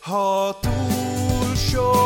Ha 0.00 0.58
túl 0.60 1.54
sok 1.54 1.97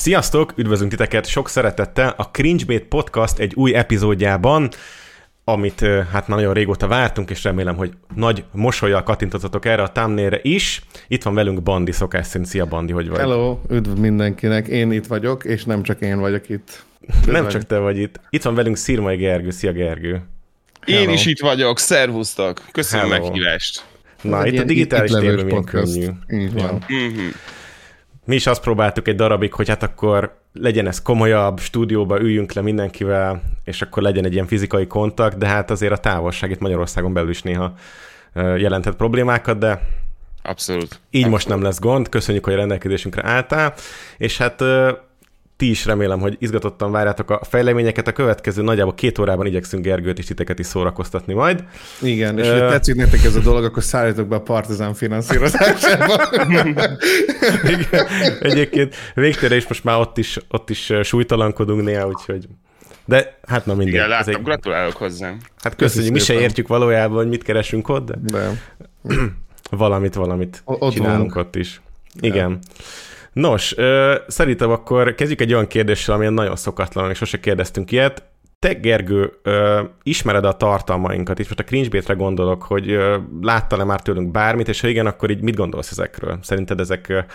Sziasztok, 0.00 0.52
üdvözlünk 0.56 0.90
titeket 0.90 1.26
sok 1.26 1.48
szeretettel 1.48 2.14
a 2.16 2.30
Cringebait 2.30 2.84
Podcast 2.84 3.38
egy 3.38 3.54
új 3.54 3.74
epizódjában, 3.74 4.68
amit 5.44 5.80
hát 5.80 6.28
már 6.28 6.38
nagyon 6.38 6.54
régóta 6.54 6.86
vártunk, 6.86 7.30
és 7.30 7.44
remélem, 7.44 7.76
hogy 7.76 7.92
nagy 8.14 8.44
mosolyjal 8.52 9.02
kattintottatok 9.02 9.64
erre 9.64 9.82
a 9.82 9.92
thumbnailre 9.92 10.38
is. 10.42 10.82
Itt 11.08 11.22
van 11.22 11.34
velünk 11.34 11.62
Bandi, 11.62 11.92
szokás 11.92 12.26
szerint. 12.26 12.48
Szia 12.48 12.66
Bandi, 12.66 12.92
hogy 12.92 13.08
vagy? 13.08 13.18
Hello, 13.18 13.58
üdv 13.70 13.98
mindenkinek, 13.98 14.66
én 14.66 14.92
itt 14.92 15.06
vagyok, 15.06 15.44
és 15.44 15.64
nem 15.64 15.82
csak 15.82 16.00
én 16.00 16.20
vagyok 16.20 16.48
itt. 16.48 16.84
Nem 17.26 17.48
csak 17.48 17.62
te 17.62 17.78
vagy 17.78 17.98
itt. 17.98 18.20
Itt 18.30 18.42
van 18.42 18.54
velünk 18.54 18.76
Szirmai 18.76 19.16
Gergő. 19.16 19.50
Szia 19.50 19.72
Gergő. 19.72 20.22
Én 20.84 20.96
Hello. 20.96 21.12
is 21.12 21.26
itt 21.26 21.40
vagyok, 21.40 21.78
szervusztok! 21.78 22.62
Köszönöm 22.72 23.10
a 23.10 23.12
Hello. 23.12 23.26
meghívást. 23.26 23.84
Na, 24.22 24.46
itt 24.46 24.58
a 24.58 24.64
digitális 24.64 25.10
térben 25.10 25.44
milyen 25.44 25.48
podcast. 25.48 25.92
könnyű. 25.92 26.42
Így 26.44 26.52
van. 26.52 26.84
Mhm. 26.88 27.20
Mi 28.24 28.34
is 28.34 28.46
azt 28.46 28.60
próbáltuk 28.62 29.08
egy 29.08 29.16
darabig, 29.16 29.52
hogy 29.52 29.68
hát 29.68 29.82
akkor 29.82 30.38
legyen 30.52 30.86
ez 30.86 31.02
komolyabb, 31.02 31.58
stúdióba 31.58 32.20
üljünk 32.20 32.52
le 32.52 32.62
mindenkivel, 32.62 33.42
és 33.64 33.82
akkor 33.82 34.02
legyen 34.02 34.24
egy 34.24 34.32
ilyen 34.32 34.46
fizikai 34.46 34.86
kontakt, 34.86 35.38
de 35.38 35.46
hát 35.46 35.70
azért 35.70 35.92
a 35.92 35.96
távolság 35.96 36.50
itt 36.50 36.60
Magyarországon 36.60 37.12
belül 37.12 37.30
is 37.30 37.42
néha 37.42 37.74
jelentett 38.34 38.96
problémákat, 38.96 39.58
de 39.58 39.80
Abszolút. 40.42 41.00
így 41.10 41.28
most 41.28 41.48
nem 41.48 41.62
lesz 41.62 41.80
gond. 41.80 42.08
Köszönjük, 42.08 42.44
hogy 42.44 42.52
a 42.52 42.56
rendelkezésünkre 42.56 43.28
álltál, 43.28 43.74
és 44.16 44.38
hát 44.38 44.64
ti 45.60 45.70
is 45.70 45.84
remélem, 45.84 46.20
hogy 46.20 46.36
izgatottan 46.38 46.90
várjátok 46.90 47.30
a 47.30 47.40
fejleményeket. 47.44 48.08
A 48.08 48.12
következő 48.12 48.62
nagyjából 48.62 48.94
két 48.94 49.18
órában 49.18 49.46
igyekszünk 49.46 49.84
Gergőt 49.84 50.18
és 50.18 50.24
titeket 50.24 50.58
is 50.58 50.66
szórakoztatni 50.66 51.32
majd. 51.34 51.64
Igen, 52.02 52.38
és 52.38 52.46
Ö. 52.46 52.58
ha 52.58 52.68
tetszik 52.70 52.94
nektek 52.94 53.24
ez 53.24 53.34
a 53.34 53.40
dolog, 53.40 53.64
akkor 53.64 53.82
szállítok 53.82 54.28
be 54.28 54.34
a 54.36 54.40
partizán 54.40 54.94
finanszírozásába. 54.94 56.22
Igen. 57.76 58.08
Egyébként 58.40 58.94
végtére 59.14 59.56
is 59.56 59.68
most 59.68 59.84
már 59.84 59.98
ott 59.98 60.18
is, 60.18 60.38
ott 60.48 60.70
is 60.70 60.92
súlytalankodunk 61.02 61.82
néha, 61.84 62.06
úgyhogy... 62.06 62.48
De 63.04 63.38
hát 63.46 63.66
na 63.66 63.74
mindegy. 63.74 63.94
Igen, 63.94 64.08
láttam, 64.08 64.34
egy, 64.34 64.42
gratulálok 64.42 64.96
hozzám. 64.96 65.38
hát 65.62 65.76
köszönjük, 65.76 66.12
mi 66.12 66.18
se 66.18 66.34
értjük 66.34 66.68
valójában, 66.68 67.16
hogy 67.16 67.28
mit 67.28 67.42
keresünk 67.42 67.88
ott, 67.88 68.06
de 68.10 68.14
De 68.22 68.50
valamit, 69.70 70.14
valamit 70.14 70.62
O- 70.64 70.82
ott 70.82 70.92
csinálunk 70.92 71.34
vagyunk. 71.34 71.46
ott 71.46 71.56
is. 71.56 71.80
Igen. 72.20 72.58
Nos, 73.32 73.74
szerintem 74.26 74.70
akkor 74.70 75.14
kezdjük 75.14 75.40
egy 75.40 75.52
olyan 75.52 75.66
kérdéssel, 75.66 76.14
amilyen 76.14 76.32
nagyon 76.32 76.56
szokatlan, 76.56 77.10
és 77.10 77.16
sose 77.16 77.40
kérdeztünk 77.40 77.92
ilyet. 77.92 78.22
Te, 78.58 78.72
Gergő, 78.72 79.32
ismered 80.02 80.44
a 80.44 80.56
tartalmainkat, 80.56 81.38
és 81.38 81.46
most 81.46 81.60
a 81.60 81.64
cringebait 81.64 82.16
gondolok, 82.16 82.62
hogy 82.62 82.90
ö, 82.90 83.16
láttál-e 83.42 83.84
már 83.84 84.02
tőlünk 84.02 84.30
bármit, 84.30 84.68
és 84.68 84.80
ha 84.80 84.88
igen, 84.88 85.06
akkor 85.06 85.30
így 85.30 85.40
mit 85.40 85.56
gondolsz 85.56 85.90
ezekről? 85.90 86.38
Szerinted 86.42 86.80
ezek 86.80 87.26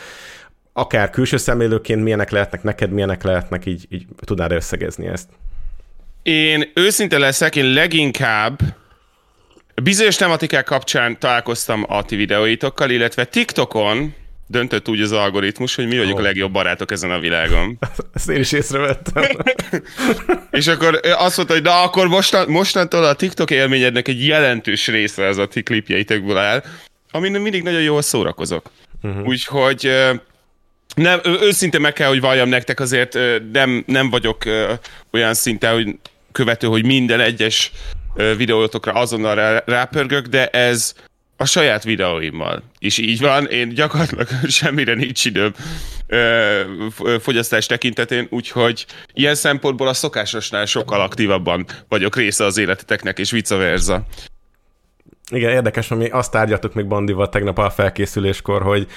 akár 0.74 1.10
külső 1.10 1.38
szemlélőként 1.38 2.04
milyenek 2.04 2.30
lehetnek, 2.30 2.64
neked 2.64 2.92
milyenek 2.92 3.24
lehetnek, 3.24 3.66
így, 3.66 3.86
így 3.90 4.06
tudnád 4.26 4.52
összegezni 4.52 5.08
ezt? 5.08 5.30
Én 6.24 6.72
őszinte 6.74 7.18
leszek, 7.18 7.56
én 7.56 7.74
leginkább 7.74 8.60
bizonyos 9.84 10.16
tematikák 10.16 10.66
kapcsán 10.66 11.20
találkoztam 11.20 11.86
a 11.88 12.04
ti 12.04 12.16
videóitokkal, 12.16 12.90
illetve 12.90 13.26
TikTokon 13.26 14.14
döntött 14.48 14.90
úgy 14.90 15.02
az 15.02 15.12
algoritmus, 15.12 15.76
hogy 15.76 15.88
mi 15.88 15.98
vagyunk 15.98 16.18
Ó. 16.18 16.20
a 16.20 16.24
legjobb 16.24 16.52
barátok 16.52 16.92
ezen 16.92 17.12
a 17.12 17.20
világon. 17.20 17.80
Ezt 18.14 18.30
én 18.30 18.40
is 18.40 18.52
észrevettem. 18.52 19.24
És 20.52 20.68
akkor 20.68 21.00
azt 21.04 21.38
mondta, 21.38 21.54
hogy 21.56 21.64
na 21.64 21.82
akkor 21.82 22.08
mostan, 22.08 22.50
mostantól 22.50 23.04
a 23.04 23.14
TikTok 23.14 23.52
élményednek 23.52 24.08
egy 24.08 24.26
jelentős 24.26 24.88
része 24.88 25.28
az 25.28 25.38
a 25.38 25.48
ti 25.48 25.64
klipjeitekből 25.64 26.38
áll, 26.38 26.64
amin 27.12 27.32
mindig 27.32 27.64
nagyon 27.64 27.82
jól 27.82 28.02
szórakozok. 28.02 28.72
Uh-huh. 29.02 29.28
Úgyhogy 29.28 29.92
nem, 30.96 31.20
őszinte 31.24 31.80
meg 31.80 31.94
kell, 31.94 32.08
hogy 32.08 32.22
valljam 32.22 32.50
nektek, 32.50 32.80
azért 32.80 33.18
nem, 33.52 33.84
nem 33.88 34.10
vagyok 34.10 34.44
olyan 35.12 35.34
szinten, 35.34 35.74
hogy 35.74 35.96
követő, 36.32 36.68
hogy 36.68 36.86
minden 36.86 37.20
egyes 37.20 37.72
videótokra 38.38 38.92
azonnal 38.92 39.36
rá, 39.36 39.64
rápörgök, 39.66 40.26
de 40.26 40.48
ez 40.48 40.94
a 41.38 41.46
saját 41.46 41.84
videóimmal 41.84 42.64
is 42.80 42.98
így 42.98 43.20
van. 43.20 43.46
Én 43.46 43.70
gyakorlatilag 43.70 44.28
semmire 44.48 44.94
nincs 44.94 45.26
időm 45.26 45.54
fogyasztás 47.20 47.66
tekintetén, 47.66 48.28
úgyhogy 48.30 48.86
ilyen 49.14 49.36
szempontból 49.36 49.88
a 49.88 49.94
szokásosnál 49.94 50.66
sokkal 50.66 51.02
aktívabban 51.02 51.66
vagyok 51.88 52.16
része 52.16 52.46
az 52.46 52.58
életeteknek, 52.58 53.20
és 53.20 53.32
vice 53.32 53.56
versa. 53.56 54.06
Igen, 55.32 55.52
érdekes, 55.52 55.88
hogy 55.88 55.98
mi 55.98 56.10
azt 56.10 56.32
tárgyaltuk 56.32 56.74
még 56.74 56.88
Bandival 56.88 57.30
tegnap 57.30 57.58
a 57.58 57.70
felkészüléskor, 57.70 58.62
hogy, 58.62 58.88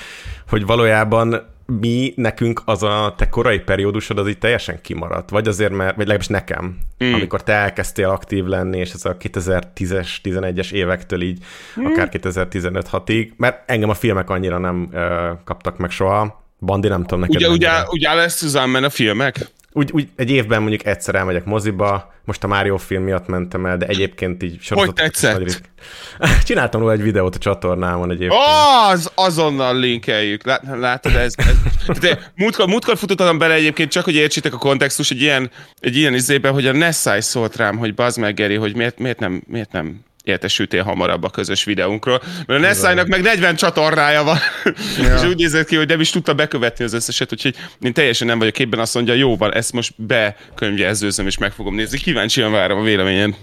hogy 0.48 0.66
valójában 0.66 1.56
mi, 1.72 2.12
nekünk 2.16 2.62
az 2.64 2.82
a 2.82 3.14
te 3.16 3.28
korai 3.28 3.58
periódusod 3.58 4.18
az 4.18 4.28
így 4.28 4.38
teljesen 4.38 4.80
kimaradt. 4.82 5.30
Vagy 5.30 5.48
azért, 5.48 5.72
mert, 5.72 5.88
vagy 5.88 6.06
legalábbis 6.06 6.26
nekem, 6.26 6.78
mm. 7.04 7.12
amikor 7.12 7.42
te 7.42 7.52
elkezdtél 7.52 8.08
aktív 8.08 8.44
lenni, 8.44 8.78
és 8.78 8.92
ez 8.92 9.04
a 9.04 9.16
2010-es, 9.16 10.08
11-es 10.24 10.72
évektől 10.72 11.22
így, 11.22 11.38
mm. 11.80 11.84
akár 11.84 12.08
2015-6-ig, 12.12 13.36
mert 13.36 13.70
engem 13.70 13.88
a 13.88 13.94
filmek 13.94 14.30
annyira 14.30 14.58
nem 14.58 14.88
ö, 14.92 15.30
kaptak 15.44 15.78
meg 15.78 15.90
soha. 15.90 16.46
Bandi, 16.60 16.88
nem 16.88 17.02
tudom 17.02 17.20
neked 17.20 17.36
Ugye, 17.36 17.48
ugye, 17.48 17.70
ugye 17.90 18.14
lesz 18.14 18.38
Suzanne 18.38 18.86
a 18.86 18.90
filmek? 18.90 19.38
Úgy, 19.72 19.90
úgy, 19.92 20.08
egy 20.16 20.30
évben 20.30 20.60
mondjuk 20.60 20.86
egyszer 20.86 21.14
elmegyek 21.14 21.44
moziba, 21.44 22.12
most 22.24 22.44
a 22.44 22.46
Mario 22.46 22.76
film 22.76 23.02
miatt 23.02 23.26
mentem 23.26 23.66
el, 23.66 23.76
de 23.76 23.86
egyébként 23.86 24.42
így 24.42 24.60
sorozatok 24.60 24.98
is 24.98 25.02
tetszett? 25.02 25.38
nagy 25.38 25.42
rit- 25.42 25.70
Csináltam 26.46 26.80
róla 26.80 26.92
egy 26.92 27.02
videót 27.02 27.34
a 27.34 27.38
csatornámon 27.38 28.10
egyébként. 28.10 28.42
Az, 28.90 29.10
azonnal 29.14 29.78
linkeljük. 29.78 30.44
Lát, 30.44 30.62
látod, 30.78 31.14
ez... 31.14 31.32
ez 31.36 31.98
de 32.00 32.32
múltkor, 32.34 32.66
múltkor 32.66 32.96
futottam 32.96 33.38
bele 33.38 33.54
egyébként, 33.54 33.90
csak 33.90 34.04
hogy 34.04 34.14
értsétek 34.14 34.54
a 34.54 34.58
kontextus, 34.58 35.10
egy 35.10 35.20
ilyen, 35.20 35.50
egy 35.80 35.96
ilyen 35.96 36.14
izében, 36.14 36.52
hogy 36.52 36.66
a 36.66 36.72
Nessai 36.72 37.20
szólt 37.20 37.56
rám, 37.56 37.76
hogy 37.76 37.94
bazd 37.94 38.18
meg, 38.18 38.34
Geri, 38.34 38.54
hogy 38.54 38.76
miért, 38.76 38.98
miért 38.98 39.18
nem, 39.18 39.42
miért 39.46 39.72
nem 39.72 40.00
értesültél 40.28 40.82
hamarabb 40.82 41.24
a 41.24 41.30
közös 41.30 41.64
videónkról. 41.64 42.22
Mert 42.46 42.60
a 42.60 42.66
Nessai-nak 42.66 43.06
meg 43.06 43.22
40 43.22 43.56
csatornája 43.56 44.22
van, 44.22 44.38
ja. 44.98 45.14
és 45.16 45.22
úgy 45.22 45.36
nézett 45.36 45.66
ki, 45.66 45.76
hogy 45.76 45.88
nem 45.88 46.00
is 46.00 46.10
tudta 46.10 46.34
bekövetni 46.34 46.84
az 46.84 46.92
összeset, 46.92 47.32
úgyhogy 47.32 47.56
én 47.80 47.92
teljesen 47.92 48.26
nem 48.26 48.38
vagyok 48.38 48.54
képben, 48.54 48.80
azt 48.80 48.94
mondja, 48.94 49.14
jó 49.14 49.36
van, 49.36 49.54
ezt 49.54 49.72
most 49.72 49.92
bekönyvjelzőzöm, 49.96 51.26
és 51.26 51.38
meg 51.38 51.52
fogom 51.52 51.74
nézni. 51.74 51.98
Kíváncsian 51.98 52.52
várom 52.52 52.78
a 52.78 52.82
véleményen. 52.82 53.36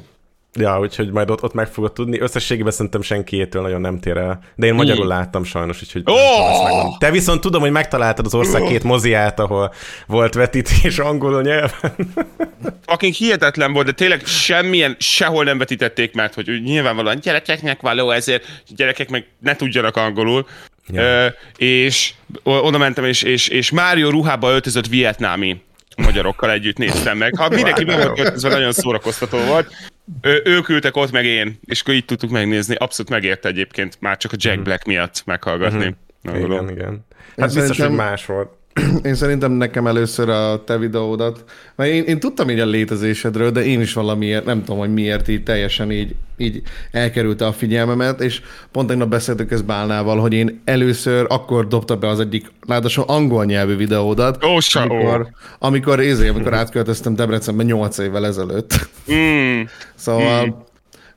Ja, 0.60 0.80
úgyhogy 0.80 1.12
majd 1.12 1.30
ott, 1.30 1.44
ott 1.44 1.54
meg 1.54 1.68
fogod 1.68 1.94
tudni. 1.94 2.20
Összességében 2.20 2.72
szerintem 2.72 3.02
senkiétől 3.02 3.62
nagyon 3.62 3.82
nem 3.82 4.00
tér 4.00 4.18
el. 4.18 4.40
De 4.56 4.68
én 4.68 4.74
magyarul 4.74 5.08
láttam 5.08 5.44
sajnos, 5.44 5.82
úgyhogy 5.82 6.04
Ó! 6.10 6.14
nem 6.14 6.52
tudom 6.52 6.64
megmondani. 6.64 6.96
Te 7.00 7.12
viszont 7.12 7.42
tudom, 7.42 7.62
hogy 7.62 7.72
megtaláltad 7.72 8.26
az 8.26 8.34
ország 8.34 8.64
két 8.64 8.84
moziát, 8.84 9.40
ahol 9.40 9.74
volt 10.08 10.34
vetítés 10.34 11.00
angolul 11.00 11.42
nyelven. 11.42 11.96
fucking 12.86 13.14
hihetetlen 13.14 13.74
volt, 13.74 13.86
de 13.86 13.92
tényleg 13.92 14.26
semmilyen, 14.26 14.96
sehol 15.00 15.44
nem 15.44 15.58
vetítették, 15.58 16.14
mert 16.14 16.34
hogy 16.34 16.62
nyilvánvalóan 16.64 17.20
gyerekeknek 17.20 17.82
való, 17.82 18.12
ezért 18.12 18.46
gyerekek 18.68 19.10
meg 19.10 19.28
ne 19.40 19.56
tudjanak 19.56 19.96
angolul. 19.96 20.48
Ja. 20.88 21.02
Ö, 21.02 21.28
és 21.58 22.14
oda 22.44 22.78
mentem, 22.78 23.06
és, 23.06 23.24
és, 23.24 23.48
és 23.48 23.72
Mário 23.72 24.10
ruhába 24.10 24.52
öltözött 24.52 24.88
vietnámi 24.88 25.62
magyarokkal 25.96 26.52
együtt 26.52 26.78
néztem 26.78 27.18
meg. 27.18 27.36
Ha 27.38 27.50
mindenki 27.50 27.84
be 27.84 27.96
volt 28.06 28.20
öltözve, 28.20 28.50
nagyon 28.50 28.72
szórakoztató 28.72 29.38
volt. 29.38 29.74
Ö, 30.22 30.38
ők 30.44 30.70
ültek 30.70 30.96
ott, 30.96 31.12
meg 31.12 31.26
én, 31.26 31.60
és 31.66 31.82
akkor 31.82 31.94
így 31.94 32.06
tudtuk 32.06 32.30
megnézni. 32.30 32.76
Abszolút 32.76 33.12
megérte 33.12 33.48
egyébként, 33.50 33.98
már 34.00 34.18
csak 34.18 34.32
a 34.32 34.36
Jack 34.40 34.62
Black 34.62 34.86
miatt 34.86 35.22
meghallgatni. 35.26 35.96
Mm-hmm. 36.30 36.44
Igen, 36.46 36.70
igen. 36.70 37.06
Hát 37.38 37.38
Én 37.38 37.46
biztos, 37.46 37.68
hogy 37.68 37.76
szerintem- 37.76 38.06
más 38.06 38.26
volt. 38.26 38.50
én 39.04 39.16
szerintem 39.16 39.52
nekem 39.52 39.88
először 39.88 40.30
a 40.30 40.64
te 40.64 40.78
videódat, 40.78 41.44
mert 41.76 41.92
én, 41.92 42.04
én 42.04 42.20
tudtam 42.20 42.50
így 42.50 42.60
a 42.60 42.66
létezésedről, 42.66 43.52
de 43.52 43.66
én 43.66 43.82
is 43.82 43.94
valamiért, 43.94 44.46
nem 44.46 44.64
tudom, 44.64 44.80
hogy 44.80 44.94
miért 44.94 45.28
így 45.28 45.44
teljesen 45.44 45.92
így, 45.92 46.16
így 46.38 46.62
elkerülte 46.92 47.46
a 47.46 47.52
figyelmemet, 47.52 48.22
és 48.22 48.42
pont 48.72 48.88
tegnap 48.88 49.10
beszéltük 49.10 49.52
ezt 49.52 49.66
Bálnával, 49.66 50.20
hogy 50.20 50.34
én 50.34 50.62
először 50.66 51.26
akkor 51.30 51.68
dobta 51.68 51.98
be 51.98 52.08
az 52.08 52.20
egyik, 52.20 52.52
ráadásul 52.68 53.04
angol 53.08 53.46
nyelvű 53.46 53.76
videódat, 53.76 54.44
ó. 54.44 54.58
amikor, 54.74 55.30
amikor, 55.60 56.00
ézé, 56.00 56.28
amikor 56.28 56.54
átköltöztem 56.54 57.16
Debrecenbe 57.16 57.64
8 57.64 57.98
évvel 57.98 58.26
ezelőtt. 58.26 58.90
Mm. 59.12 59.62
Szóval 59.96 60.65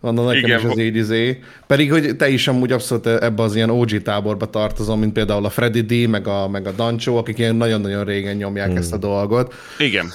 Mondom, 0.01 0.27
nekem 0.27 0.45
Igen. 0.45 0.59
is 0.59 0.65
az 0.65 0.79
így 0.79 0.97
izé. 0.97 1.43
Pedig, 1.67 1.91
hogy 1.91 2.17
te 2.17 2.29
is 2.29 2.49
amúgy 2.49 2.73
abszolút 2.73 3.07
ebbe 3.07 3.43
az 3.43 3.55
ilyen 3.55 3.71
OG 3.71 4.03
táborba 4.03 4.51
tartozom, 4.51 4.99
mint 4.99 5.13
például 5.13 5.45
a 5.45 5.51
Freddy 5.51 5.81
D, 5.81 6.09
meg 6.09 6.27
a, 6.27 6.49
meg 6.49 6.67
a 6.67 6.73
Dancsó, 6.73 7.17
akik 7.17 7.39
ilyen 7.39 7.57
nagyon-nagyon 7.57 8.05
régen 8.05 8.37
nyomják 8.37 8.69
hmm. 8.69 8.77
ezt 8.77 8.93
a 8.93 8.97
dolgot. 8.97 9.55
Igen. 9.79 10.13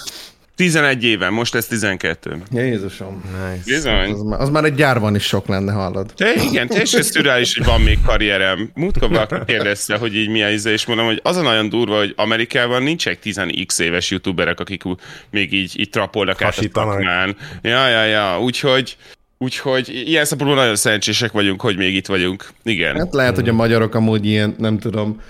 11 0.55 1.03
éve, 1.03 1.29
most 1.29 1.55
ez 1.55 1.65
12. 1.65 2.41
Jézusom. 2.51 3.23
Nice. 3.23 3.63
Bizony. 3.65 4.11
Az, 4.11 4.21
már- 4.21 4.41
az 4.41 4.49
már 4.49 4.63
egy 4.63 4.75
gyárban 4.75 5.15
is 5.15 5.23
sok 5.23 5.47
lenne, 5.47 5.71
hallod. 5.71 6.11
Te, 6.15 6.33
igen, 6.33 6.67
teljesen 6.67 7.01
szürreális, 7.01 7.57
hogy 7.57 7.65
van 7.65 7.81
még 7.81 7.97
karrierem. 8.05 8.71
Múltkor 8.73 9.09
valaki 9.09 9.35
kérdezte, 9.45 9.97
hogy 9.97 10.15
így 10.15 10.29
milyen 10.29 10.51
íze, 10.51 10.71
és 10.71 10.85
mondom, 10.85 11.05
hogy 11.05 11.19
az 11.23 11.37
a 11.37 11.41
nagyon 11.41 11.69
durva, 11.69 11.97
hogy 11.97 12.13
Amerikában 12.15 12.83
nincsenek 12.83 13.19
10x 13.23 13.79
éves 13.79 14.11
youtuberek, 14.11 14.59
akik 14.59 14.83
még 15.31 15.53
így, 15.53 15.79
így 15.79 15.89
trapolnak 15.89 16.41
át 16.41 16.57
a 16.57 16.61
szakmán. 16.73 17.35
Ja, 17.61 17.87
ja, 17.87 18.03
ja, 18.03 18.39
úgyhogy, 18.41 18.97
úgyhogy 19.43 19.89
ilyen 19.89 20.25
szempontból 20.25 20.59
nagyon 20.59 20.75
szerencsések 20.75 21.31
vagyunk, 21.31 21.61
hogy 21.61 21.77
még 21.77 21.95
itt 21.95 22.07
vagyunk. 22.07 22.49
Igen. 22.63 22.95
Hát 22.95 23.13
lehet, 23.13 23.35
hogy 23.35 23.49
a 23.49 23.53
magyarok 23.53 23.95
amúgy 23.95 24.25
ilyen, 24.25 24.55
nem 24.57 24.79
tudom, 24.79 25.21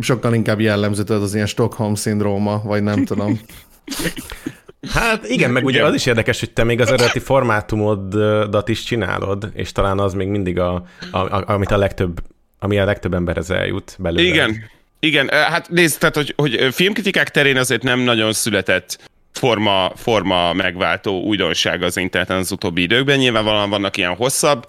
sokkal 0.00 0.34
inkább 0.34 0.60
jellemző 0.60 1.02
az 1.02 1.34
ilyen 1.34 1.46
Stockholm 1.46 1.94
szindróma, 1.94 2.62
vagy 2.64 2.82
nem 2.82 3.04
tudom. 3.04 3.40
Hát 4.92 5.28
igen, 5.28 5.50
meg 5.50 5.64
ugye 5.64 5.76
Igen. 5.76 5.88
az 5.88 5.94
is 5.94 6.06
érdekes, 6.06 6.40
hogy 6.40 6.50
te 6.50 6.64
még 6.64 6.80
az 6.80 6.88
eredeti 6.88 7.18
formátumodat 7.18 8.68
is 8.68 8.82
csinálod, 8.82 9.50
és 9.54 9.72
talán 9.72 9.98
az 9.98 10.14
még 10.14 10.28
mindig 10.28 10.58
a, 10.58 10.84
a, 11.10 11.18
a 11.18 11.44
amit 11.46 11.70
a 11.70 11.76
legtöbb, 11.76 12.20
ami 12.58 12.78
a 12.78 12.84
legtöbb 12.84 13.14
emberhez 13.14 13.50
eljut 13.50 13.96
belőle. 13.98 14.22
Igen, 14.22 14.70
igen, 14.98 15.28
hát 15.28 15.68
nézd, 15.68 15.98
tehát, 15.98 16.14
hogy, 16.14 16.34
hogy 16.36 16.68
filmkritikák 16.72 17.28
terén 17.28 17.56
azért 17.56 17.82
nem 17.82 18.00
nagyon 18.00 18.32
született 18.32 19.09
forma, 19.32 19.92
forma 19.96 20.52
megváltó 20.52 21.20
újdonság 21.22 21.82
az 21.82 21.96
interneten 21.96 22.36
az 22.36 22.52
utóbbi 22.52 22.82
időkben. 22.82 23.18
Nyilvánvalóan 23.18 23.70
vannak 23.70 23.96
ilyen 23.96 24.14
hosszabb 24.14 24.66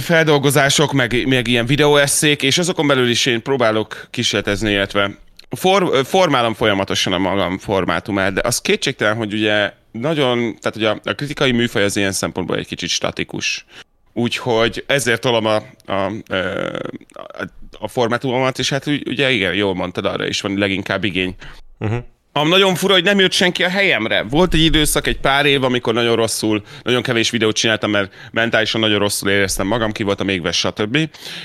feldolgozások, 0.00 0.92
meg, 0.92 1.26
meg 1.26 1.48
ilyen 1.48 1.66
videóesszék, 1.66 2.42
és 2.42 2.58
azokon 2.58 2.86
belül 2.86 3.08
is 3.08 3.26
én 3.26 3.42
próbálok 3.42 4.06
kísérletezni, 4.10 4.70
illetve 4.70 5.18
for, 5.50 6.04
formálom 6.04 6.54
folyamatosan 6.54 7.12
a 7.12 7.18
magam 7.18 7.58
formátumát, 7.58 8.32
de 8.32 8.40
az 8.44 8.60
kétségtelen, 8.60 9.16
hogy 9.16 9.32
ugye 9.32 9.72
nagyon, 9.90 10.56
tehát 10.60 10.76
ugye 10.76 10.88
a, 10.88 11.00
a 11.04 11.12
kritikai 11.12 11.52
műfaj 11.52 11.82
az 11.82 11.96
ilyen 11.96 12.12
szempontból 12.12 12.56
egy 12.56 12.66
kicsit 12.66 12.88
statikus. 12.88 13.64
Úgyhogy 14.12 14.84
ezért 14.86 15.20
tolom 15.20 15.46
a, 15.46 15.56
a, 15.86 15.92
a, 15.92 17.44
a 17.78 17.88
formátumomat, 17.88 18.58
és 18.58 18.68
hát 18.68 18.86
ugye 18.86 19.30
igen, 19.30 19.54
jól 19.54 19.74
mondtad, 19.74 20.04
arra 20.04 20.26
is 20.26 20.40
van 20.40 20.58
leginkább 20.58 21.04
igény. 21.04 21.34
Uh-huh. 21.78 22.04
Ami 22.38 22.50
nagyon 22.50 22.74
fura, 22.74 22.92
hogy 22.92 23.04
nem 23.04 23.18
jött 23.18 23.32
senki 23.32 23.64
a 23.64 23.68
helyemre. 23.68 24.22
Volt 24.30 24.54
egy 24.54 24.60
időszak, 24.60 25.06
egy 25.06 25.20
pár 25.20 25.46
év, 25.46 25.64
amikor 25.64 25.94
nagyon 25.94 26.16
rosszul, 26.16 26.62
nagyon 26.82 27.02
kevés 27.02 27.30
videót 27.30 27.56
csináltam, 27.56 27.90
mert 27.90 28.12
mentálisan 28.32 28.80
nagyon 28.80 28.98
rosszul 28.98 29.30
éreztem 29.30 29.66
magam, 29.66 29.92
ki 29.92 30.02
voltam 30.02 30.28
égves, 30.28 30.58
stb. 30.58 30.98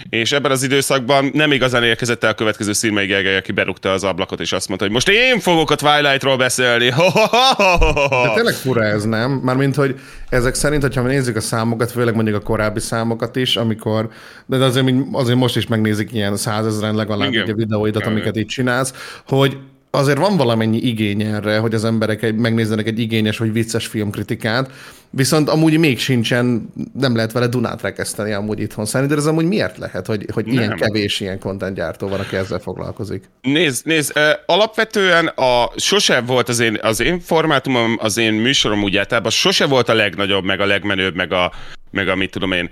És 0.09 0.31
ebben 0.31 0.51
az 0.51 0.63
időszakban 0.63 1.29
nem 1.33 1.51
igazán 1.51 1.83
érkezett 1.83 2.23
el 2.23 2.29
a 2.29 2.33
következő 2.33 2.73
Szirmai 2.73 3.05
Gergely, 3.05 3.37
aki 3.37 3.51
berúgta 3.51 3.91
az 3.91 4.03
ablakot, 4.03 4.39
és 4.39 4.51
azt 4.51 4.67
mondta, 4.67 4.85
hogy 4.85 4.93
most 4.93 5.09
én 5.09 5.39
fogok 5.39 5.71
a 5.71 5.75
Twilight-ról 5.75 6.37
beszélni. 6.37 6.89
De 8.23 8.31
tényleg 8.35 8.53
fura 8.53 8.83
ez, 8.83 9.03
nem? 9.03 9.31
Mármint, 9.31 9.75
hogy 9.75 9.99
ezek 10.29 10.53
szerint, 10.53 10.81
hogyha 10.81 11.01
nézzük 11.01 11.35
a 11.35 11.41
számokat, 11.41 11.91
főleg 11.91 12.15
mondjuk 12.15 12.35
a 12.35 12.39
korábbi 12.39 12.79
számokat 12.79 13.35
is, 13.35 13.55
amikor, 13.55 14.09
de 14.45 14.55
azért, 14.55 14.87
azért 15.11 15.37
most 15.37 15.57
is 15.57 15.67
megnézik 15.67 16.13
ilyen 16.13 16.35
százezren 16.35 16.95
legalább 16.95 17.31
Igen. 17.31 17.49
a 17.49 17.53
videóidat, 17.53 18.05
amiket 18.05 18.35
itt 18.35 18.47
csinálsz, 18.47 18.93
hogy 19.27 19.57
azért 19.91 20.17
van 20.17 20.37
valamennyi 20.37 20.77
igény 20.77 21.21
erre, 21.21 21.57
hogy 21.57 21.73
az 21.73 21.85
emberek 21.85 22.23
egy, 22.23 22.35
megnézzenek 22.35 22.87
egy 22.87 22.99
igényes 22.99 23.37
vagy 23.37 23.51
vicces 23.51 23.87
filmkritikát, 23.87 24.71
viszont 25.09 25.49
amúgy 25.49 25.77
még 25.77 25.99
sincsen, 25.99 26.73
nem 26.99 27.15
lehet 27.15 27.31
vele 27.31 27.47
Dunát 27.47 27.81
rekeszteni 27.81 28.31
amúgy 28.31 28.59
itthon. 28.59 28.85
Szerinted 28.85 29.17
ez 29.17 29.25
amúgy 29.25 29.45
miért 29.45 29.77
lehet, 29.77 30.05
hogy, 30.05 30.25
hogy 30.33 30.47
ilyen 30.47 30.67
Nem. 30.67 30.77
kevés 30.77 31.19
ilyen 31.19 31.39
content 31.39 31.75
gyártó 31.75 32.07
van, 32.07 32.19
aki 32.19 32.35
ezzel 32.35 32.59
foglalkozik? 32.59 33.29
Nézd, 33.41 33.85
nézd, 33.85 34.13
alapvetően 34.45 35.27
a, 35.27 35.71
sose 35.75 36.21
volt 36.21 36.49
az 36.49 36.59
én, 36.59 36.77
az 36.81 36.99
én 36.99 37.19
formátumom, 37.19 37.97
az 38.01 38.17
én 38.17 38.33
műsorom 38.33 38.83
úgy 38.83 38.97
általában 38.97 39.31
sose 39.31 39.65
volt 39.65 39.89
a 39.89 39.93
legnagyobb, 39.93 40.43
meg 40.43 40.59
a 40.59 40.65
legmenőbb, 40.65 41.15
meg 41.15 41.31
a, 41.31 41.51
meg 41.91 42.07
a 42.07 42.15
mit 42.15 42.31
tudom 42.31 42.51
én. 42.51 42.69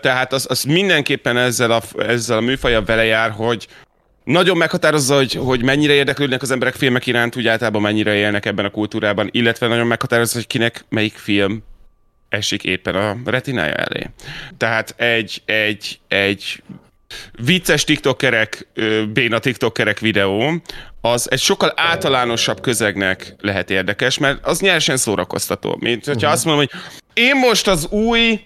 Tehát 0.00 0.32
az, 0.32 0.46
az 0.48 0.62
mindenképpen 0.62 1.36
ezzel 1.36 1.70
a, 1.70 1.82
ezzel 1.98 2.36
a 2.36 2.40
műfajjal 2.40 2.84
vele 2.84 3.04
jár, 3.04 3.30
hogy 3.30 3.66
nagyon 4.24 4.56
meghatározza, 4.56 5.14
hogy, 5.14 5.32
hogy 5.32 5.62
mennyire 5.62 5.92
érdeklődnek 5.92 6.42
az 6.42 6.50
emberek 6.50 6.74
filmek 6.74 7.06
iránt, 7.06 7.36
úgy 7.36 7.46
általában 7.46 7.82
mennyire 7.82 8.14
élnek 8.14 8.46
ebben 8.46 8.64
a 8.64 8.70
kultúrában, 8.70 9.28
illetve 9.30 9.66
nagyon 9.66 9.86
meghatározza, 9.86 10.36
hogy 10.36 10.46
kinek 10.46 10.84
melyik 10.88 11.14
film 11.14 11.62
esik 12.28 12.64
éppen 12.64 12.94
a 12.94 13.16
retinája 13.24 13.74
elé. 13.74 14.10
Tehát 14.56 14.94
egy, 14.96 15.42
egy, 15.44 16.00
egy 16.08 16.62
vicces 17.44 17.84
tiktokerek, 17.84 18.66
béna 19.12 19.38
tiktokerek 19.38 19.98
videó, 19.98 20.62
az 21.00 21.30
egy 21.30 21.40
sokkal 21.40 21.72
általánosabb 21.76 22.60
közegnek 22.60 23.34
lehet 23.40 23.70
érdekes, 23.70 24.18
mert 24.18 24.46
az 24.46 24.60
nyersen 24.60 24.96
szórakoztató. 24.96 25.76
Mint 25.80 26.04
hogyha 26.04 26.30
azt 26.30 26.44
mondom, 26.44 26.66
hogy 26.70 26.80
én 27.12 27.36
most 27.36 27.68
az 27.68 27.86
új 27.90 28.40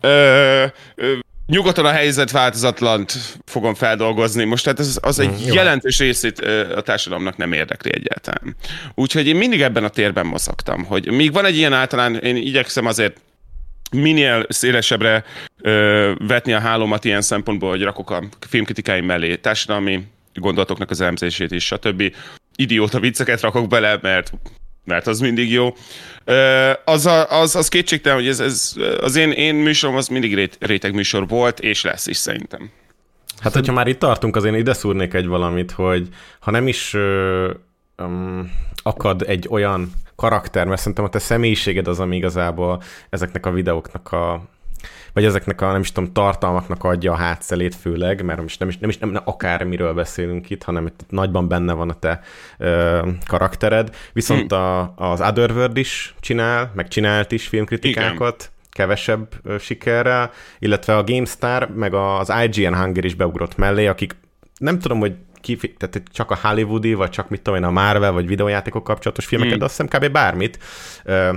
ö, 0.00 0.64
ö, 0.94 1.12
nyugaton 1.52 1.84
a 1.84 1.90
helyzet 1.90 2.30
változatlant 2.30 3.18
fogom 3.44 3.74
feldolgozni. 3.74 4.44
Most 4.44 4.64
tehát 4.64 4.78
ez, 4.78 4.98
az 5.00 5.18
egy 5.18 5.46
jelentős 5.46 5.98
részét 5.98 6.40
a 6.76 6.80
társadalomnak 6.80 7.36
nem 7.36 7.52
érdekli 7.52 7.90
egyáltalán. 7.94 8.56
Úgyhogy 8.94 9.26
én 9.26 9.36
mindig 9.36 9.62
ebben 9.62 9.84
a 9.84 9.88
térben 9.88 10.26
mozogtam, 10.26 10.84
hogy 10.84 11.10
míg 11.10 11.32
van 11.32 11.44
egy 11.44 11.56
ilyen 11.56 11.72
általán, 11.72 12.16
én 12.16 12.36
igyekszem 12.36 12.86
azért 12.86 13.20
minél 13.90 14.46
szélesebbre 14.48 15.24
ö, 15.60 16.12
vetni 16.18 16.52
a 16.52 16.58
hálómat 16.58 17.04
ilyen 17.04 17.22
szempontból, 17.22 17.70
hogy 17.70 17.82
rakok 17.82 18.10
a 18.10 18.22
filmkritikáim 18.40 19.04
mellé 19.04 19.36
társadalmi 19.36 20.02
gondolatoknak 20.34 20.90
az 20.90 21.00
elemzését 21.00 21.50
is, 21.50 21.64
stb. 21.64 22.14
Idióta 22.56 23.00
vicceket 23.00 23.40
rakok 23.40 23.68
bele, 23.68 23.98
mert 24.02 24.32
mert 24.84 25.06
az 25.06 25.20
mindig 25.20 25.50
jó. 25.50 25.74
Ö, 26.24 26.70
az, 26.84 27.06
a, 27.06 27.40
az, 27.40 27.56
az 27.56 27.68
kétségtelen, 27.68 28.18
hogy 28.18 28.28
ez, 28.28 28.40
ez 28.40 28.72
az 29.00 29.16
én, 29.16 29.30
én 29.30 29.54
műsorom 29.54 29.96
az 29.96 30.08
mindig 30.08 30.34
rét, 30.34 30.56
réteg 30.60 30.94
műsor 30.94 31.28
volt, 31.28 31.60
és 31.60 31.82
lesz 31.82 32.06
is 32.06 32.16
szerintem. 32.16 32.70
Hát, 33.38 33.52
hogyha 33.52 33.72
már 33.72 33.86
itt 33.86 33.98
tartunk, 33.98 34.36
azért 34.36 34.54
én 34.54 34.60
ide 34.60 34.72
szúrnék 34.72 35.14
egy 35.14 35.26
valamit, 35.26 35.70
hogy 35.70 36.08
ha 36.40 36.50
nem 36.50 36.68
is 36.68 36.94
ö, 36.94 37.50
um, 37.98 38.50
akad 38.82 39.22
egy 39.26 39.46
olyan 39.50 39.90
karakter, 40.16 40.66
mert 40.66 40.78
szerintem 40.78 41.04
a 41.04 41.08
te 41.08 41.18
személyiséged 41.18 41.88
az, 41.88 42.00
ami 42.00 42.16
igazából 42.16 42.82
ezeknek 43.10 43.46
a 43.46 43.50
videóknak 43.50 44.12
a 44.12 44.42
vagy 45.12 45.24
ezeknek 45.24 45.60
a, 45.60 45.72
nem 45.72 45.80
is 45.80 45.92
tudom, 45.92 46.12
tartalmaknak 46.12 46.84
adja 46.84 47.12
a 47.12 47.16
hátszelét 47.16 47.74
főleg, 47.74 48.24
mert 48.24 48.40
most 48.40 48.58
nem 48.58 48.68
is, 48.68 48.78
nem 48.78 48.90
is 48.90 48.98
nem 48.98 49.16
akármiről 49.24 49.94
beszélünk 49.94 50.50
itt, 50.50 50.62
hanem 50.62 50.86
itt 50.86 51.00
nagyban 51.08 51.48
benne 51.48 51.72
van 51.72 51.88
a 51.90 51.94
te 51.98 52.20
ö, 52.58 53.08
karaktered. 53.26 53.96
Viszont 54.12 54.52
Hm. 54.52 54.58
a, 54.58 54.92
az 54.96 55.20
Otherworld 55.20 55.76
is 55.76 56.14
csinál, 56.20 56.70
meg 56.74 56.88
csinált 56.88 57.32
is 57.32 57.46
filmkritikákat, 57.48 58.52
kevesebb 58.70 59.28
ö, 59.42 59.58
sikerrel, 59.58 60.30
illetve 60.58 60.96
a 60.96 61.04
GameStar, 61.04 61.68
meg 61.74 61.94
az 61.94 62.32
IGN 62.44 62.74
Hunger 62.74 63.04
is 63.04 63.14
beugrott 63.14 63.56
mellé, 63.56 63.86
akik 63.86 64.16
nem 64.58 64.78
tudom, 64.78 64.98
hogy 64.98 65.14
ki, 65.40 65.56
tehát 65.56 66.02
csak 66.12 66.30
a 66.30 66.38
Hollywoodi, 66.42 66.94
vagy 66.94 67.10
csak 67.10 67.28
mit 67.28 67.42
tudom 67.42 67.58
én, 67.58 67.64
a 67.64 67.70
Marvel, 67.70 68.12
vagy 68.12 68.26
videójátékok 68.26 68.84
kapcsolatos 68.84 69.24
filmeket, 69.26 69.52
Hmm. 69.52 69.60
de 69.60 69.66
azt 69.72 69.80
hiszem 69.80 70.00
kb. 70.00 70.12
bármit. 70.12 70.58
Ö, 71.04 71.32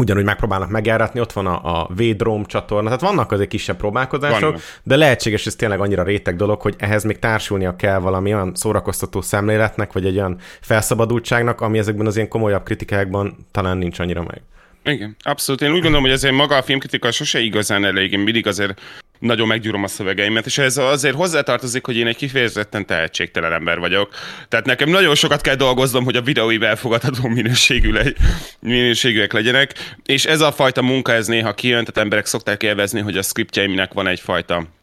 ugyanúgy 0.00 0.24
megpróbálnak 0.24 0.70
megjáratni, 0.70 1.20
ott 1.20 1.32
van 1.32 1.46
a, 1.46 1.80
a 1.80 1.88
V-Drome 1.94 2.44
csatorna, 2.44 2.84
tehát 2.84 3.00
vannak 3.00 3.32
azért 3.32 3.48
kisebb 3.48 3.76
próbálkozások, 3.76 4.40
Vannak. 4.40 4.60
de 4.82 4.96
lehetséges, 4.96 5.46
ez 5.46 5.56
tényleg 5.56 5.80
annyira 5.80 6.02
réteg 6.02 6.36
dolog, 6.36 6.60
hogy 6.60 6.74
ehhez 6.78 7.04
még 7.04 7.18
társulnia 7.18 7.76
kell 7.76 7.98
valami 7.98 8.34
olyan 8.34 8.54
szórakoztató 8.54 9.20
szemléletnek, 9.20 9.92
vagy 9.92 10.06
egy 10.06 10.16
olyan 10.16 10.38
felszabadultságnak, 10.60 11.60
ami 11.60 11.78
ezekben 11.78 12.06
az 12.06 12.16
ilyen 12.16 12.28
komolyabb 12.28 12.64
kritikákban 12.64 13.46
talán 13.50 13.78
nincs 13.78 13.98
annyira 13.98 14.22
meg. 14.22 14.42
Igen, 14.84 15.16
abszolút. 15.22 15.60
Én 15.60 15.72
úgy 15.72 15.80
gondolom, 15.80 16.02
hogy 16.02 16.12
azért 16.12 16.34
maga 16.34 16.56
a 16.56 16.62
filmkritika 16.62 17.10
sose 17.10 17.38
igazán 17.38 17.84
elég. 17.84 18.12
Én 18.12 18.18
mindig 18.18 18.46
azért 18.46 18.80
nagyon 19.20 19.46
meggyúrom 19.46 19.84
a 19.84 19.88
szövegeimet, 19.88 20.46
és 20.46 20.58
ez 20.58 20.76
azért 20.76 21.14
hozzátartozik, 21.14 21.86
hogy 21.86 21.96
én 21.96 22.06
egy 22.06 22.16
kifejezetten 22.16 22.86
tehetségtelen 22.86 23.52
ember 23.52 23.78
vagyok. 23.78 24.14
Tehát 24.48 24.66
nekem 24.66 24.88
nagyon 24.88 25.14
sokat 25.14 25.40
kell 25.40 25.54
dolgoznom, 25.54 26.04
hogy 26.04 26.16
a 26.16 26.22
videóim 26.22 26.62
elfogadható 26.62 27.28
minőségű 27.28 27.92
legy- 27.92 28.16
minőségűek 28.60 29.32
legyenek, 29.32 29.72
és 30.04 30.24
ez 30.24 30.40
a 30.40 30.52
fajta 30.52 30.82
munka, 30.82 31.12
ez 31.12 31.26
néha 31.26 31.54
kijön, 31.54 31.84
tehát 31.84 31.98
emberek 31.98 32.26
szokták 32.26 32.62
élvezni, 32.62 33.00
hogy 33.00 33.16
a 33.16 33.22
scriptjeimnek 33.22 33.92
van 33.92 34.06
egyfajta 34.06 34.79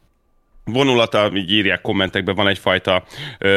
vonulata, 0.67 1.31
így 1.33 1.51
írják 1.51 1.81
kommentekben, 1.81 2.35
van 2.35 2.47
egyfajta 2.47 3.03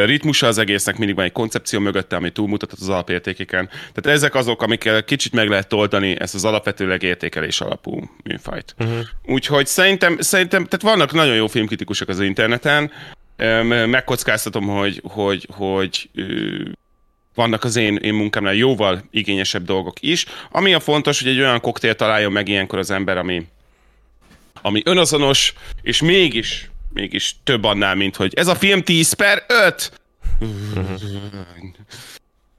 ritmusa 0.05 0.47
az 0.47 0.59
egésznek, 0.59 0.97
mindig 0.97 1.17
van 1.17 1.25
egy 1.25 1.33
koncepció 1.33 1.81
mögötte, 1.81 2.17
ami 2.17 2.31
túlmutat 2.31 2.73
az 2.73 2.89
alapértékeken. 2.89 3.69
Tehát 3.69 4.19
ezek 4.19 4.35
azok, 4.35 4.63
amikkel 4.63 5.05
kicsit 5.05 5.33
meg 5.33 5.49
lehet 5.49 5.73
oldani 5.73 6.21
ezt 6.21 6.35
az 6.35 6.45
alapvetőleg 6.45 7.03
értékelés 7.03 7.61
alapú 7.61 8.11
műfajt. 8.25 8.75
Uh-huh. 8.79 8.99
Úgyhogy 9.25 9.67
szerintem, 9.67 10.17
szerintem, 10.21 10.65
tehát 10.65 10.97
vannak 10.97 11.13
nagyon 11.13 11.35
jó 11.35 11.47
filmkritikusok 11.47 12.09
az 12.09 12.21
interneten, 12.21 12.91
megkockáztatom, 13.87 14.67
hogy, 14.67 15.03
hogy, 15.05 15.49
hogy 15.53 16.11
vannak 17.35 17.65
az 17.65 17.77
én, 17.77 17.97
én 17.97 18.15
munkámnál 18.15 18.55
jóval 18.55 19.03
igényesebb 19.11 19.65
dolgok 19.65 19.97
is. 20.01 20.27
Ami 20.51 20.75
a 20.75 20.81
fontos, 20.81 21.23
hogy 21.23 21.31
egy 21.31 21.39
olyan 21.39 21.61
koktél 21.61 21.95
találjon 21.95 22.33
meg 22.33 22.49
ilyenkor 22.49 22.79
az 22.79 22.91
ember, 22.91 23.19
ami, 23.19 23.47
ami 24.63 24.83
önazonos, 24.85 25.55
és 25.83 26.01
mégis, 26.01 26.71
mégis 26.93 27.37
több 27.45 27.65
annál, 27.65 27.95
mint 27.95 28.17
hogy 28.17 28.35
ez 28.35 28.47
a 28.47 28.55
film 28.55 28.83
10 28.83 29.13
per 29.13 29.45
5. 29.49 29.93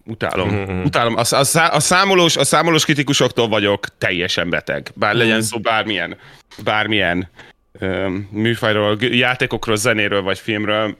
Utálom. 0.06 0.50
Utálom. 0.86 1.16
A, 1.16 1.22
a, 1.30 1.60
a, 1.72 1.80
számolós, 1.80 2.38
a 2.38 2.44
számolós 2.44 2.86
kritikusoktól 2.86 3.48
vagyok 3.48 3.98
teljesen 3.98 4.50
beteg. 4.50 4.92
Bár 4.96 5.16
legyen 5.16 5.42
szó 5.42 5.60
bármilyen, 5.60 6.18
bármilyen 6.64 7.30
műfajról, 8.30 8.98
játékokról, 9.00 9.76
zenéről 9.76 10.22
vagy 10.22 10.40
filmről, 10.40 10.98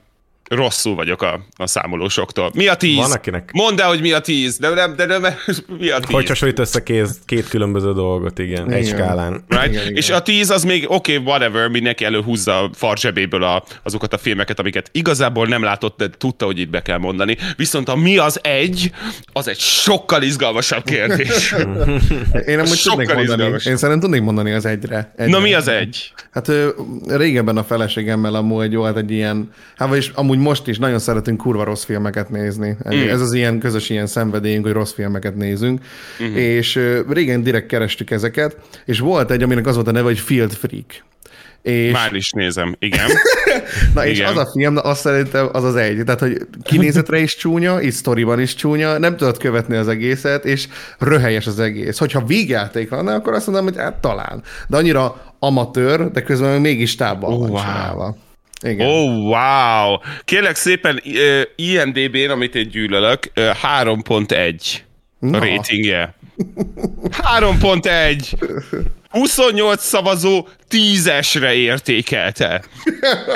rosszul 0.54 0.94
vagyok 0.94 1.22
a, 1.22 1.40
a 1.56 1.66
számolósoktól. 1.66 2.50
Mi 2.54 2.66
a 2.66 2.74
tíz? 2.74 2.96
Van 2.96 3.12
akinek. 3.12 3.50
Mondd 3.52 3.80
el, 3.80 3.88
hogy 3.88 4.00
mi 4.00 4.12
a 4.12 4.20
tíz, 4.20 4.58
de 4.58 4.68
nem, 4.68 4.96
de 4.96 5.06
nem, 5.06 5.22
mi 5.78 5.90
a 5.90 5.98
tíz? 5.98 6.10
Hogy 6.10 6.28
hasonlít 6.28 6.58
össze 6.58 6.82
két, 6.82 7.08
két 7.26 7.48
különböző 7.48 7.92
dolgot, 7.92 8.38
igen, 8.38 8.66
igen. 8.66 8.78
egy 8.78 8.86
skálán. 8.86 9.44
Right? 9.48 9.66
Igen, 9.66 9.82
igen. 9.82 9.96
És 9.96 10.10
a 10.10 10.22
tíz 10.22 10.50
az 10.50 10.64
még 10.64 10.90
oké, 10.90 11.16
okay, 11.16 11.26
whatever, 11.26 11.68
mindenki 11.68 12.04
előhúzza 12.04 12.58
a 12.58 12.70
farzsebéből 12.74 13.42
a, 13.42 13.64
azokat 13.82 14.12
a 14.12 14.18
filmeket, 14.18 14.58
amiket 14.58 14.88
igazából 14.92 15.46
nem 15.46 15.62
látott, 15.62 15.96
de 15.96 16.08
tudta, 16.18 16.44
hogy 16.44 16.58
itt 16.58 16.70
be 16.70 16.82
kell 16.82 16.98
mondani. 16.98 17.36
Viszont 17.56 17.88
a 17.88 17.96
mi 17.96 18.18
az 18.18 18.40
egy, 18.42 18.92
az 19.32 19.48
egy 19.48 19.58
sokkal 19.58 20.22
izgalmasabb 20.22 20.84
kérdés. 20.84 21.52
Én 22.46 22.56
nem 22.56 22.66
úgy 22.66 22.82
tudnék 22.84 23.06
mondani. 23.06 23.22
Izgalmas. 23.22 23.66
Én 23.66 23.76
szerintem 23.76 24.00
tudnék 24.00 24.22
mondani 24.22 24.52
az 24.52 24.64
egyre. 24.64 25.12
egyre. 25.16 25.30
Na 25.30 25.40
mi 25.40 25.54
az 25.54 25.68
egy? 25.68 26.12
Hát 26.30 26.50
régebben 27.08 27.56
a 27.56 27.64
feleségemmel 27.64 28.34
amúgy 28.34 28.74
volt 28.74 28.96
egy 28.96 29.10
ilyen, 29.10 29.50
hát 29.76 29.88
vagyis 29.88 30.10
amúgy 30.14 30.38
most 30.42 30.68
is 30.68 30.78
nagyon 30.78 30.98
szeretünk 30.98 31.40
kurva 31.40 31.64
rossz 31.64 31.84
filmeket 31.84 32.30
nézni. 32.30 32.76
Mm. 32.94 33.08
Ez 33.08 33.20
az 33.20 33.32
ilyen 33.32 33.58
közös 33.58 33.90
ilyen 33.90 34.06
szenvedélyünk, 34.06 34.64
hogy 34.64 34.72
rossz 34.72 34.92
filmeket 34.92 35.36
nézünk. 35.36 35.80
Mm. 36.22 36.34
És 36.34 36.80
régen 37.08 37.42
direkt 37.42 37.66
kerestük 37.66 38.10
ezeket, 38.10 38.56
és 38.84 38.98
volt 38.98 39.30
egy, 39.30 39.42
aminek 39.42 39.66
az 39.66 39.74
volt 39.74 39.88
a 39.88 39.92
neve, 39.92 40.04
hogy 40.04 40.18
Field 40.18 40.52
Freak. 40.52 41.04
És... 41.62 41.92
Már 41.92 42.14
is 42.14 42.30
nézem, 42.30 42.76
igen. 42.78 43.08
na 43.94 44.06
igen. 44.06 44.14
és 44.14 44.20
az 44.20 44.36
a 44.36 44.50
film, 44.52 44.76
azt 44.76 45.00
szerintem 45.00 45.48
az 45.52 45.64
az 45.64 45.76
egy. 45.76 46.04
Tehát, 46.04 46.20
hogy 46.20 46.46
kinézetre 46.62 47.18
is 47.18 47.36
csúnya, 47.36 47.82
így 47.82 47.92
sztoriban 47.92 48.40
is 48.40 48.54
csúnya, 48.54 48.98
nem 48.98 49.16
tudod 49.16 49.38
követni 49.38 49.76
az 49.76 49.88
egészet, 49.88 50.44
és 50.44 50.68
röhelyes 50.98 51.46
az 51.46 51.60
egész. 51.60 51.98
Hogyha 51.98 52.24
vígjáték 52.24 52.90
lenne, 52.90 53.14
akkor 53.14 53.32
azt 53.32 53.46
mondom, 53.46 53.64
hogy 53.64 53.76
hát 53.76 54.00
talán. 54.00 54.42
De 54.68 54.76
annyira 54.76 55.34
amatőr, 55.38 56.10
de 56.10 56.22
közben 56.22 56.60
mégis 56.60 56.94
távban 56.94 57.32
oh, 57.32 57.38
van 57.38 57.50
wow. 57.50 57.60
csinálva. 57.60 58.16
Igen. 58.62 58.86
Oh, 58.86 59.24
wow! 59.24 59.98
Kérlek 60.24 60.56
szépen, 60.56 61.00
uh, 61.04 61.40
IMDB-n, 61.56 62.30
amit 62.30 62.54
én 62.54 62.68
gyűlölök, 62.68 63.30
uh, 63.36 63.44
3.1 63.82 64.76
a 65.20 65.38
ratingje. 65.38 66.14
3.1! 67.38 68.32
28 69.12 69.84
szavazó 69.84 70.48
10-esre 70.70 71.52
értékelte. 71.52 72.62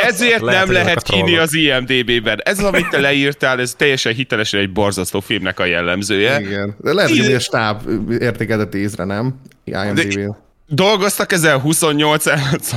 Ezért 0.02 0.40
lehet, 0.40 0.64
nem 0.64 0.74
lehet 0.74 1.02
kínni 1.02 1.36
az 1.36 1.54
IMDB-ben. 1.54 2.40
Ez, 2.44 2.58
amit 2.58 2.88
te 2.88 3.00
leírtál, 3.00 3.60
ez 3.60 3.74
teljesen 3.74 4.14
hitelesen 4.14 4.60
egy 4.60 4.72
borzasztó 4.72 5.20
filmnek 5.20 5.60
a 5.60 5.64
jellemzője. 5.64 6.40
Igen. 6.40 6.74
De 6.78 6.92
lehet, 6.92 7.10
hogy 7.10 7.32
a 7.32 7.38
stáb 7.38 7.82
értékelte 8.20 8.68
10-re, 8.78 9.04
nem? 9.04 9.40
IMDB-n. 9.64 10.36
Dolgoztak 10.68 11.32
ezzel 11.32 11.58
28 11.66 12.24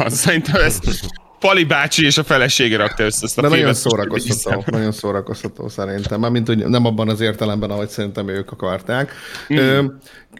szerintem 0.08 0.62
ez 0.62 0.79
Pali 1.39 1.63
bácsi 1.63 2.05
és 2.05 2.17
a 2.17 2.24
felesége 2.24 2.77
rakta 2.77 3.03
össze 3.03 3.25
ezt 3.25 3.38
a 3.38 3.41
De 3.41 3.48
filmet. 3.48 3.65
nagyon 3.65 3.81
szórakoztató, 3.81 4.63
nagyon 4.65 4.91
szórakoztató 4.91 5.67
szerintem. 5.67 6.19
Mármint, 6.19 6.48
hogy 6.48 6.58
nem 6.67 6.86
abban 6.86 7.10
az 7.10 7.22
értelemben, 7.22 7.69
ahogy 7.69 7.89
szerintem 7.89 8.27
ők 8.27 8.51
akarták. 8.51 9.12
Mm. 9.53 9.86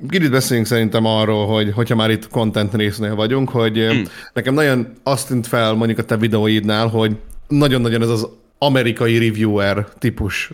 Kicsit 0.10 0.32
beszéljünk 0.32 0.68
szerintem 0.68 1.06
arról, 1.06 1.48
hogy 1.48 1.72
hogyha 1.76 1.96
már 1.96 2.10
itt 2.10 2.28
content 2.28 2.74
résznél 2.74 3.16
vagyunk, 3.16 3.50
hogy 3.50 3.94
mm. 3.94 4.02
nekem 4.34 4.54
nagyon 4.54 4.94
azt 5.04 5.28
tűnt 5.28 5.48
fel 5.48 5.74
mondjuk 5.74 6.00
a 6.00 6.04
te 6.04 6.18
videóidnál, 6.18 6.88
hogy 6.88 7.16
nagyon-nagyon 7.48 8.02
ez 8.02 8.10
az 8.10 8.28
amerikai 8.62 9.18
reviewer 9.18 9.88
típus 10.00 10.52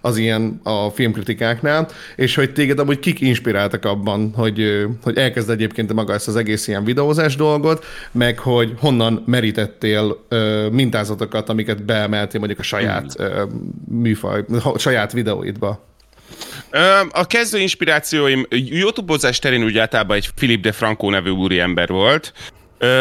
az 0.00 0.16
ilyen 0.16 0.60
a 0.62 0.90
filmkritikáknál, 0.90 1.88
és 2.16 2.34
hogy 2.34 2.52
téged 2.52 2.78
amúgy 2.78 2.98
kik 2.98 3.20
inspiráltak 3.20 3.84
abban, 3.84 4.32
hogy, 4.34 4.86
hogy 5.02 5.16
elkezd 5.16 5.50
egyébként 5.50 5.92
maga 5.92 6.12
ezt 6.12 6.28
az 6.28 6.36
egész 6.36 6.68
ilyen 6.68 6.84
videózás 6.84 7.36
dolgot, 7.36 7.84
meg 8.12 8.38
hogy 8.38 8.74
honnan 8.78 9.22
merítettél 9.26 10.26
mintázatokat, 10.70 11.48
amiket 11.48 11.84
beemeltél 11.84 12.38
mondjuk 12.38 12.60
a 12.60 12.62
saját 12.62 13.12
hmm. 13.12 13.74
műfaj, 13.88 14.44
a 14.64 14.78
saját 14.78 15.12
videóidba. 15.12 15.84
A 17.10 17.26
kezdő 17.26 17.58
inspirációim 17.58 18.46
YouTube-ozás 18.50 19.38
terén 19.38 19.64
úgy 19.64 19.78
általában 19.78 20.16
egy 20.16 20.30
Philip 20.34 20.60
de 20.60 20.72
Franco 20.72 21.10
nevű 21.10 21.30
úriember 21.30 21.88
volt, 21.88 22.32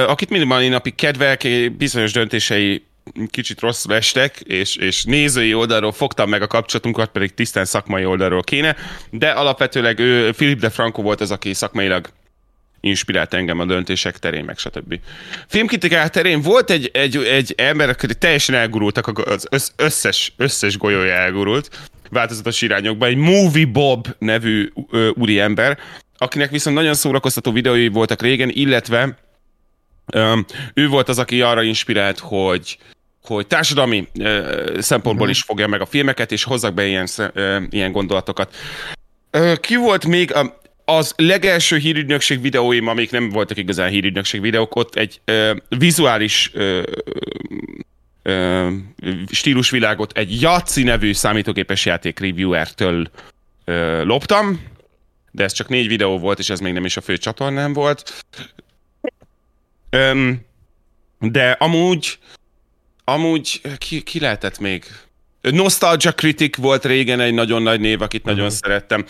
akit 0.08 0.30
mindig 0.30 0.48
mai 0.48 0.68
napig 0.68 0.96
kedvelek, 0.96 1.48
bizonyos 1.78 2.12
döntései 2.12 2.84
kicsit 3.30 3.60
rosszul 3.60 3.94
estek, 3.94 4.40
és, 4.40 4.76
és 4.76 5.04
nézői 5.04 5.54
oldalról 5.54 5.92
fogtam 5.92 6.30
meg 6.30 6.42
a 6.42 6.48
kapcsolatunkat, 6.48 7.10
pedig 7.10 7.34
tisztán 7.34 7.66
szakmai 7.66 8.06
oldalról 8.06 8.44
kéne, 8.44 8.76
de 9.10 9.30
alapvetőleg 9.30 10.00
ő, 10.00 10.32
Philip 10.32 10.60
de 10.60 10.70
Franco 10.70 11.02
volt 11.02 11.22
az, 11.22 11.32
aki 11.32 11.54
szakmailag 11.54 12.10
inspirált 12.80 13.34
engem 13.34 13.60
a 13.60 13.66
döntések 13.66 14.18
terén, 14.18 14.44
meg 14.44 14.58
stb. 14.58 15.00
Filmkritikák 15.48 16.10
terén 16.10 16.42
volt 16.42 16.70
egy, 16.70 16.90
egy, 16.94 17.18
egy 17.18 17.54
ember, 17.58 17.90
aki 17.90 18.08
teljesen 18.20 18.56
elgurultak, 18.56 19.20
az 19.20 19.74
összes, 19.76 20.34
összes 20.38 20.78
golyója 20.78 21.14
elgurult, 21.14 21.90
változatos 22.10 22.62
irányokba, 22.62 23.06
egy 23.06 23.16
Movie 23.16 23.66
Bob 23.66 24.08
nevű 24.20 24.70
úri 25.14 25.40
ember, 25.40 25.78
akinek 26.18 26.50
viszont 26.50 26.76
nagyon 26.76 26.94
szórakoztató 26.94 27.52
videói 27.52 27.88
voltak 27.88 28.22
régen, 28.22 28.50
illetve 28.50 29.18
Um, 30.14 30.46
ő 30.74 30.88
volt 30.88 31.10
az, 31.10 31.20
aki 31.20 31.42
arra 31.42 31.64
inspirált, 31.64 32.20
hogy 32.20 32.78
hogy 33.28 33.48
társadalmi 33.48 34.08
uh, 34.20 34.80
szempontból 34.80 35.30
is 35.30 35.42
fogja 35.42 35.68
meg 35.68 35.82
a 35.82 35.86
filmeket, 35.86 36.32
és 36.32 36.44
hozzak 36.44 36.74
be 36.74 36.86
ilyen, 36.86 37.08
uh, 37.18 37.64
ilyen 37.70 37.92
gondolatokat. 37.92 38.56
Uh, 39.34 39.56
ki 39.56 39.76
volt 39.76 40.06
még 40.06 40.34
a, 40.34 40.60
az 40.86 41.14
legelső 41.18 41.78
hírügynökség 41.78 42.42
videóim, 42.42 42.88
amik 42.88 43.12
nem 43.12 43.30
voltak 43.30 43.58
igazán 43.58 43.90
hírügynökség 43.90 44.42
videók, 44.42 44.76
ott 44.76 44.96
egy 44.96 45.22
uh, 45.28 45.58
vizuális 45.70 46.52
uh, 46.54 46.84
uh, 48.24 48.72
stílusvilágot 49.32 50.18
egy 50.18 50.42
Jaci 50.42 50.84
nevű 50.84 51.14
számítógépes 51.14 51.86
játék 51.86 52.20
reviewertől 52.20 53.10
uh, 53.66 54.04
loptam, 54.04 54.74
de 55.32 55.44
ez 55.44 55.54
csak 55.54 55.70
négy 55.70 55.88
videó 55.88 56.20
volt, 56.20 56.40
és 56.40 56.50
ez 56.50 56.60
még 56.60 56.74
nem 56.74 56.86
is 56.86 56.98
a 56.98 57.02
fő 57.02 57.18
csatornám 57.18 57.74
volt. 57.74 58.26
Um, 59.92 60.46
de 61.20 61.52
amúgy 61.52 62.18
Amúgy 63.06 63.62
ki, 63.78 64.02
ki 64.02 64.20
lehetett 64.20 64.60
még? 64.60 64.86
Nostalgia 65.42 66.12
Critic 66.12 66.58
volt 66.58 66.86
régen 66.86 67.20
egy 67.20 67.34
nagyon 67.34 67.62
nagy 67.62 67.80
név, 67.80 68.02
akit 68.02 68.22
uh-huh. 68.22 68.36
nagyon 68.36 68.50
szerettem. 68.50 69.06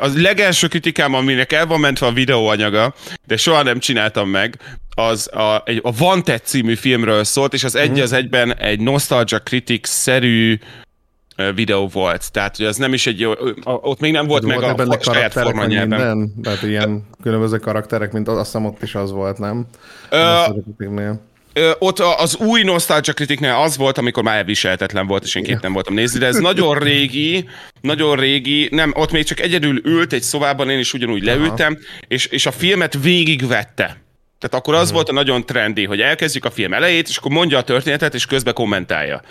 Az 0.00 0.22
legelső 0.22 0.68
kritikám, 0.68 1.14
aminek 1.14 1.52
el 1.52 1.66
van 1.66 1.80
mentve 1.80 2.06
a 2.06 2.12
videóanyaga, 2.12 2.94
de 3.26 3.36
soha 3.36 3.62
nem 3.62 3.78
csináltam 3.78 4.28
meg, 4.28 4.58
az 4.94 5.34
a, 5.34 5.62
egy, 5.64 5.80
a 5.82 5.92
Vanted 5.92 6.40
című 6.44 6.74
filmről 6.74 7.24
szólt, 7.24 7.54
és 7.54 7.64
az 7.64 7.74
egy 7.74 7.88
uh-huh. 7.88 8.02
az 8.02 8.12
egyben 8.12 8.56
egy 8.56 8.80
Nostalgia 8.80 9.38
Critic-szerű 9.38 10.58
videó 11.54 11.88
volt. 11.88 12.32
Tehát, 12.32 12.56
hogy 12.56 12.66
az 12.66 12.76
nem 12.76 12.92
is 12.92 13.06
egy, 13.06 13.28
ott 13.64 14.00
még 14.00 14.12
nem 14.12 14.26
volt 14.26 14.44
meg 14.44 14.60
volt 14.60 14.80
a, 14.80 14.96
a 15.08 15.12
saját 15.12 15.32
formanyelven. 15.32 16.34
Tehát 16.42 16.62
ilyen 16.62 17.06
különböző 17.22 17.58
karakterek, 17.58 18.12
mint 18.12 18.28
azt 18.28 18.44
hiszem 18.44 18.64
ott 18.64 18.82
is 18.82 18.94
az 18.94 19.10
volt, 19.10 19.38
nem? 19.38 19.66
Uh, 20.10 20.56
Ö, 21.60 21.70
ott 21.78 21.98
az 21.98 22.36
új 22.36 22.62
Nostalgia 22.62 23.12
kritiknél 23.12 23.52
az 23.52 23.76
volt, 23.76 23.98
amikor 23.98 24.22
már 24.22 24.36
elviselhetetlen 24.36 25.06
volt, 25.06 25.24
és 25.24 25.34
én 25.34 25.42
képtem 25.42 25.72
voltam 25.72 25.94
nézni, 25.94 26.18
de 26.18 26.26
ez 26.26 26.36
nagyon 26.36 26.78
régi, 26.78 27.48
nagyon 27.80 28.16
régi, 28.16 28.68
nem, 28.70 28.92
ott 28.96 29.10
még 29.10 29.24
csak 29.24 29.40
egyedül 29.40 29.80
ült 29.84 30.12
egy 30.12 30.22
szobában, 30.22 30.70
én 30.70 30.78
is 30.78 30.92
ugyanúgy 30.92 31.22
leültem, 31.22 31.78
és, 32.08 32.26
és 32.26 32.46
a 32.46 32.52
filmet 32.52 32.98
végigvette. 33.02 33.84
Tehát 34.38 34.54
akkor 34.54 34.74
az 34.74 34.80
uh-huh. 34.80 34.94
volt 34.94 35.08
a 35.08 35.12
nagyon 35.12 35.46
trendi, 35.46 35.84
hogy 35.84 36.00
elkezdjük 36.00 36.44
a 36.44 36.50
film 36.50 36.72
elejét, 36.72 37.08
és 37.08 37.16
akkor 37.16 37.30
mondja 37.30 37.58
a 37.58 37.62
történetet, 37.62 38.14
és 38.14 38.26
közben 38.26 38.54
kommentálja. 38.54 39.22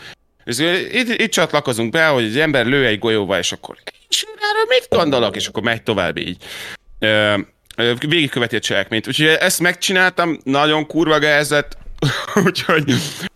És 0.46 0.58
itt, 0.92 1.22
itt 1.22 1.32
csatlakozunk 1.32 1.92
be, 1.92 2.06
hogy 2.06 2.26
az 2.26 2.36
ember 2.36 2.66
lő 2.66 2.86
egy 2.86 3.00
golyóval, 3.00 3.40
és 3.40 3.52
akkor 3.52 3.76
és 4.10 4.26
erről 4.52 4.66
mit 4.68 4.88
gondolok, 4.90 5.36
és 5.36 5.48
akkor 5.48 5.64
megy 5.64 5.84
tovább 5.84 6.18
így. 6.18 6.38
Ö, 7.00 7.38
végigköveti 8.08 8.56
a 8.56 8.60
cselekményt. 8.60 9.08
Úgyhogy 9.08 9.26
ezt 9.26 9.60
megcsináltam, 9.60 10.40
nagyon 10.44 10.88
kurva 10.88 11.20
gázett, 11.20 11.78
Úgyhogy 12.46 12.94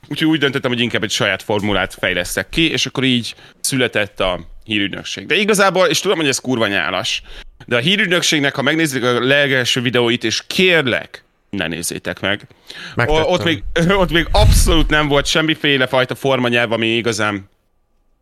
úgyhogy 0.08 0.28
úgy 0.28 0.40
döntöttem, 0.40 0.72
hogy 0.72 0.80
inkább 0.80 1.04
egy 1.04 1.12
saját 1.12 1.44
formulát 1.44 1.94
fejlesztek 1.94 2.50
ki, 2.50 2.72
és 2.72 2.86
akkor 2.86 3.04
így 3.04 3.36
született 3.62 4.20
a 4.20 4.40
hírügynökség. 4.64 5.26
De 5.26 5.36
igazából, 5.36 5.88
és 5.88 6.00
tudom, 6.00 6.18
hogy 6.18 6.28
ez 6.28 6.40
kurva 6.40 6.68
nyálas, 6.68 7.22
de 7.66 7.76
a 7.76 7.80
hírügynökségnek, 7.80 8.56
ha 8.56 8.62
megnézzük 8.62 9.04
a 9.04 9.26
legelső 9.26 9.82
videóit, 9.82 10.24
és 10.24 10.44
kérlek, 10.48 11.24
ne 11.50 11.68
nézzétek 11.68 12.20
meg. 12.20 12.48
Megtettem. 12.96 13.24
Ott 13.26 13.44
még, 13.44 13.64
ott 14.04 14.12
még 14.12 14.28
abszolút 14.32 14.90
nem 14.90 15.08
volt 15.08 15.26
semmiféle 15.26 15.88
fajta 15.88 16.16
formanyelv, 16.16 16.72
ami 16.72 16.88
igazán 16.88 17.50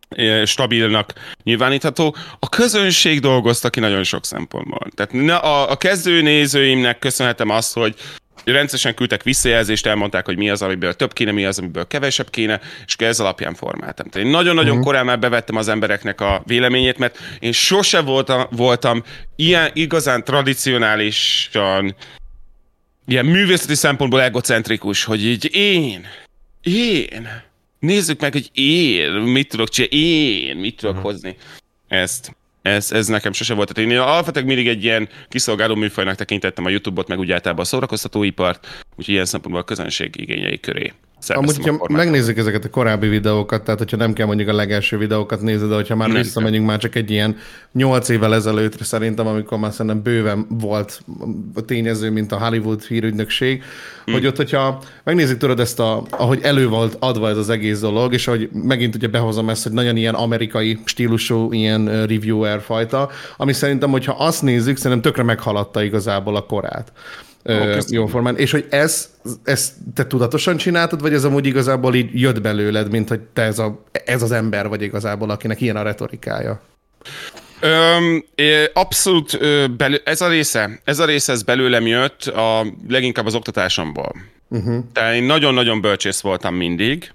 ö, 0.08 0.42
stabilnak 0.46 1.12
nyilvánítható. 1.42 2.16
A 2.38 2.48
közönség 2.48 3.20
dolgozta 3.20 3.70
ki 3.70 3.80
nagyon 3.80 4.04
sok 4.04 4.24
szempontból. 4.24 4.86
Tehát 4.94 5.42
a, 5.42 5.70
a 5.70 5.76
kezdő 5.76 6.22
nézőimnek 6.22 6.98
köszönhetem 6.98 7.48
azt, 7.50 7.74
hogy 7.74 7.94
rendszeresen 8.44 8.94
küldtek 8.94 9.22
visszajelzést, 9.22 9.86
elmondták, 9.86 10.24
hogy 10.24 10.36
mi 10.36 10.50
az, 10.50 10.62
amiből 10.62 10.94
több 10.94 11.12
kéne, 11.12 11.30
mi 11.30 11.44
az, 11.44 11.58
amiből 11.58 11.86
kevesebb 11.86 12.30
kéne, 12.30 12.60
és 12.86 12.96
ez 12.96 13.20
alapján 13.20 13.54
formáltam. 13.54 14.08
Tehát 14.08 14.26
én 14.26 14.32
nagyon-nagyon 14.32 14.70
uh-huh. 14.70 14.84
korán 14.84 15.04
már 15.04 15.18
bevettem 15.18 15.56
az 15.56 15.68
embereknek 15.68 16.20
a 16.20 16.42
véleményét, 16.46 16.98
mert 16.98 17.18
én 17.38 17.52
sose 17.52 18.00
voltam, 18.00 18.46
voltam 18.50 19.02
ilyen 19.36 19.70
igazán 19.72 20.24
tradicionálisan 20.24 21.94
ilyen 23.06 23.26
művészeti 23.26 23.74
szempontból 23.74 24.22
egocentrikus, 24.22 25.04
hogy 25.04 25.24
így 25.24 25.54
én, 25.54 26.06
én, 26.62 27.28
nézzük 27.78 28.20
meg, 28.20 28.32
hogy 28.32 28.50
én 28.52 29.10
mit 29.10 29.48
tudok 29.48 29.68
csinálni, 29.68 29.96
én 29.96 30.56
mit 30.56 30.76
tudok 30.76 30.94
uh-huh. 30.94 31.10
hozni. 31.10 31.36
Ezt, 31.88 32.36
ez, 32.62 32.92
ez 32.92 33.06
nekem 33.06 33.32
sose 33.32 33.54
volt. 33.54 33.72
Tehát 33.72 33.90
én 33.90 33.98
alapvetően 33.98 34.46
mindig 34.46 34.68
egy 34.68 34.84
ilyen 34.84 35.08
kiszolgáló 35.28 35.74
műfajnak 35.74 36.14
tekintettem 36.14 36.64
a 36.64 36.68
YouTube-ot, 36.68 37.08
meg 37.08 37.18
úgy 37.18 37.32
általában 37.32 37.64
a 37.64 37.66
szórakoztatóipart, 37.66 38.66
úgyhogy 38.96 39.14
ilyen 39.14 39.24
szempontból 39.24 39.62
a 39.62 39.66
közönség 39.66 40.20
igényei 40.20 40.60
köré. 40.60 40.92
Amúgy, 41.28 41.48
szerveztem 41.48 41.74
a 41.74 41.78
ha 41.78 41.78
formát. 41.78 42.04
megnézzük 42.04 42.38
ezeket 42.38 42.64
a 42.64 42.70
korábbi 42.70 43.08
videókat, 43.08 43.64
tehát 43.64 43.78
hogyha 43.78 43.96
nem 43.96 44.12
kell 44.12 44.26
mondjuk 44.26 44.48
a 44.48 44.52
legelső 44.52 44.98
videókat 44.98 45.40
nézni, 45.40 45.68
de 45.68 45.74
hogyha 45.74 45.96
már 45.96 46.08
Nem 46.08 46.16
visszamegyünk 46.22 46.66
már 46.66 46.78
csak 46.78 46.94
egy 46.94 47.10
ilyen 47.10 47.36
nyolc 47.72 48.08
évvel 48.08 48.34
ezelőttre 48.34 48.84
szerintem, 48.84 49.26
amikor 49.26 49.58
már 49.58 49.72
szerintem 49.72 50.02
bőven 50.02 50.46
volt 50.48 51.00
a 51.54 51.60
tényező, 51.60 52.10
mint 52.10 52.32
a 52.32 52.38
Hollywood 52.38 52.82
hírügynökség, 52.82 53.62
Hm. 54.04 54.12
hogy 54.12 54.26
ott, 54.26 54.36
hogyha 54.36 54.82
megnézzük 55.04 55.38
tudod 55.38 55.60
ezt, 55.60 55.80
a, 55.80 56.02
ahogy 56.10 56.38
elő 56.42 56.68
volt 56.68 56.96
adva 56.98 57.28
ez 57.28 57.36
az 57.36 57.48
egész 57.48 57.80
dolog, 57.80 58.12
és 58.12 58.24
hogy 58.24 58.48
megint 58.52 58.94
ugye 58.94 59.08
behozom 59.08 59.48
ezt, 59.48 59.62
hogy 59.62 59.72
nagyon 59.72 59.96
ilyen 59.96 60.14
amerikai 60.14 60.78
stílusú 60.84 61.52
ilyen 61.52 62.06
reviewer 62.06 62.60
fajta, 62.60 63.10
ami 63.36 63.52
szerintem, 63.52 63.90
hogyha 63.90 64.12
azt 64.18 64.42
nézzük, 64.42 64.76
szerintem 64.76 65.00
tökre 65.00 65.22
meghaladta 65.22 65.82
igazából 65.82 66.36
a 66.36 66.46
korát. 66.46 66.92
Ö, 67.42 67.72
köszönöm. 67.74 68.00
jó 68.00 68.06
formán. 68.06 68.36
És 68.36 68.50
hogy 68.50 68.66
ez, 68.70 69.10
ezt 69.44 69.72
te 69.94 70.06
tudatosan 70.06 70.56
csináltad, 70.56 71.00
vagy 71.00 71.12
ez 71.12 71.24
amúgy 71.24 71.46
igazából 71.46 71.94
így 71.94 72.20
jött 72.20 72.40
belőled, 72.40 72.90
mint 72.90 73.08
hogy 73.08 73.20
te 73.20 73.42
ez, 73.42 73.58
a, 73.58 73.82
ez 74.04 74.22
az 74.22 74.32
ember 74.32 74.68
vagy 74.68 74.82
igazából, 74.82 75.30
akinek 75.30 75.60
ilyen 75.60 75.76
a 75.76 75.82
retorikája? 75.82 76.60
Öm, 77.60 78.24
abszolút 78.72 79.38
belő, 79.76 80.00
ez 80.04 80.20
a 80.20 80.28
része, 80.28 80.80
ez 80.84 80.98
a 80.98 81.04
része 81.04 81.32
ez 81.32 81.42
belőlem 81.42 81.86
jött 81.86 82.22
a, 82.22 82.66
leginkább 82.88 83.26
az 83.26 83.34
oktatásomból. 83.34 84.14
Uh-huh. 84.48 84.84
Tehát 84.92 85.14
én 85.14 85.22
nagyon-nagyon 85.22 85.80
bölcsész 85.80 86.20
voltam 86.20 86.54
mindig, 86.54 87.12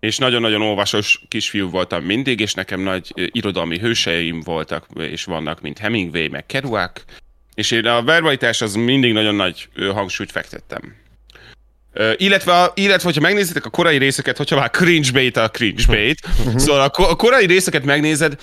és 0.00 0.18
nagyon-nagyon 0.18 0.62
olvasos 0.62 1.22
kisfiú 1.28 1.70
voltam 1.70 2.04
mindig, 2.04 2.40
és 2.40 2.54
nekem 2.54 2.80
nagy 2.80 3.12
irodalmi 3.14 3.78
hőseim 3.78 4.40
voltak, 4.40 4.86
és 4.94 5.24
vannak, 5.24 5.60
mint 5.60 5.78
Hemingway, 5.78 6.28
meg 6.30 6.46
Kerouac, 6.46 7.02
és 7.58 7.70
én 7.70 7.86
a 7.86 8.02
verbalitás 8.02 8.60
az 8.60 8.74
mindig 8.74 9.12
nagyon 9.12 9.34
nagy 9.34 9.68
hangsúlyt 9.92 10.30
fektettem. 10.30 10.94
Illetve, 12.16 12.70
illetve, 12.74 13.04
hogyha 13.04 13.20
megnézitek 13.20 13.64
a 13.64 13.70
korai 13.70 13.98
részeket, 13.98 14.36
hogyha 14.36 14.56
már 14.56 14.70
cringe 14.70 15.12
bait 15.12 15.36
a 15.36 15.48
cringe 15.48 15.82
bait, 15.86 16.20
szóval 16.56 16.80
a, 16.80 16.88
ko- 16.88 17.10
a 17.10 17.14
korai 17.14 17.46
részeket 17.46 17.84
megnézed, 17.84 18.36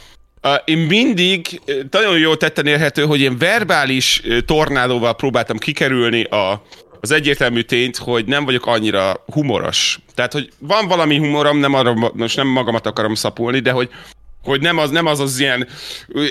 Uh, 0.44 0.54
én 0.66 0.78
mindig 0.78 1.62
nagyon 1.92 2.18
jól 2.18 2.38
tetten 2.38 2.68
érhető, 2.68 3.06
hogy 3.06 3.22
én 3.22 3.38
verbális 3.38 4.22
tornádóval 4.46 5.16
próbáltam 5.16 5.58
kikerülni 5.58 6.24
a, 6.24 6.62
az 7.02 7.12
egyértelmű 7.12 7.62
tényt, 7.62 7.98
hogy 7.98 8.26
nem 8.26 8.46
vagyok 8.46 8.66
annyira 8.66 9.24
humoros. 9.26 10.00
Tehát, 10.16 10.34
hogy 10.34 10.50
van 10.60 10.88
valami 10.88 11.18
humorom, 11.18 11.58
nem 11.58 11.74
arra, 11.74 11.94
most 12.14 12.36
nem 12.36 12.48
magamat 12.48 12.86
akarom 12.86 13.14
szapulni, 13.16 13.60
de 13.60 13.72
hogy 13.72 13.90
hogy 14.46 14.62
nem 14.62 14.78
az, 14.78 14.90
nem 14.90 15.06
az 15.06 15.20
az 15.20 15.40
ilyen 15.40 15.68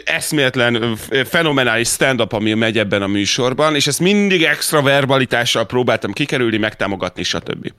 eszméletlen, 0.04 0.96
fenomenális 1.24 1.88
stand-up, 1.88 2.32
ami 2.32 2.54
megy 2.54 2.78
ebben 2.78 3.02
a 3.02 3.06
műsorban, 3.06 3.74
és 3.74 3.86
ezt 3.86 4.00
mindig 4.00 4.42
extra 4.42 4.82
verbalitással 4.82 5.66
próbáltam 5.66 6.12
kikerülni, 6.12 6.56
megtámogatni, 6.56 7.22
stb. 7.22 7.72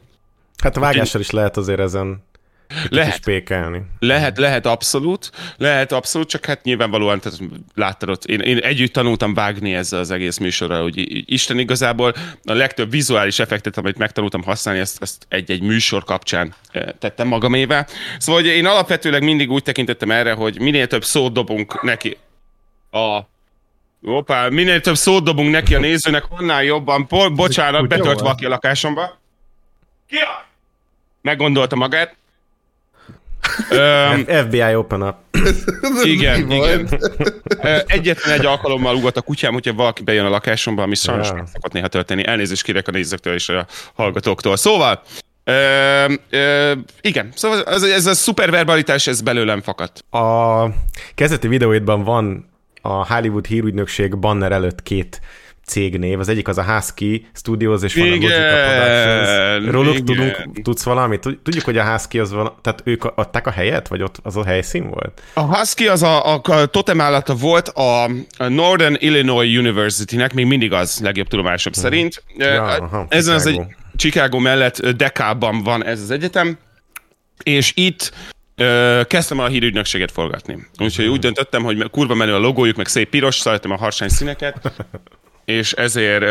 Hát 0.64 0.78
a 0.78 0.80
vágással 0.80 1.22
is 1.22 1.30
lehet 1.30 1.58
azért 1.58 1.80
ezen 1.80 2.24
lehet. 2.90 3.24
Pékelni. 3.24 3.82
Lehet, 4.00 4.38
lehet 4.38 4.66
abszolút, 4.66 5.32
lehet 5.58 5.92
abszolút, 5.92 6.28
csak 6.28 6.46
hát 6.46 6.64
nyilvánvalóan, 6.64 7.20
tehát 7.20 7.40
láttad 7.76 8.10
ott, 8.10 8.26
én, 8.26 8.40
én 8.40 8.58
együtt 8.58 8.94
tanultam 8.94 9.34
vágni 9.34 9.74
ezzel 9.74 10.00
az 10.00 10.12
egész 10.12 10.38
műsorral, 10.38 10.82
hogy 10.82 11.24
Isten 11.32 11.60
igazából 11.60 12.14
a 12.44 12.54
legtöbb 12.54 12.92
vizuális 12.92 13.40
effektet, 13.40 13.78
amit 13.78 13.98
megtanultam 13.98 14.44
használni, 14.44 14.80
ezt, 14.80 15.02
ezt 15.02 15.26
egy-egy 15.30 15.62
műsor 15.62 16.04
kapcsán 16.04 16.54
eh, 16.72 16.84
tettem 17.00 17.28
magamével. 17.28 17.88
Szóval 18.18 18.42
hogy 18.42 18.52
én 18.52 18.66
alapvetőleg 18.66 19.24
mindig 19.24 19.52
úgy 19.52 19.64
tekintettem 19.64 20.12
erre, 20.12 20.34
hogy 20.34 20.60
minél 20.60 20.88
több 20.88 21.04
szót 21.04 21.34
dobunk 21.34 21.82
neki 21.82 22.18
a 22.92 23.34
Hoppá, 24.06 24.50
minél 24.50 24.82
több 24.82 24.96
szót 24.96 25.24
dobunk 25.24 25.52
neki 25.52 25.76
a 25.76 25.80
nézőnek, 25.80 26.24
annál 26.30 26.64
jobban. 26.64 27.08
Po- 27.08 27.34
bocsánat, 27.34 27.88
betölt 27.88 28.20
valaki 28.20 28.46
a 28.46 28.50
lakásomba. 28.50 29.20
Ki? 30.08 30.18
Meggondolta 31.22 31.76
magát. 31.76 32.16
Öm, 33.70 34.26
FBI 34.26 34.76
open 34.76 35.02
up. 35.02 35.16
igen, 36.04 36.52
igen. 36.52 36.90
Egyetlen 37.88 38.40
egy 38.40 38.46
alkalommal 38.46 38.96
ugat 38.96 39.18
a 39.18 39.22
kutyám, 39.22 39.54
hogyha 39.54 39.74
valaki 39.74 40.04
bejön 40.04 40.26
a 40.26 40.30
lakásomba, 40.30 40.84
ami 40.84 40.96
sajnos 40.96 41.32
meg 41.32 41.48
szokott 41.54 41.72
néha 41.72 41.88
történni. 41.88 42.26
Elnézést 42.26 42.64
kérek 42.64 42.88
a 42.88 42.92
nézőktől 42.92 43.34
és 43.34 43.50
a 43.50 43.68
hallgatóktól. 43.94 44.58
Szóval, 44.58 45.02
ö, 45.44 46.14
ö, 46.30 46.72
igen, 47.02 47.30
szóval 47.36 47.64
ez, 47.64 47.84
ez 47.84 48.06
a 48.06 48.14
szuperverbalitás, 48.14 49.08
ez 49.08 49.22
belőlem 49.22 49.62
fakadt. 49.62 50.14
A 50.14 50.68
kezdeti 51.16 51.48
videóidban 51.48 52.04
van 52.04 52.50
a 52.82 53.14
Hollywood 53.14 53.46
hírügynökség 53.46 54.18
banner 54.18 54.52
előtt 54.52 54.84
két 54.84 55.22
cégnév. 55.66 56.20
Az 56.20 56.30
egyik 56.30 56.48
az 56.48 56.58
a 56.58 56.64
Husky 56.64 57.28
Studios, 57.34 57.84
és 57.84 57.96
van 57.96 58.08
a 58.08 58.10
Logica 58.10 58.34
Productions. 58.36 59.72
Róluk 59.72 59.94
igen. 59.94 60.06
tudunk, 60.06 60.62
tudsz 60.62 60.84
valamit? 60.84 61.20
Tud- 61.20 61.38
Tudjuk, 61.38 61.64
hogy 61.64 61.78
a 61.78 61.92
Husky 61.92 62.20
az 62.20 62.32
van, 62.32 62.54
tehát 62.62 62.82
ők 62.84 63.04
adták 63.04 63.48
a 63.48 63.52
helyet, 63.52 63.88
vagy 63.88 64.02
ott 64.02 64.20
az 64.24 64.38
a 64.38 64.46
helyszín 64.46 64.90
volt? 64.90 65.22
A 65.34 65.42
Husky 65.56 65.88
az 65.88 66.04
a, 66.04 66.36
a, 66.36 66.66
totem 66.66 67.02
állata 67.02 67.36
volt 67.36 67.68
a, 67.68 68.10
Northern 68.48 68.96
Illinois 69.00 69.58
University-nek, 69.58 70.34
még 70.34 70.46
mindig 70.46 70.74
az 70.74 71.00
legjobb 71.04 71.28
tudomásom 71.28 71.74
szerint. 71.74 72.24
Ja, 72.38 72.64
aha, 72.64 73.06
Ezen 73.10 73.36
az 73.36 73.46
egy 73.46 73.62
Chicago. 73.96 74.40
Mellett 74.40 74.88
Dekában 74.88 75.64
van 75.64 75.86
ez 75.86 76.02
az 76.02 76.12
egyetem, 76.12 76.58
és 77.44 77.72
itt 77.76 78.14
ö, 78.56 79.02
kezdtem 79.08 79.40
a 79.40 79.48
hírügynökséget 79.48 80.12
forgatni. 80.12 80.68
Úgyhogy 80.80 81.06
úgy 81.06 81.20
döntöttem, 81.20 81.64
hogy 81.64 81.90
kurva 81.92 82.14
menő 82.14 82.34
a 82.34 82.40
logójuk, 82.40 82.76
meg 82.76 82.88
szép 82.88 83.10
piros, 83.10 83.36
szeretem 83.36 83.72
a 83.72 83.78
harsány 83.78 84.10
színeket, 84.10 84.58
és 85.46 85.72
ezért 85.72 86.24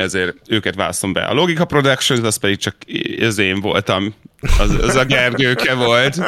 ezért 0.00 0.36
őket 0.48 0.74
választom 0.74 1.12
be. 1.12 1.24
A 1.24 1.34
Logica 1.34 1.64
Productions, 1.64 2.20
az 2.20 2.36
pedig 2.36 2.56
csak 2.56 2.76
ez 3.18 3.38
én 3.38 3.60
voltam. 3.60 4.14
Az, 4.58 4.70
az 4.82 4.94
a 4.94 5.04
Gergőke 5.04 5.74
volt. 5.74 6.20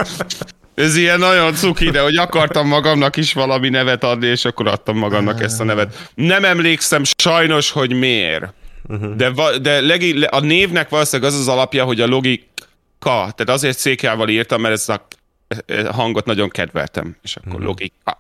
Ez 0.75 0.97
ilyen 0.97 1.19
nagyon 1.19 1.55
cuki, 1.55 1.91
de 1.91 2.01
hogy 2.01 2.17
akartam 2.17 2.69
magamnak 2.69 3.17
is 3.17 3.33
valami 3.33 3.69
nevet 3.69 4.05
adni, 4.05 4.27
és 4.27 4.45
akkor 4.45 4.67
adtam 4.67 4.97
magamnak 4.97 5.41
ezt 5.41 5.61
a 5.61 5.65
nevet. 5.65 6.11
Nem 6.15 6.45
emlékszem 6.45 7.03
sajnos, 7.19 7.71
hogy 7.71 7.93
miért. 7.93 8.55
De, 9.17 9.31
va, 9.31 9.59
de 9.59 9.81
legi, 9.81 10.19
le- 10.19 10.27
a 10.27 10.41
névnek 10.41 10.89
valószínűleg 10.89 11.33
az 11.33 11.39
az 11.39 11.49
alapja, 11.49 11.85
hogy 11.85 12.01
a 12.01 12.07
logika, 12.07 12.45
tehát 12.99 13.49
azért 13.49 13.79
székjával 13.79 14.29
írtam, 14.29 14.61
mert 14.61 14.75
ezt 14.75 14.89
a 14.89 15.07
hangot 15.93 16.25
nagyon 16.25 16.49
kedveltem, 16.49 17.17
és 17.23 17.37
akkor 17.37 17.61
logika. 17.61 18.19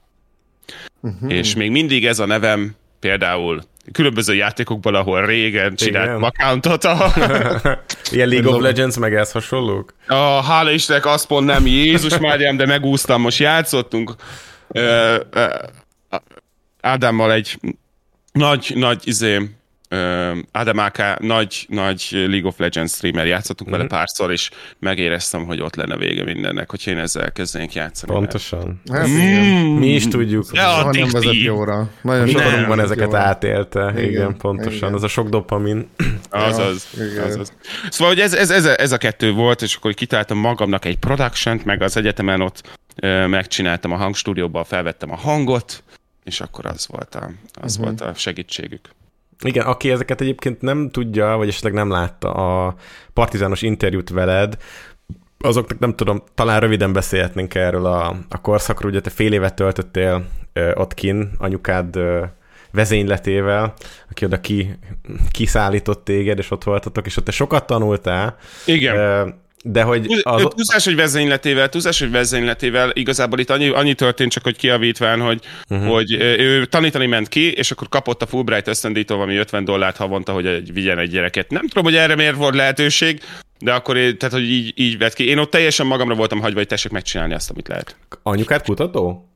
És 1.29 1.55
még 1.55 1.71
mindig 1.71 2.07
ez 2.07 2.19
a 2.19 2.27
nevem 2.27 2.75
például 3.01 3.62
különböző 3.92 4.35
játékokban, 4.35 4.95
ahol 4.95 5.27
régen 5.27 5.75
csináltam 5.75 6.16
Igen. 6.16 6.31
accountot, 6.35 6.85
a, 6.85 7.12
Ilyen 8.12 8.29
League 8.29 8.51
of 8.51 8.61
Legends, 8.61 8.97
meg 8.97 9.14
ez 9.14 9.33
hasonlók? 9.33 9.95
a 10.07 10.42
hála 10.42 10.71
Istennek 10.71 11.07
azt 11.07 11.27
pont 11.27 11.47
nem, 11.47 11.66
Jézus 11.66 12.18
Máriám, 12.18 12.57
de 12.57 12.66
megúsztam, 12.66 13.21
most 13.21 13.38
játszottunk 13.38 14.14
ö, 14.68 15.16
ö, 15.31 15.47
Ádámmal 16.81 17.33
egy 17.33 17.59
nagy, 18.33 18.73
nagy 18.75 19.01
izé, 19.05 19.51
Adam 20.52 20.78
Aka, 20.78 21.16
nagy, 21.20 21.66
nagy 21.68 22.09
League 22.11 22.46
of 22.48 22.59
Legends 22.59 22.92
streamer, 22.92 23.26
játszottunk 23.26 23.70
mm-hmm. 23.70 23.78
vele 23.78 23.90
párszor, 23.90 24.33
és 24.33 24.50
megéreztem, 24.78 25.44
hogy 25.44 25.61
ott 25.61 25.74
lenne 25.74 25.96
vége 25.96 26.24
mindennek, 26.24 26.70
hogyha 26.70 26.90
én 26.90 26.98
ezzel 26.98 27.33
kezdenék 27.33 27.72
játszani. 27.72 28.12
Pontosan. 28.12 28.81
Hát, 28.90 29.07
Mm. 29.07 29.78
Mi 29.78 29.94
is 29.94 30.09
tudjuk. 30.09 30.46
Ja, 30.52 30.62
soha 30.62 30.92
nem 30.92 31.09
vezet 31.11 31.35
jóra. 31.35 31.90
Nagyon 32.02 32.28
vezet 32.35 32.78
ezeket 32.78 33.05
jóra. 33.05 33.18
átélte. 33.18 33.92
Igen, 33.96 34.11
Igen, 34.11 34.37
pontosan. 34.37 34.72
igen. 34.72 34.94
Az 34.94 35.02
a 35.02 35.09
sok 35.09 35.28
dopamin. 35.28 35.88
Azaz, 36.31 36.88
igen. 36.94 37.24
azaz. 37.24 37.52
Szóval, 37.90 38.14
hogy 38.14 38.22
ez, 38.22 38.35
ez, 38.35 38.50
ez, 38.50 38.64
ez, 38.64 38.92
a 38.92 38.96
kettő 38.96 39.33
volt, 39.33 39.62
és 39.62 39.74
akkor 39.74 39.94
kitaláltam 39.94 40.38
magamnak 40.38 40.85
egy 40.85 40.98
production 40.98 41.61
meg 41.64 41.83
az 41.83 41.96
egyetemen 41.96 42.40
ott 42.40 42.78
megcsináltam 43.26 43.92
a 43.92 43.96
hangstúdióban, 43.96 44.64
felvettem 44.64 45.11
a 45.11 45.16
hangot, 45.16 45.83
és 46.24 46.40
akkor 46.40 46.66
az 46.66 46.87
volt 46.87 47.14
a, 47.14 47.31
az 47.62 47.76
uh-huh. 47.76 47.87
volt 47.87 48.00
a 48.00 48.14
segítségük. 48.14 48.88
Igen, 49.44 49.66
aki 49.66 49.90
ezeket 49.90 50.20
egyébként 50.20 50.61
nem 50.61 50.90
tudja, 50.90 51.37
vagy 51.37 51.48
esetleg 51.48 51.72
nem 51.72 51.90
látta 51.90 52.33
a 52.33 52.74
partizános 53.12 53.62
interjút 53.62 54.11
veled, 54.11 54.57
azoknak 55.38 55.78
nem 55.78 55.94
tudom, 55.94 56.22
talán 56.35 56.61
röviden 56.61 56.92
beszélhetnénk 56.92 57.55
erről 57.55 57.87
a, 57.87 58.16
a 58.28 58.40
korszakról, 58.40 58.90
ugye 58.90 59.00
te 59.00 59.11
fél 59.11 59.33
évet 59.33 59.55
töltöttél 59.55 60.24
ö, 60.52 60.74
ott 60.74 60.94
kin, 60.94 61.31
anyukád 61.38 61.96
ö, 61.96 62.24
vezényletével, 62.70 63.74
aki 64.11 64.24
oda 64.24 64.40
ki, 64.40 64.78
kiszállított 65.31 66.05
téged, 66.05 66.38
és 66.38 66.50
ott 66.50 66.64
voltatok, 66.64 67.07
és 67.07 67.16
ott 67.16 67.24
te 67.24 67.33
sokat 67.33 67.66
tanultál, 67.66 68.37
Igen. 68.66 68.96
ö, 68.96 69.28
de 69.62 69.83
hogy 69.83 70.20
Az... 70.22 70.48
Túlzás, 70.55 70.85
hogy 70.85 70.96
vezényletével, 70.96 71.68
túlzás, 71.68 71.98
hogy 71.98 72.11
vezényletével, 72.11 72.90
igazából 72.92 73.38
itt 73.38 73.51
annyi, 73.51 73.68
annyi 73.68 73.94
történt, 73.94 74.33
csak 74.33 74.42
hogy 74.42 74.57
kiavítván, 74.57 75.20
hogy, 75.20 75.40
uh-huh. 75.68 75.88
hogy 75.88 76.12
ő 76.20 76.64
tanítani 76.64 77.07
ment 77.07 77.29
ki, 77.29 77.53
és 77.53 77.70
akkor 77.70 77.88
kapott 77.88 78.22
a 78.22 78.27
Fulbright 78.27 78.68
ösztöndító, 78.68 79.20
ami 79.20 79.37
50 79.37 79.64
dollárt 79.64 79.96
havonta, 79.96 80.33
hogy 80.33 80.46
egy, 80.46 80.72
vigyen 80.72 80.98
egy 80.98 81.11
gyereket. 81.11 81.51
Nem 81.51 81.68
tudom, 81.68 81.85
hogy 81.85 81.96
erre 81.96 82.14
miért 82.14 82.37
volt 82.37 82.55
lehetőség, 82.55 83.20
de 83.59 83.72
akkor 83.72 83.96
tehát, 83.96 84.35
hogy 84.35 84.51
így, 84.51 84.72
így 84.77 84.98
vett 84.98 85.14
ki. 85.14 85.29
Én 85.29 85.38
ott 85.38 85.51
teljesen 85.51 85.87
magamra 85.87 86.14
voltam 86.14 86.40
hagyva, 86.40 86.59
hogy 86.59 86.66
tessék 86.66 86.92
megcsinálni 86.92 87.35
azt, 87.35 87.51
amit 87.51 87.68
lehet. 87.68 87.96
anyukád 88.22 88.62
kutató? 88.62 89.27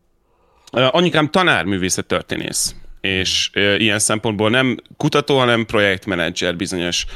Anyukám 0.70 1.30
tanárművészet 1.30 2.06
történész 2.06 2.74
és 3.06 3.50
ilyen 3.78 3.98
szempontból 3.98 4.50
nem 4.50 4.76
kutató, 4.96 5.38
hanem 5.38 5.66
projektmenedzser 5.66 6.56
bizonyos 6.56 7.06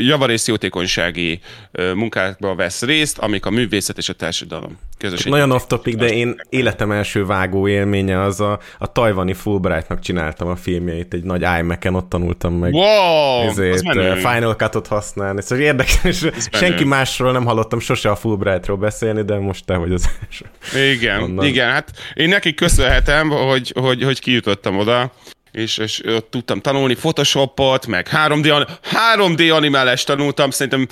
javarész 0.00 0.48
jótékonysági 0.48 1.40
ö, 1.72 1.94
munkákban 1.94 2.56
vesz 2.56 2.82
részt, 2.82 3.18
amik 3.18 3.46
a 3.46 3.50
művészet 3.50 3.98
és 3.98 4.08
a 4.08 4.12
társadalom 4.12 4.78
közös. 5.00 5.24
Nagyon 5.24 5.50
off 5.50 5.62
topic, 5.66 5.96
de 5.96 6.08
én 6.12 6.40
életem 6.48 6.92
első 6.92 7.24
vágó 7.24 7.68
élménye 7.68 8.22
az 8.22 8.40
a, 8.40 8.58
a 8.78 8.92
tajvani 8.92 9.32
Fulbrightnak 9.32 10.00
csináltam 10.00 10.48
a 10.48 10.56
filmjeit, 10.56 11.14
egy 11.14 11.22
nagy 11.22 11.44
iMac-en 11.58 11.94
ott 11.94 12.08
tanultam 12.08 12.54
meg. 12.54 12.72
Wow! 12.72 13.48
ezért 13.48 14.18
Final 14.18 14.54
Cut-ot 14.54 14.86
használni. 14.86 15.42
Szóval 15.42 15.64
érdekes, 15.64 16.24
senki 16.52 16.84
másról 16.84 17.32
nem 17.32 17.44
hallottam 17.44 17.78
sose 17.78 18.10
a 18.10 18.16
Fulbrightról 18.16 18.76
beszélni, 18.76 19.22
de 19.22 19.38
most 19.38 19.64
te 19.64 19.76
vagy 19.76 19.92
az 19.92 20.10
első. 20.24 20.44
Igen, 20.92 21.22
Onnan. 21.22 21.44
igen, 21.44 21.70
hát 21.70 21.90
én 22.14 22.28
neki 22.28 22.54
köszönhetem, 22.54 23.28
hogy, 23.28 23.72
hogy, 23.80 24.02
hogy 24.02 24.20
kijutottam 24.20 24.78
oda, 24.78 25.12
és, 25.52 25.78
és 25.78 26.02
ott 26.06 26.30
tudtam 26.30 26.60
tanulni 26.60 26.94
Photoshopot, 26.94 27.86
meg 27.86 28.08
3D, 28.26 28.54
an- 28.54 28.78
3D 29.16 29.54
animálást 29.54 30.06
tanultam, 30.06 30.50
szerintem 30.50 30.86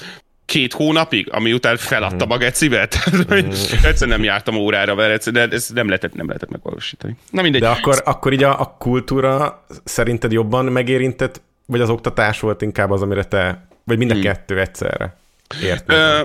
két 0.49 0.73
hónapig, 0.73 1.29
ami 1.31 1.53
után 1.53 1.77
feladtam 1.77 2.31
a 2.31 2.37
gecibe. 2.37 2.87
Tehát, 2.87 3.29
hogy 3.29 3.47
Egyszerűen 3.83 4.19
nem 4.19 4.23
jártam 4.23 4.57
órára, 4.57 4.95
mert 4.95 5.13
egyszerűen 5.13 5.53
ez 5.53 5.69
nem 5.69 5.87
lehetett, 5.87 6.15
nem 6.15 6.27
lehetett 6.27 6.51
megvalósítani. 6.51 7.17
Na 7.31 7.43
mindegy. 7.43 7.61
De 7.61 7.69
akkor, 7.69 8.03
akkor 8.05 8.33
így 8.33 8.43
a, 8.43 8.61
a 8.61 8.77
kultúra 8.79 9.65
szerinted 9.85 10.33
jobban 10.33 10.65
megérintett, 10.65 11.41
vagy 11.67 11.81
az 11.81 11.91
oktatás 11.91 12.41
volt 12.41 12.63
inkább 12.63 12.91
az, 12.91 13.03
amire 13.03 13.25
te, 13.25 13.67
vagy 13.85 13.99
mind 13.99 14.11
a 14.11 14.21
kettő 14.21 14.61
egyszerre 14.61 15.17
ért? 15.63 15.93
Ö, 15.93 16.21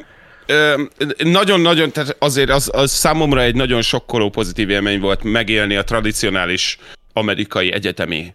ö, 0.45 0.81
nagyon-nagyon, 1.17 1.91
tehát 1.91 2.15
azért 2.19 2.49
az, 2.49 2.69
az 2.73 2.91
számomra 2.91 3.41
egy 3.41 3.55
nagyon 3.55 3.81
sokkoló 3.81 4.29
pozitív 4.29 4.69
élmény 4.69 4.99
volt 4.99 5.23
megélni 5.23 5.75
a 5.75 5.83
tradicionális 5.83 6.77
amerikai 7.13 7.73
egyetemi 7.73 8.33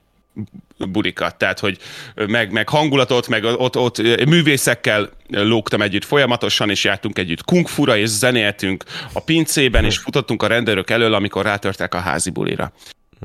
bulikat, 0.76 1.36
tehát 1.36 1.58
hogy 1.58 1.78
meg, 2.14 2.52
meg 2.52 2.68
hangulatot, 2.68 3.28
meg 3.28 3.44
ott, 3.44 3.76
ott 3.76 4.02
művészekkel 4.26 5.10
lógtam 5.28 5.82
együtt 5.82 6.04
folyamatosan, 6.04 6.70
és 6.70 6.84
jártunk 6.84 7.18
együtt 7.18 7.44
kungfura, 7.44 7.96
és 7.96 8.08
zenéltünk 8.08 8.84
a 9.12 9.20
pincében, 9.20 9.84
és 9.84 9.98
futottunk 9.98 10.42
a 10.42 10.46
rendőrök 10.46 10.90
elől, 10.90 11.14
amikor 11.14 11.44
rátörtek 11.44 11.94
a 11.94 11.98
házi 11.98 12.30
bulira. 12.30 12.72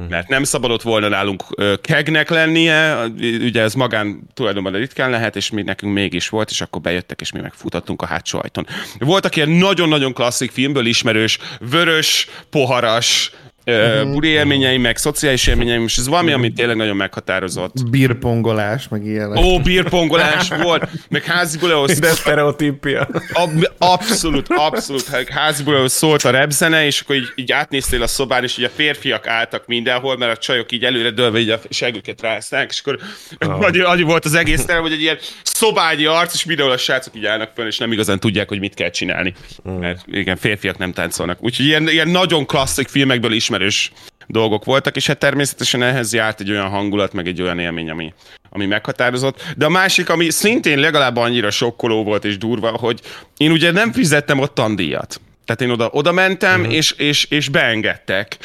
Mert 0.10 0.28
nem 0.28 0.44
szabadott 0.44 0.82
volna 0.82 1.08
nálunk 1.08 1.44
kegnek 1.82 2.30
lennie, 2.30 3.06
ugye 3.20 3.62
ez 3.62 3.74
magán 3.74 4.30
tulajdonban 4.34 4.74
ritkán 4.74 5.10
lehet, 5.10 5.36
és 5.36 5.50
mi 5.50 5.62
nekünk 5.62 5.94
mégis 5.94 6.30
volt, 6.30 6.50
és 6.50 6.62
akkor 6.62 6.82
bejöttek, 6.82 7.22
és 7.22 7.32
mi 7.32 7.40
megfutottunk 7.40 8.02
a 8.02 8.06
hátsó 8.06 8.40
ajtón. 8.40 8.68
Voltak 9.00 9.36
ilyen 9.36 9.50
nagyon-nagyon 9.50 10.14
klasszik 10.14 10.52
filmből 10.52 10.86
ismerős, 10.86 11.40
vörös, 11.70 12.28
poharas, 12.50 13.32
uh-huh. 13.66 14.12
buli 14.12 14.28
élményeim, 14.28 14.82
meg 14.82 14.98
szociális 14.98 15.48
élményeim, 15.48 15.84
és 15.84 15.98
ez 15.98 16.08
valami, 16.08 16.32
ami 16.32 16.54
tényleg 16.54 16.76
nagyon 16.76 16.96
meghatározott. 16.96 17.90
Birpongolás, 17.90 18.88
meg 18.88 19.06
ilyenek. 19.06 19.38
Ó, 19.38 19.60
bírpongolás 19.60 20.48
volt, 20.48 20.90
meg 21.10 21.24
házi 21.24 21.58
bulehoz 21.58 22.00
De 22.00 22.08
sztereotípia. 22.08 23.08
Ab, 23.34 23.70
abszolút, 23.78 24.48
abszolút. 24.50 25.06
Háziból 25.30 25.88
szólt 25.88 26.24
a 26.24 26.30
repzene, 26.30 26.86
és 26.86 27.02
akkor 27.02 27.16
így, 27.16 27.32
így 27.36 27.52
átnéztél 27.52 28.02
a 28.02 28.08
szobán, 28.08 28.44
és 28.44 28.58
így 28.58 28.66
a 28.66 28.70
férfiak 28.70 29.28
álltak 29.28 29.64
mindenhol, 29.68 30.18
mert 30.18 30.38
a 30.38 30.38
csajok 30.38 30.72
így 30.72 30.84
előre 30.84 31.10
dőlve 31.10 31.40
így 31.40 31.50
a 31.50 31.60
següket 31.70 32.22
rázták, 32.22 32.70
és 32.70 32.80
akkor 32.80 33.00
oh. 33.48 33.60
annyi, 33.66 33.80
annyi, 33.80 34.02
volt 34.02 34.26
az 34.26 34.34
egész 34.34 34.66
terem, 34.66 34.82
hogy 34.82 34.92
egy 34.92 35.02
ilyen 35.02 35.18
szobányi 35.44 36.06
arc, 36.06 36.34
és 36.34 36.46
mindenhol 36.46 36.74
a 36.74 36.78
srácok 36.78 37.16
így 37.16 37.26
állnak 37.26 37.52
föl, 37.56 37.68
és 37.68 37.78
nem 37.78 37.92
igazán 37.92 38.20
tudják, 38.20 38.48
hogy 38.48 38.60
mit 38.60 38.74
kell 38.74 38.90
csinálni. 38.90 39.34
Mert 39.64 40.06
igen, 40.08 40.38
férfiak 40.38 40.78
nem 40.78 40.94
táncolnak. 40.94 41.44
Úgyhogy 41.44 41.66
ilyen, 41.66 41.90
ilyen 41.90 42.08
nagyon 42.08 42.46
klasszik 42.46 42.88
filmekből 42.88 43.34
ismerős 43.54 43.92
dolgok 44.28 44.66
voltak, 44.66 44.96
és 44.96 45.08
hát 45.08 45.18
természetesen 45.18 45.84
ehhez 45.84 46.14
járt 46.14 46.40
egy 46.40 46.50
olyan 46.50 46.70
hangulat, 46.70 47.14
meg 47.14 47.28
egy 47.28 47.42
olyan 47.42 47.60
élmény, 47.60 47.90
ami, 47.90 48.14
ami 48.50 48.66
meghatározott. 48.66 49.44
De 49.58 49.66
a 49.66 49.70
másik, 49.70 50.10
ami 50.10 50.30
szintén 50.30 50.80
legalább 50.80 51.16
annyira 51.16 51.52
sokkoló 51.52 52.04
volt 52.04 52.26
és 52.26 52.38
durva, 52.38 52.78
hogy 52.78 53.02
én 53.38 53.52
ugye 53.52 53.72
nem 53.72 53.92
fizettem 53.92 54.40
ott 54.40 54.54
tandíjat. 54.54 55.22
Tehát 55.46 55.62
én 55.62 55.70
oda, 55.70 55.90
oda 55.92 56.12
mentem, 56.12 56.60
uh-huh. 56.60 56.76
és, 56.76 56.92
és, 56.92 57.24
és 57.24 57.50
beengedtek, 57.50 58.38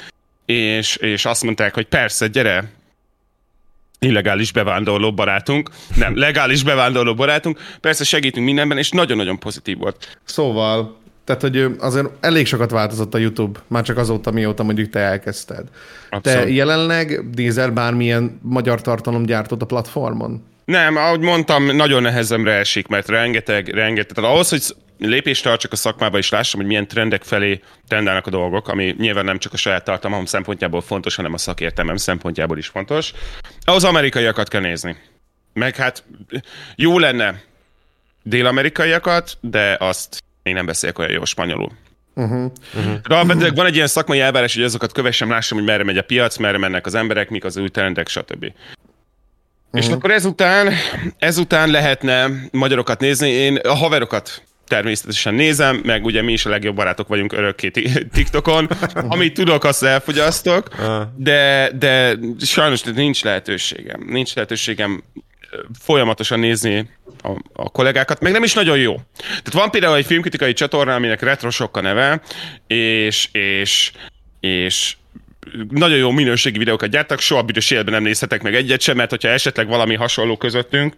és, 0.46 0.96
és 0.96 1.24
azt 1.24 1.42
mondták, 1.42 1.74
hogy 1.74 1.86
persze, 1.86 2.26
gyere, 2.26 2.70
illegális 3.98 4.52
bevándorló 4.52 5.14
barátunk, 5.14 5.70
nem, 5.96 6.16
legális 6.16 6.62
bevándorló 6.62 7.14
barátunk, 7.14 7.60
persze 7.80 8.04
segítünk 8.04 8.46
mindenben, 8.46 8.78
és 8.78 8.90
nagyon-nagyon 8.90 9.38
pozitív 9.38 9.78
volt. 9.78 10.18
Szóval, 10.24 10.97
tehát, 11.28 11.42
hogy 11.42 11.76
azért 11.78 12.06
elég 12.20 12.46
sokat 12.46 12.70
változott 12.70 13.14
a 13.14 13.18
YouTube, 13.18 13.60
már 13.66 13.82
csak 13.82 13.96
azóta, 13.96 14.30
mióta 14.30 14.62
mondjuk 14.62 14.90
te 14.90 14.98
elkezdted. 14.98 15.64
Abszolút. 16.10 16.44
Te 16.44 16.50
jelenleg 16.50 17.24
nézel 17.34 17.70
bármilyen 17.70 18.40
magyar 18.42 18.80
tartalomgyártót 18.80 19.62
a 19.62 19.66
platformon? 19.66 20.44
Nem, 20.64 20.96
ahogy 20.96 21.20
mondtam, 21.20 21.76
nagyon 21.76 22.02
nehezemre 22.02 22.52
esik, 22.52 22.86
mert 22.86 23.08
rengeteg, 23.08 23.68
rengeteg, 23.68 24.16
tehát 24.16 24.30
ahhoz, 24.30 24.48
hogy 24.48 24.62
lépést 24.98 25.42
tartsak 25.42 25.72
a 25.72 25.76
szakmába, 25.76 26.18
és 26.18 26.30
lássam, 26.30 26.60
hogy 26.60 26.68
milyen 26.68 26.88
trendek 26.88 27.22
felé 27.22 27.60
trendálnak 27.88 28.26
a 28.26 28.30
dolgok, 28.30 28.68
ami 28.68 28.94
nyilván 28.98 29.24
nem 29.24 29.38
csak 29.38 29.52
a 29.52 29.56
saját 29.56 29.84
tartalmam 29.84 30.24
szempontjából 30.24 30.80
fontos, 30.80 31.14
hanem 31.14 31.32
a 31.32 31.38
szakértelmem 31.38 31.96
szempontjából 31.96 32.58
is 32.58 32.66
fontos. 32.66 33.12
Ahhoz 33.60 33.84
amerikaiakat 33.84 34.48
kell 34.48 34.60
nézni. 34.60 34.96
Meg 35.52 35.76
hát 35.76 36.04
jó 36.76 36.98
lenne 36.98 37.42
dél-amerikaiakat, 38.22 39.36
de 39.40 39.76
azt 39.80 40.26
én 40.48 40.54
nem 40.54 40.66
beszélek 40.66 40.98
olyan 40.98 41.12
jó 41.12 41.24
spanyolul. 41.24 41.70
Uh-huh. 42.14 42.52
De 43.08 43.14
alapvetően 43.14 43.54
van 43.54 43.66
egy 43.66 43.74
ilyen 43.74 43.86
szakmai 43.86 44.20
elvárás, 44.20 44.54
hogy 44.54 44.62
azokat 44.62 44.92
kövessem, 44.92 45.30
lássam, 45.30 45.58
hogy 45.58 45.66
merre 45.66 45.84
megy 45.84 45.98
a 45.98 46.02
piac, 46.02 46.36
merre 46.36 46.58
mennek 46.58 46.86
az 46.86 46.94
emberek, 46.94 47.30
mik 47.30 47.44
az 47.44 47.56
új 47.56 47.68
trendek, 47.68 48.08
stb. 48.08 48.44
Uh-huh. 48.44 48.52
És 49.72 49.88
akkor 49.88 50.10
ezután, 50.10 50.72
ezután 51.18 51.70
lehetne 51.70 52.30
magyarokat 52.50 53.00
nézni. 53.00 53.28
Én 53.28 53.56
a 53.56 53.74
haverokat 53.74 54.42
természetesen 54.68 55.34
nézem, 55.34 55.80
meg 55.84 56.04
ugye 56.04 56.22
mi 56.22 56.32
is 56.32 56.46
a 56.46 56.50
legjobb 56.50 56.74
barátok 56.74 57.08
vagyunk 57.08 57.32
örökké 57.32 57.68
ti- 57.68 58.06
TikTokon. 58.14 58.68
Amit 58.94 59.34
tudok, 59.34 59.64
azt 59.64 59.82
elfogyasztok, 59.82 60.68
de, 61.16 61.70
de 61.78 62.18
sajnos 62.40 62.82
nincs 62.82 63.24
lehetőségem. 63.24 64.04
Nincs 64.06 64.34
lehetőségem 64.34 65.02
folyamatosan 65.80 66.38
nézni 66.38 66.90
a, 67.22 67.30
a 67.52 67.70
kollégákat, 67.70 68.20
meg 68.20 68.32
nem 68.32 68.42
is 68.42 68.54
nagyon 68.54 68.78
jó. 68.78 68.94
Tehát 69.18 69.52
van 69.52 69.70
például 69.70 69.96
egy 69.96 70.06
filmkritikai 70.06 70.52
csatorna, 70.52 70.94
aminek 70.94 71.22
Retrosok 71.22 71.76
a 71.76 71.80
neve, 71.80 72.20
és, 72.66 73.28
és, 73.32 73.92
és 74.40 74.96
nagyon 75.68 75.98
jó 75.98 76.10
minőségi 76.10 76.58
videókat 76.58 76.90
gyártak, 76.90 77.20
soha 77.20 77.42
büdös 77.42 77.70
életben 77.70 77.94
nem 77.94 78.02
nézhetek 78.02 78.42
meg 78.42 78.54
egyet 78.54 78.80
sem, 78.80 78.96
mert 78.96 79.10
hogyha 79.10 79.28
esetleg 79.28 79.68
valami 79.68 79.94
hasonló 79.94 80.36
közöttünk, 80.36 80.96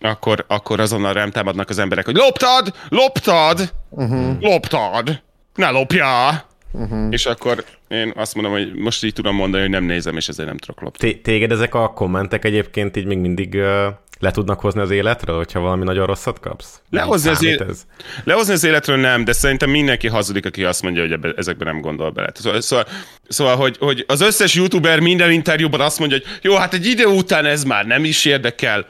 akkor, 0.00 0.44
akkor 0.48 0.80
azonnal 0.80 1.12
rám 1.12 1.30
támadnak 1.30 1.68
az 1.68 1.78
emberek, 1.78 2.04
hogy 2.04 2.16
loptad, 2.16 2.74
loptad, 2.88 3.72
uh-huh. 3.88 4.40
loptad, 4.40 5.22
ne 5.54 5.70
lopjál. 5.70 6.46
Uh-huh. 6.74 7.06
és 7.10 7.26
akkor 7.26 7.64
én 7.88 8.12
azt 8.16 8.34
mondom, 8.34 8.52
hogy 8.52 8.74
most 8.74 9.04
így 9.04 9.12
tudom 9.12 9.34
mondani, 9.34 9.62
hogy 9.62 9.72
nem 9.72 9.84
nézem, 9.84 10.16
és 10.16 10.28
ezért 10.28 10.48
nem 10.48 10.58
tudok 10.58 10.80
lopni. 10.80 11.20
Téged 11.20 11.52
ezek 11.52 11.74
a 11.74 11.92
kommentek 11.92 12.44
egyébként 12.44 12.96
így 12.96 13.06
még 13.06 13.18
mindig 13.18 13.54
le 14.18 14.30
tudnak 14.30 14.60
hozni 14.60 14.80
az 14.80 14.90
életről, 14.90 15.36
hogyha 15.36 15.60
valami 15.60 15.84
nagyon 15.84 16.06
rosszat 16.06 16.40
kapsz? 16.40 16.80
Lehozni 16.90 17.30
az, 17.30 17.44
élet... 17.44 17.68
ez? 17.68 17.86
Lehozni 18.24 18.52
az 18.52 18.64
életről 18.64 18.96
nem, 18.96 19.24
de 19.24 19.32
szerintem 19.32 19.70
mindenki 19.70 20.08
hazudik, 20.08 20.46
aki 20.46 20.64
azt 20.64 20.82
mondja, 20.82 21.02
hogy 21.02 21.12
ebbe, 21.12 21.32
ezekben 21.36 21.66
nem 21.66 21.80
gondol 21.80 22.10
bele. 22.10 22.30
Szóval, 22.34 22.60
szóval, 22.60 22.86
szóval 23.28 23.56
hogy, 23.56 23.76
hogy 23.78 24.04
az 24.08 24.20
összes 24.20 24.54
youtuber 24.54 25.00
minden 25.00 25.30
interjúban 25.30 25.80
azt 25.80 25.98
mondja, 25.98 26.16
hogy 26.16 26.38
jó, 26.42 26.56
hát 26.56 26.74
egy 26.74 26.86
idő 26.86 27.04
után 27.06 27.44
ez 27.44 27.64
már 27.64 27.86
nem 27.86 28.04
is 28.04 28.24
érdekel. 28.24 28.86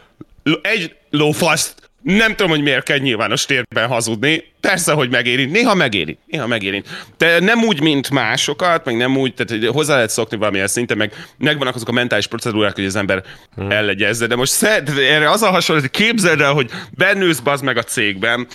Egy 0.63 0.97
lófaszt 1.11 1.84
nem 2.05 2.31
tudom, 2.31 2.51
hogy 2.51 2.63
miért 2.63 2.85
kell 2.85 2.99
nyilvános 2.99 3.45
térben 3.45 3.89
hazudni. 3.89 4.45
Persze, 4.61 4.93
hogy 4.93 5.11
megérint. 5.11 5.53
Néha 5.53 5.75
megérint. 5.75 6.19
Néha 6.27 6.47
megérint. 6.47 6.89
De 7.17 7.41
nem 7.41 7.63
úgy, 7.63 7.81
mint 7.81 8.11
másokat, 8.11 8.85
meg 8.85 8.97
nem 8.97 9.17
úgy, 9.17 9.35
tehát 9.35 9.65
hozzá 9.65 9.95
lehet 9.95 10.11
szokni 10.11 10.37
valamilyen 10.37 10.67
szinten, 10.67 10.97
meg 10.97 11.13
megvannak 11.39 11.75
azok 11.75 11.89
a 11.89 11.93
mentális 11.93 12.27
procedúrák, 12.27 12.75
hogy 12.75 12.85
az 12.85 12.97
ember 12.97 13.23
hmm. 13.55 13.71
ellegyezze. 13.71 14.27
De 14.27 14.37
most 14.37 14.53
szed, 14.53 14.89
erre 14.89 15.31
az 15.31 15.43
a 15.43 15.51
hasonló, 15.51 15.81
hogy 15.81 15.91
képzeld 15.91 16.41
el, 16.41 16.53
hogy 16.53 16.71
bennülsz 16.91 17.41
bazd 17.41 17.65
meg 17.65 17.77
a 17.77 17.83
cégben, 17.83 18.47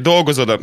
dolgozod 0.00 0.48
a 0.48 0.60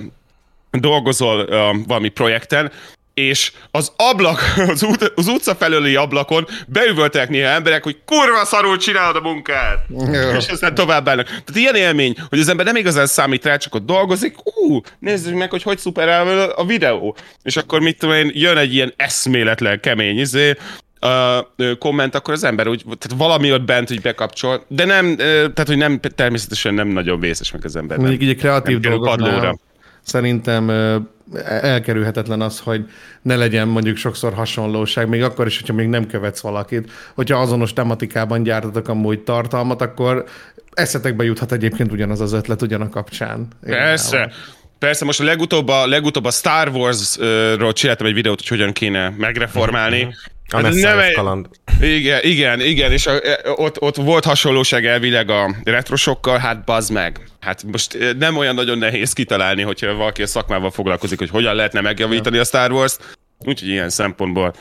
dolgozol 0.72 1.40
uh, 1.40 1.86
valami 1.88 2.10
projekten, 2.10 2.72
és 3.14 3.52
az 3.72 3.92
ablak, 3.96 4.54
az, 4.74 4.84
út, 4.84 5.14
az 5.16 5.28
utca 5.28 5.56
felőli 5.56 5.96
ablakon 5.96 6.48
beüvöltek 6.68 7.30
néha 7.30 7.50
emberek, 7.50 7.84
hogy 7.84 7.98
kurva 8.06 8.46
szarul 8.46 8.78
csinálod 8.78 9.16
a 9.16 9.22
munkát, 9.22 9.86
ja. 10.12 10.36
és 10.36 10.48
aztán 10.48 10.76
tovább 10.76 11.08
állnak. 11.08 11.26
Tehát 11.26 11.56
ilyen 11.56 11.76
élmény, 11.76 12.16
hogy 12.30 12.40
az 12.40 12.48
ember 12.48 12.66
nem 12.66 12.76
igazán 12.76 13.06
számít 13.06 13.46
rá, 13.46 13.58
csak 13.58 13.76
ott 13.76 13.86
dolgozik, 13.86 14.36
ú, 14.44 14.82
nézzük 15.00 15.36
meg, 15.36 15.50
hogy 15.50 15.64
hogy 15.64 15.78
szuperál 15.78 16.50
a 16.50 16.66
videó. 16.66 17.16
És 17.44 17.58
akkor 17.58 17.80
mit 17.80 17.98
tudom 17.98 18.16
én, 18.16 18.32
jön 18.34 18.58
egy 18.58 18.74
ilyen 18.74 18.94
eszméletlen 18.96 19.80
kemény 19.80 20.20
izé, 20.20 20.54
uh, 21.02 21.78
komment, 21.78 22.16
akkor 22.16 22.34
az 22.34 22.44
ember 22.44 22.68
úgy, 22.68 22.84
tehát 22.84 23.18
valami 23.18 23.54
ott 23.54 23.66
bent, 23.66 23.88
hogy 23.88 24.02
bekapcsol, 24.02 24.66
de 24.68 24.86
nem, 24.86 25.06
uh, 25.06 25.18
tehát 25.18 25.68
hogy 25.68 25.78
nem, 25.78 26.00
természetesen 26.00 26.74
nem 26.74 26.88
nagyon 26.88 27.20
vészes 27.20 27.52
meg 27.52 27.66
az 27.66 27.76
ember. 27.76 27.98
Mondjuk 27.98 28.22
így 28.22 28.30
a 28.30 28.36
kreatív 28.36 28.80
dolgoknál 28.80 29.60
szerintem 30.02 30.70
elkerülhetetlen 31.46 32.42
az, 32.42 32.60
hogy 32.60 32.86
ne 33.22 33.36
legyen 33.36 33.68
mondjuk 33.68 33.98
sokszor 33.98 34.34
hasonlóság, 34.34 35.08
még 35.08 35.24
akkor 35.24 35.48
is, 35.48 35.60
hogyha 35.60 35.74
még 35.74 35.88
nem 35.88 36.08
követsz 36.08 36.40
valakit. 36.40 36.92
Hogyha 37.16 37.40
azonos 37.40 37.74
tematikában 37.74 38.44
gyártatok 38.44 38.88
amúgy 38.88 39.20
tartalmat, 39.20 39.82
akkor 39.82 40.26
eszetekbe 40.74 41.24
juthat 41.24 41.52
egyébként 41.52 41.92
ugyanaz 41.92 42.22
az 42.22 42.34
ötlet 42.34 42.62
ugyan 42.62 42.82
a 42.82 42.90
kapcsán. 42.90 43.48
Persze. 43.62 44.32
Persze, 44.80 45.06
most 45.06 45.20
a 45.20 45.24
legutóbb 45.24 45.68
a, 45.68 45.88
legutóbb 45.88 46.26
a 46.26 46.32
Star 46.32 46.70
Wars-ról 46.70 47.74
csináltam 47.74 48.08
egy 48.08 48.14
videót, 48.14 48.38
hogy 48.38 48.48
hogyan 48.48 48.72
kéne 48.72 49.14
megreformálni. 49.18 50.16
A 50.54 50.62
hát 50.62 50.74
nem 50.74 51.00
egy... 51.00 51.14
kaland. 51.14 51.48
Igen, 51.82 52.20
igen, 52.24 52.60
igen, 52.60 52.92
és 52.92 53.08
a, 53.08 53.20
ott, 53.56 53.82
ott 53.82 53.96
volt 53.96 54.26
hasonlóság 54.26 54.86
elvileg 54.86 55.30
a 55.30 55.56
retrosokkal, 55.64 56.38
hát 56.38 56.64
bazd 56.64 56.92
meg. 56.92 57.20
Hát 57.40 57.64
most 57.64 58.16
nem 58.20 58.38
olyan 58.38 58.56
nagyon 58.56 58.78
nehéz 58.78 59.14
kitalálni, 59.14 59.62
hogyha 59.62 59.94
valaki 59.94 60.22
a 60.22 60.28
szakmával 60.28 60.72
foglalkozik, 60.72 61.20
hogy 61.20 61.30
hogyan 61.30 61.56
lehetne 61.56 61.82
megjavítani 61.82 62.38
a 62.38 62.44
Star 62.44 62.72
Wars-t. 62.72 63.18
Úgyhogy 63.40 63.70
ilyen 63.70 63.90
szempontból 63.90 64.54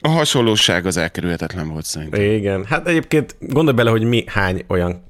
a 0.00 0.08
hasonlóság 0.08 0.86
az 0.86 0.96
elkerülhetetlen 0.96 1.68
volt 1.68 1.84
szerintem. 1.84 2.20
Igen, 2.20 2.64
hát 2.64 2.88
egyébként 2.88 3.36
gondolj 3.40 3.76
bele, 3.76 3.90
hogy 3.90 4.02
mi 4.02 4.24
hány 4.26 4.64
olyan 4.68 5.04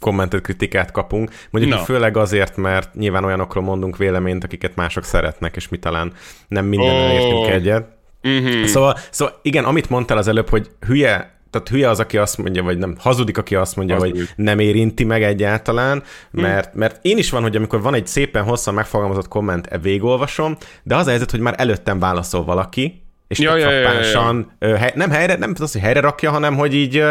kommentet, 0.00 0.40
kritikát 0.40 0.90
kapunk. 0.90 1.30
Mondjuk 1.50 1.74
no. 1.74 1.84
főleg 1.84 2.16
azért, 2.16 2.56
mert 2.56 2.94
nyilván 2.94 3.24
olyanokról 3.24 3.64
mondunk 3.64 3.96
véleményt, 3.96 4.44
akiket 4.44 4.76
mások 4.76 5.04
szeretnek, 5.04 5.56
és 5.56 5.68
mi 5.68 5.76
talán 5.76 6.12
nem 6.48 6.66
minden 6.66 6.94
oh. 6.94 7.12
értünk 7.12 7.48
egyet. 7.48 7.86
Mm-hmm. 8.28 8.64
Szóval, 8.64 8.98
szóval 9.10 9.38
igen, 9.42 9.64
amit 9.64 9.90
mondtál 9.90 10.18
az 10.18 10.28
előbb, 10.28 10.48
hogy 10.48 10.70
hülye 10.86 11.32
tehát 11.50 11.68
hülye 11.68 11.88
az, 11.88 12.00
aki 12.00 12.18
azt 12.18 12.38
mondja, 12.38 12.62
vagy 12.62 12.78
nem, 12.78 12.96
hazudik, 12.98 13.38
aki 13.38 13.54
azt 13.54 13.76
mondja, 13.76 13.94
Hazudik. 13.94 14.16
hogy 14.16 14.28
nem 14.36 14.58
érinti 14.58 15.04
meg 15.04 15.22
egyáltalán, 15.22 16.02
hm. 16.32 16.40
mert, 16.40 16.74
mert 16.74 16.98
én 17.02 17.18
is 17.18 17.30
van, 17.30 17.42
hogy 17.42 17.56
amikor 17.56 17.82
van 17.82 17.94
egy 17.94 18.06
szépen 18.06 18.44
hosszan 18.44 18.74
megfogalmazott 18.74 19.28
komment, 19.28 19.66
e 19.66 19.78
végolvasom, 19.78 20.56
de 20.82 20.96
az 20.96 21.06
a 21.06 21.10
helyzet, 21.10 21.30
hogy 21.30 21.40
már 21.40 21.54
előttem 21.56 21.98
válaszol 21.98 22.44
valaki, 22.44 23.02
és 23.28 23.38
ja, 23.38 23.56
ja, 23.56 23.70
ja, 23.70 23.92
ja, 23.92 24.46
ja. 24.60 24.90
nem 24.94 25.10
helyre, 25.10 25.36
nem 25.36 25.54
az, 25.58 25.72
hogy 25.72 25.80
helyre 25.80 26.00
rakja, 26.00 26.30
hanem 26.30 26.56
hogy 26.56 26.74
így 26.74 27.04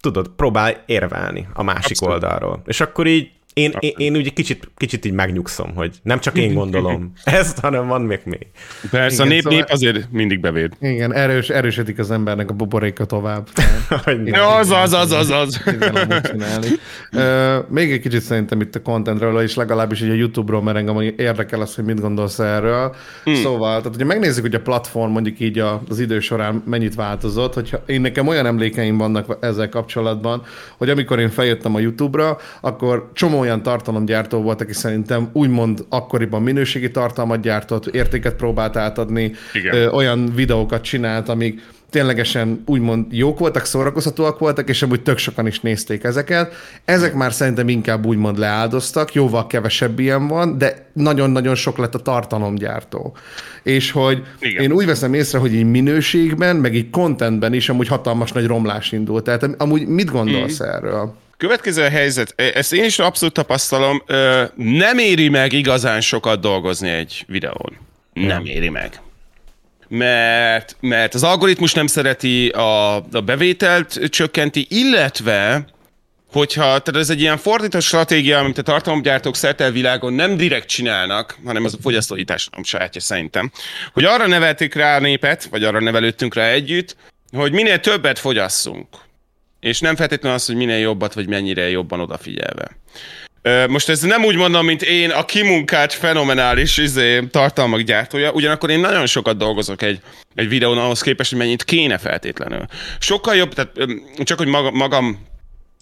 tudod, 0.00 0.28
próbál 0.28 0.82
érvelni 0.86 1.48
a 1.52 1.62
másik 1.62 2.00
Abszolút. 2.00 2.14
oldalról. 2.14 2.62
És 2.66 2.80
akkor 2.80 3.06
így 3.06 3.30
én, 3.58 3.74
én, 3.78 3.92
én 3.96 4.16
úgy 4.16 4.32
kicsit, 4.32 4.70
kicsit 4.76 5.04
így 5.04 5.12
megnyugszom, 5.12 5.74
hogy 5.74 5.96
nem 6.02 6.20
csak 6.20 6.36
én 6.36 6.54
gondolom 6.54 7.12
ezt, 7.24 7.58
hanem 7.58 7.86
van 7.86 8.02
még 8.02 8.20
még. 8.24 8.46
Persze, 8.90 9.14
igen, 9.14 9.26
a 9.26 9.28
nép, 9.28 9.42
szóval... 9.42 9.58
nép 9.58 9.68
azért 9.70 10.10
mindig 10.10 10.40
bevéd. 10.40 10.72
Igen, 10.80 11.14
erős, 11.14 11.48
erősödik 11.48 11.98
az 11.98 12.10
embernek 12.10 12.50
a 12.50 12.52
buboréka 12.52 13.04
tovább. 13.04 13.48
igen, 14.24 14.40
az, 14.40 14.70
az, 14.70 14.92
az, 14.92 15.12
az, 15.12 15.30
az. 15.30 15.62
még 17.68 17.92
egy 17.92 18.00
kicsit 18.00 18.20
szerintem 18.20 18.60
itt 18.60 18.74
a 18.74 18.82
contentről, 18.82 19.40
és 19.40 19.54
legalábbis 19.54 20.02
így 20.02 20.10
a 20.10 20.14
YouTube-ról, 20.14 20.62
mert 20.62 20.76
engem 20.76 21.00
érdekel 21.00 21.60
az, 21.60 21.74
hogy 21.74 21.84
mit 21.84 22.00
gondolsz 22.00 22.38
erről. 22.38 22.94
Hmm. 23.24 23.34
Szóval, 23.34 23.76
tehát 23.76 23.84
hogyha 23.84 24.06
megnézzük, 24.06 24.42
hogy 24.42 24.54
a 24.54 24.60
platform 24.60 25.10
mondjuk 25.10 25.40
így 25.40 25.58
az 25.88 25.98
idő 25.98 26.20
során 26.20 26.62
mennyit 26.66 26.94
változott, 26.94 27.54
hogyha 27.54 27.82
én 27.86 28.00
nekem 28.00 28.26
olyan 28.26 28.46
emlékeim 28.46 28.96
vannak 28.96 29.36
ezzel 29.40 29.68
kapcsolatban, 29.68 30.42
hogy 30.76 30.90
amikor 30.90 31.18
én 31.18 31.30
feljöttem 31.30 31.74
a 31.74 31.78
YouTube-ra, 31.78 32.38
akkor 32.60 33.10
csomó 33.14 33.44
olyan 33.48 33.62
tartalomgyártó 33.62 34.42
volt, 34.42 34.60
aki 34.60 34.72
szerintem 34.72 35.28
úgymond 35.32 35.84
akkoriban 35.88 36.42
minőségi 36.42 36.90
tartalmat 36.90 37.40
gyártott, 37.40 37.86
értéket 37.86 38.34
próbált 38.34 38.76
átadni, 38.76 39.32
ö, 39.72 39.88
olyan 39.88 40.32
videókat 40.34 40.82
csinált, 40.82 41.28
amik 41.28 41.60
ténylegesen 41.90 42.62
úgymond 42.66 43.06
jók 43.10 43.38
voltak, 43.38 43.64
szórakoztatóak 43.64 44.38
voltak, 44.38 44.68
és 44.68 44.82
amúgy 44.82 45.02
tök 45.02 45.18
sokan 45.18 45.46
is 45.46 45.60
nézték 45.60 46.04
ezeket. 46.04 46.54
Ezek 46.84 47.14
már 47.14 47.32
szerintem 47.32 47.68
inkább 47.68 48.06
úgymond 48.06 48.38
leáldoztak, 48.38 49.14
jóval 49.14 49.46
kevesebb 49.46 49.98
ilyen 49.98 50.26
van, 50.26 50.58
de 50.58 50.90
nagyon-nagyon 50.92 51.54
sok 51.54 51.78
lett 51.78 51.94
a 51.94 51.98
tartalomgyártó. 51.98 53.16
És 53.62 53.90
hogy 53.90 54.22
Igen. 54.40 54.62
én 54.62 54.72
úgy 54.72 54.86
veszem 54.86 55.14
észre, 55.14 55.38
hogy 55.38 55.54
így 55.54 55.70
minőségben, 55.70 56.56
meg 56.56 56.74
így 56.74 56.90
contentben 56.90 57.52
is 57.52 57.68
amúgy 57.68 57.88
hatalmas 57.88 58.32
nagy 58.32 58.46
romlás 58.46 58.92
indult. 58.92 59.24
Tehát 59.24 59.50
amúgy 59.58 59.86
mit 59.86 60.10
gondolsz 60.10 60.62
mm. 60.62 60.66
erről? 60.66 61.14
Következő 61.38 61.82
a 61.82 61.88
helyzet, 61.88 62.32
e, 62.36 62.50
ezt 62.54 62.72
én 62.72 62.84
is 62.84 62.98
abszolút 62.98 63.34
tapasztalom, 63.34 64.02
nem 64.56 64.98
éri 64.98 65.28
meg 65.28 65.52
igazán 65.52 66.00
sokat 66.00 66.40
dolgozni 66.40 66.88
egy 66.88 67.24
videón. 67.26 67.78
Nem 68.12 68.44
éri 68.44 68.68
meg. 68.68 69.00
Mert, 69.88 70.76
mert 70.80 71.14
az 71.14 71.22
algoritmus 71.22 71.72
nem 71.72 71.86
szereti, 71.86 72.48
a, 72.48 72.96
a 72.96 73.20
bevételt 73.24 74.08
csökkenti, 74.08 74.66
illetve 74.70 75.64
hogyha, 76.32 76.62
tehát 76.62 76.96
ez 76.96 77.10
egy 77.10 77.20
ilyen 77.20 77.36
fordított 77.36 77.82
stratégia, 77.82 78.38
amit 78.38 78.58
a 78.58 78.62
tartalomgyártók 78.62 79.36
szerte 79.36 79.64
a 79.64 79.70
világon 79.70 80.12
nem 80.12 80.36
direkt 80.36 80.68
csinálnak, 80.68 81.38
hanem 81.44 81.64
az 81.64 81.74
a 81.74 81.82
fogyasztói 81.82 82.24
társadalom 82.24 82.64
sajátja 82.64 83.00
szerintem, 83.00 83.50
hogy 83.92 84.04
arra 84.04 84.26
nevelték 84.26 84.74
rá 84.74 84.96
a 84.96 85.00
népet, 85.00 85.44
vagy 85.44 85.64
arra 85.64 85.80
nevelődtünk 85.80 86.34
rá 86.34 86.46
együtt, 86.48 86.96
hogy 87.32 87.52
minél 87.52 87.80
többet 87.80 88.18
fogyasszunk. 88.18 88.86
És 89.60 89.80
nem 89.80 89.96
feltétlenül 89.96 90.38
az, 90.38 90.46
hogy 90.46 90.56
minél 90.56 90.78
jobbat, 90.78 91.14
vagy 91.14 91.28
mennyire 91.28 91.68
jobban 91.68 92.00
odafigyelve. 92.00 92.76
Most 93.68 93.88
ez 93.88 94.00
nem 94.00 94.24
úgy 94.24 94.36
mondom, 94.36 94.64
mint 94.64 94.82
én, 94.82 95.10
a 95.10 95.24
kimunkált, 95.24 95.92
fenomenális 95.92 96.76
izé, 96.76 97.20
tartalmak 97.20 97.80
gyártója, 97.80 98.32
ugyanakkor 98.32 98.70
én 98.70 98.80
nagyon 98.80 99.06
sokat 99.06 99.36
dolgozok 99.36 99.82
egy, 99.82 100.00
egy 100.34 100.48
videón 100.48 100.78
ahhoz 100.78 101.00
képest, 101.00 101.30
hogy 101.30 101.38
mennyit 101.38 101.64
kéne 101.64 101.98
feltétlenül. 101.98 102.64
Sokkal 102.98 103.34
jobb, 103.34 103.54
tehát 103.54 103.72
csak 104.18 104.38
hogy 104.38 104.46
maga, 104.46 104.70
magam 104.70 105.26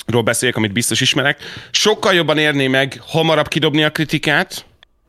ról 0.07 0.23
beszéljek, 0.23 0.57
amit 0.57 0.73
biztos 0.73 1.01
ismerek, 1.01 1.43
sokkal 1.71 2.15
jobban 2.15 2.39
érné 2.39 2.67
meg 2.67 3.01
hamarabb 3.07 3.49
kidobni 3.49 3.85
a 3.85 3.91
kritikát, 3.91 4.65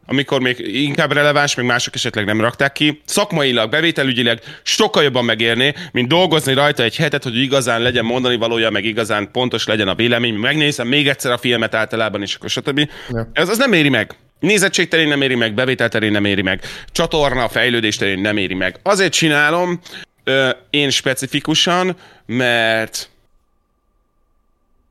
amikor 0.09 0.41
még 0.41 0.59
inkább 0.59 1.11
releváns, 1.11 1.55
még 1.55 1.65
mások 1.65 1.95
esetleg 1.95 2.25
nem 2.25 2.41
rakták 2.41 2.71
ki. 2.71 3.01
Szakmailag, 3.05 3.69
bevételügyileg 3.69 4.41
sokkal 4.63 5.03
jobban 5.03 5.25
megérné, 5.25 5.73
mint 5.91 6.07
dolgozni 6.07 6.53
rajta 6.53 6.83
egy 6.83 6.95
hetet, 6.95 7.23
hogy 7.23 7.37
igazán 7.37 7.81
legyen 7.81 8.05
mondani 8.05 8.35
valója, 8.35 8.69
meg 8.69 8.85
igazán 8.85 9.31
pontos 9.31 9.65
legyen 9.65 9.87
a 9.87 9.95
vélemény. 9.95 10.33
Megnézem 10.33 10.87
még 10.87 11.07
egyszer 11.07 11.31
a 11.31 11.37
filmet 11.37 11.75
általában, 11.75 12.21
és 12.21 12.35
akkor 12.35 12.49
stb. 12.49 12.89
Ja. 13.09 13.29
Ez 13.33 13.49
az 13.49 13.57
nem 13.57 13.73
éri 13.73 13.89
meg. 13.89 14.15
Nézettség 14.39 14.87
terén 14.87 15.07
nem 15.07 15.21
éri 15.21 15.35
meg, 15.35 15.53
bevétel 15.53 15.89
terén 15.89 16.11
nem 16.11 16.25
éri 16.25 16.41
meg, 16.41 16.61
csatorna, 16.91 17.49
fejlődés 17.49 17.95
terén 17.95 18.19
nem 18.19 18.37
éri 18.37 18.53
meg. 18.53 18.79
Azért 18.83 19.13
csinálom 19.13 19.79
ö, 20.23 20.49
én 20.69 20.89
specifikusan, 20.89 21.95
mert 22.25 23.09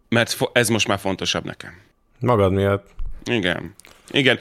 mert 0.08 0.36
ez 0.52 0.68
most 0.68 0.88
már 0.88 0.98
fontosabb 0.98 1.44
nekem. 1.44 1.70
Magad 2.20 2.52
miatt. 2.52 2.86
Igen. 3.24 3.74
Igen. 4.10 4.38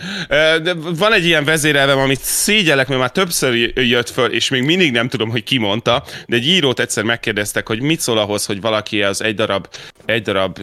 De 0.63 0.73
van 0.73 1.13
egy 1.13 1.25
ilyen 1.25 1.43
vezérelvem, 1.43 1.99
amit 1.99 2.19
szégyellek, 2.19 2.88
mert 2.88 2.99
már 2.99 3.12
többször 3.12 3.56
jött 3.75 4.10
föl, 4.10 4.32
és 4.32 4.49
még 4.49 4.63
mindig 4.63 4.91
nem 4.91 5.10
tudom, 5.10 5.30
hogy 5.30 5.43
ki 5.43 5.58
mondta, 5.58 6.04
de 6.28 6.36
egy 6.36 6.47
írót 6.47 6.80
egyszer 6.80 7.04
megkérdeztek, 7.04 7.67
hogy 7.67 7.82
mit 7.82 7.99
szól 7.99 8.17
ahhoz, 8.17 8.45
hogy 8.45 8.62
valaki 8.62 9.04
az 9.04 9.21
egy 9.21 9.36
darab, 9.36 9.67
egy 10.06 10.21
darab 10.21 10.60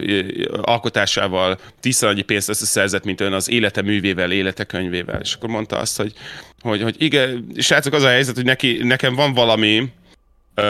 alkotásával 0.61 1.59
tízszer 1.79 2.09
annyi 2.09 2.21
pénzt 2.21 2.49
összeszerzett, 2.49 3.03
mint 3.03 3.21
ön 3.21 3.33
az 3.33 3.49
élete 3.49 3.81
művével, 3.81 4.31
élete 4.31 4.63
könyvével. 4.63 5.19
És 5.21 5.33
akkor 5.33 5.49
mondta 5.49 5.77
azt, 5.77 5.97
hogy, 5.97 6.13
hogy, 6.61 6.81
hogy 6.81 6.95
igen, 6.97 7.47
srácok, 7.57 7.93
az 7.93 8.03
a 8.03 8.07
helyzet, 8.07 8.35
hogy 8.35 8.45
neki, 8.45 8.77
nekem 8.83 9.15
van 9.15 9.33
valami, 9.33 9.91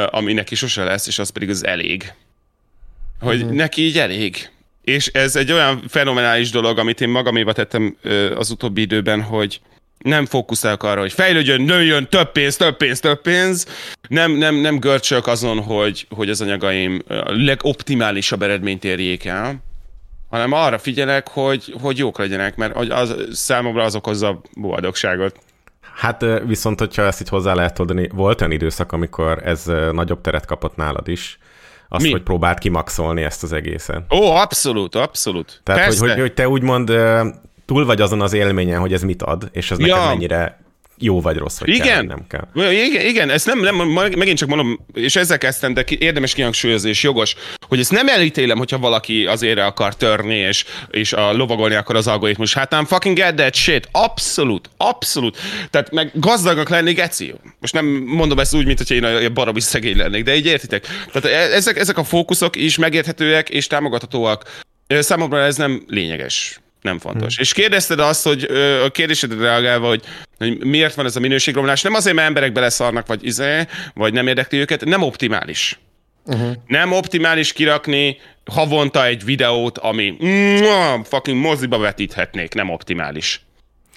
ami 0.09 0.33
neki 0.33 0.55
sose 0.55 0.83
lesz, 0.83 1.07
és 1.07 1.19
az 1.19 1.29
pedig 1.29 1.49
az 1.49 1.65
elég. 1.65 2.13
Hogy 3.19 3.41
uh-huh. 3.41 3.55
neki 3.55 3.81
így 3.81 3.97
elég 3.97 4.49
és 4.83 5.07
ez 5.07 5.35
egy 5.35 5.51
olyan 5.51 5.83
fenomenális 5.87 6.49
dolog, 6.49 6.77
amit 6.77 7.01
én 7.01 7.09
magaméba 7.09 7.53
tettem 7.53 7.97
az 8.35 8.49
utóbbi 8.49 8.81
időben, 8.81 9.21
hogy 9.21 9.61
nem 9.97 10.25
fókuszálok 10.25 10.83
arra, 10.83 10.99
hogy 10.99 11.13
fejlődjön, 11.13 11.61
nőjön, 11.61 12.07
több 12.09 12.31
pénz, 12.31 12.55
több 12.55 12.77
pénz, 12.77 12.99
több 12.99 13.21
pénz. 13.21 13.67
Nem, 14.07 14.31
nem, 14.31 14.55
nem 14.55 14.79
görcsök 14.79 15.27
azon, 15.27 15.59
hogy, 15.59 16.07
hogy 16.09 16.29
az 16.29 16.41
anyagaim 16.41 17.01
a 17.07 17.31
legoptimálisabb 17.31 18.41
eredményt 18.41 18.83
érjék 18.83 19.25
el, 19.25 19.63
hanem 20.29 20.51
arra 20.51 20.77
figyelek, 20.77 21.27
hogy, 21.27 21.75
hogy 21.81 21.97
jók 21.97 22.17
legyenek, 22.17 22.55
mert 22.55 22.75
az, 22.75 23.15
számomra 23.31 23.83
az 23.83 23.95
okozza 23.95 24.41
boldogságot. 24.55 25.39
Hát 25.95 26.25
viszont, 26.45 26.79
hogyha 26.79 27.01
ezt 27.01 27.21
így 27.21 27.29
hozzá 27.29 27.53
lehet 27.53 27.73
tudni, 27.73 28.09
volt 28.13 28.41
olyan 28.41 28.53
időszak, 28.53 28.91
amikor 28.91 29.41
ez 29.45 29.71
nagyobb 29.91 30.21
teret 30.21 30.45
kapott 30.45 30.75
nálad 30.75 31.07
is, 31.07 31.39
azt, 31.93 32.03
Mi? 32.03 32.11
hogy 32.11 32.23
próbált 32.23 32.59
kimaxolni 32.59 33.21
ezt 33.21 33.43
az 33.43 33.53
egészen. 33.53 34.05
Ó, 34.11 34.31
abszolút, 34.31 34.95
abszolút. 34.95 35.61
Tehát, 35.63 35.85
hogy, 35.85 36.09
hogy, 36.09 36.19
hogy 36.19 36.33
te 36.33 36.47
úgymond 36.47 36.91
túl 37.65 37.85
vagy 37.85 38.01
azon 38.01 38.21
az 38.21 38.33
élményen, 38.33 38.79
hogy 38.79 38.93
ez 38.93 39.03
mit 39.03 39.21
ad, 39.21 39.49
és 39.51 39.71
ez 39.71 39.79
ja. 39.79 39.95
neked 39.95 40.09
mennyire 40.09 40.62
jó 41.03 41.21
vagy 41.21 41.37
rossz, 41.37 41.57
vagy 41.59 41.69
igen. 41.69 41.87
kell, 41.87 42.01
nem 42.01 42.25
kell. 42.27 42.71
Igen, 42.71 43.05
igen, 43.05 43.29
ezt 43.29 43.45
nem, 43.45 43.59
nem, 43.59 43.75
megint 44.17 44.37
csak 44.37 44.49
mondom, 44.49 44.85
és 44.93 45.15
ezzel 45.15 45.37
kezdtem, 45.37 45.73
de 45.73 45.83
érdemes 45.99 46.33
kihangsúlyozni, 46.33 46.89
és 46.89 47.03
jogos, 47.03 47.35
hogy 47.67 47.79
ezt 47.79 47.91
nem 47.91 48.07
elítélem, 48.07 48.57
hogyha 48.57 48.77
valaki 48.77 49.25
azért 49.25 49.59
akar 49.59 49.95
törni, 49.95 50.35
és, 50.35 50.65
és 50.89 51.13
a 51.13 51.33
lovagolni 51.33 51.75
akar 51.75 51.95
az 51.95 52.07
algoritmus. 52.07 52.53
Hát 52.53 52.69
nem 52.69 52.85
fucking 52.85 53.17
get 53.17 53.35
that 53.35 53.53
shit. 53.53 53.87
Abszolút, 53.91 54.69
abszolút. 54.77 55.37
Tehát 55.69 55.91
meg 55.91 56.11
gazdagnak 56.13 56.69
lenni, 56.69 56.93
geci. 56.93 57.33
Most 57.59 57.73
nem 57.73 57.85
mondom 58.05 58.39
ezt 58.39 58.55
úgy, 58.55 58.65
mint 58.65 58.77
hogy 58.77 58.91
én 58.91 59.03
a 59.03 59.29
baromi 59.29 59.59
szegény 59.59 59.97
lennék, 59.97 60.23
de 60.23 60.35
így 60.35 60.45
értitek. 60.45 60.87
Tehát 61.11 61.37
e- 61.37 61.55
ezek, 61.55 61.77
ezek 61.77 61.97
a 61.97 62.03
fókuszok 62.03 62.55
is 62.55 62.77
megérthetőek 62.77 63.49
és 63.49 63.67
támogathatóak. 63.67 64.61
Számomra 64.87 65.39
ez 65.39 65.55
nem 65.55 65.83
lényeges 65.87 66.61
nem 66.83 66.99
fontos. 66.99 67.35
Hmm. 67.35 67.43
És 67.43 67.53
kérdezted 67.53 67.99
azt, 67.99 68.23
hogy 68.23 68.43
a 68.83 68.89
kérdésedre 68.89 69.37
reagálva, 69.37 69.87
hogy, 69.87 70.03
hogy 70.37 70.65
miért 70.65 70.95
van 70.95 71.05
ez 71.05 71.15
a 71.15 71.19
minőségromlás, 71.19 71.81
nem 71.81 71.93
azért, 71.93 72.15
mert 72.15 72.27
emberek 72.27 72.51
beleszarnak, 72.51 73.07
vagy 73.07 73.25
izé, 73.25 73.61
vagy 73.93 74.13
nem 74.13 74.27
érdekli 74.27 74.57
őket, 74.57 74.85
nem 74.85 75.01
optimális. 75.01 75.79
Uh-huh. 76.25 76.51
Nem 76.67 76.91
optimális 76.91 77.53
kirakni 77.53 78.17
havonta 78.45 79.05
egy 79.05 79.23
videót, 79.23 79.77
ami 79.77 80.17
fucking 81.03 81.37
moziba 81.37 81.77
vetíthetnék, 81.77 82.53
nem 82.53 82.69
optimális. 82.69 83.41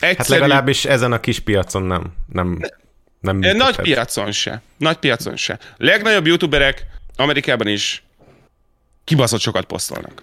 Egyszerű... 0.00 0.16
Hát 0.16 0.28
legalábbis 0.28 0.84
ezen 0.84 1.12
a 1.12 1.20
kis 1.20 1.38
piacon 1.38 1.82
nem. 1.82 2.12
nem, 2.32 2.58
nem 3.20 3.38
Nagy 3.56 3.76
piacon 3.76 4.32
se. 4.32 4.62
Nagy 4.76 4.96
piacon 4.96 5.36
se. 5.36 5.58
Legnagyobb 5.76 6.26
youtuberek 6.26 6.86
Amerikában 7.16 7.66
is 7.66 8.02
kibaszott 9.04 9.40
sokat 9.40 9.64
posztolnak. 9.64 10.22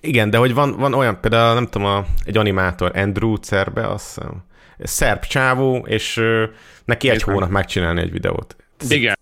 Igen, 0.00 0.30
de 0.30 0.38
hogy 0.38 0.54
van, 0.54 0.76
van 0.76 0.94
olyan, 0.94 1.20
például 1.20 1.54
nem 1.54 1.66
tudom, 1.66 1.86
a, 1.86 2.04
egy 2.24 2.36
animátor, 2.36 2.90
Andrew 2.94 3.34
Cerbe, 3.34 3.88
azt 3.88 4.04
hiszem, 4.14 4.44
szerb 4.78 5.24
csávó, 5.24 5.84
és 5.88 6.16
ö, 6.16 6.44
neki 6.84 7.08
egy 7.08 7.22
hónap 7.22 7.50
megcsinálni 7.50 8.00
egy 8.00 8.12
videót. 8.12 8.56
Igen. 8.88 9.16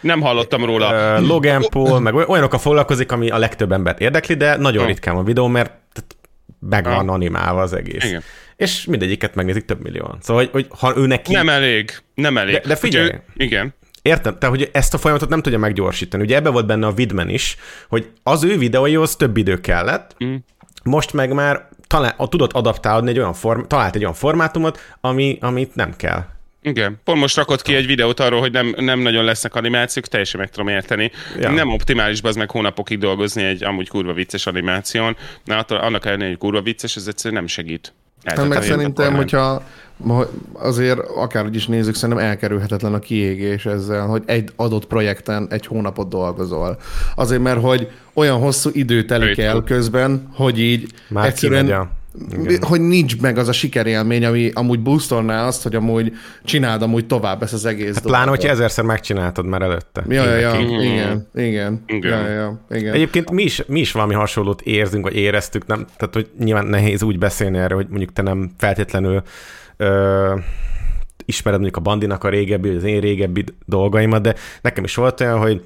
Nem 0.00 0.20
hallottam 0.20 0.64
róla. 0.64 1.18
Uh, 1.18 1.26
Logan 1.26 1.64
Paul, 1.70 2.00
meg 2.00 2.14
olyanokkal 2.14 2.58
foglalkozik, 2.58 3.12
ami 3.12 3.30
a 3.30 3.38
legtöbb 3.38 3.72
embert 3.72 4.00
érdekli, 4.00 4.34
de 4.34 4.56
nagyon 4.56 4.82
oh. 4.82 4.88
ritkán 4.88 5.16
a 5.16 5.22
videó, 5.22 5.46
mert 5.46 5.72
meg 6.58 6.84
van 6.84 7.08
oh. 7.08 7.14
animálva 7.14 7.60
az 7.60 7.72
egész. 7.72 8.04
Igen. 8.04 8.22
És 8.56 8.84
mindegyiket 8.84 9.34
megnézik 9.34 9.64
több 9.64 9.82
millióan. 9.82 10.18
Szóval, 10.20 10.42
hogy, 10.42 10.52
hogy 10.52 10.78
ha 10.78 10.96
ő 10.96 11.06
neki... 11.06 11.32
Nem 11.32 11.48
elég, 11.48 11.90
nem 12.14 12.38
elég. 12.38 12.54
De, 12.54 12.60
de 12.66 12.76
figyelj, 12.76 13.06
ő... 13.06 13.22
igen. 13.36 13.74
Értem, 14.04 14.38
tehát 14.38 14.56
hogy 14.56 14.70
ezt 14.72 14.94
a 14.94 14.98
folyamatot 14.98 15.28
nem 15.28 15.42
tudja 15.42 15.58
meggyorsítani. 15.58 16.22
Ugye 16.22 16.36
ebbe 16.36 16.50
volt 16.50 16.66
benne 16.66 16.86
a 16.86 16.92
Vidman 16.92 17.28
is, 17.28 17.56
hogy 17.88 18.10
az 18.22 18.44
ő 18.44 18.58
videóihoz 18.58 19.16
több 19.16 19.36
idő 19.36 19.60
kellett, 19.60 20.16
mm. 20.24 20.34
most 20.82 21.12
meg 21.12 21.32
már 21.32 21.68
talán, 21.86 22.14
tudott 22.28 22.52
adaptálni 22.52 23.10
egy 23.10 23.18
olyan 23.18 23.32
form, 23.32 23.62
talált 23.62 23.94
egy 23.94 24.00
olyan 24.00 24.14
formátumot, 24.14 24.80
ami, 25.00 25.38
amit 25.40 25.74
nem 25.74 25.96
kell. 25.96 26.24
Igen. 26.62 27.00
Pont 27.04 27.20
most 27.20 27.36
rakott 27.36 27.62
ki 27.62 27.74
egy 27.74 27.86
videót 27.86 28.20
arról, 28.20 28.40
hogy 28.40 28.52
nem, 28.52 28.74
nem 28.76 28.98
nagyon 28.98 29.24
lesznek 29.24 29.54
animációk, 29.54 30.06
teljesen 30.06 30.40
meg 30.40 30.50
tudom 30.50 30.68
érteni. 30.68 31.10
Ja. 31.38 31.50
Nem 31.50 31.68
optimális 31.68 32.22
az 32.22 32.36
meg 32.36 32.50
hónapokig 32.50 32.98
dolgozni 32.98 33.42
egy 33.42 33.64
amúgy 33.64 33.88
kurva 33.88 34.12
vicces 34.12 34.46
animáción, 34.46 35.16
mert 35.46 35.70
annak 35.70 36.06
ellenére, 36.06 36.28
hogy 36.28 36.38
kurva 36.38 36.62
vicces, 36.62 36.96
ez 36.96 37.06
egyszerűen 37.06 37.40
nem 37.40 37.48
segít. 37.48 37.92
Hát 38.24 38.48
meg 38.48 38.62
szerintem, 38.62 39.14
hogyha 39.14 39.62
azért 40.52 40.98
akárhogy 40.98 41.54
is 41.54 41.66
nézzük, 41.66 41.94
szerintem 41.94 42.24
elkerülhetetlen 42.24 42.94
a 42.94 42.98
kiégés 42.98 43.66
ezzel, 43.66 44.06
hogy 44.06 44.22
egy 44.26 44.50
adott 44.56 44.86
projekten 44.86 45.46
egy 45.50 45.66
hónapot 45.66 46.08
dolgozol. 46.08 46.78
Azért, 47.14 47.42
mert 47.42 47.60
hogy 47.60 47.90
olyan 48.14 48.38
hosszú 48.38 48.70
idő 48.72 49.04
telik 49.04 49.38
el 49.38 49.62
közben, 49.62 50.28
hogy 50.34 50.60
így 50.60 50.92
Már 51.08 51.26
egyszerűen 51.26 51.90
igen. 52.30 52.62
hogy 52.62 52.80
nincs 52.80 53.20
meg 53.20 53.38
az 53.38 53.48
a 53.48 53.52
sikerélmény, 53.52 54.24
ami 54.24 54.50
amúgy 54.54 54.80
boostolná 54.80 55.46
azt, 55.46 55.62
hogy 55.62 55.74
amúgy 55.74 56.12
csináld 56.44 56.82
amúgy 56.82 57.06
tovább 57.06 57.42
ezt 57.42 57.52
az 57.52 57.64
egész 57.64 57.94
hát 57.94 58.02
Pláne, 58.02 58.30
hogyha 58.30 58.48
ezerszer 58.48 58.84
megcsináltad 58.84 59.46
már 59.46 59.62
előtte. 59.62 60.04
Ja, 60.08 60.24
ja, 60.24 60.36
ja, 60.36 60.60
igen, 60.60 61.28
igen, 61.34 61.82
igen. 61.86 62.10
Ja, 62.10 62.28
ja, 62.28 62.64
igen. 62.70 62.94
Egyébként 62.94 63.30
mi 63.30 63.42
is, 63.42 63.62
mi 63.66 63.80
is 63.80 63.92
valami 63.92 64.14
hasonlót 64.14 64.62
érzünk, 64.62 65.04
vagy 65.04 65.16
éreztük, 65.16 65.66
nem, 65.66 65.86
tehát 65.96 66.14
hogy 66.14 66.30
nyilván 66.38 66.66
nehéz 66.66 67.02
úgy 67.02 67.18
beszélni 67.18 67.58
erről, 67.58 67.76
hogy 67.76 67.88
mondjuk 67.88 68.12
te 68.12 68.22
nem 68.22 68.50
feltétlenül 68.58 69.22
ö, 69.76 70.34
ismered 71.24 71.60
mondjuk 71.60 71.84
a 71.84 71.88
Bandinak 71.88 72.24
a 72.24 72.28
régebbi, 72.28 72.68
az 72.68 72.84
én 72.84 73.00
régebbi 73.00 73.44
dolgaimat, 73.66 74.22
de 74.22 74.34
nekem 74.62 74.84
is 74.84 74.94
volt 74.94 75.20
olyan, 75.20 75.38
hogy 75.38 75.62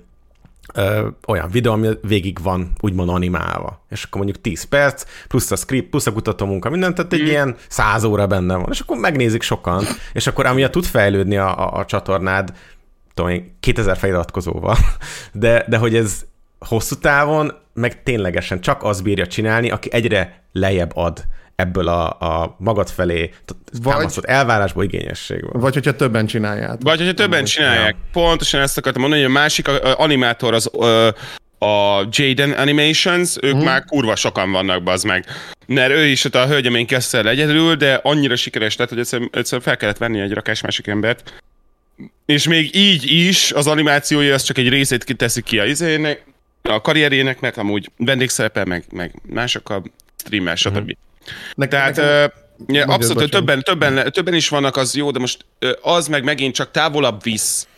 ö, 0.75 1.09
olyan 1.27 1.51
videó, 1.51 1.73
ami 1.73 1.89
végig 2.03 2.43
van 2.43 2.73
úgymond 2.81 3.09
animálva. 3.09 3.85
És 3.91 4.03
akkor 4.03 4.23
mondjuk 4.23 4.43
10 4.43 4.65
perc, 4.65 5.05
plusz 5.29 5.51
a 5.51 5.57
script, 5.57 5.91
plusz 5.91 6.07
a 6.07 6.13
kutatómunka, 6.13 6.71
minden, 6.71 6.95
tehát 6.95 7.13
egy 7.13 7.23
mm. 7.23 7.27
ilyen 7.27 7.57
100 7.69 8.05
óra 8.05 8.27
benne 8.27 8.55
van. 8.55 8.69
És 8.71 8.81
akkor 8.81 8.97
megnézik 8.97 9.43
sokan, 9.43 9.85
és 10.13 10.27
akkor 10.27 10.47
amiatt 10.47 10.73
tud 10.73 10.85
fejlődni 10.85 11.37
a, 11.37 11.59
a, 11.59 11.79
a 11.79 11.85
csatornád, 11.85 12.53
tudom 13.15 13.31
én, 13.31 13.57
2000 13.61 13.97
feliratkozóval, 13.97 14.77
de, 15.33 15.65
de 15.69 15.77
hogy 15.77 15.95
ez 15.95 16.25
hosszú 16.59 16.95
távon 16.95 17.53
meg 17.75 18.03
ténylegesen 18.03 18.61
csak 18.61 18.83
az 18.83 19.01
bírja 19.01 19.27
csinálni, 19.27 19.71
aki 19.71 19.93
egyre 19.93 20.43
lejjebb 20.53 20.91
ad 20.95 21.25
ebből 21.59 21.89
a, 21.89 22.09
a 22.09 22.57
magad 22.59 22.89
felé 22.89 23.31
támasztott 23.83 24.25
elvárásból, 24.25 24.85
igényességből. 24.85 25.51
Vagy 25.53 25.75
hogyha 25.75 25.97
többen 25.97 26.27
csinálják. 26.27 26.77
Vagy 26.81 26.99
hogyha 26.99 27.15
többen 27.15 27.45
csinálják. 27.45 27.91
Ja. 27.91 28.09
Pontosan 28.13 28.61
ezt 28.61 28.79
akartam 28.79 29.01
mondani, 29.01 29.23
hogy 29.23 29.31
a 29.31 29.35
másik 29.35 29.69
a, 29.69 29.99
animátor 29.99 30.55
az 30.55 30.71
a 31.59 32.07
Jaden 32.11 32.51
Animations, 32.51 33.37
ők 33.41 33.53
hmm. 33.53 33.65
már 33.65 33.85
kurva 33.85 34.17
sokan 34.17 34.51
vannak, 34.51 34.83
bazd 34.83 35.07
meg. 35.07 35.27
Mert 35.67 35.91
ő 35.91 36.05
is 36.05 36.25
ott 36.25 36.35
a 36.35 36.47
hölgyemény 36.47 36.87
kezdte 36.87 37.29
egyedül, 37.29 37.75
de 37.75 38.01
annyira 38.03 38.37
sikeres 38.37 38.77
lett, 38.77 38.89
hogy 38.89 38.99
egyszerűen, 38.99 39.31
egyszerűen 39.33 39.63
fel 39.63 39.77
kellett 39.77 39.99
venni 39.99 40.21
egy 40.21 40.33
rakás 40.33 40.61
másik 40.61 40.87
embert. 40.87 41.43
És 42.27 42.49
még 42.49 42.77
így 42.77 43.11
is 43.11 43.53
az 43.53 43.67
animációja 43.67 44.35
az 44.35 44.43
csak 44.43 44.59
egy 44.59 44.69
részét 44.69 45.05
kiteszik 45.05 45.45
ki 45.45 45.59
a 45.59 45.65
izének, 45.65 46.25
a 46.63 46.81
karrierjének, 46.81 47.41
mert 47.41 47.57
amúgy 47.57 47.91
vendégszerepel, 47.97 48.65
meg, 48.65 48.85
meg 48.91 49.15
másokkal 49.27 49.83
streamel, 50.17 50.55
stb. 50.55 50.75
Hmm. 50.75 51.07
Ne, 51.55 51.67
Tehát 51.67 51.97
nekem... 51.97 52.31
ja, 52.67 52.85
abszolút, 52.85 53.31
többen, 53.31 53.61
többen, 53.63 54.13
többen 54.13 54.35
is 54.35 54.49
vannak, 54.49 54.77
az 54.77 54.95
jó, 54.95 55.11
de 55.11 55.19
most 55.19 55.45
az 55.83 56.09
meg 56.09 56.25
megint 56.25 56.55
csak 56.55 56.71
távolabb 56.71 57.23
visz 57.23 57.69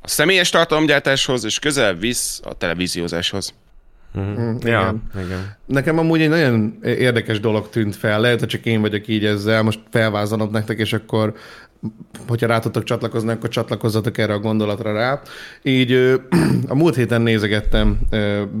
a 0.00 0.08
személyes 0.08 0.50
tartalomgyártáshoz, 0.50 1.44
és 1.44 1.58
közel 1.58 1.94
visz 1.94 2.40
a 2.44 2.54
televíziózáshoz. 2.54 3.54
Mm-hmm. 4.18 4.56
Ja, 4.60 5.00
igen. 5.14 5.24
igen. 5.24 5.56
Nekem 5.66 5.98
amúgy 5.98 6.20
egy 6.20 6.28
nagyon 6.28 6.78
érdekes 6.82 7.40
dolog 7.40 7.68
tűnt 7.68 7.96
fel, 7.96 8.20
lehet, 8.20 8.38
hogy 8.38 8.48
csak 8.48 8.64
én 8.64 8.80
vagyok 8.80 9.08
így 9.08 9.24
ezzel, 9.24 9.62
most 9.62 9.80
felvázolom 9.90 10.50
nektek, 10.50 10.78
és 10.78 10.92
akkor 10.92 11.34
hogyha 12.28 12.46
rá 12.46 12.58
tudtok 12.58 12.84
csatlakozni, 12.84 13.30
akkor 13.30 13.48
csatlakozzatok 13.48 14.18
erre 14.18 14.32
a 14.32 14.38
gondolatra 14.38 14.92
rá. 14.92 15.20
Így 15.62 15.92
a 16.68 16.74
múlt 16.74 16.94
héten 16.94 17.22
nézegettem 17.22 17.98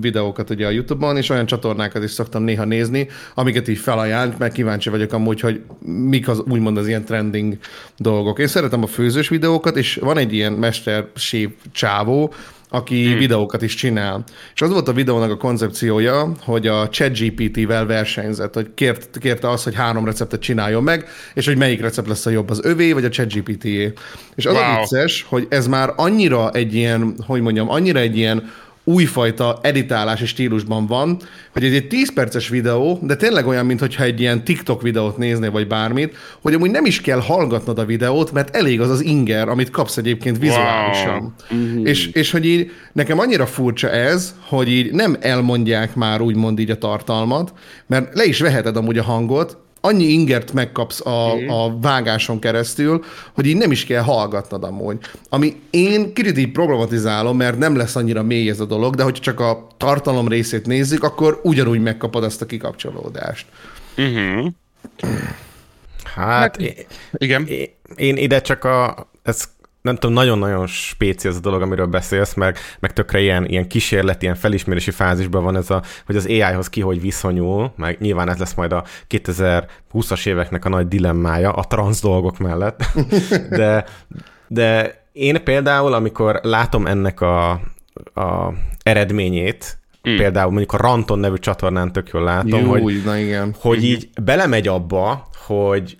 videókat 0.00 0.50
ugye 0.50 0.66
a 0.66 0.70
YouTube-on, 0.70 1.16
és 1.16 1.28
olyan 1.28 1.46
csatornákat 1.46 2.02
is 2.02 2.10
szoktam 2.10 2.42
néha 2.42 2.64
nézni, 2.64 3.08
amiket 3.34 3.68
így 3.68 3.78
felajánlunk, 3.78 4.38
mert 4.38 4.52
kíváncsi 4.52 4.90
vagyok 4.90 5.12
amúgy, 5.12 5.40
hogy 5.40 5.62
mik 5.84 6.28
az 6.28 6.40
úgymond 6.40 6.76
az 6.76 6.88
ilyen 6.88 7.04
trending 7.04 7.58
dolgok. 7.96 8.38
Én 8.38 8.46
szeretem 8.46 8.82
a 8.82 8.86
főzős 8.86 9.28
videókat, 9.28 9.76
és 9.76 9.94
van 9.94 10.18
egy 10.18 10.32
ilyen 10.32 10.52
mestersép 10.52 11.56
csávó, 11.72 12.32
aki 12.72 13.06
hmm. 13.06 13.18
videókat 13.18 13.62
is 13.62 13.74
csinál. 13.74 14.24
És 14.54 14.62
az 14.62 14.70
volt 14.70 14.88
a 14.88 14.92
videónak 14.92 15.30
a 15.30 15.36
koncepciója, 15.36 16.32
hogy 16.40 16.66
a 16.66 16.88
ChatGPT-vel 16.88 17.86
versenyzett, 17.86 18.54
hogy 18.54 18.70
kért, 18.74 19.18
kérte 19.18 19.50
azt, 19.50 19.64
hogy 19.64 19.74
három 19.74 20.04
receptet 20.04 20.40
csináljon 20.40 20.82
meg, 20.82 21.08
és 21.34 21.46
hogy 21.46 21.56
melyik 21.56 21.80
recept 21.80 22.08
lesz 22.08 22.26
a 22.26 22.30
jobb, 22.30 22.50
az 22.50 22.64
övé 22.64 22.92
vagy 22.92 23.04
a 23.04 23.08
ChatGPT-é. 23.08 23.92
És 24.34 24.46
az 24.46 24.54
wow. 24.54 24.62
a 24.62 24.78
vicces, 24.78 25.26
hogy 25.28 25.46
ez 25.50 25.66
már 25.66 25.92
annyira 25.96 26.50
egy 26.50 26.74
ilyen, 26.74 27.14
hogy 27.26 27.40
mondjam, 27.40 27.70
annyira 27.70 27.98
egy 27.98 28.16
ilyen 28.16 28.50
újfajta 28.84 29.58
editálási 29.62 30.26
stílusban 30.26 30.86
van, 30.86 31.18
hogy 31.52 31.64
ez 31.64 31.72
egy 31.72 31.88
10 31.88 32.12
perces 32.12 32.48
videó, 32.48 32.98
de 33.02 33.16
tényleg 33.16 33.46
olyan, 33.46 33.66
mintha 33.66 34.04
egy 34.04 34.20
ilyen 34.20 34.44
TikTok 34.44 34.82
videót 34.82 35.16
néznél, 35.16 35.50
vagy 35.50 35.66
bármit, 35.66 36.16
hogy 36.40 36.54
amúgy 36.54 36.70
nem 36.70 36.84
is 36.84 37.00
kell 37.00 37.20
hallgatnod 37.20 37.78
a 37.78 37.84
videót, 37.84 38.32
mert 38.32 38.56
elég 38.56 38.80
az 38.80 38.90
az 38.90 39.00
inger, 39.00 39.48
amit 39.48 39.70
kapsz 39.70 39.96
egyébként 39.96 40.38
vizuálisan. 40.38 41.34
Wow. 41.50 41.60
Mm-hmm. 41.60 41.86
És, 41.86 42.06
és 42.06 42.30
hogy 42.30 42.46
így 42.46 42.70
nekem 42.92 43.18
annyira 43.18 43.46
furcsa 43.46 43.90
ez, 43.90 44.34
hogy 44.48 44.68
így 44.68 44.92
nem 44.92 45.16
elmondják 45.20 45.94
már 45.94 46.20
úgymond 46.20 46.58
így 46.58 46.70
a 46.70 46.78
tartalmat, 46.78 47.52
mert 47.86 48.14
le 48.14 48.24
is 48.24 48.40
veheted 48.40 48.76
amúgy 48.76 48.98
a 48.98 49.02
hangot, 49.02 49.61
annyi 49.84 50.04
ingert 50.04 50.52
megkapsz 50.52 51.06
a, 51.06 51.32
a 51.32 51.78
vágáson 51.80 52.38
keresztül, 52.38 53.04
hogy 53.32 53.46
így 53.46 53.56
nem 53.56 53.70
is 53.70 53.84
kell 53.84 54.02
hallgatnod 54.02 54.64
amúgy. 54.64 54.98
Ami 55.28 55.60
én 55.70 56.14
kicsit 56.14 56.38
így 56.38 56.52
problematizálom, 56.52 57.36
mert 57.36 57.58
nem 57.58 57.76
lesz 57.76 57.96
annyira 57.96 58.22
mély 58.22 58.48
ez 58.48 58.60
a 58.60 58.64
dolog, 58.64 58.94
de 58.94 59.02
hogy 59.02 59.14
csak 59.14 59.40
a 59.40 59.66
tartalom 59.76 60.28
részét 60.28 60.66
nézzük, 60.66 61.04
akkor 61.04 61.40
ugyanúgy 61.42 61.80
megkapod 61.80 62.24
azt 62.24 62.42
a 62.42 62.46
kikapcsolódást. 62.46 63.46
Mm-hmm. 64.00 64.46
Hát, 66.04 66.62
hát 66.62 66.86
igen. 67.12 67.46
Én, 67.46 67.68
én 67.96 68.16
ide 68.16 68.40
csak 68.40 68.64
a, 68.64 69.06
ez 69.22 69.44
nem 69.82 69.94
tudom, 69.94 70.14
nagyon-nagyon 70.14 70.66
spéci 70.66 71.28
ez 71.28 71.36
a 71.36 71.40
dolog, 71.40 71.62
amiről 71.62 71.86
beszélsz, 71.86 72.34
meg, 72.34 72.58
meg 72.80 72.92
tökre 72.92 73.20
ilyen, 73.20 73.46
ilyen 73.46 73.68
kísérleti, 73.68 74.24
ilyen 74.24 74.36
felismerési 74.36 74.90
fázisban 74.90 75.44
van 75.44 75.56
ez 75.56 75.70
a, 75.70 75.82
hogy 76.06 76.16
az 76.16 76.26
AI-hoz 76.26 76.68
ki 76.68 76.80
hogy 76.80 77.00
viszonyul, 77.00 77.72
meg 77.76 77.96
nyilván 78.00 78.28
ez 78.28 78.38
lesz 78.38 78.54
majd 78.54 78.72
a 78.72 78.84
2020-as 79.08 80.26
éveknek 80.26 80.64
a 80.64 80.68
nagy 80.68 80.88
dilemmája 80.88 81.52
a 81.52 81.64
transz 81.64 82.00
dolgok 82.00 82.38
mellett, 82.38 82.84
de, 83.50 83.84
de 84.48 85.00
én 85.12 85.44
például, 85.44 85.92
amikor 85.92 86.40
látom 86.42 86.86
ennek 86.86 87.20
a, 87.20 87.50
a 88.14 88.52
eredményét, 88.82 89.76
Mm. 90.08 90.16
Például 90.16 90.50
mondjuk 90.50 90.72
a 90.72 90.76
Ranton 90.76 91.18
nevű 91.18 91.36
csatornán 91.36 91.92
tök 91.92 92.08
jól 92.12 92.22
látom, 92.22 92.60
Jó, 92.60 92.70
hogy, 92.70 93.02
na 93.04 93.18
igen. 93.18 93.54
hogy 93.60 93.84
így 93.84 94.08
belemegy 94.22 94.68
abba, 94.68 95.28
hogy 95.46 95.96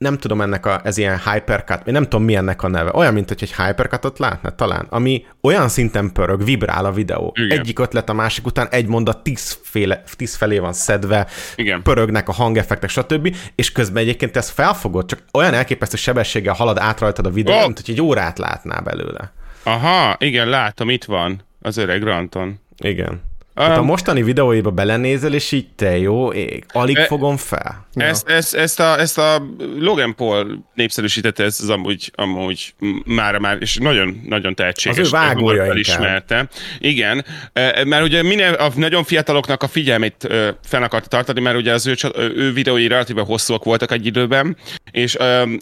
nem 0.00 0.18
tudom 0.18 0.40
ennek 0.40 0.66
a, 0.66 0.80
ez 0.84 0.96
ilyen 0.96 1.20
hypercut, 1.24 1.86
én 1.86 1.92
nem 1.92 2.02
tudom 2.02 2.22
mi 2.22 2.36
ennek 2.36 2.62
a 2.62 2.68
neve. 2.68 2.90
Olyan, 2.94 3.14
mint 3.14 3.28
hogy 3.28 3.38
egy 3.40 3.54
hypercutot 3.54 4.18
látna 4.18 4.50
talán, 4.50 4.86
ami 4.90 5.24
olyan 5.40 5.68
szinten 5.68 6.12
pörög, 6.12 6.44
vibrál 6.44 6.84
a 6.84 6.92
videó. 6.92 7.32
Igen. 7.34 7.58
Egyik 7.58 7.78
ötlet 7.78 8.08
a 8.08 8.12
másik 8.12 8.46
után, 8.46 8.68
egy 8.70 8.86
mondat 8.86 9.22
tízféle, 9.22 10.02
tíz 10.16 10.34
felé 10.34 10.58
van 10.58 10.72
szedve, 10.72 11.26
Igen. 11.56 11.82
pörögnek 11.82 12.28
a 12.28 12.32
hangeffektek, 12.32 12.90
stb. 12.90 13.36
És 13.54 13.72
közben 13.72 14.02
egyébként 14.02 14.36
ezt 14.36 14.50
felfogod, 14.50 15.06
csak 15.06 15.22
olyan 15.32 15.54
elképesztő 15.54 15.96
sebességgel 15.96 16.54
halad 16.54 16.78
át 16.78 17.00
rajtad 17.00 17.26
a 17.26 17.30
videó, 17.30 17.56
oh. 17.56 17.64
mint 17.64 17.80
hogy 17.80 17.90
egy 17.90 18.00
órát 18.00 18.38
látná 18.38 18.78
belőle. 18.78 19.32
Aha, 19.62 20.16
igen, 20.18 20.48
látom, 20.48 20.90
itt 20.90 21.04
van 21.04 21.42
az 21.60 21.76
öreg 21.76 22.02
Ranton. 22.02 22.60
Igen. 22.76 23.29
Hát 23.54 23.76
a 23.76 23.82
mostani 23.82 24.22
videóiba 24.22 24.70
belenézel, 24.70 25.34
és 25.34 25.52
így 25.52 25.68
te 25.76 25.98
jó 25.98 26.32
ég, 26.32 26.64
alig 26.68 26.96
e, 26.96 27.04
fogom 27.06 27.36
fel. 27.36 27.86
Ezt, 27.94 28.28
ja. 28.28 28.34
ezt, 28.34 28.54
ezt, 28.54 28.80
a, 28.80 28.98
ezt 28.98 29.18
a 29.18 29.42
Logan 29.78 30.14
Paul 30.14 30.64
népszerűsítette, 30.74 31.44
ez 31.44 31.58
az 31.62 31.68
amúgy, 31.68 32.12
amúgy 32.14 32.74
már, 33.04 33.38
már, 33.38 33.56
és 33.60 33.76
nagyon, 33.76 34.20
nagyon 34.26 34.54
tehetséges. 34.54 34.98
Az 34.98 35.06
ő 35.06 35.10
vágója 35.10 35.72
ismerte. 35.74 36.48
Igen, 36.78 37.24
e, 37.52 37.84
mert 37.84 38.04
ugye 38.04 38.22
minél 38.22 38.52
a 38.52 38.70
nagyon 38.74 39.04
fiataloknak 39.04 39.62
a 39.62 39.68
figyelmét 39.68 40.28
fel 40.64 40.82
akarta 40.82 41.08
tartani, 41.08 41.40
mert 41.40 41.56
ugye 41.56 41.72
az 41.72 41.86
ő, 41.86 41.94
ő 42.16 42.52
videói 42.52 42.86
relatíve 42.86 43.22
hosszúak 43.22 43.64
voltak 43.64 43.92
egy 43.92 44.06
időben, 44.06 44.56
és, 44.90 45.16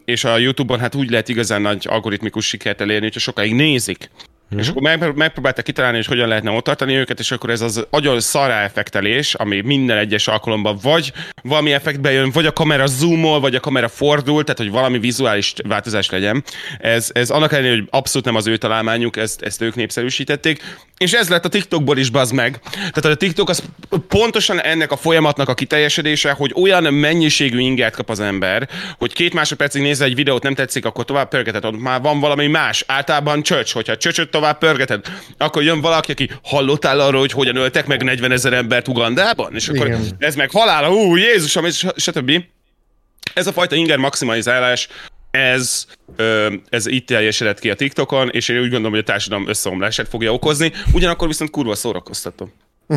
és 0.05 0.24
a 0.24 0.39
YouTube-on 0.39 0.78
hát 0.78 0.95
úgy 0.95 1.11
lehet 1.11 1.28
igazán 1.28 1.62
nagy 1.62 1.86
algoritmikus 1.89 2.47
sikert 2.47 2.80
elérni, 2.80 3.05
hogyha 3.05 3.20
sokáig 3.20 3.55
nézik 3.55 4.11
Uh-huh. 4.51 4.62
És 4.62 4.68
akkor 4.68 4.82
meg, 4.82 5.14
megpróbálták 5.14 5.64
kitalálni, 5.64 5.96
hogy 5.96 6.07
hogyan 6.07 6.28
lehetne 6.28 6.51
ott 6.51 6.64
tartani 6.64 6.94
őket, 6.94 7.18
és 7.18 7.30
akkor 7.30 7.51
ez 7.51 7.61
az 7.61 7.86
agyon 7.90 8.20
szará 8.20 8.62
effektelés, 8.62 9.34
ami 9.34 9.61
minden 9.61 9.96
egyes 9.96 10.28
alkalomban 10.28 10.78
vagy 10.82 11.12
valami 11.42 11.72
effektbe 11.72 12.12
jön, 12.12 12.30
vagy 12.30 12.46
a 12.46 12.53
kamera 12.53 12.86
zoomol, 12.86 13.40
vagy 13.40 13.55
a 13.55 13.61
kamera 13.61 13.88
fordul, 13.88 14.42
tehát 14.42 14.59
hogy 14.59 14.70
valami 14.70 14.99
vizuális 14.99 15.55
változás 15.68 16.11
legyen. 16.11 16.44
Ez, 16.78 17.11
ez 17.12 17.30
annak 17.30 17.53
ellenére, 17.53 17.74
hogy 17.74 17.86
abszolút 17.90 18.26
nem 18.26 18.36
az 18.36 18.46
ő 18.46 18.57
találmányuk, 18.57 19.16
ezt, 19.16 19.42
ezt 19.42 19.61
ők 19.61 19.74
népszerűsítették. 19.74 20.62
És 20.99 21.12
ez 21.12 21.28
lett 21.28 21.44
a 21.44 21.49
TikTokból 21.49 21.99
is 21.99 22.11
bazd 22.11 22.34
meg. 22.34 22.61
Tehát 22.72 23.05
a 23.05 23.14
TikTok 23.14 23.49
az 23.49 23.62
pontosan 24.09 24.61
ennek 24.61 24.92
a 24.92 24.96
folyamatnak 24.96 25.49
a 25.49 25.55
kiteljesedése, 25.55 26.30
hogy 26.30 26.53
olyan 26.55 26.94
mennyiségű 26.94 27.59
ingert 27.59 27.94
kap 27.94 28.11
az 28.11 28.20
ember, 28.20 28.68
hogy 28.99 29.12
két 29.12 29.34
másodpercig 29.34 29.82
nézze 29.82 30.05
egy 30.05 30.14
videót, 30.14 30.42
nem 30.42 30.55
tetszik, 30.55 30.84
akkor 30.84 31.05
tovább 31.05 31.28
pörgeted, 31.28 31.64
ott 31.64 31.80
már 31.80 32.01
van 32.01 32.20
valami 32.20 32.46
más. 32.46 32.84
Általában 32.86 33.42
csöcs, 33.42 33.72
hogyha 33.72 33.96
csöcsöt 33.96 34.30
tovább 34.39 34.59
pörgeted, 34.59 35.05
akkor 35.36 35.62
jön 35.62 35.80
valaki, 35.80 36.12
aki 36.12 36.30
hallottál 36.43 37.01
arról, 37.01 37.20
hogy 37.20 37.32
hogyan 37.32 37.57
öltek 37.57 37.86
meg 37.86 38.03
40 38.03 38.32
ezer 38.32 38.53
embert 38.53 38.89
Ugandában, 38.89 39.55
és 39.55 39.68
akkor 39.68 39.86
Igen. 39.86 40.05
ez 40.18 40.34
meg 40.34 40.51
halál, 40.51 40.91
ú, 40.91 41.16
Jézusom, 41.16 41.64
és 41.64 41.86
stb. 41.97 42.32
Ez 43.34 43.47
a 43.47 43.53
fajta 43.53 43.74
inger 43.74 43.99
maximalizálás, 43.99 44.89
ez, 45.30 45.86
ö, 46.16 46.53
ez 46.68 46.86
itt 46.86 47.07
teljesedett 47.07 47.59
ki 47.59 47.70
a 47.70 47.74
TikTokon, 47.74 48.28
és 48.28 48.49
én 48.49 48.57
úgy 48.57 48.70
gondolom, 48.70 48.91
hogy 48.91 49.01
a 49.01 49.03
társadalom 49.03 49.49
összeomlását 49.49 50.09
fogja 50.09 50.32
okozni, 50.32 50.72
ugyanakkor 50.93 51.28
viszont 51.28 51.51
kurva 51.51 51.74
szórakoztató. 51.74 52.51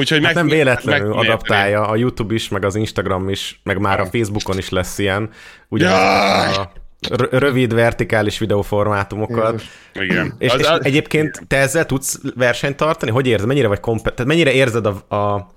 Úgyhogy 0.00 0.24
hát 0.24 0.34
meg, 0.34 0.34
nem 0.34 0.48
véletlenül 0.48 1.08
meg, 1.08 1.18
adaptálja 1.18 1.88
a 1.88 1.96
YouTube 1.96 2.34
is, 2.34 2.48
meg 2.48 2.64
az 2.64 2.74
Instagram 2.74 3.28
is, 3.28 3.60
meg 3.62 3.78
már 3.78 4.00
a 4.00 4.06
Facebookon 4.06 4.58
is 4.58 4.68
lesz 4.68 4.98
ilyen. 4.98 5.30
Ugye 5.68 5.90
a 5.90 6.72
rövid, 7.30 7.74
vertikális 7.74 8.38
videóformátumokat. 8.38 9.62
Igen. 9.94 10.34
És, 10.38 10.52
az, 10.52 10.60
és 10.60 10.66
az... 10.66 10.84
egyébként 10.84 11.42
te 11.46 11.56
ezzel 11.56 11.86
tudsz 11.86 12.20
versenyt 12.34 12.76
tartani? 12.76 13.10
Hogy 13.10 13.26
érzed? 13.26 13.46
Mennyire 13.46 13.68
vagy 13.68 13.80
kompet... 13.80 14.14
Tehát 14.14 14.32
mennyire 14.32 14.52
érzed 14.52 14.86
a, 14.86 15.14
a 15.16 15.52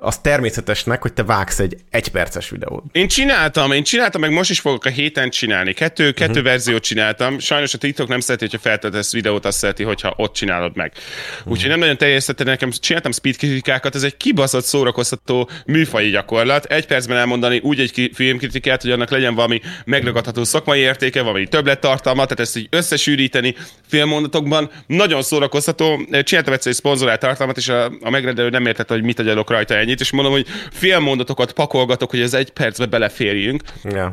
az 0.00 0.18
természetesnek, 0.18 1.02
hogy 1.02 1.12
te 1.12 1.24
vágsz 1.24 1.58
egy 1.58 1.76
egyperces 1.90 2.50
videót. 2.50 2.84
Én 2.92 3.08
csináltam, 3.08 3.72
én 3.72 3.82
csináltam, 3.82 4.20
meg 4.20 4.30
most 4.30 4.50
is 4.50 4.60
fogok 4.60 4.84
a 4.84 4.88
héten 4.88 5.30
csinálni. 5.30 5.72
Kettő, 5.72 6.08
uh-huh. 6.08 6.26
kettő 6.26 6.42
verziót 6.42 6.82
csináltam. 6.82 7.38
Sajnos 7.38 7.74
a 7.74 7.78
TikTok 7.78 8.08
nem 8.08 8.20
szereti, 8.20 8.44
hogyha 8.44 8.68
feltöltesz 8.68 9.12
videót, 9.12 9.44
azt 9.44 9.58
szereti, 9.58 9.82
hogyha 9.82 10.14
ott 10.16 10.34
csinálod 10.34 10.76
meg. 10.76 10.92
Uh-huh. 10.94 11.52
Úgyhogy 11.52 11.70
nem 11.70 11.78
nagyon 11.78 11.96
teljesítette 11.96 12.44
nekem, 12.44 12.70
csináltam 12.70 13.12
speed 13.12 13.36
kritikákat, 13.36 13.94
ez 13.94 14.02
egy 14.02 14.16
kibaszott 14.16 14.64
szórakoztató 14.64 15.50
műfai 15.66 16.10
gyakorlat. 16.10 16.64
Egy 16.64 16.86
percben 16.86 17.16
elmondani 17.16 17.58
úgy 17.62 17.80
egy 17.80 18.10
filmkritikát, 18.14 18.82
hogy 18.82 18.90
annak 18.90 19.10
legyen 19.10 19.34
valami 19.34 19.60
megragadható 19.84 20.44
szakmai 20.44 20.80
értéke, 20.80 21.22
valami 21.22 21.46
többlettartalma, 21.46 22.22
tehát 22.22 22.40
ezt 22.40 22.56
így 22.56 22.66
összesűríteni 22.70 23.54
filmmondatokban. 23.86 24.70
Nagyon 24.86 25.22
szórakoztató. 25.22 26.06
Csináltam 26.22 26.52
egyszer 26.52 26.72
egy 26.72 26.78
szponzorált 26.78 27.20
tartalmat, 27.20 27.56
és 27.56 27.68
a, 27.68 27.84
a 28.00 28.10
megrendelő 28.10 28.48
nem 28.48 28.66
értette, 28.66 28.94
hogy 28.94 29.02
mit 29.02 29.18
adjak 29.18 29.50
rajta 29.50 29.74
ennyit, 29.88 30.00
és 30.00 30.10
mondom, 30.10 30.32
hogy 30.32 30.46
fél 30.72 30.98
mondatokat 30.98 31.52
pakolgatok, 31.52 32.10
hogy 32.10 32.20
ez 32.20 32.34
egy 32.34 32.50
percbe 32.50 32.86
beleférjünk. 32.86 33.62
Ja. 33.84 34.12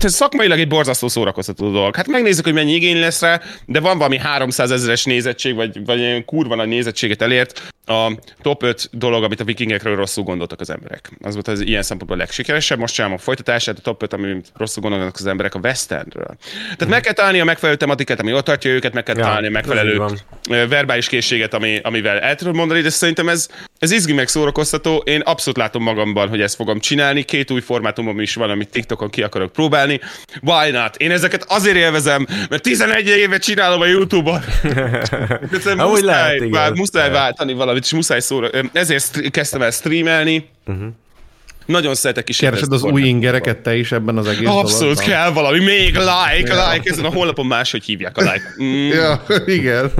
Ez 0.00 0.14
szakmailag 0.14 0.58
egy 0.58 0.68
borzasztó 0.68 1.08
szórakoztató 1.08 1.70
dolog. 1.70 1.96
Hát 1.96 2.06
megnézzük, 2.06 2.44
hogy 2.44 2.52
mennyi 2.52 2.72
igény 2.72 3.00
lesz 3.00 3.20
rá, 3.20 3.40
de 3.66 3.80
van 3.80 3.98
valami 3.98 4.18
300 4.18 4.70
ezeres 4.70 5.04
nézettség, 5.04 5.54
vagy, 5.54 5.84
vagy 5.84 5.98
ilyen 5.98 6.24
kurva 6.24 6.54
nagy 6.54 6.68
nézettséget 6.68 7.22
elért. 7.22 7.62
A 7.86 8.12
top 8.42 8.62
5 8.62 8.88
dolog, 8.92 9.24
amit 9.24 9.40
a 9.40 9.44
vikingekről 9.44 9.96
rosszul 9.96 10.24
gondoltak 10.24 10.60
az 10.60 10.70
emberek. 10.70 11.10
Az 11.22 11.34
volt 11.34 11.48
az 11.48 11.60
ilyen 11.60 11.82
szempontból 11.82 12.18
a 12.18 12.20
legsikeresebb. 12.20 12.78
Most 12.78 12.94
csinálom 12.94 13.16
a 13.16 13.20
folytatását, 13.20 13.78
a 13.78 13.80
top 13.80 14.02
5, 14.02 14.12
amit 14.12 14.52
rosszul 14.56 14.82
gondolnak 14.82 15.14
az 15.18 15.26
emberek 15.26 15.54
a 15.54 15.58
westernről. 15.62 16.36
Tehát 16.62 16.86
mm. 16.86 16.88
meg 16.88 17.00
kell 17.00 17.12
találni 17.12 17.40
a 17.40 17.44
megfelelő 17.44 17.78
tematikát, 17.78 18.20
ami 18.20 18.32
ott 18.32 18.44
tartja 18.44 18.70
őket, 18.70 18.92
meg 18.92 19.02
kell 19.02 19.16
ja, 19.16 19.22
találni 19.22 19.46
a 19.46 19.50
megfelelő 19.50 20.02
verbális 20.48 21.08
készséget, 21.08 21.54
ami, 21.54 21.78
amivel 21.82 22.18
el 22.20 22.34
tudod 22.34 22.54
mondani, 22.54 22.80
de 22.80 22.90
szerintem 22.90 23.28
ez, 23.28 23.48
ez 23.78 23.90
izgi 23.90 24.12
meg 24.12 24.28
szórakoztató 24.28 24.96
én 24.96 25.20
abszolút 25.20 25.58
látom 25.58 25.82
magamban, 25.82 26.28
hogy 26.28 26.40
ezt 26.40 26.54
fogom 26.54 26.78
csinálni. 26.78 27.22
Két 27.22 27.50
új 27.50 27.60
formátumom 27.60 28.20
is 28.20 28.34
van, 28.34 28.50
amit 28.50 28.70
TikTokon 28.70 29.10
ki 29.10 29.22
akarok 29.22 29.52
próbálni. 29.52 30.00
Why 30.42 30.70
not? 30.70 30.96
Én 30.96 31.10
ezeket 31.10 31.44
azért 31.48 31.76
élvezem, 31.76 32.26
mert 32.48 32.62
11 32.62 33.06
éve 33.08 33.38
csinálom 33.38 33.80
a 33.80 33.86
YouTube-on. 33.86 34.40
muszáj, 35.76 36.00
lehet, 36.00 36.40
igen. 36.40 36.72
Muszáj 36.72 37.10
váltani 37.10 37.52
valamit, 37.74 37.84
és 37.84 37.92
muszáj 37.92 38.20
szóra. 38.20 38.50
Ezért 38.72 39.30
kezdtem 39.30 39.62
el 39.62 39.70
streamelni. 39.70 40.48
Uh-huh. 40.66 40.86
Nagyon 41.66 41.94
szeretek 41.94 42.28
is. 42.28 42.38
Keresed 42.38 42.72
az 42.72 42.82
új 42.82 43.02
ingereket 43.02 43.58
te 43.58 43.76
is 43.76 43.92
ebben 43.92 44.16
az 44.16 44.26
egész 44.26 44.48
Abszolút 44.48 44.80
dologban. 44.80 45.06
kell 45.06 45.30
valami, 45.30 45.58
még 45.58 45.96
like, 45.96 46.54
ja. 46.54 46.72
like, 46.72 46.90
ezen 46.90 47.04
a 47.04 47.10
honlapon 47.10 47.46
máshogy 47.46 47.84
hívják 47.84 48.16
a 48.16 48.20
like. 48.20 48.42
Mm. 48.62 48.88
Ja, 48.88 49.22
igen. 49.46 49.90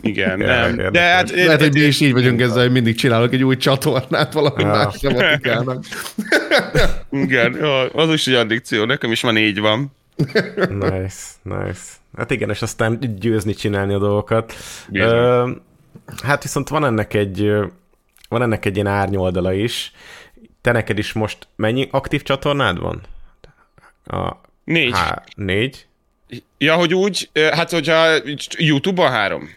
Igen, 0.00 0.38
nem. 0.38 0.92
De 0.92 1.00
hát, 1.00 1.30
Lehet, 1.30 1.60
hogy 1.60 1.72
mi 1.72 1.80
is 1.80 2.00
így 2.00 2.12
vagyunk 2.12 2.40
ezzel, 2.40 2.62
hogy 2.62 2.72
mindig 2.72 2.96
csinálok 2.96 3.32
egy 3.32 3.42
új 3.42 3.56
csatornát 3.56 4.32
valami 4.32 4.62
ja. 4.62 4.68
más 4.68 4.98
tematikának. 4.98 5.84
Igen, 7.24 7.58
az 7.92 8.12
is 8.12 8.26
egy 8.26 8.34
addikció, 8.34 8.84
nekem 8.84 9.12
is 9.12 9.20
van 9.20 9.36
így 9.36 9.60
van. 9.60 9.92
nice, 10.80 11.22
nice. 11.42 11.80
Hát 12.16 12.30
igen, 12.30 12.50
és 12.50 12.62
aztán 12.62 13.16
győzni 13.18 13.54
csinálni 13.54 13.94
a 13.94 13.98
dolgokat. 13.98 14.54
Ö, 14.92 15.50
hát 16.22 16.42
viszont 16.42 16.68
van 16.68 16.84
ennek 16.84 17.14
egy 17.14 17.50
van 18.28 18.42
ennek 18.42 18.64
egy 18.64 18.74
ilyen 18.74 18.86
árnyoldala 18.86 19.52
is. 19.52 19.92
Te 20.60 20.72
neked 20.72 20.98
is 20.98 21.12
most 21.12 21.48
mennyi 21.56 21.88
aktív 21.90 22.22
csatornád 22.22 22.78
van? 22.78 23.00
A, 24.06 24.36
Négy. 24.64 24.92
Há, 24.94 25.22
négy? 25.36 25.86
Ja, 26.58 26.74
hogy 26.74 26.94
úgy, 26.94 27.30
hát 27.52 27.70
hogyha 27.70 28.06
YouTube-on 28.58 29.10
három. 29.10 29.48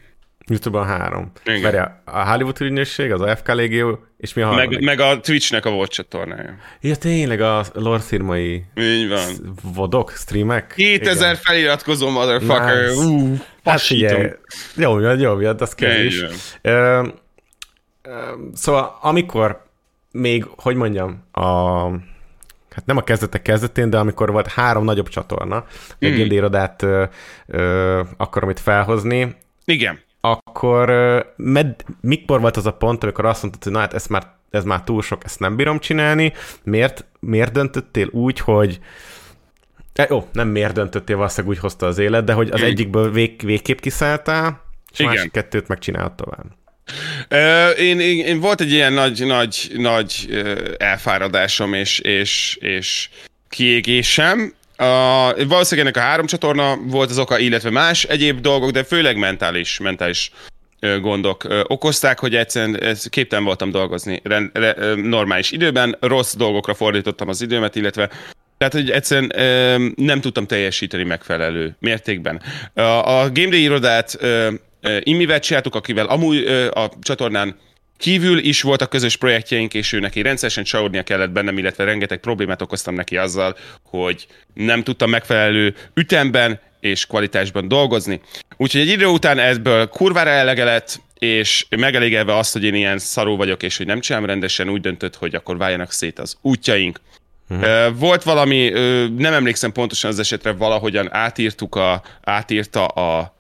YouTube-on 0.48 0.86
három. 0.86 1.32
Igen. 1.46 1.62
Várja, 1.62 2.02
a 2.06 2.30
Hollywood 2.30 2.62
ügynökség, 2.62 3.12
az 3.12 3.22
AFK 3.22 3.54
Légió, 3.54 4.00
és 4.18 4.34
mi 4.34 4.42
a 4.42 4.46
harmadik? 4.48 4.70
Meg, 4.80 4.98
meg 4.98 5.00
a 5.00 5.20
Twitchnek 5.20 5.66
a 5.66 5.70
volt 5.70 5.92
csatornája. 5.92 6.56
Ja, 6.82 6.96
tényleg 6.96 7.42
a 7.42 7.66
lore 7.74 8.00
firmai 8.00 8.66
Így 8.76 9.10
van. 9.10 9.56
vodok, 9.74 10.12
streamek? 10.12 10.74
2000 10.76 11.36
feliratkozó 11.36 12.10
motherfucker. 12.10 12.90
Nice. 12.90 13.46
Ú, 13.68 13.70
Hát 13.70 13.78
pasítom. 13.80 14.10
figyelj, 14.10 14.32
jó, 14.76 14.94
miatt, 14.94 15.20
jó, 15.20 15.36
miatt, 15.36 15.62
az 15.62 15.76
kell 15.76 16.00
is. 16.04 16.24
Ö, 16.62 17.08
ö, 18.02 18.32
szóval 18.54 18.98
amikor 19.02 19.66
még, 20.12 20.46
hogy 20.58 20.76
mondjam, 20.76 21.24
a, 21.32 21.44
hát 22.70 22.86
nem 22.86 22.98
a 22.98 23.02
kezdetek 23.04 23.42
kezdetén, 23.42 23.90
de 23.90 23.98
amikor 23.98 24.32
volt 24.32 24.48
három 24.48 24.84
nagyobb 24.84 25.08
csatorna, 25.08 25.66
egy 26.00 26.12
Mm. 26.12 26.16
ö, 26.82 27.04
ö, 27.48 28.02
akarom 28.18 28.50
itt 28.50 28.60
felhozni, 28.60 29.36
Igen. 29.66 30.00
akkor 30.22 30.90
med, 31.36 31.76
mikor 32.02 32.40
volt 32.42 32.58
az 32.58 32.66
a 32.66 32.74
pont, 32.74 33.04
amikor 33.04 33.26
azt 33.26 33.42
mondtad, 33.42 33.64
hogy 33.64 33.72
na 33.72 33.80
hát 33.80 33.94
ez 33.94 34.08
már, 34.08 34.24
ez 34.50 34.64
már 34.64 34.84
túl 34.84 35.02
sok, 35.02 35.24
ezt 35.24 35.40
nem 35.40 35.56
bírom 35.56 35.80
csinálni, 35.80 36.34
miért, 36.64 37.06
miért 37.20 37.52
döntöttél 37.52 38.08
úgy, 38.12 38.40
hogy 38.40 38.80
E, 39.98 40.08
jó, 40.10 40.28
nem 40.32 40.48
miért 40.48 40.74
döntöttél, 40.74 41.16
valószínűleg 41.16 41.56
úgy 41.56 41.62
hozta 41.62 41.86
az 41.86 41.98
élet, 41.98 42.24
de 42.24 42.34
hogy 42.34 42.50
az 42.52 42.62
egyikből 42.62 43.12
vég, 43.12 43.42
végképp 43.44 43.80
kiszálltál, 43.80 44.62
és 44.92 45.00
Igen. 45.00 45.14
másik 45.14 45.32
kettőt 45.32 45.68
megcsinálod 45.68 46.14
tovább. 46.16 46.46
Ö, 47.28 47.70
én, 47.70 48.00
én, 48.00 48.26
én, 48.26 48.40
volt 48.40 48.62
egy 48.62 48.72
ilyen 48.72 48.94
nagy, 48.94 49.26
nagy, 49.26 49.72
nagy 49.76 50.44
elfáradásom 50.78 51.74
és, 51.74 52.00
és, 52.00 52.58
és 52.62 53.10
kiégésem. 53.50 54.54
A, 54.76 55.34
valószínűleg 55.48 55.80
ennek 55.80 55.98
a 55.98 56.08
három 56.08 56.26
csatorna 56.26 56.76
volt 56.76 57.10
az 57.10 57.20
oka, 57.20 57.40
illetve 57.40 57.70
más 57.70 58.04
egyéb 58.04 58.42
dolgok, 58.42 58.72
de 58.72 58.84
főleg 58.84 59.18
mentális, 59.18 59.80
mentális 59.80 60.32
gondok 61.02 61.48
okozták, 61.68 62.20
hogy 62.20 62.36
egyszerűen 62.36 62.98
képtelen 63.10 63.46
voltam 63.46 63.72
dolgozni 63.72 64.22
rend, 64.24 64.50
re, 64.54 64.76
normális 64.96 65.52
időben, 65.52 65.98
rossz 66.00 66.36
dolgokra 66.36 66.74
fordítottam 66.74 67.28
az 67.28 67.42
időmet, 67.42 67.76
illetve 67.76 68.10
tehát, 68.58 68.74
hogy 68.74 68.90
egyszerűen 68.90 69.32
ö, 69.36 69.86
nem 69.96 70.22
tudtam 70.22 70.46
teljesíteni 70.48 71.04
megfelelő 71.04 71.76
mértékben. 71.80 72.42
A, 72.74 72.82
a 72.82 73.32
Game 73.32 73.50
Day 73.50 73.62
irodát 73.62 74.18
ö, 74.20 74.52
ö, 74.82 74.98
Imivel 75.04 75.40
csináltuk, 75.40 75.76
akivel 75.76 76.06
amúgy 76.06 76.44
ö, 76.46 76.70
a 76.72 76.92
csatornán 77.02 77.56
kívül 77.98 78.38
is 78.38 78.62
voltak 78.62 78.90
közös 78.90 79.16
projektjeink, 79.16 79.74
és 79.74 79.94
ő 79.94 80.00
neki 80.00 80.22
rendszeresen 80.22 80.64
csalódnia 80.64 81.04
kellett 81.04 81.32
bennem, 81.32 81.58
illetve 81.58 81.84
rengeteg 81.84 82.20
problémát 82.20 82.62
okoztam 82.62 82.94
neki 82.94 83.18
azzal, 83.18 83.58
hogy 83.84 84.28
nem 84.54 84.84
tudtam 84.84 85.10
megfelelő 85.10 85.76
ütemben 85.94 86.60
és 86.80 87.06
kvalitásban 87.06 87.68
dolgozni. 87.68 88.22
Úgyhogy 88.58 88.82
egy 88.82 88.88
idő 88.88 89.06
után 89.06 89.40
ebből 89.40 89.88
kurvára 89.88 90.30
elege 90.30 90.64
lett, 90.64 91.02
és 91.20 91.66
megelégedve 91.70 92.38
azt, 92.38 92.54
hogy 92.54 92.64
én 92.64 92.74
ilyen 92.74 92.98
szarú 92.98 93.36
vagyok, 93.36 93.64
és 93.64 93.78
hogy 93.78 93.86
nem 93.86 94.00
csinálom 94.00 94.28
rendesen, 94.28 94.70
úgy 94.70 94.82
döntött, 94.82 95.16
hogy 95.16 95.36
akkor 95.36 95.58
váljanak 95.58 95.92
szét 95.92 96.20
az 96.20 96.38
útjaink. 96.42 97.00
Uh-huh. 97.50 97.98
Volt 97.98 98.24
valami, 98.24 98.70
nem 99.18 99.34
emlékszem 99.34 99.72
pontosan 99.72 100.12
az 100.12 100.20
esetre, 100.20 100.52
valahogyan 100.52 101.14
átírtuk 101.14 101.76
a, 101.76 102.02
átírta 102.24 102.86
a, 102.86 103.34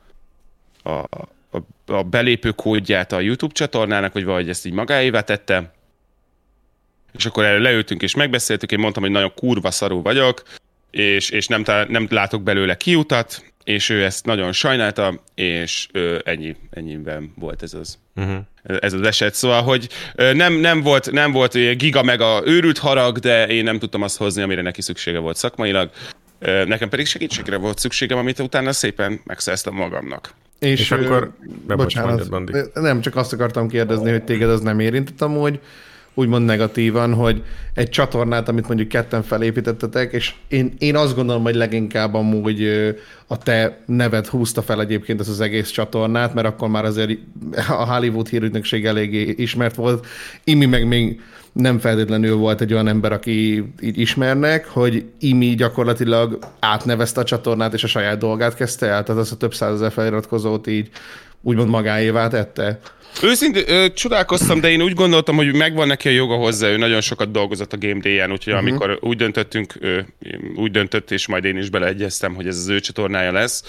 a, 0.84 0.92
a, 0.92 1.62
a 1.86 2.04
belépő 2.04 2.52
kódját 2.52 3.12
a 3.12 3.20
YouTube 3.20 3.54
csatornának, 3.54 4.14
vagy 4.14 4.24
valahogy 4.24 4.50
ezt 4.50 4.66
így 4.66 4.74
magáévá 4.74 5.22
tette. 5.22 5.74
És 7.18 7.26
akkor 7.26 7.46
erre 7.46 7.60
leültünk 7.60 8.02
és 8.02 8.16
megbeszéltük, 8.16 8.72
én 8.72 8.80
mondtam, 8.80 9.04
hogy 9.04 9.12
nagyon 9.12 9.34
kurva 9.36 9.72
szarú 9.72 10.02
vagyok, 10.02 10.44
és, 10.92 11.30
és 11.30 11.48
nem, 11.48 11.64
nem 11.88 12.08
látok 12.10 12.44
belőle 12.44 12.78
kiutat, 12.78 13.47
és 13.68 13.90
ő 13.90 14.04
ezt 14.04 14.26
nagyon 14.26 14.52
sajnálta, 14.52 15.24
és 15.36 15.88
ö, 15.92 16.18
ennyi, 16.24 16.56
ennyiben 16.70 17.34
volt 17.36 17.64
ez 17.64 17.74
az 17.74 17.98
Uh-huh. 18.16 18.38
ez 18.64 18.94
az 18.94 19.02
eset. 19.02 19.34
Szóval, 19.34 19.62
hogy 19.62 19.88
nem, 20.34 20.54
nem 20.54 20.82
volt, 20.82 21.12
nem 21.12 21.32
volt 21.32 21.76
giga 21.78 22.04
meg 22.04 22.22
a 22.22 22.42
őrült 22.46 22.78
harag, 22.78 23.18
de 23.18 23.48
én 23.48 23.64
nem 23.64 23.80
tudtam 23.80 24.02
azt 24.02 24.18
hozni, 24.18 24.42
amire 24.42 24.62
neki 24.62 24.82
szüksége 24.82 25.18
volt 25.20 25.36
szakmailag. 25.38 25.90
Nekem 26.66 26.90
pedig 26.90 27.06
segítségre 27.06 27.58
volt 27.58 27.80
szükségem, 27.80 28.18
amit 28.18 28.40
utána 28.40 28.72
szépen 28.72 29.20
megszereztem 29.24 29.74
magamnak. 29.74 30.34
És, 30.60 30.80
És 30.80 30.92
akkor- 30.92 31.32
bocs, 31.68 31.78
bocsánat, 31.78 32.30
mondjad, 32.30 32.30
Bandi. 32.30 32.70
nem, 32.74 33.02
csak 33.02 33.16
azt 33.16 33.34
akartam 33.34 33.68
kérdezni, 33.68 34.12
hogy 34.12 34.24
téged 34.24 34.50
az 34.50 34.62
nem 34.62 34.80
érintett 34.80 35.22
amúgy, 35.22 35.60
úgymond 36.18 36.46
negatívan, 36.46 37.14
hogy 37.14 37.44
egy 37.74 37.90
csatornát, 37.90 38.50
amit 38.50 38.68
mondjuk 38.68 38.88
ketten 38.88 39.24
felépítettetek, 39.24 40.14
és 40.14 40.34
én, 40.48 40.74
én 40.78 40.96
azt 40.96 41.16
gondolom, 41.16 41.44
hogy 41.44 41.56
leginkább 41.56 42.14
amúgy 42.14 42.68
a 43.28 43.38
te 43.38 43.80
neved 43.86 44.28
húzta 44.28 44.62
fel 44.62 44.82
egyébként 44.82 45.20
ez 45.20 45.30
az 45.30 45.42
egész 45.42 45.70
csatornát, 45.70 46.34
mert 46.34 46.48
akkor 46.48 46.70
már 46.70 46.86
azért 46.86 47.20
a 47.68 47.94
Hollywood 47.94 48.28
hírügynökség 48.28 48.86
eléggé 48.86 49.34
ismert 49.38 49.76
volt. 49.76 50.06
Imi 50.44 50.66
meg 50.66 50.88
még 50.88 51.22
nem 51.52 51.80
feltétlenül 51.80 52.36
volt 52.36 52.62
egy 52.62 52.74
olyan 52.74 52.88
ember, 52.88 53.12
aki 53.12 53.64
így 53.82 54.00
ismernek, 54.00 54.68
hogy 54.68 55.06
Imi 55.20 55.56
gyakorlatilag 55.56 56.40
átnevezte 56.60 57.22
a 57.22 57.24
csatornát, 57.24 57.74
és 57.74 57.84
a 57.84 57.88
saját 57.88 58.18
dolgát 58.18 58.56
kezdte 58.56 58.86
el, 58.86 59.04
tehát 59.04 59.22
az 59.22 59.32
a 59.32 59.38
több 59.38 59.54
százezer 59.54 59.92
feliratkozót 59.92 60.68
így 60.68 60.90
úgymond 61.42 61.70
magáévá 61.70 62.28
tette. 62.28 62.80
Őszintén 63.24 63.94
csodálkoztam, 63.94 64.60
de 64.60 64.70
én 64.70 64.82
úgy 64.82 64.94
gondoltam, 64.94 65.36
hogy 65.36 65.54
megvan 65.54 65.88
neki 65.88 66.08
a 66.08 66.12
joga 66.12 66.36
hozzá, 66.36 66.68
ő 66.68 66.78
nagyon 66.78 67.02
sokat 67.02 67.32
dolgozott 67.32 67.74
a 67.74 67.78
Game 67.78 68.00
Day-en, 68.00 68.32
úgyhogy 68.32 68.54
uh-huh. 68.54 68.68
amikor 68.68 68.98
úgy 69.02 69.18
döntöttünk, 69.18 69.78
ő, 69.80 70.06
úgy 70.56 70.72
döntött, 70.72 71.12
és 71.12 71.28
majd 71.28 71.44
én 71.44 71.58
is 71.58 71.70
beleegyeztem, 71.70 72.36
hogy 72.36 72.48
ez 72.48 72.58
az 72.58 72.68
ő 72.68 72.80
csatornája 72.80 73.32
lesz, 73.32 73.64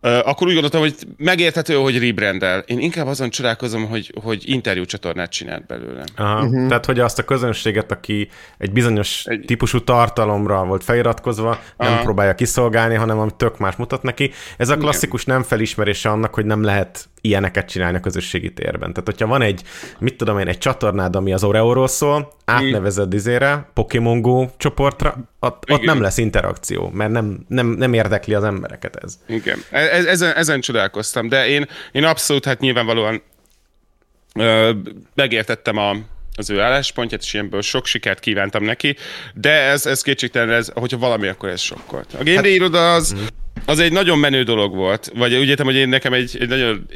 akkor 0.00 0.46
úgy 0.46 0.52
gondoltam, 0.52 0.80
hogy 0.80 0.94
megérthető, 1.16 1.74
hogy 1.74 1.98
rebrandel. 1.98 2.58
Én 2.66 2.78
inkább 2.78 3.06
azon 3.06 3.30
csodálkozom, 3.30 3.88
hogy, 3.88 4.12
hogy 4.22 4.42
interjú 4.48 4.84
csatornát 4.84 5.30
csinált 5.30 5.66
belőle. 5.66 6.04
Aha, 6.16 6.44
uh-huh. 6.44 6.68
Tehát, 6.68 6.84
hogy 6.86 6.98
azt 6.98 7.18
a 7.18 7.24
közönséget, 7.24 7.92
aki 7.92 8.28
egy 8.58 8.72
bizonyos 8.72 9.22
Egy- 9.24 9.38
egy... 9.38 9.44
típusú 9.44 9.84
tartalomra 9.84 10.64
volt 10.64 10.84
feliratkozva, 10.84 11.60
nem 11.76 11.92
Aha. 11.92 12.02
próbálja 12.02 12.34
kiszolgálni, 12.34 12.94
hanem 12.94 13.18
ami 13.18 13.30
tök 13.36 13.58
más 13.58 13.76
mutat 13.76 14.02
neki. 14.02 14.30
Ez 14.56 14.68
a 14.68 14.76
klasszikus 14.76 15.24
nem 15.24 15.42
felismerése 15.42 16.08
annak, 16.08 16.34
hogy 16.34 16.44
nem 16.44 16.62
lehet 16.62 17.08
ilyeneket 17.20 17.68
csinálni 17.68 17.96
a 17.96 18.00
közösségi 18.00 18.52
térben. 18.52 18.92
Tehát, 18.92 19.04
hogyha 19.04 19.26
van 19.26 19.42
egy, 19.42 19.62
mit 19.98 20.16
tudom 20.16 20.38
én, 20.38 20.48
egy 20.48 20.58
csatornád, 20.58 21.16
ami 21.16 21.32
az 21.32 21.44
Oreóról 21.44 21.88
szól, 21.88 22.32
átnevezed 22.44 23.14
izére, 23.14 23.70
Pokémon 23.74 24.20
Go 24.20 24.48
csoportra, 24.56 25.16
ott, 25.40 25.70
ott 25.70 25.82
nem 25.82 26.00
lesz 26.00 26.18
interakció, 26.18 26.90
mert 26.92 27.10
nem, 27.10 27.44
nem, 27.48 27.66
nem 27.66 27.92
érdekli 27.92 28.34
az 28.34 28.44
embereket 28.44 28.96
ez. 28.96 29.18
Igen, 29.26 29.58
e- 29.70 30.08
ezen, 30.08 30.34
ezen 30.34 30.60
csodálkoztam, 30.60 31.28
de 31.28 31.48
én, 31.48 31.66
én 31.92 32.04
abszolút, 32.04 32.44
hát 32.44 32.60
nyilvánvalóan 32.60 33.22
ö, 34.34 34.72
megértettem 35.14 35.76
a, 35.76 35.96
az 36.36 36.50
ő 36.50 36.60
álláspontját, 36.60 37.22
és 37.22 37.34
ilyenből 37.34 37.62
sok 37.62 37.86
sikert 37.86 38.20
kívántam 38.20 38.64
neki, 38.64 38.96
de 39.34 39.50
ez, 39.50 39.86
ez 39.86 40.02
kétségtelen, 40.02 40.50
ez, 40.50 40.70
hogyha 40.74 40.98
valami, 40.98 41.28
akkor 41.28 41.48
ez 41.48 41.60
sokkolt. 41.60 42.14
A 42.18 42.22
Game 42.24 42.40
Day 42.40 42.54
iroda 42.54 42.94
az, 42.94 43.14
az 43.70 43.78
egy 43.78 43.92
nagyon 43.92 44.18
menő 44.18 44.42
dolog 44.42 44.74
volt, 44.74 45.12
vagy 45.14 45.34
úgy 45.34 45.48
értem, 45.48 45.66
hogy 45.66 45.74
én 45.74 45.88
nekem 45.88 46.12
egy, 46.12 46.36
egy 46.40 46.48
nagyon 46.48 46.86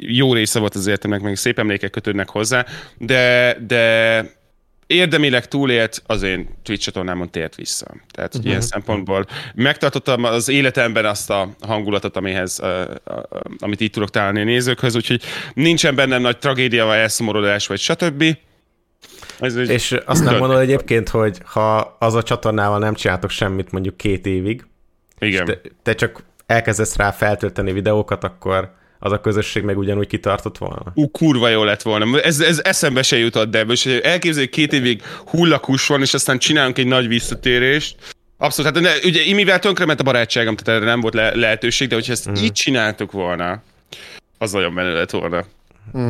jó 0.00 0.34
része 0.34 0.58
volt 0.58 0.74
az 0.74 0.86
életemnek, 0.86 1.20
meg 1.20 1.36
szép 1.36 1.58
emlékek 1.58 1.90
kötődnek 1.90 2.28
hozzá, 2.28 2.66
de, 2.98 3.56
de 3.66 4.22
érdemileg 4.86 5.48
túlélt 5.48 6.02
az 6.06 6.22
én 6.22 6.48
Twitch 6.62 6.84
csatornámon 6.84 7.30
tért 7.30 7.54
vissza. 7.54 7.86
Tehát 8.10 8.34
uh-huh. 8.34 8.48
ilyen 8.50 8.60
szempontból 8.60 9.26
megtartottam 9.54 10.24
az 10.24 10.48
életemben 10.48 11.04
azt 11.04 11.30
a 11.30 11.48
hangulatot, 11.60 12.16
amihez, 12.16 12.60
uh, 12.62 12.68
uh, 13.06 13.22
amit 13.58 13.80
így 13.80 13.90
tudok 13.90 14.10
találni 14.10 14.40
a 14.40 14.44
nézőkhöz, 14.44 14.96
úgyhogy 14.96 15.22
nincsen 15.54 15.94
bennem 15.94 16.20
nagy 16.20 16.38
tragédia, 16.38 16.84
vagy 16.84 16.96
elszomorodás, 16.96 17.66
vagy 17.66 17.78
stb. 17.78 18.24
Ez. 19.40 19.56
És 19.56 19.96
azt 20.04 20.24
nem 20.24 20.36
mondod 20.36 20.58
egyébként, 20.58 21.08
hogy 21.08 21.38
ha 21.44 21.96
az 21.98 22.14
a 22.14 22.22
csatornával 22.22 22.78
nem 22.78 22.94
csináltok 22.94 23.30
semmit 23.30 23.70
mondjuk 23.70 23.96
két 23.96 24.26
évig, 24.26 24.66
Igen. 25.18 25.44
te, 25.44 25.60
te 25.82 25.94
csak 25.94 26.22
elkezdesz 26.46 26.96
rá 26.96 27.10
feltölteni 27.10 27.72
videókat, 27.72 28.24
akkor 28.24 28.76
az 28.98 29.12
a 29.12 29.20
közösség 29.20 29.62
meg 29.62 29.78
ugyanúgy 29.78 30.06
kitartott 30.06 30.58
volna? 30.58 30.82
Ú, 30.94 31.10
kurva 31.10 31.48
jó 31.48 31.64
lett 31.64 31.82
volna. 31.82 32.20
Ez, 32.20 32.40
ez 32.40 32.60
eszembe 32.64 33.02
se 33.02 33.16
jutott, 33.16 33.50
de 33.50 33.64
most 33.64 33.86
elképzeljük, 33.86 34.50
két 34.50 34.72
évig 34.72 35.02
hullakus 35.26 35.86
van, 35.86 36.00
és 36.00 36.14
aztán 36.14 36.38
csinálunk 36.38 36.78
egy 36.78 36.86
nagy 36.86 37.08
visszatérést. 37.08 37.96
Abszolút, 38.36 38.74
hát 38.74 38.82
ne, 38.82 39.08
ugye 39.08 39.22
imivel 39.22 39.58
tönkrement 39.58 40.00
a 40.00 40.02
barátságom, 40.02 40.56
tehát 40.56 40.80
erre 40.80 40.90
nem 40.90 41.00
volt 41.00 41.14
le- 41.14 41.34
lehetőség, 41.34 41.88
de 41.88 41.94
hogyha 41.94 42.12
ezt 42.12 42.30
mm. 42.30 42.34
így 42.34 42.52
csináltuk 42.52 43.12
volna, 43.12 43.62
az 44.38 44.52
nagyon 44.52 44.72
menő 44.72 44.94
lett 44.94 45.10
volna. 45.10 45.44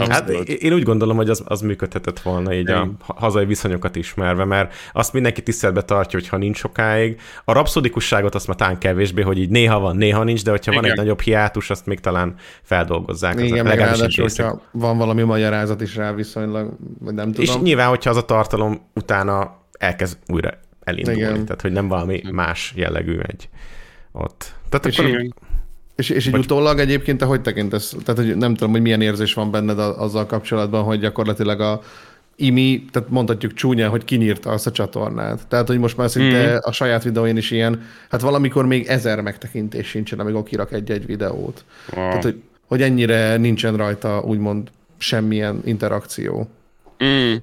Hát 0.08 0.28
én 0.28 0.72
úgy 0.72 0.82
gondolom, 0.82 1.16
hogy 1.16 1.30
az, 1.30 1.42
az 1.46 1.60
működhetett 1.60 2.20
volna 2.20 2.54
így 2.54 2.70
a 2.70 2.90
hazai 3.06 3.44
viszonyokat 3.44 3.96
ismerve, 3.96 4.44
mert 4.44 4.74
azt 4.92 5.12
mindenki 5.12 5.42
tiszteletbe 5.42 5.82
tartja, 5.82 6.18
hogy 6.18 6.28
ha 6.28 6.36
nincs 6.36 6.56
sokáig. 6.56 7.20
A 7.44 7.52
rapszodikusságot 7.52 8.34
azt 8.34 8.46
már 8.46 8.56
talán 8.56 8.78
kevésbé, 8.78 9.22
hogy 9.22 9.38
így 9.38 9.50
néha 9.50 9.80
van, 9.80 9.96
néha 9.96 10.24
nincs, 10.24 10.44
de 10.44 10.50
hogyha 10.50 10.70
Igen. 10.70 10.82
van 10.82 10.92
egy 10.92 10.96
nagyobb 10.96 11.20
hiátus, 11.20 11.70
azt 11.70 11.86
még 11.86 12.00
talán 12.00 12.34
feldolgozzák. 12.62 13.40
Igen, 13.40 13.64
meg 13.64 13.78
ráadásul, 13.78 14.24
hogyha 14.24 14.62
van 14.70 14.98
valami 14.98 15.22
magyarázat 15.22 15.80
is 15.80 15.96
rá 15.96 16.12
viszonylag, 16.12 16.76
vagy 16.98 17.14
nem 17.14 17.32
tudom. 17.32 17.44
És 17.44 17.56
nyilván, 17.56 17.88
hogyha 17.88 18.10
az 18.10 18.16
a 18.16 18.24
tartalom 18.24 18.80
utána 18.94 19.62
elkezd 19.78 20.18
újra 20.26 20.50
elindulni, 20.80 21.20
Igen. 21.20 21.44
tehát 21.44 21.60
hogy 21.60 21.72
nem 21.72 21.88
valami 21.88 22.22
más 22.32 22.72
jellegű 22.76 23.18
egy 23.18 23.48
ott. 24.12 24.54
Tehát 24.68 24.86
és 24.86 24.98
akkor... 24.98 25.10
Igen 25.10 25.34
és, 25.98 26.10
és 26.10 26.26
így 26.26 26.32
Vagy... 26.32 26.40
utólag 26.40 26.78
egyébként 26.78 27.18
te 27.18 27.24
hogy 27.24 27.40
tekintesz? 27.40 27.96
Tehát, 28.04 28.24
hogy 28.24 28.36
nem 28.36 28.54
tudom, 28.54 28.72
hogy 28.72 28.80
milyen 28.80 29.00
érzés 29.00 29.34
van 29.34 29.50
benned 29.50 29.78
azzal 29.78 30.26
kapcsolatban, 30.26 30.82
hogy 30.82 31.00
gyakorlatilag 31.00 31.60
a 31.60 31.80
Imi, 32.36 32.84
tehát 32.90 33.08
mondhatjuk 33.08 33.54
csúnya, 33.54 33.88
hogy 33.88 34.04
kinyírta 34.04 34.50
azt 34.50 34.66
a 34.66 34.70
csatornát. 34.70 35.46
Tehát, 35.48 35.66
hogy 35.66 35.78
most 35.78 35.96
már 35.96 36.10
szinte 36.10 36.52
mm. 36.52 36.56
a 36.60 36.72
saját 36.72 37.04
videóin 37.04 37.36
is 37.36 37.50
ilyen, 37.50 37.82
hát 38.10 38.20
valamikor 38.20 38.66
még 38.66 38.86
ezer 38.86 39.20
megtekintés 39.20 39.86
sincsen, 39.88 40.20
amikor 40.20 40.42
kirak 40.42 40.72
egy-egy 40.72 41.06
videót. 41.06 41.64
Wow. 41.92 42.08
Tehát, 42.08 42.22
hogy, 42.22 42.42
hogy 42.66 42.82
ennyire 42.82 43.36
nincsen 43.36 43.76
rajta 43.76 44.22
úgymond 44.24 44.68
semmilyen 44.98 45.60
interakció. 45.64 46.48
Mm. 47.04 47.34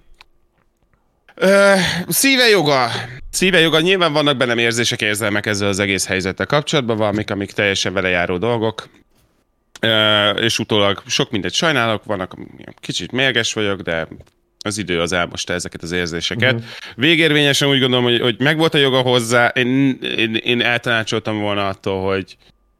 Ö, 1.35 1.73
szíve 2.07 2.49
joga. 2.49 2.91
Szíve 3.29 3.59
joga. 3.59 3.79
Nyilván 3.79 4.13
vannak 4.13 4.37
bennem 4.37 4.57
érzések, 4.57 5.01
érzelmek 5.01 5.45
ezzel 5.45 5.67
az 5.67 5.79
egész 5.79 6.07
helyzettel 6.07 6.45
kapcsolatban, 6.45 6.97
valamik, 6.97 7.31
amik 7.31 7.51
teljesen 7.51 7.93
vele 7.93 8.09
járó 8.09 8.37
dolgok. 8.37 8.89
Ö, 9.79 10.29
és 10.29 10.59
utólag 10.59 11.03
sok 11.07 11.31
mindent 11.31 11.53
sajnálok, 11.53 12.03
vannak, 12.03 12.35
kicsit 12.79 13.11
mérges 13.11 13.53
vagyok, 13.53 13.81
de 13.81 14.07
az 14.59 14.77
idő 14.77 15.01
az 15.01 15.11
elmosta 15.11 15.53
ezeket 15.53 15.83
az 15.83 15.91
érzéseket. 15.91 16.53
Uh-huh. 16.53 16.69
Végérvényesen 16.95 17.69
úgy 17.69 17.79
gondolom, 17.79 18.03
hogy, 18.03 18.19
hogy 18.21 18.39
megvolt 18.39 18.73
a 18.73 18.77
joga 18.77 19.01
hozzá, 19.01 19.47
én, 19.47 19.99
én, 20.01 20.35
én 20.35 20.61
eltanácsoltam 20.61 21.39
volna 21.39 21.67
attól, 21.67 22.13
hogy, 22.13 22.37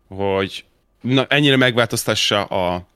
hogy 0.07 0.65
na, 1.01 1.25
ennyire 1.29 1.55
megváltoztassa 1.55 2.43
a, 2.43 2.87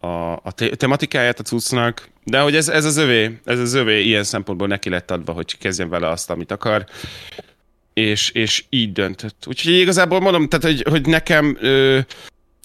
a, 0.00 0.32
a 0.32 0.52
te- 0.54 0.76
tematikáját 0.76 1.40
a 1.40 1.42
cuccnak, 1.42 2.08
de 2.24 2.40
hogy 2.40 2.56
ez, 2.56 2.68
ez 2.68 2.84
az 2.84 2.96
övé, 2.96 3.40
ez 3.44 3.58
az 3.58 3.74
övé 3.74 4.02
ilyen 4.04 4.24
szempontból 4.24 4.66
neki 4.66 4.88
lett 4.88 5.10
adva, 5.10 5.32
hogy 5.32 5.58
kezdjen 5.58 5.88
vele 5.88 6.08
azt, 6.08 6.30
amit 6.30 6.52
akar, 6.52 6.84
és, 7.94 8.30
és 8.30 8.64
így 8.68 8.92
döntött. 8.92 9.44
Úgyhogy 9.46 9.72
igazából 9.72 10.20
mondom, 10.20 10.48
tehát, 10.48 10.64
hogy, 10.64 10.84
hogy 10.90 11.06
nekem 11.06 11.56
ö, 11.60 11.98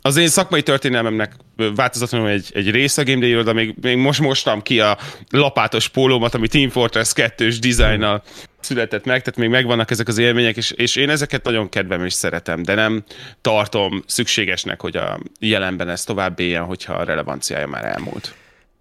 az 0.01 0.17
én 0.17 0.27
szakmai 0.27 0.63
történelmemnek 0.63 1.35
változatlanul 1.75 2.29
egy, 2.29 2.51
egy 2.53 2.71
része 2.71 3.01
a 3.01 3.05
Game 3.05 3.43
day 3.43 3.53
még, 3.53 3.75
még 3.81 3.97
most 3.97 4.19
mostam 4.19 4.61
ki 4.61 4.79
a 4.79 4.97
lapátos 5.29 5.87
pólómat, 5.87 6.33
ami 6.33 6.47
Team 6.47 6.69
Fortress 6.69 7.11
2-s 7.15 7.59
dizájnnal 7.59 8.23
született 8.65 9.05
meg, 9.05 9.21
tehát 9.21 9.39
még 9.39 9.49
megvannak 9.49 9.91
ezek 9.91 10.07
az 10.07 10.17
élmények, 10.17 10.57
és, 10.57 10.71
és 10.71 10.95
én 10.95 11.09
ezeket 11.09 11.43
nagyon 11.43 11.69
kedvem 11.69 12.05
és 12.05 12.13
szeretem, 12.13 12.63
de 12.63 12.73
nem 12.73 13.03
tartom 13.41 14.03
szükségesnek, 14.05 14.81
hogy 14.81 14.97
a 14.97 15.19
jelenben 15.39 15.89
ez 15.89 16.03
tovább 16.03 16.39
éljen, 16.39 16.63
hogyha 16.63 16.93
a 16.93 17.03
relevanciája 17.03 17.67
már 17.67 17.85
elmúlt. 17.85 18.35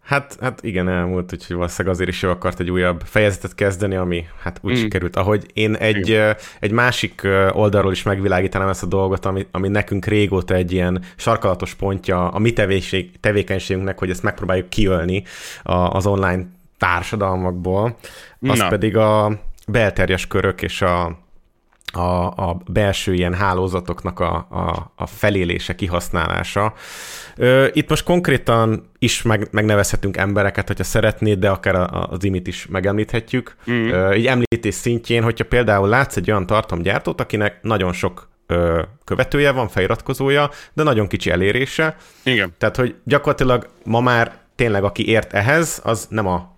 Hát, 0.04 0.36
hát 0.40 0.58
igen, 0.62 0.88
elmúlt, 0.88 1.32
úgyhogy 1.32 1.56
valószínűleg 1.56 1.94
azért 1.94 2.10
is 2.10 2.22
ő 2.22 2.30
akart 2.30 2.60
egy 2.60 2.70
újabb 2.70 3.02
fejezetet 3.04 3.54
kezdeni, 3.54 3.94
ami 3.94 4.24
hát 4.42 4.58
úgy 4.62 4.72
mm. 4.72 4.80
sikerült. 4.80 5.16
Ahogy 5.16 5.46
én 5.52 5.74
egy, 5.74 6.20
egy 6.60 6.70
másik 6.70 7.22
oldalról 7.50 7.92
is 7.92 8.02
megvilágítanám 8.02 8.68
ezt 8.68 8.82
a 8.82 8.86
dolgot, 8.86 9.24
ami, 9.24 9.46
ami 9.50 9.68
nekünk 9.68 10.04
régóta 10.04 10.54
egy 10.54 10.72
ilyen 10.72 11.02
sarkalatos 11.16 11.74
pontja 11.74 12.28
a 12.28 12.38
mi 12.38 12.52
tevékenység, 12.52 13.20
tevékenységünknek, 13.20 13.98
hogy 13.98 14.10
ezt 14.10 14.22
megpróbáljuk 14.22 14.68
kiölni 14.68 15.22
a, 15.62 15.74
az 15.74 16.06
online 16.06 16.46
társadalmakból, 16.78 17.96
az 18.40 18.58
Na. 18.58 18.68
pedig 18.68 18.96
a 18.96 19.40
belterjes 19.66 20.26
körök 20.26 20.62
és 20.62 20.82
a, 20.82 21.18
a, 21.92 22.26
a 22.26 22.56
belső 22.66 23.14
ilyen 23.14 23.34
hálózatoknak 23.34 24.20
a, 24.20 24.34
a, 24.50 24.92
a 24.96 25.06
felélése, 25.06 25.74
kihasználása. 25.74 26.74
Itt 27.72 27.88
most 27.88 28.04
konkrétan 28.04 28.90
is 28.98 29.22
meg, 29.22 29.48
megnevezhetünk 29.50 30.16
embereket, 30.16 30.66
hogyha 30.66 30.84
szeretnéd, 30.84 31.38
de 31.38 31.50
akár 31.50 31.74
az 32.10 32.24
imit 32.24 32.46
is 32.46 32.66
megemlíthetjük. 32.66 33.56
Mm. 33.70 34.12
Így 34.12 34.26
említés 34.26 34.74
szintjén, 34.74 35.22
hogyha 35.22 35.44
például 35.44 35.88
látsz 35.88 36.16
egy 36.16 36.30
olyan 36.30 36.46
tartalomgyártót, 36.46 37.20
akinek 37.20 37.62
nagyon 37.62 37.92
sok 37.92 38.28
követője 39.04 39.50
van, 39.50 39.68
feliratkozója, 39.68 40.50
de 40.72 40.82
nagyon 40.82 41.06
kicsi 41.06 41.30
elérése. 41.30 41.96
Igen. 42.22 42.54
Tehát, 42.58 42.76
hogy 42.76 42.94
gyakorlatilag 43.04 43.68
ma 43.84 44.00
már 44.00 44.38
tényleg 44.54 44.84
aki 44.84 45.08
ért 45.08 45.32
ehhez, 45.32 45.80
az 45.84 46.06
nem 46.10 46.26
a 46.26 46.53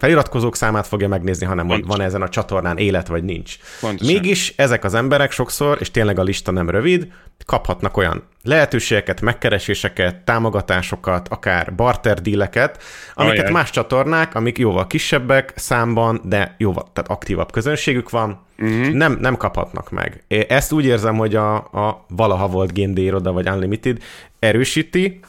feliratkozók 0.00 0.56
számát 0.56 0.86
fogja 0.86 1.08
megnézni, 1.08 1.46
hanem 1.46 1.68
hogy 1.68 1.86
van 1.86 2.00
ezen 2.00 2.22
a 2.22 2.28
csatornán 2.28 2.76
élet, 2.76 3.06
vagy 3.06 3.24
nincs. 3.24 3.56
Pontosan. 3.80 4.14
Mégis 4.14 4.54
ezek 4.56 4.84
az 4.84 4.94
emberek 4.94 5.30
sokszor, 5.30 5.76
és 5.80 5.90
tényleg 5.90 6.18
a 6.18 6.22
lista 6.22 6.50
nem 6.50 6.70
rövid, 6.70 7.12
kaphatnak 7.46 7.96
olyan 7.96 8.22
lehetőségeket, 8.42 9.20
megkereséseket, 9.20 10.16
támogatásokat, 10.16 11.28
akár 11.28 11.74
barter 11.74 12.20
díleket, 12.20 12.82
amiket 13.14 13.38
Ajaj. 13.38 13.52
más 13.52 13.70
csatornák, 13.70 14.34
amik 14.34 14.58
jóval 14.58 14.86
kisebbek 14.86 15.52
számban, 15.56 16.20
de 16.24 16.54
jóval 16.58 16.88
tehát 16.92 17.10
aktívabb 17.10 17.52
közönségük 17.52 18.10
van, 18.10 18.40
uh-huh. 18.58 18.92
nem, 18.92 19.18
nem 19.20 19.36
kaphatnak 19.36 19.90
meg. 19.90 20.24
Ezt 20.48 20.72
úgy 20.72 20.84
érzem, 20.84 21.16
hogy 21.16 21.34
a, 21.34 21.54
a 21.56 22.04
valaha 22.08 22.48
volt 22.48 22.78
Game 22.78 23.00
iroda, 23.00 23.32
vagy 23.32 23.48
Unlimited 23.48 23.98
erősíti, 24.38 25.20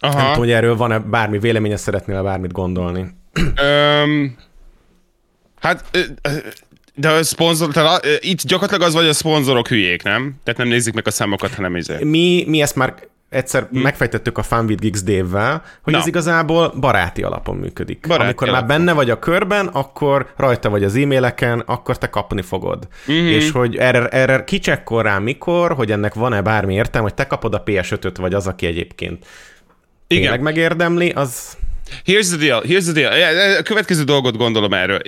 Aha. 0.00 0.14
Nem 0.14 0.24
tudom, 0.24 0.38
hogy 0.38 0.50
erről 0.50 0.76
van-e 0.76 0.98
bármi 0.98 1.38
véleménye, 1.38 1.76
szeretnél 1.76 2.22
bármit 2.22 2.52
gondolni. 2.52 3.06
Um, 3.62 4.36
hát, 5.60 5.84
de 6.94 7.08
a 7.10 7.22
szponzor, 7.22 7.72
tehát 7.72 8.06
itt 8.20 8.42
gyakorlatilag 8.42 8.88
az 8.88 8.94
vagy, 8.94 9.06
a 9.06 9.12
szponzorok 9.12 9.68
hülyék, 9.68 10.02
nem? 10.02 10.34
Tehát 10.44 10.58
nem 10.58 10.68
nézik 10.68 10.94
meg 10.94 11.06
a 11.06 11.10
számokat, 11.10 11.54
hanem 11.54 11.76
izé. 11.76 12.04
Mi, 12.04 12.44
mi 12.46 12.60
ezt 12.60 12.76
már 12.76 12.94
egyszer 13.28 13.66
hmm. 13.70 13.80
megfejtettük 13.80 14.38
a 14.38 14.42
Fun 14.42 14.64
with 14.64 14.82
Geeks 14.82 15.02
Dave-vel, 15.02 15.62
hogy 15.82 15.92
Na. 15.92 15.98
ez 15.98 16.06
igazából 16.06 16.74
baráti 16.80 17.22
alapon 17.22 17.56
működik. 17.56 18.06
Baráti 18.06 18.24
Amikor 18.24 18.48
alapon. 18.48 18.66
már 18.68 18.78
benne 18.78 18.92
vagy 18.92 19.10
a 19.10 19.18
körben, 19.18 19.66
akkor 19.66 20.32
rajta 20.36 20.70
vagy 20.70 20.84
az 20.84 20.96
e-maileken, 20.96 21.58
akkor 21.66 21.98
te 21.98 22.10
kapni 22.10 22.42
fogod. 22.42 22.88
Mm-hmm. 23.12 23.26
És 23.26 23.50
hogy 23.50 23.76
erre, 23.76 24.08
erre 24.08 24.44
kicsekkor 24.44 25.04
rá 25.04 25.18
mikor, 25.18 25.72
hogy 25.72 25.92
ennek 25.92 26.14
van-e 26.14 26.42
bármi 26.42 26.74
értelme, 26.74 27.08
hogy 27.08 27.16
te 27.16 27.26
kapod 27.26 27.54
a 27.54 27.62
PS5-öt, 27.62 28.16
vagy 28.16 28.34
az, 28.34 28.46
aki 28.46 28.66
egyébként 28.66 29.26
Igen. 30.06 30.22
tényleg 30.22 30.40
megérdemli, 30.40 31.10
az 31.10 31.56
Here's 32.04 32.28
the 32.28 32.36
deal, 32.36 32.62
here's 32.62 32.82
the 32.82 32.92
deal. 32.92 33.56
A 33.58 33.62
következő 33.62 34.02
dolgot 34.02 34.36
gondolom 34.36 34.72
erről. 34.72 35.00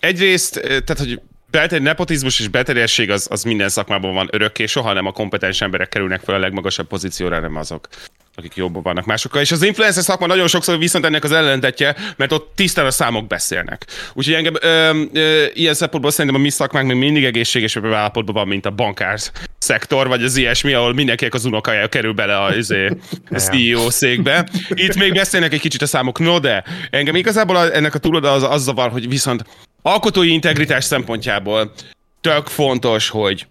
Egyrészt, 0.00 0.60
tehát, 0.60 0.98
hogy 0.98 1.20
belter, 1.50 1.80
nepotizmus 1.80 2.40
és 2.40 2.48
belterjesség 2.48 3.10
az, 3.10 3.26
az 3.30 3.42
minden 3.42 3.68
szakmában 3.68 4.14
van 4.14 4.28
örökké, 4.30 4.66
soha 4.66 4.92
nem 4.92 5.06
a 5.06 5.12
kompetens 5.12 5.60
emberek 5.60 5.88
kerülnek 5.88 6.20
fel 6.20 6.34
a 6.34 6.38
legmagasabb 6.38 6.86
pozícióra, 6.86 7.40
nem 7.40 7.56
azok 7.56 7.88
akik 8.36 8.56
jobban 8.56 8.82
vannak 8.82 9.04
másokkal. 9.04 9.40
És 9.40 9.52
az 9.52 9.62
influencer 9.62 10.02
szakma 10.02 10.26
nagyon 10.26 10.48
sokszor 10.48 10.78
viszont 10.78 11.04
ennek 11.04 11.24
az 11.24 11.32
ellentetje, 11.32 11.96
mert 12.16 12.32
ott 12.32 12.52
tisztán 12.54 12.86
a 12.86 12.90
számok 12.90 13.26
beszélnek. 13.26 13.86
Úgyhogy 14.12 14.34
engem 14.34 14.54
ö, 14.60 15.02
ö, 15.12 15.44
ilyen 15.52 15.74
szempontból 15.74 16.10
szerintem 16.10 16.40
a 16.40 16.42
mi 16.42 16.50
szakmánk 16.50 16.86
még 16.86 16.96
mindig 16.96 17.24
egészségesebb 17.24 17.84
állapotban 17.92 18.34
van, 18.34 18.48
mint 18.48 18.66
a 18.66 18.70
bankár 18.70 19.18
szektor, 19.58 20.08
vagy 20.08 20.22
az 20.22 20.36
ilyesmi, 20.36 20.72
ahol 20.72 20.94
mindenkinek 20.94 21.34
az 21.34 21.44
unokája 21.44 21.88
kerül 21.88 22.12
bele 22.12 22.36
a, 22.36 22.56
izé, 22.56 22.90
a 23.30 23.38
CEO 23.38 23.90
székbe. 23.90 24.48
Itt 24.68 24.94
még 24.94 25.12
beszélnek 25.12 25.52
egy 25.52 25.60
kicsit 25.60 25.82
a 25.82 25.86
számok, 25.86 26.18
no 26.18 26.38
de 26.38 26.64
engem 26.90 27.16
igazából 27.16 27.72
ennek 27.72 27.94
a 27.94 27.98
túloda 27.98 28.32
az, 28.32 28.42
az 28.42 28.62
zavar, 28.62 28.90
hogy 28.90 29.08
viszont 29.08 29.44
alkotói 29.82 30.32
integritás 30.32 30.84
szempontjából 30.84 31.72
tök 32.20 32.46
fontos, 32.46 33.08
hogy 33.08 33.46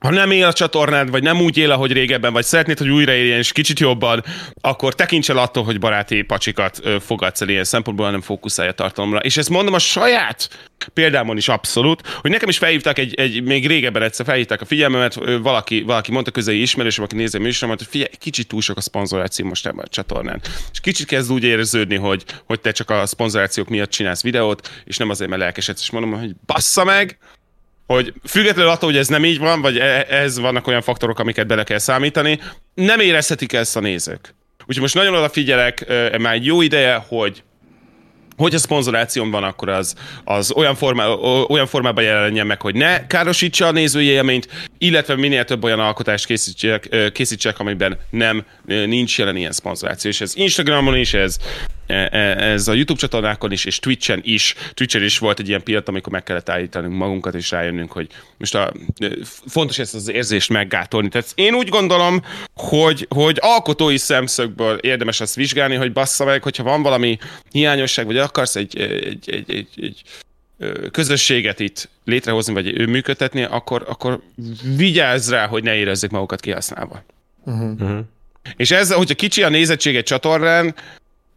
ha 0.00 0.10
nem 0.10 0.30
él 0.30 0.46
a 0.46 0.52
csatornád, 0.52 1.10
vagy 1.10 1.22
nem 1.22 1.40
úgy 1.40 1.56
él, 1.56 1.70
ahogy 1.70 1.92
régebben, 1.92 2.32
vagy 2.32 2.44
szeretnéd, 2.44 2.78
hogy 2.78 2.88
újraéljen 2.88 3.38
és 3.38 3.52
kicsit 3.52 3.80
jobban, 3.80 4.24
akkor 4.60 4.94
tekints 4.94 5.30
el 5.30 5.38
attól, 5.38 5.64
hogy 5.64 5.78
baráti 5.78 6.22
pacsikat 6.22 6.80
fogadsz 7.00 7.40
el 7.40 7.48
ilyen 7.48 7.64
szempontból, 7.64 8.06
hanem 8.06 8.20
fókuszálj 8.20 8.68
a 8.68 8.72
tartalomra. 8.72 9.18
És 9.18 9.36
ezt 9.36 9.48
mondom 9.50 9.74
a 9.74 9.78
saját 9.78 10.68
példámon 10.94 11.36
is 11.36 11.48
abszolút, 11.48 12.06
hogy 12.20 12.30
nekem 12.30 12.48
is 12.48 12.58
felhívták 12.58 12.98
egy, 12.98 13.14
egy 13.14 13.42
még 13.42 13.66
régebben 13.66 14.02
egyszer 14.02 14.26
felhívták 14.26 14.60
a 14.60 14.64
figyelmemet, 14.64 15.14
valaki, 15.42 15.82
valaki 15.82 16.12
mondta 16.12 16.30
közeli 16.30 16.60
ismerősöm, 16.60 17.04
aki 17.04 17.16
nézi 17.16 17.36
a 17.36 17.40
műsoromat, 17.40 17.78
hogy 17.78 17.88
figyelj, 17.90 18.10
kicsit 18.18 18.48
túl 18.48 18.60
sok 18.60 18.76
a 18.76 18.80
szponzoráció 18.80 19.46
most 19.46 19.66
ebben 19.66 19.84
a 19.84 19.88
csatornán. 19.88 20.40
És 20.72 20.80
kicsit 20.80 21.06
kezd 21.06 21.32
úgy 21.32 21.44
érződni, 21.44 21.96
hogy, 21.96 22.24
hogy 22.44 22.60
te 22.60 22.72
csak 22.72 22.90
a 22.90 23.06
szponzorációk 23.06 23.68
miatt 23.68 23.90
csinálsz 23.90 24.22
videót, 24.22 24.70
és 24.84 24.96
nem 24.96 25.10
azért, 25.10 25.30
mert 25.30 25.42
lelkesedsz, 25.42 25.80
és 25.80 25.90
mondom, 25.90 26.12
hogy 26.12 26.34
bassza 26.46 26.84
meg, 26.84 27.18
hogy 27.94 28.12
függetlenül 28.26 28.70
attól, 28.70 28.90
hogy 28.90 28.98
ez 28.98 29.08
nem 29.08 29.24
így 29.24 29.38
van, 29.38 29.60
vagy 29.60 29.78
e- 29.78 30.06
ez 30.08 30.38
vannak 30.38 30.66
olyan 30.66 30.82
faktorok, 30.82 31.18
amiket 31.18 31.46
bele 31.46 31.64
kell 31.64 31.78
számítani, 31.78 32.40
nem 32.74 33.00
érezhetik 33.00 33.52
ezt 33.52 33.76
a 33.76 33.80
nézők. 33.80 34.34
Úgyhogy 34.60 34.80
most 34.80 34.94
nagyon 34.94 35.14
odafigyelek 35.14 35.92
már 36.18 36.34
egy 36.34 36.44
jó 36.44 36.62
ideje, 36.62 37.04
hogy 37.08 37.42
hogyha 38.36 38.58
szponzorációm 38.58 39.30
van, 39.30 39.44
akkor 39.44 39.68
az, 39.68 39.94
az 40.24 40.52
olyan, 40.52 40.74
formá, 40.74 41.06
olyan 41.48 41.66
formában 41.66 42.04
jelenjen 42.04 42.46
meg, 42.46 42.60
hogy 42.60 42.74
ne 42.74 43.06
károsítsa 43.06 43.66
a 43.66 43.70
nézői 43.70 44.20
illetve 44.78 45.16
minél 45.16 45.44
több 45.44 45.64
olyan 45.64 45.80
alkotást 45.80 46.26
készítsek, 46.26 47.10
készítsek 47.12 47.58
amiben 47.58 47.98
nem 48.10 48.44
nincs 48.64 49.18
jelen 49.18 49.36
ilyen 49.36 49.52
szponzoráció. 49.52 50.10
És 50.10 50.20
ez 50.20 50.36
Instagramon 50.36 50.96
is, 50.96 51.14
ez, 51.14 51.36
e, 51.36 51.44
e, 51.46 51.79
ez 51.90 52.68
a 52.68 52.72
YouTube 52.72 53.00
csatornákon 53.00 53.52
is, 53.52 53.64
és 53.64 53.78
Twitchen 53.78 54.20
is. 54.24 54.54
Twitchen 54.74 55.02
is 55.02 55.18
volt 55.18 55.38
egy 55.38 55.48
ilyen 55.48 55.62
pillanat, 55.62 55.88
amikor 55.88 56.12
meg 56.12 56.22
kellett 56.22 56.48
állítanunk 56.48 56.96
magunkat, 56.96 57.34
és 57.34 57.50
rájönnünk, 57.50 57.92
hogy 57.92 58.06
most 58.36 58.54
a, 58.54 58.72
fontos 59.46 59.78
ezt 59.78 59.94
az 59.94 60.08
érzést 60.08 60.48
meggátolni. 60.48 61.08
Tehát 61.08 61.32
én 61.34 61.54
úgy 61.54 61.68
gondolom, 61.68 62.22
hogy, 62.54 63.06
hogy 63.08 63.38
alkotói 63.40 63.96
szemszögből 63.96 64.76
érdemes 64.76 65.20
azt 65.20 65.34
vizsgálni, 65.34 65.74
hogy 65.74 65.92
bassza 65.92 66.24
meg, 66.24 66.42
hogyha 66.42 66.62
van 66.62 66.82
valami 66.82 67.18
hiányosság, 67.50 68.06
vagy 68.06 68.18
akarsz 68.18 68.56
egy, 68.56 68.78
egy, 68.78 69.30
egy, 69.30 69.50
egy, 69.50 69.68
egy 69.76 70.02
közösséget 70.90 71.60
itt 71.60 71.88
létrehozni, 72.04 72.52
vagy 72.52 72.80
ő 72.80 72.86
működtetni, 72.86 73.42
akkor, 73.42 73.84
akkor 73.88 74.20
vigyázz 74.76 75.30
rá, 75.30 75.46
hogy 75.46 75.62
ne 75.62 75.74
érezzék 75.74 76.10
magukat 76.10 76.40
kihasználva. 76.40 77.02
Uh-huh. 77.44 77.80
Uh-huh. 77.80 77.98
És 78.56 78.70
ez, 78.70 78.92
hogyha 78.92 79.14
kicsi 79.14 79.42
a 79.42 79.48
nézettség 79.48 79.96
egy 79.96 80.04
csatornán, 80.04 80.74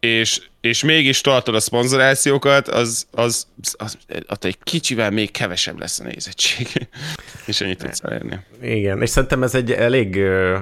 és, 0.04 0.40
és 0.60 0.82
mégis 0.82 1.20
tartod 1.20 1.54
a 1.54 1.60
szponzorációkat, 1.60 2.68
az, 2.68 3.06
az, 3.10 3.46
az, 3.76 3.98
az, 4.26 4.38
egy 4.40 4.58
kicsivel 4.62 5.10
még 5.10 5.30
kevesebb 5.30 5.78
lesz 5.78 6.00
a 6.00 6.04
nézettség. 6.04 6.68
és 7.46 7.60
ennyit 7.60 7.78
tudsz 7.78 8.00
elérni. 8.02 8.38
Igen, 8.62 9.02
és 9.02 9.10
szerintem 9.10 9.42
ez 9.42 9.54
egy 9.54 9.72
elég, 9.72 10.16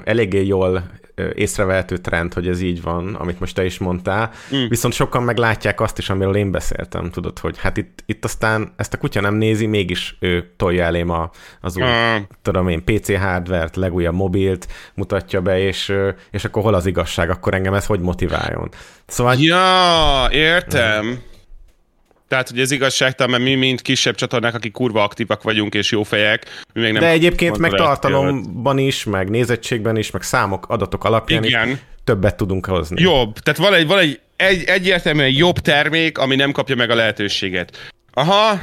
eléggé 0.04 0.46
jól 0.46 0.90
észrevehető 1.34 1.96
trend, 1.96 2.34
hogy 2.34 2.48
ez 2.48 2.60
így 2.60 2.82
van, 2.82 3.14
amit 3.14 3.40
most 3.40 3.54
te 3.54 3.64
is 3.64 3.78
mondtál. 3.78 4.30
Mm. 4.54 4.68
Viszont 4.68 4.94
sokan 4.94 5.22
meglátják 5.22 5.80
azt 5.80 5.98
is, 5.98 6.10
amiről 6.10 6.36
én 6.36 6.50
beszéltem, 6.50 7.10
tudod, 7.10 7.38
hogy 7.38 7.58
hát 7.58 7.76
itt, 7.76 8.02
itt 8.06 8.24
aztán 8.24 8.72
ezt 8.76 8.94
a 8.94 8.98
kutya 8.98 9.20
nem 9.20 9.34
nézi, 9.34 9.66
mégis 9.66 10.16
ő 10.20 10.52
tolja 10.56 10.84
elém 10.84 11.10
a, 11.10 11.30
az 11.60 11.76
új, 11.76 11.84
mm. 11.84 12.22
tudom 12.42 12.68
én, 12.68 12.84
PC 12.84 13.18
hardvert, 13.18 13.76
legújabb 13.76 14.14
mobilt 14.14 14.68
mutatja 14.94 15.40
be, 15.40 15.58
és, 15.58 15.92
és 16.30 16.44
akkor 16.44 16.62
hol 16.62 16.74
az 16.74 16.86
igazság, 16.86 17.30
akkor 17.30 17.54
engem 17.54 17.74
ez 17.74 17.86
hogy 17.86 18.00
motiváljon. 18.00 18.68
Szóval... 19.06 19.34
Ja, 19.38 20.28
értem. 20.30 21.06
Mm. 21.06 21.12
Tehát, 22.32 22.48
hogy 22.48 22.60
ez 22.60 22.70
igazságtalan, 22.70 23.30
mert 23.30 23.42
mi, 23.42 23.54
mint 23.54 23.82
kisebb 23.82 24.14
csatornák, 24.14 24.54
akik 24.54 24.72
kurva 24.72 25.02
aktívak 25.02 25.42
vagyunk 25.42 25.74
és 25.74 25.90
jó 25.90 26.02
fejek, 26.02 26.46
mi 26.72 26.80
még 26.80 26.92
nem... 26.92 27.02
De 27.02 27.08
egyébként 27.08 27.58
meg 27.58 27.70
tartalomban 27.70 28.78
is, 28.78 29.04
meg 29.04 29.30
nézettségben 29.30 29.96
is, 29.96 30.10
meg 30.10 30.22
számok, 30.22 30.68
adatok 30.68 31.04
alapján 31.04 31.44
Igen. 31.44 31.68
is 31.68 31.76
többet 32.04 32.36
tudunk 32.36 32.66
hozni. 32.66 33.02
Jobb. 33.02 33.38
Tehát 33.38 33.60
van 33.60 33.74
egy, 33.74 33.86
van 33.86 33.98
egy, 33.98 34.20
egy 34.36 34.64
egyértelműen 34.64 35.30
jobb 35.30 35.58
termék, 35.58 36.18
ami 36.18 36.34
nem 36.34 36.52
kapja 36.52 36.76
meg 36.76 36.90
a 36.90 36.94
lehetőséget. 36.94 37.90
Aha, 38.12 38.60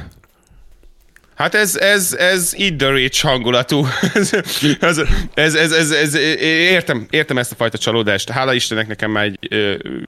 Hát 1.36 1.56
ez, 1.56 1.76
ez, 1.76 2.14
ez 2.14 2.54
Eat 2.58 2.76
the 2.76 2.92
Rich 2.92 3.22
hangulatú. 3.22 3.86
ez, 4.14 4.34
ez, 4.80 5.04
ez, 5.34 5.56
ez, 5.56 5.72
ez, 5.72 5.92
ez, 5.92 6.16
értem, 6.44 7.08
értem 7.10 7.38
ezt 7.38 7.52
a 7.52 7.56
fajta 7.56 7.78
csalódást. 7.78 8.30
Hála 8.30 8.54
Istennek 8.54 8.88
nekem 8.88 9.12
már 9.12 9.26
egy 9.26 9.38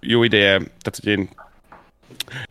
jó 0.01 0.24
ideje, 0.24 0.57
tehát 0.57 0.99
hogy 1.01 1.07
én 1.07 1.30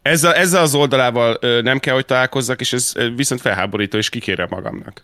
ezzel, 0.02 0.34
ezzel 0.34 0.62
az 0.62 0.74
oldalával 0.74 1.38
nem 1.62 1.78
kell, 1.78 1.94
hogy 1.94 2.04
találkozzak, 2.04 2.60
és 2.60 2.72
ez 2.72 2.92
viszont 3.16 3.40
felháborító, 3.40 3.98
és 3.98 4.08
kikérem 4.08 4.46
magamnak. 4.50 5.02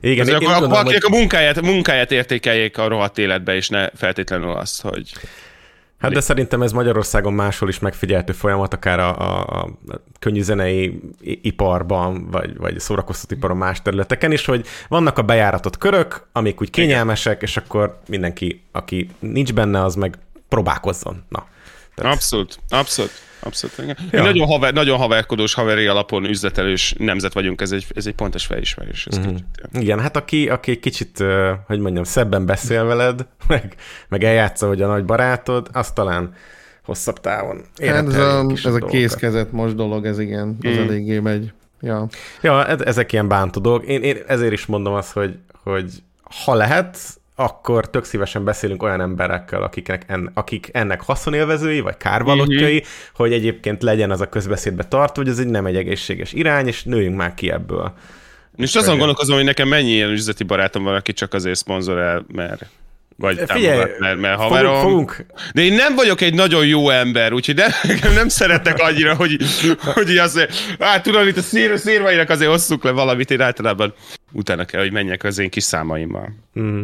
Igen, 0.00 0.28
én, 0.28 0.34
akkor, 0.34 0.48
én 0.48 0.70
akik 0.70 1.02
hogy... 1.02 1.12
a 1.12 1.16
munkáját, 1.16 1.60
munkáját 1.60 2.12
értékeljék 2.12 2.78
a 2.78 2.88
rohadt 2.88 3.18
életbe, 3.18 3.54
és 3.54 3.68
ne 3.68 3.88
feltétlenül 3.90 4.50
azt, 4.50 4.82
hogy... 4.82 5.12
Hát 5.98 6.12
de 6.12 6.20
szerintem 6.20 6.62
ez 6.62 6.72
Magyarországon 6.72 7.32
máshol 7.32 7.68
is 7.68 7.78
megfigyeltő 7.78 8.32
folyamat, 8.32 8.74
akár 8.74 8.98
a, 8.98 9.18
a, 9.18 9.40
a 9.40 9.70
könnyű 10.18 10.42
zenei 10.42 11.00
iparban, 11.20 12.30
vagy, 12.30 12.56
vagy 12.56 12.80
szórakoztató 12.80 13.34
iparon 13.34 13.56
más 13.56 13.82
területeken 13.82 14.32
is, 14.32 14.44
hogy 14.44 14.66
vannak 14.88 15.18
a 15.18 15.22
bejáratott 15.22 15.78
körök, 15.78 16.26
amik 16.32 16.60
úgy 16.60 16.70
kényelmesek, 16.70 17.42
és 17.42 17.56
akkor 17.56 18.00
mindenki, 18.08 18.62
aki 18.72 19.08
nincs 19.18 19.52
benne, 19.52 19.84
az 19.84 19.94
meg 19.94 20.18
próbálkozzon. 20.48 21.24
Na. 21.28 21.46
Tehát... 21.94 22.12
Abszolút, 22.12 22.58
abszolút. 22.68 23.10
Abszolút. 23.44 23.78
Igen. 23.78 23.96
Ja. 24.10 24.22
nagyon, 24.22 24.46
haver, 24.46 24.72
nagyon 24.72 24.98
haverkodós, 24.98 25.54
haveri 25.54 25.86
alapon 25.86 26.24
üzletelős 26.24 26.94
nemzet 26.98 27.32
vagyunk, 27.32 27.60
ez 27.60 27.72
egy, 27.72 27.86
ez 27.94 28.06
egy 28.06 28.14
pontos 28.14 28.46
felismerés. 28.46 29.06
Kicsit, 29.10 29.24
ja. 29.24 29.80
Igen, 29.80 30.00
hát 30.00 30.16
aki, 30.16 30.48
aki 30.48 30.78
kicsit, 30.78 31.24
hogy 31.66 31.78
mondjam, 31.78 32.04
szebben 32.04 32.46
beszél 32.46 32.84
veled, 32.84 33.26
meg, 33.48 33.74
meg 34.08 34.24
eljátsza, 34.24 34.66
hogy 34.66 34.82
a 34.82 34.86
nagy 34.86 35.04
barátod, 35.04 35.68
az 35.72 35.92
talán 35.92 36.34
hosszabb 36.84 37.20
távon. 37.20 37.64
Hát 37.82 38.06
ez 38.06 38.16
a, 38.16 38.46
ez 38.64 38.74
a 38.74 38.86
kézkezet 38.86 39.52
most 39.52 39.74
dolog, 39.74 40.06
ez 40.06 40.18
igen, 40.18 40.56
az 40.62 40.74
mm. 40.74 40.78
eléggé 40.78 41.18
megy. 41.18 41.52
Ja, 41.80 42.08
ja 42.42 42.66
ezek 42.66 43.12
ilyen 43.12 43.28
bántó 43.28 43.60
dolgok. 43.60 43.86
Én, 43.86 44.02
én 44.02 44.16
ezért 44.26 44.52
is 44.52 44.66
mondom 44.66 44.94
azt, 44.94 45.12
hogy, 45.12 45.38
hogy 45.62 45.92
ha 46.44 46.54
lehet, 46.54 46.98
akkor 47.34 47.90
tök 47.90 48.04
szívesen 48.04 48.44
beszélünk 48.44 48.82
olyan 48.82 49.00
emberekkel, 49.00 49.62
akiknek 49.62 50.04
en, 50.06 50.30
akik 50.34 50.68
ennek 50.72 51.00
haszonélvezői, 51.00 51.80
vagy 51.80 51.96
kárvalottjai, 51.96 52.76
uh-huh. 52.76 52.88
hogy 53.14 53.32
egyébként 53.32 53.82
legyen 53.82 54.10
az 54.10 54.20
a 54.20 54.28
közbeszédbe 54.28 54.84
tartva, 54.84 55.22
hogy 55.22 55.30
ez 55.30 55.38
egy 55.38 55.46
nem 55.46 55.66
egy 55.66 55.76
egészséges 55.76 56.32
irány, 56.32 56.66
és 56.66 56.82
nőjünk 56.84 57.16
már 57.16 57.34
ki 57.34 57.50
ebből. 57.50 57.92
És 58.56 58.74
azon 58.74 58.98
gondolkozom, 58.98 59.36
hogy 59.36 59.44
nekem 59.44 59.68
mennyi 59.68 59.90
ilyen 59.90 60.10
üzleti 60.10 60.44
barátom 60.44 60.82
van, 60.82 60.94
aki 60.94 61.12
csak 61.12 61.34
azért 61.34 61.58
szponzorál, 61.58 62.24
mert 62.32 62.66
vagy 63.16 63.42
Figyelj, 63.46 63.90
mert, 63.98 64.20
mert 64.20 64.36
haverom. 64.36 64.80
Fogunk, 64.80 65.10
fogunk. 65.10 65.26
De 65.54 65.62
én 65.62 65.72
nem 65.72 65.94
vagyok 65.94 66.20
egy 66.20 66.34
nagyon 66.34 66.66
jó 66.66 66.90
ember, 66.90 67.32
úgyhogy 67.32 67.54
nem, 67.54 67.70
nem 68.14 68.28
szeretek 68.28 68.78
annyira, 68.78 69.14
hogy, 69.14 69.36
hogy 69.94 70.16
azért, 70.16 70.54
hát 70.78 71.02
tudom, 71.02 71.26
itt 71.26 71.36
a 71.36 71.42
szír, 71.42 71.78
szírvainak 71.78 72.30
azért 72.30 72.50
osszuk 72.50 72.84
le 72.84 72.90
valamit, 72.90 73.30
én 73.30 73.40
általában 73.40 73.94
utána 74.32 74.64
kell, 74.64 74.80
hogy 74.80 74.92
menjek 74.92 75.24
az 75.24 75.38
én 75.38 75.50
kis 75.50 75.64
számaimmal. 75.64 76.34
Mm. 76.60 76.82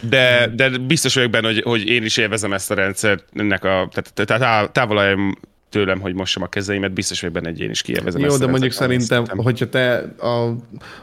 De, 0.00 0.50
de 0.54 0.68
biztos 0.78 1.14
vagyok 1.14 1.30
benne, 1.30 1.46
hogy, 1.46 1.62
hogy 1.62 1.88
én 1.88 2.04
is 2.04 2.16
élvezem 2.16 2.52
ezt 2.52 2.70
a 2.70 2.74
rendszert, 2.74 3.24
ennek 3.34 3.64
a, 3.64 3.88
tehát, 3.92 4.12
tehát 4.14 4.72
távol 4.72 4.98
tőlem, 5.74 6.00
hogy 6.00 6.14
mossam 6.14 6.42
a 6.42 6.46
kezeimet, 6.46 6.92
biztos, 6.92 7.20
hogy 7.20 7.32
benne 7.32 7.48
egy 7.48 7.60
én 7.60 7.70
is 7.70 7.82
kielvezem. 7.82 8.20
Jó, 8.20 8.36
de 8.36 8.46
mondjuk 8.46 8.72
szerintem, 8.72 9.24
hogyha 9.36 9.68
te, 9.68 9.96
a, 10.18 10.54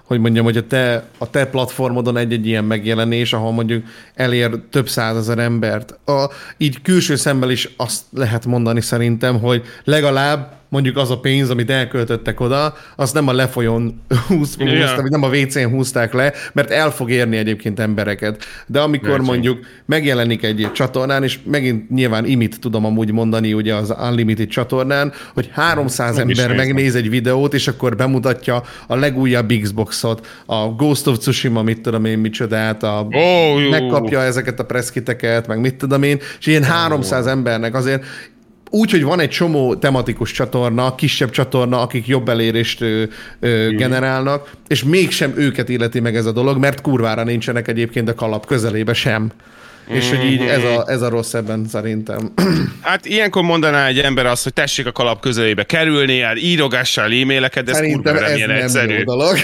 hogy 0.04 0.20
mondjam, 0.20 0.44
hogyha 0.44 0.68
te, 0.68 1.04
a 1.18 1.30
te 1.30 1.46
platformodon 1.46 2.18
egy-egy 2.18 2.48
ilyen 2.48 2.64
megjelenés, 2.64 3.34
ahol 3.34 3.52
mondjuk 3.52 3.86
elér 4.16 4.60
több 4.70 4.90
százezer 4.90 5.40
embert, 5.40 6.00
a, 6.06 6.30
így 6.58 6.82
külső 6.82 7.16
szemmel 7.16 7.50
is 7.50 7.70
azt 7.78 8.04
lehet 8.14 8.46
mondani 8.46 8.82
szerintem, 8.82 9.40
hogy 9.40 9.64
legalább 9.84 10.61
mondjuk 10.72 10.98
az 10.98 11.12
a 11.12 11.20
pénz, 11.20 11.50
amit 11.50 11.70
elköltöttek 11.70 12.40
oda, 12.40 12.74
azt 12.96 13.14
nem 13.14 13.28
a 13.28 13.34
lefolyón 13.34 14.02
húzták, 14.28 14.68
yeah. 14.68 15.02
vagy 15.02 15.12
nem 15.12 15.24
a 15.24 15.28
WC-n 15.28 15.70
húzták 15.70 16.14
le, 16.14 16.34
mert 16.54 16.72
el 16.72 16.92
fog 16.92 17.12
érni 17.12 17.38
egyébként 17.38 17.80
embereket. 17.80 18.44
De 18.68 18.80
amikor 18.80 19.10
Vertség. 19.10 19.28
mondjuk 19.28 19.66
megjelenik 19.86 20.44
egy 20.44 20.70
csatornán, 20.74 21.24
és 21.24 21.40
megint 21.44 21.90
nyilván 21.90 22.26
imit 22.26 22.60
tudom 22.60 22.86
amúgy 22.86 23.12
mondani 23.12 23.54
ugye 23.54 23.76
az 23.76 23.94
Unlimited 24.00 24.48
csatornán, 24.48 25.14
hogy 25.34 25.50
300 25.54 26.16
nem 26.16 26.30
ember 26.30 26.56
megnéz 26.56 26.96
egy 26.96 27.10
videót, 27.10 27.54
és 27.54 27.68
akkor 27.68 27.96
bemutatja 27.96 28.64
a 28.88 28.96
legújabb 28.96 29.54
Xboxot, 29.62 30.28
a 30.46 30.68
Ghost 30.68 31.08
of 31.08 31.18
Tsushima, 31.18 31.62
mit 31.62 31.82
tudom 31.82 32.06
én, 32.06 32.18
micsodát, 32.18 32.84
a, 32.84 33.08
oh, 33.12 33.70
megkapja 33.70 34.22
ezeket 34.22 34.60
a 34.60 34.66
preszkiteket, 34.66 35.48
meg 35.48 35.60
mit 35.60 35.76
tudom 35.76 36.04
én, 36.04 36.20
és 36.40 36.46
ilyen 36.46 36.64
300 36.64 37.26
oh. 37.26 37.32
embernek 37.32 37.76
azért 37.76 38.04
úgy, 38.74 38.92
hogy 38.92 39.04
van 39.04 39.20
egy 39.20 39.30
csomó 39.30 39.76
tematikus 39.76 40.32
csatorna, 40.32 40.96
kisebb 40.96 41.30
csatorna, 41.30 41.82
akik 41.82 42.08
jobb 42.08 42.30
elérést 42.30 42.82
ö, 42.82 43.04
ö, 43.40 43.70
generálnak, 43.70 44.52
és 44.68 44.84
mégsem 44.84 45.34
őket 45.36 45.70
illeti 45.70 46.00
meg 46.00 46.16
ez 46.16 46.26
a 46.26 46.32
dolog, 46.32 46.58
mert 46.58 46.82
kurvára 46.82 47.24
nincsenek 47.24 47.68
egyébként 47.68 48.10
a 48.10 48.16
kalap 48.16 48.46
közelébe 48.46 48.94
sem. 48.94 49.32
És 49.88 50.10
hogy 50.10 50.26
így 50.26 50.42
ez 50.42 50.64
a, 50.64 50.84
ez 50.88 51.02
a 51.02 51.10
rossz 51.10 51.34
ebben 51.34 51.66
szerintem. 51.68 52.32
Hát 52.82 53.06
ilyenkor 53.06 53.44
mondaná 53.44 53.88
egy 53.88 54.00
ember 54.00 54.26
azt, 54.26 54.44
hogy 54.44 54.54
tessék 54.54 54.86
a 54.86 54.92
kalap 54.92 55.22
közelébe 55.22 55.64
kerülni, 55.64 56.20
hát 56.20 56.38
írogassál 56.38 57.12
e-maileket, 57.12 57.64
de 57.64 57.72
ez 57.72 57.78
szerintem 57.78 58.16
ez 58.16 58.38
nem 58.38 58.50
egyszerű. 58.50 58.98
jó 58.98 59.04
dolog. 59.04 59.38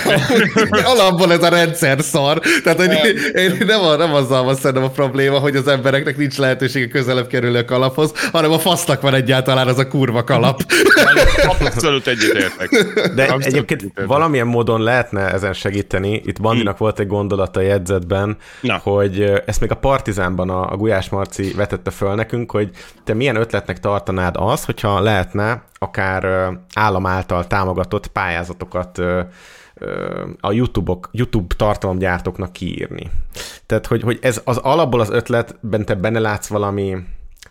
Alapból 0.93 1.31
ez 1.31 1.43
a 1.43 1.49
rendszer 1.49 2.01
szar. 2.01 2.41
Tehát, 2.63 2.77
hogy 2.77 3.15
én 3.33 3.57
nem, 3.65 3.81
a, 3.81 3.95
nem 3.95 4.13
azzal 4.13 4.43
van 4.43 4.55
szerintem 4.55 4.83
a 4.83 4.89
probléma, 4.89 5.39
hogy 5.39 5.55
az 5.55 5.67
embereknek 5.67 6.17
nincs 6.17 6.37
lehetősége 6.37 6.87
közelebb 6.87 7.27
kerülni 7.27 7.57
a 7.57 7.65
kalaphoz, 7.65 8.11
hanem 8.31 8.51
a 8.51 8.59
fasznak 8.59 9.01
van 9.01 9.13
egyáltalán 9.13 9.67
az 9.67 9.77
a 9.77 9.87
kurva 9.87 10.23
kalap. 10.23 10.61
Abszolút 11.59 12.07
egyetértek. 12.07 12.69
De 13.15 13.21
Abszolút 13.21 13.45
egyébként 13.45 13.81
egyetértek. 13.81 14.05
valamilyen 14.05 14.47
módon 14.47 14.81
lehetne 14.81 15.31
ezen 15.31 15.53
segíteni. 15.53 16.21
Itt 16.25 16.41
Bandinak 16.41 16.77
hmm. 16.77 16.85
volt 16.85 16.99
egy 16.99 17.07
gondolata 17.07 17.59
a 17.59 17.63
jegyzetben, 17.63 18.37
Na. 18.61 18.79
hogy 18.83 19.31
ezt 19.45 19.59
még 19.59 19.71
a 19.71 19.75
Partizán 19.75 20.26
témában 20.27 20.49
a, 20.49 20.71
a 20.71 20.77
Gulyás 20.77 21.09
Marci 21.09 21.53
vetette 21.53 21.91
föl 21.91 22.15
nekünk, 22.15 22.51
hogy 22.51 22.71
te 23.03 23.13
milyen 23.13 23.35
ötletnek 23.35 23.79
tartanád 23.79 24.35
az, 24.37 24.65
hogyha 24.65 24.99
lehetne 24.99 25.63
akár 25.73 26.49
állam 26.73 27.05
által 27.05 27.47
támogatott 27.47 28.07
pályázatokat 28.07 29.01
a 30.39 30.51
YouTube-ok, 30.51 31.09
YouTube 31.11 31.55
tartalomgyártóknak 31.57 32.53
kiírni. 32.53 33.11
Tehát, 33.65 33.87
hogy, 33.87 34.01
hogy 34.01 34.19
ez 34.21 34.41
az 34.43 34.57
alapból 34.57 34.99
az 34.99 35.09
ötletben 35.09 35.85
te 35.85 35.95
benne 35.95 36.19
látsz 36.19 36.47
valami 36.47 36.97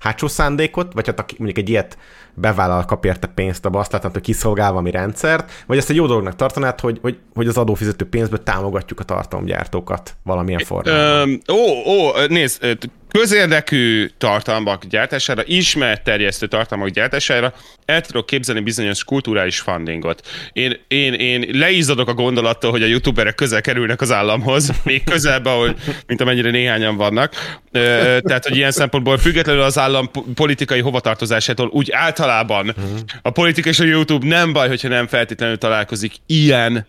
hátsó 0.01 0.26
szándékot, 0.26 0.92
vagy 0.92 1.07
hát 1.07 1.38
mondjuk 1.38 1.59
egy 1.59 1.68
ilyet 1.68 1.99
bevállal, 2.34 2.84
kap 2.84 3.05
érte 3.05 3.26
pénzt, 3.26 3.64
abban 3.64 3.80
azt 3.80 3.92
látnád, 3.92 4.12
hogy 4.12 4.22
kiszolgál 4.22 4.70
valami 4.70 4.90
rendszert, 4.90 5.64
vagy 5.66 5.78
ezt 5.78 5.90
egy 5.90 5.97
jó 5.97 6.07
dolognak 6.07 6.36
tartanád, 6.36 6.80
hogy, 6.80 6.99
hogy, 7.03 7.18
hogy 7.34 7.47
az 7.47 7.57
adófizető 7.57 8.09
pénzből 8.09 8.42
támogatjuk 8.42 9.01
a 9.01 9.05
tartalomgyártókat 9.05 10.16
valamilyen 10.22 10.64
formában. 10.64 11.40
Ö, 11.47 11.53
ó, 11.53 11.92
ó, 11.92 12.26
nézd, 12.28 12.78
közérdekű 13.18 14.10
tartalmak 14.18 14.84
gyártására, 14.84 15.42
ismert 15.44 16.02
terjesztő 16.02 16.46
tartalmak 16.46 16.88
gyártására 16.88 17.54
el 17.84 18.00
tudok 18.00 18.26
képzelni 18.26 18.60
bizonyos 18.60 19.04
kulturális 19.04 19.60
fundingot. 19.60 20.26
Én, 20.52 20.80
én, 20.88 21.12
én 21.12 21.46
leízadok 21.52 22.08
a 22.08 22.14
gondolattól, 22.14 22.70
hogy 22.70 22.82
a 22.82 22.86
youtuberek 22.86 23.34
közel 23.34 23.60
kerülnek 23.60 24.00
az 24.00 24.12
államhoz, 24.12 24.70
még 24.84 25.04
közelbe, 25.04 25.50
ahogy, 25.50 25.76
mint 26.06 26.20
amennyire 26.20 26.50
néhányan 26.50 26.96
vannak. 26.96 27.58
Tehát, 27.70 28.46
hogy 28.46 28.56
ilyen 28.56 28.70
szempontból 28.70 29.18
függetlenül 29.18 29.62
az 29.62 29.78
állam 29.78 30.10
politikai 30.34 30.80
hovatartozásától, 30.80 31.68
úgy 31.72 31.90
általában 31.92 32.74
a 33.22 33.30
politika 33.30 33.68
és 33.68 33.80
a 33.80 33.84
YouTube 33.84 34.26
nem 34.26 34.52
baj, 34.52 34.68
hogyha 34.68 34.88
nem 34.88 35.06
feltétlenül 35.06 35.58
találkozik 35.58 36.12
ilyen 36.26 36.86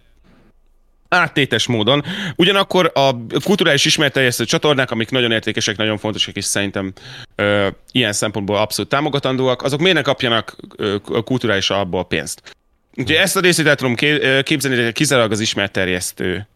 áttétes 1.10 1.68
módon. 1.68 2.04
Ugyanakkor 2.36 2.92
a 2.94 3.26
kulturális 3.44 3.86
ismerteljesztő 3.86 4.46
csatornák, 4.46 4.92
amik 4.92 5.10
nagyon 5.10 5.32
értékesek, 5.32 5.78
nagyon 5.78 5.98
fontosak, 5.98 6.36
és 6.36 6.46
szerintem 6.46 6.94
ö, 7.36 7.68
ilyen 7.92 8.14
szempontból 8.14 8.58
abszolút 8.58 8.92
támogatandóak, 8.92 9.62
azok 9.62 9.80
miért 9.80 9.96
ne 9.96 10.02
kapjanak 10.02 10.56
ö, 10.76 10.96
kulturális 11.26 11.70
alapból 11.70 12.06
pénzt? 12.06 12.56
Úgyhogy 12.96 13.16
ezt 13.16 13.36
a 13.36 13.40
részét 13.40 13.68
el 13.68 13.76
tudom 13.76 13.96
képzelni, 14.44 14.92
kizárólag 14.92 15.32
az 15.32 15.40
ismerterjesztő 15.40 16.48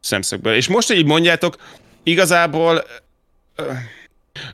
szemszögből. 0.00 0.54
És 0.54 0.68
most, 0.68 0.88
hogy 0.88 0.96
így 0.96 1.06
mondjátok, 1.06 1.56
igazából 2.02 2.84
ö, 3.56 3.72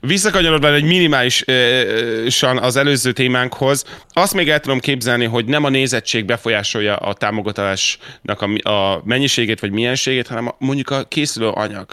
Visszakanyarodva 0.00 0.74
egy 0.74 0.84
minimálisan 0.84 2.58
az 2.58 2.76
előző 2.76 3.12
témánkhoz, 3.12 3.84
azt 4.08 4.34
még 4.34 4.48
el 4.48 4.60
tudom 4.60 4.78
képzelni, 4.78 5.24
hogy 5.24 5.44
nem 5.44 5.64
a 5.64 5.68
nézettség 5.68 6.24
befolyásolja 6.24 6.96
a 6.96 7.14
támogatásnak 7.14 8.40
a, 8.42 8.70
a 8.70 9.02
mennyiségét 9.04 9.60
vagy 9.60 9.70
mienségét, 9.70 10.26
hanem 10.26 10.46
a, 10.46 10.56
mondjuk 10.58 10.90
a 10.90 11.04
készülő 11.04 11.48
anyag. 11.48 11.86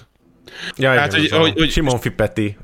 Ja, 0.77 0.93
Tehát, 0.93 1.17
igen, 1.17 1.39
hogy, 1.39 1.49
hogy, 1.49 1.59
hogy, 1.59 1.71
Simon 1.71 1.99
Fipetti 1.99 2.57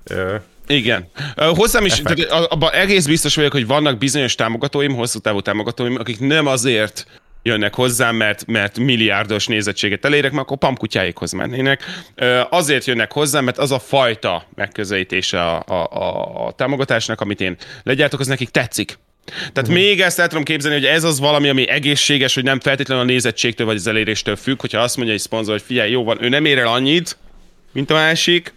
igen. 0.68 1.08
Hozzám 1.36 1.86
is, 1.86 2.02
abban 2.30 2.72
egész 2.72 3.06
biztos 3.06 3.36
vagyok, 3.36 3.52
hogy 3.52 3.68
vannak 3.68 3.98
bizonyos 3.98 4.36
támogatóim, 4.36 4.96
hosszú 4.96 5.20
távú 5.20 5.40
támogatóim, 5.40 5.96
akik 6.00 6.20
nem 6.20 6.48
azért 6.48 7.08
jönnek 7.44 7.76
hozzám, 7.76 8.16
mert, 8.16 8.46
mert 8.46 8.80
milliárdos 8.80 9.48
nézettséget 9.48 10.06
elérek, 10.06 10.32
mert 10.32 10.44
akkor 10.44 10.58
pamkutyáikhoz 10.58 11.32
mennének. 11.32 11.84
Azért 12.50 12.86
jönnek 12.86 13.12
hozzám, 13.12 13.44
mert 13.44 13.58
az 13.58 13.72
a 13.72 13.80
fajta 13.80 14.48
megközelítése 14.56 15.42
a, 15.42 15.64
a, 15.68 15.74
a, 15.74 16.46
a 16.46 16.52
támogatásnak, 16.52 17.22
amit 17.22 17.42
én 17.42 17.58
legyártok, 17.84 18.20
az 18.20 18.28
nekik 18.28 18.50
tetszik. 18.50 18.98
Tehát 19.26 19.58
uh-huh. 19.58 19.74
még 19.74 20.02
ezt 20.02 20.20
el 20.20 20.28
tudom 20.28 20.44
képzelni, 20.44 20.78
hogy 20.78 20.88
ez 20.88 21.04
az 21.04 21.20
valami, 21.20 21.50
ami 21.50 21.70
egészséges, 21.70 22.34
hogy 22.34 22.44
nem 22.44 22.60
feltétlenül 22.60 23.04
a 23.04 23.08
nézettségtől 23.08 23.66
vagy 23.66 23.76
az 23.76 23.88
eléréstől 23.88 24.36
függ, 24.36 24.62
hogyha 24.62 24.80
azt 24.82 24.96
mondja 24.96 25.14
egy 25.14 25.20
szponzor, 25.20 25.54
hogy 25.54 25.64
figyelj, 25.66 25.92
jó 25.92 26.04
van, 26.04 26.24
ő 26.24 26.30
nem 26.30 26.46
ér 26.46 26.58
el 26.58 26.68
annyit, 26.68 27.18
mint 27.72 27.90
a 27.90 27.94
másik, 27.94 28.54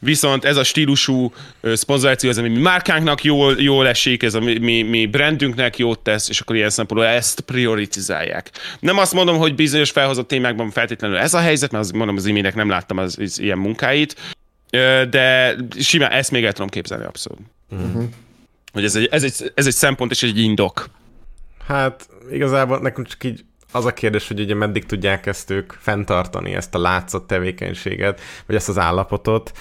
Viszont 0.00 0.44
ez 0.44 0.56
a 0.56 0.64
stílusú 0.64 1.32
szponzoráció, 1.62 2.30
az, 2.30 2.38
ami 2.38 2.48
mi 2.48 2.60
márkánknak 2.60 3.24
jól, 3.24 3.54
jól 3.58 3.88
esik, 3.88 4.22
ez 4.22 4.34
a 4.34 4.40
mi, 4.40 4.58
mi, 4.58 4.82
mi 4.82 5.06
brandünknek 5.06 5.78
jót 5.78 5.98
tesz, 5.98 6.28
és 6.28 6.40
akkor 6.40 6.56
ilyen 6.56 6.70
szempontból 6.70 7.10
ezt 7.10 7.40
prioritizálják. 7.40 8.50
Nem 8.80 8.98
azt 8.98 9.12
mondom, 9.12 9.36
hogy 9.36 9.54
bizonyos 9.54 9.90
felhozott 9.90 10.28
témákban 10.28 10.70
feltétlenül 10.70 11.16
ez 11.16 11.34
a 11.34 11.38
helyzet, 11.38 11.70
mert 11.70 11.84
az, 11.84 11.90
mondom, 11.90 12.16
az 12.16 12.26
imének 12.26 12.54
nem 12.54 12.68
láttam 12.68 12.98
az, 12.98 13.18
az 13.20 13.40
ilyen 13.40 13.58
munkáit, 13.58 14.16
de 15.10 15.56
simán 15.80 16.10
ezt 16.10 16.30
még 16.30 16.44
el 16.44 16.52
tudom 16.52 16.68
képzelni 16.68 17.04
abszolút. 17.04 17.40
Uh-huh. 17.70 18.04
Hogy 18.72 18.84
ez 18.84 18.96
egy, 18.96 19.08
ez, 19.10 19.22
egy, 19.22 19.52
ez 19.54 19.66
egy 19.66 19.72
szempont 19.72 20.10
és 20.10 20.22
egy 20.22 20.38
indok. 20.38 20.90
Hát 21.66 22.08
igazából 22.30 22.78
nekünk 22.78 23.06
csak 23.06 23.24
így 23.24 23.44
az 23.74 23.84
a 23.84 23.92
kérdés, 23.92 24.28
hogy 24.28 24.40
ugye 24.40 24.54
meddig 24.54 24.86
tudják 24.86 25.26
ezt 25.26 25.50
ők 25.50 25.72
fenntartani, 25.72 26.54
ezt 26.54 26.74
a 26.74 26.78
látszott 26.78 27.26
tevékenységet, 27.26 28.20
vagy 28.46 28.56
ezt 28.56 28.68
az 28.68 28.78
állapotot. 28.78 29.52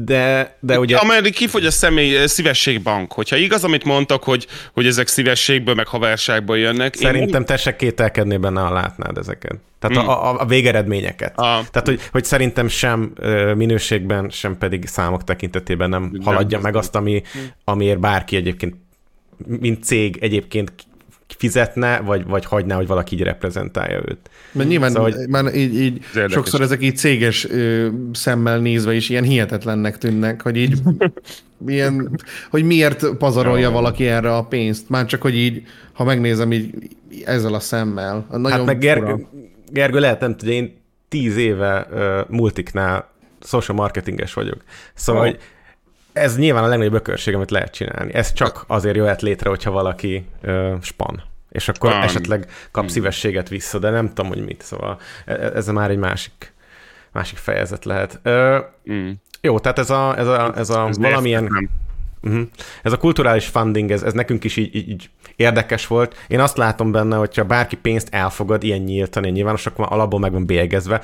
De, 0.00 0.56
de 0.60 0.78
ugye... 0.78 0.96
Ameddig 0.96 1.34
kifogy 1.34 1.66
a 1.66 1.70
személy 1.70 2.26
szívességbank. 2.26 3.12
Hogyha 3.12 3.36
igaz, 3.36 3.64
amit 3.64 3.84
mondtak, 3.84 4.24
hogy, 4.24 4.46
hogy 4.72 4.86
ezek 4.86 5.06
szívességből, 5.06 5.74
meg 5.74 5.86
haverságból 5.86 6.58
jönnek. 6.58 6.94
Szerintem 6.94 7.40
én... 7.40 7.46
te 7.46 7.56
se 7.56 7.76
kételkednél 7.76 8.38
benne, 8.38 8.60
ha 8.60 8.72
látnád 8.72 9.18
ezeket. 9.18 9.56
Tehát 9.78 9.96
hmm. 9.96 10.08
a, 10.08 10.30
a, 10.30 10.40
a 10.40 10.44
végeredményeket. 10.44 11.38
A... 11.38 11.42
Tehát, 11.70 11.82
hogy, 11.84 12.00
hogy 12.12 12.24
szerintem 12.24 12.68
sem 12.68 13.12
minőségben, 13.54 14.30
sem 14.30 14.58
pedig 14.58 14.86
számok 14.86 15.24
tekintetében 15.24 15.88
nem, 15.88 16.08
nem 16.12 16.22
haladja 16.22 16.60
meg 16.60 16.76
azt, 16.76 16.94
ami, 16.94 17.22
amiért 17.64 18.00
bárki 18.00 18.36
egyébként 18.36 18.74
mint 19.46 19.84
cég 19.84 20.18
egyébként 20.20 20.72
fizetne, 21.36 22.00
vagy, 22.00 22.26
vagy 22.26 22.44
hagyná, 22.44 22.76
hogy 22.76 22.86
valaki 22.86 23.14
így 23.14 23.22
reprezentálja 23.22 24.00
őt. 24.08 24.30
Mert 24.52 24.68
nyilván 24.68 24.90
szóval, 24.90 25.10
hogy 25.10 25.28
már 25.28 25.54
így, 25.54 25.80
így 25.80 26.04
sokszor 26.28 26.60
ezek 26.60 26.82
így 26.82 26.96
céges 26.96 27.50
ö, 27.50 27.88
szemmel 28.12 28.58
nézve 28.58 28.94
is 28.94 29.08
ilyen 29.08 29.24
hihetetlennek 29.24 29.98
tűnnek, 29.98 30.42
hogy 30.42 30.56
így 30.56 30.78
ilyen, 31.66 32.20
hogy 32.50 32.64
miért 32.64 33.06
pazarolja 33.18 33.70
valaki 33.70 34.06
erre 34.06 34.34
a 34.34 34.44
pénzt. 34.44 34.88
Már 34.88 35.06
csak, 35.06 35.22
hogy 35.22 35.36
így, 35.36 35.62
ha 35.92 36.04
megnézem 36.04 36.52
így 36.52 36.70
ezzel 37.24 37.54
a 37.54 37.60
szemmel. 37.60 38.26
Nagyon 38.30 38.50
hát 38.50 38.64
meg 38.64 38.78
Ger- 38.78 39.26
Gergő, 39.70 39.98
lehet 39.98 40.20
nem 40.20 40.36
tudja, 40.36 40.54
én 40.54 40.76
tíz 41.08 41.36
éve 41.36 41.86
uh, 41.90 42.36
multiknál 42.36 43.14
social 43.42 43.76
marketinges 43.76 44.32
vagyok. 44.32 44.64
Szóval, 44.94 45.22
oh. 45.22 45.28
hogy 45.28 45.40
ez 46.16 46.36
nyilván 46.36 46.64
a 46.64 46.66
legnagyobb 46.66 46.94
ökörség, 46.94 47.34
amit 47.34 47.50
lehet 47.50 47.72
csinálni. 47.72 48.14
Ez 48.14 48.32
csak 48.32 48.64
azért 48.66 48.96
jöhet 48.96 49.22
létre, 49.22 49.48
hogyha 49.48 49.70
valaki 49.70 50.26
ö, 50.40 50.74
span. 50.82 51.22
És 51.50 51.68
akkor 51.68 51.92
um, 51.92 52.00
esetleg 52.00 52.46
kap 52.70 52.82
hmm. 52.82 52.92
szívességet 52.92 53.48
vissza, 53.48 53.78
de 53.78 53.90
nem 53.90 54.08
tudom, 54.08 54.26
hogy 54.26 54.44
mit. 54.44 54.62
Szóval 54.62 55.00
e, 55.24 55.32
e, 55.32 55.50
ez 55.54 55.66
már 55.66 55.90
egy 55.90 55.98
másik, 55.98 56.52
másik 57.12 57.38
fejezet 57.38 57.84
lehet. 57.84 58.20
Ö, 58.22 58.58
mm. 58.92 59.10
Jó, 59.40 59.58
tehát 59.58 59.78
ez 59.78 59.90
a, 59.90 60.18
ez 60.18 60.26
a, 60.26 60.52
ez 60.56 60.70
a 60.70 60.86
ez 60.88 60.98
valamilyen... 60.98 61.70
Uh-huh. 62.22 62.42
Ez 62.82 62.92
a 62.92 62.96
kulturális 62.96 63.46
funding, 63.46 63.90
ez, 63.90 64.02
ez 64.02 64.12
nekünk 64.12 64.44
is 64.44 64.56
így, 64.56 64.74
így, 64.74 64.88
így 64.88 65.10
érdekes 65.36 65.86
volt. 65.86 66.16
Én 66.28 66.40
azt 66.40 66.56
látom 66.56 66.92
benne, 66.92 67.16
hogyha 67.16 67.44
bárki 67.44 67.76
pénzt 67.76 68.08
elfogad 68.10 68.62
ilyen 68.62 68.80
nyíltan, 68.80 69.22
ilyen 69.22 69.34
nyilvános, 69.34 69.66
akkor 69.66 69.86
alapból 69.88 70.20
meg 70.20 70.32
van 70.32 70.46
bélyegezve 70.46 71.02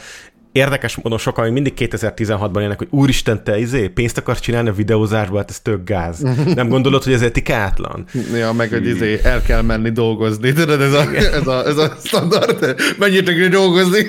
érdekes 0.52 0.96
módon 0.96 1.18
sokan 1.18 1.44
még 1.44 1.52
mindig 1.52 1.72
2016-ban 1.76 2.60
élnek, 2.60 2.78
hogy 2.78 2.88
úristen, 2.90 3.44
te 3.44 3.58
izé, 3.58 3.88
pénzt 3.88 4.18
akarsz 4.18 4.40
csinálni 4.40 4.68
a 4.68 4.72
videózásból, 4.72 5.38
hát 5.38 5.50
ez 5.50 5.60
tök 5.60 5.84
gáz. 5.84 6.18
Nem 6.54 6.68
gondolod, 6.68 7.02
hogy 7.02 7.12
ez 7.12 7.22
etikátlan? 7.22 8.04
Ja, 8.34 8.52
meg 8.52 8.70
hogy 8.70 8.86
izé, 8.86 9.20
el 9.22 9.42
kell 9.42 9.62
menni 9.62 9.90
dolgozni. 9.90 10.52
Tudod, 10.52 10.80
ez 10.80 10.92
a, 10.92 11.14
ez 11.14 11.46
a, 11.46 11.66
ez 11.66 11.76
a 11.76 11.96
standard. 12.04 12.74
Menjétek 12.98 13.48
dolgozni. 13.48 13.98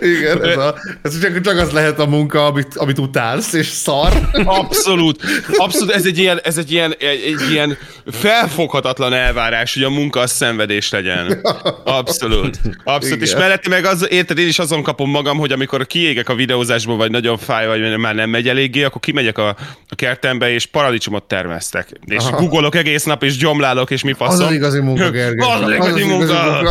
Igen, 0.00 0.44
ez, 0.44 0.56
a, 0.56 0.74
ez 1.02 1.20
csak, 1.20 1.40
csak 1.40 1.58
az 1.58 1.70
lehet 1.70 1.98
a 1.98 2.06
munka, 2.06 2.46
amit, 2.46 2.76
amit 2.76 2.98
utálsz, 2.98 3.52
és 3.52 3.66
szar. 3.66 4.12
Abszolút. 4.44 5.22
Abszolút, 5.56 5.94
ez 5.94 6.06
egy 6.06 6.18
ilyen, 6.18 6.40
ez 6.42 6.58
egy 6.58 6.72
ilyen, 6.72 6.94
egy, 6.98 7.22
egy 7.26 7.50
ilyen 7.50 7.76
felfoghatatlan 8.06 9.12
elvárás, 9.12 9.74
hogy 9.74 9.82
a 9.82 9.90
munka 9.90 10.20
az 10.20 10.30
szenvedés 10.30 10.90
legyen. 10.90 11.40
Abszolút. 11.84 12.60
Abszolút. 12.84 13.16
Igen. 13.16 13.20
És 13.20 13.34
mellette 13.34 13.68
meg 13.68 13.84
az, 13.84 14.06
érted, 14.10 14.38
én 14.38 14.48
is 14.48 14.58
azon 14.64 14.82
kapom 14.82 15.10
magam, 15.10 15.38
hogy 15.38 15.52
amikor 15.52 15.86
kiégek 15.86 16.28
a 16.28 16.34
videózásból, 16.34 16.96
vagy 16.96 17.10
nagyon 17.10 17.38
fáj, 17.38 17.66
vagy 17.66 17.98
már 17.98 18.14
nem 18.14 18.30
megy 18.30 18.48
eléggé, 18.48 18.82
akkor 18.82 19.00
kimegyek 19.00 19.38
a, 19.38 19.48
a 19.88 19.94
kertembe, 19.94 20.50
és 20.50 20.66
paradicsomot 20.66 21.22
termesztek. 21.22 21.88
És 22.04 22.24
Aha. 22.24 22.36
googolok 22.36 22.74
egész 22.74 23.04
nap, 23.04 23.22
és 23.22 23.36
gyomlálok, 23.36 23.90
és 23.90 24.02
mi 24.02 24.12
faszom. 24.12 24.40
Az 24.40 24.46
az 24.46 24.52
igazi 24.52 24.80
munka, 24.80 25.10
Gergely. 25.10 25.48
Az 25.48 25.60
az 25.60 25.70
igazi 25.70 26.02
az 26.02 26.08
munka. 26.08 26.62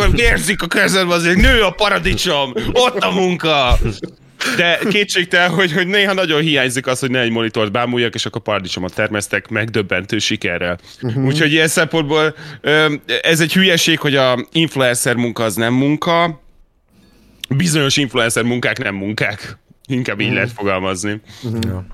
munka. 0.00 0.22
Érzik 0.22 0.62
a 0.62 0.66
kezedbe 0.66 1.14
azért, 1.14 1.36
nő 1.36 1.60
a 1.62 1.70
paradicsom, 1.70 2.52
ott 2.72 2.98
a 2.98 3.10
munka. 3.10 3.78
De 4.56 4.78
kétségtel, 4.88 5.48
hogy, 5.48 5.72
hogy 5.72 5.86
néha 5.86 6.12
nagyon 6.12 6.40
hiányzik 6.40 6.86
az, 6.86 6.98
hogy 6.98 7.10
ne 7.10 7.20
egy 7.20 7.30
monitort 7.30 7.72
bámuljak, 7.72 8.14
és 8.14 8.26
akkor 8.26 8.42
paradicsomot 8.42 8.94
termesztek 8.94 9.48
megdöbbentő 9.48 10.18
sikerrel. 10.18 10.78
Uh-huh. 11.02 11.24
Úgyhogy 11.24 11.52
ilyen 11.52 11.68
szempontból 11.68 12.34
ez 13.22 13.40
egy 13.40 13.52
hülyeség, 13.52 13.98
hogy 13.98 14.16
a 14.16 14.46
influencer 14.52 15.14
munka 15.14 15.44
az 15.44 15.54
nem 15.54 15.74
munka, 15.74 16.44
bizonyos 17.48 17.96
influencer 17.96 18.44
munkák 18.44 18.78
nem 18.78 18.94
munkák. 18.94 19.58
Inkább 19.86 20.20
így 20.20 20.30
mm. 20.30 20.34
lehet 20.34 20.52
fogalmazni. 20.52 21.20
Mm. 21.48 21.58
Ja. 21.62 21.86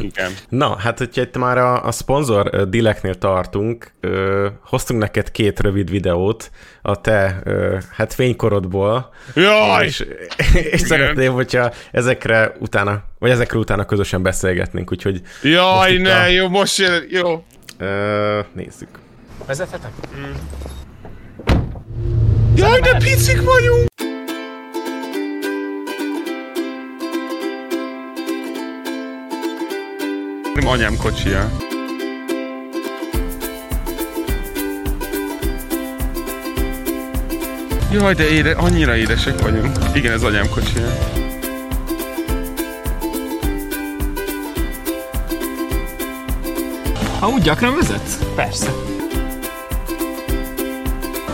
Igen. 0.00 0.32
Na, 0.48 0.76
hát 0.78 0.98
hogyha 0.98 1.22
itt 1.22 1.36
már 1.36 1.58
a, 1.58 1.84
a 1.84 1.90
szponzor 1.90 2.68
dileknél 2.68 3.14
tartunk, 3.14 3.92
ö, 4.00 4.48
hoztunk 4.64 5.00
neked 5.00 5.30
két 5.30 5.60
rövid 5.60 5.90
videót 5.90 6.50
a 6.82 7.00
te 7.00 7.40
ö, 7.44 7.76
hát 7.90 8.14
fénykorodból. 8.14 9.14
Jaj! 9.34 9.86
És, 9.86 10.06
és 10.52 10.80
szeretném, 10.80 11.32
hogyha 11.32 11.72
ezekre 11.90 12.52
utána, 12.58 13.02
vagy 13.18 13.30
ezekre 13.30 13.58
utána 13.58 13.84
közösen 13.84 14.22
beszélgetnénk, 14.22 14.92
úgyhogy... 14.92 15.22
Jaj, 15.42 15.96
ne, 15.96 16.20
a... 16.20 16.26
jó, 16.26 16.48
most 16.48 16.78
jön, 16.78 17.04
jó. 17.08 17.44
Ö, 17.78 18.40
nézzük. 18.52 18.88
Vezethetek? 19.46 19.90
Mm. 20.18 20.32
Jaj, 22.54 22.80
de 22.80 22.96
picik 22.96 23.42
vagyunk! 23.42 24.07
Anyám 30.66 30.96
kocsija. 30.96 31.50
Jaj, 37.92 38.14
de 38.14 38.28
éde, 38.28 38.52
annyira 38.52 38.96
édesek 38.96 39.40
vagyunk. 39.40 39.76
Igen, 39.94 40.12
ez 40.12 40.22
anyám 40.22 40.48
kocsija. 40.48 40.86
Amúgy 47.20 47.42
gyakran 47.42 47.74
vezetsz? 47.74 48.18
Persze. 48.34 48.87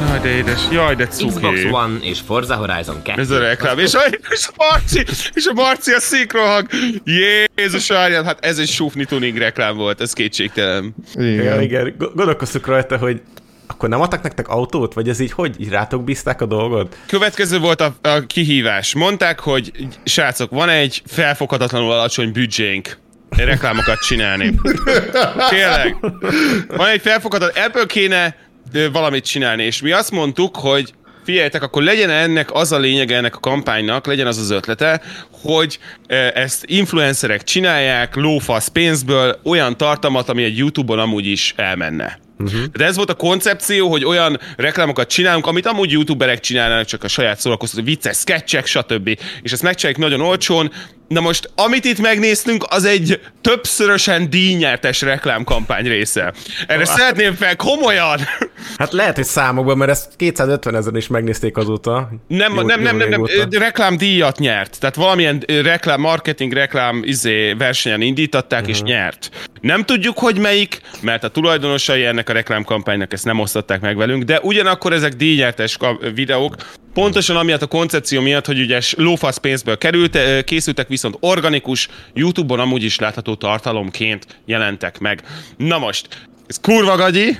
Jaj, 0.01 0.20
de 0.20 0.28
édes. 0.28 0.61
Jaj, 0.72 0.95
de 0.97 1.07
Xbox 1.07 1.34
cuki. 1.34 1.68
One 1.70 1.99
és 2.03 2.18
Forza 2.26 2.55
Horizon 2.55 3.03
2. 3.03 3.20
Ez 3.20 3.30
a 3.30 3.38
reklám. 3.38 3.78
És 3.78 3.95
a, 3.95 4.01
és 4.30 4.47
a 4.49 4.53
Marci, 4.57 5.05
és 5.34 5.47
a 5.47 5.53
Marci 5.53 5.92
a 5.92 6.01
szinkrohang. 6.01 6.66
Jézus 7.57 7.90
Árján, 7.90 8.24
hát 8.24 8.45
ez 8.45 8.59
egy 8.59 8.68
sufni 8.68 9.05
tuning 9.05 9.36
reklám 9.36 9.76
volt, 9.76 10.01
ez 10.01 10.12
kétségtelen. 10.12 10.95
Igen, 11.14 11.32
Igen. 11.32 11.62
igen. 11.62 11.95
Go- 11.99 12.14
Gondolkoztuk 12.14 12.66
rajta, 12.66 12.97
hogy 12.97 13.20
akkor 13.66 13.88
nem 13.88 14.01
adtak 14.01 14.22
nektek 14.22 14.49
autót? 14.49 14.95
Vagy 14.95 15.09
ez 15.09 15.20
így 15.20 15.32
hogy? 15.32 15.55
Így 15.61 15.68
rátok 15.68 16.05
bízták 16.05 16.40
a 16.40 16.47
dolgot? 16.47 16.97
Következő 17.07 17.59
volt 17.59 17.80
a, 17.80 17.95
a 18.03 18.26
kihívás. 18.26 18.95
Mondták, 18.95 19.40
hogy 19.40 19.72
srácok, 20.05 20.51
van 20.51 20.68
egy 20.68 21.03
felfoghatatlanul 21.07 21.92
alacsony 21.92 22.32
büdzsénk 22.32 22.97
reklámokat 23.36 23.99
csinálni. 23.99 24.55
Tényleg. 25.49 25.97
Van 26.76 26.88
egy 26.88 27.01
felfoghatatlan, 27.01 27.64
ebből 27.64 27.86
kéne 27.86 28.36
valamit 28.93 29.25
csinálni, 29.25 29.62
és 29.62 29.83
mi 29.83 29.93
azt 29.93 30.11
mondtuk, 30.11 30.57
hogy 30.57 30.93
figyeljetek, 31.25 31.62
akkor 31.62 31.83
legyen 31.83 32.11
ennek 32.11 32.53
az 32.53 32.72
a 32.72 32.79
lényege 32.79 33.16
ennek 33.16 33.37
a 33.37 33.41
kampánynak, 33.41 34.07
legyen 34.07 34.27
az 34.27 34.39
az 34.39 34.51
ötlete, 34.51 35.03
hogy 35.31 35.79
ezt 36.35 36.64
influencerek 36.66 37.45
csinálják 37.45 38.14
lófasz 38.14 38.68
pénzből 38.68 39.41
olyan 39.45 39.77
tartalmat, 39.77 40.29
ami 40.29 40.43
egy 40.43 40.59
YouTube-on 40.59 40.99
amúgy 40.99 41.27
is 41.27 41.55
elmenne. 41.57 42.18
Uh-huh. 42.39 42.64
De 42.64 42.85
ez 42.85 42.97
volt 42.97 43.11
a 43.11 43.14
koncepció, 43.14 43.91
hogy 43.91 44.05
olyan 44.05 44.41
reklámokat 44.57 45.09
csinálunk, 45.09 45.47
amit 45.47 45.66
amúgy 45.66 45.91
youtuberek 45.91 46.41
csinálnak, 46.41 46.85
csak 46.85 47.05
a 47.05 47.09
saját 47.09 47.41
szórakoztató 47.41 47.85
vicces 47.85 48.16
sketchek, 48.16 48.66
stb. 48.66 49.18
És 49.43 49.53
ezt 49.53 49.62
megcsináljuk 49.62 50.03
nagyon 50.03 50.20
olcsón. 50.20 50.72
Na 51.09 51.20
most, 51.20 51.50
amit 51.55 51.84
itt 51.84 52.00
megnéztünk, 52.00 52.64
az 52.68 52.84
egy 52.84 53.20
többszörösen 53.40 54.30
díjnyertes 54.30 55.00
reklámkampány 55.00 55.84
része. 55.84 56.32
Erre 56.66 56.84
szeretném 56.84 57.34
fel 57.34 57.57
komolyan. 57.57 58.18
Hát 58.76 58.92
lehet, 58.92 59.14
hogy 59.14 59.24
számokban, 59.24 59.76
mert 59.76 59.90
ezt 59.90 60.12
250 60.16 60.74
ezeren 60.76 60.96
is 60.96 61.07
megnézték 61.07 61.57
azóta. 61.57 62.11
Nem, 62.28 62.55
Jó- 62.55 62.62
nem, 62.62 62.78
jó 62.80 62.84
nem, 62.84 62.96
nem, 62.96 63.09
nem, 63.09 63.24
ö, 63.26 63.59
reklámdíjat 63.59 64.38
nyert. 64.38 64.80
Tehát 64.80 64.94
valamilyen 64.94 65.44
reklám, 65.46 66.00
marketing, 66.00 66.52
reklám 66.52 67.02
izé, 67.05 67.52
versenyen 67.52 68.00
indították, 68.00 68.61
uh-huh. 68.61 68.74
és 68.74 68.82
nyert. 68.82 69.48
Nem 69.61 69.84
tudjuk, 69.84 70.18
hogy 70.18 70.38
melyik, 70.38 70.80
mert 71.00 71.24
a 71.24 71.28
tulajdonosai 71.28 72.05
ennek 72.05 72.28
a 72.28 72.32
reklámkampánynak 72.32 73.12
ezt 73.12 73.24
nem 73.24 73.40
osztották 73.40 73.80
meg 73.80 73.96
velünk, 73.96 74.22
de 74.22 74.40
ugyanakkor 74.40 74.92
ezek 74.92 75.12
díjnyertes 75.12 75.78
videók, 76.14 76.57
pontosan 76.95 77.36
amiatt 77.36 77.62
a 77.62 77.66
koncepció 77.66 78.20
miatt, 78.20 78.47
hogy 78.47 78.61
ugye 78.61 78.80
lófasz 78.97 79.36
pénzből 79.36 79.78
került, 79.78 80.14
ö, 80.14 80.40
készültek 80.42 80.88
viszont 80.88 81.16
organikus, 81.20 81.88
YouTube-on 82.14 82.61
amúgy 82.61 82.82
is 82.82 82.99
látható 82.99 83.34
tartalomként 83.34 84.26
jelentek 84.47 84.99
meg. 84.99 85.22
Na 85.57 85.78
most, 85.78 86.09
ez 86.47 86.59
kurva 86.61 86.97
gagyi, 86.97 87.36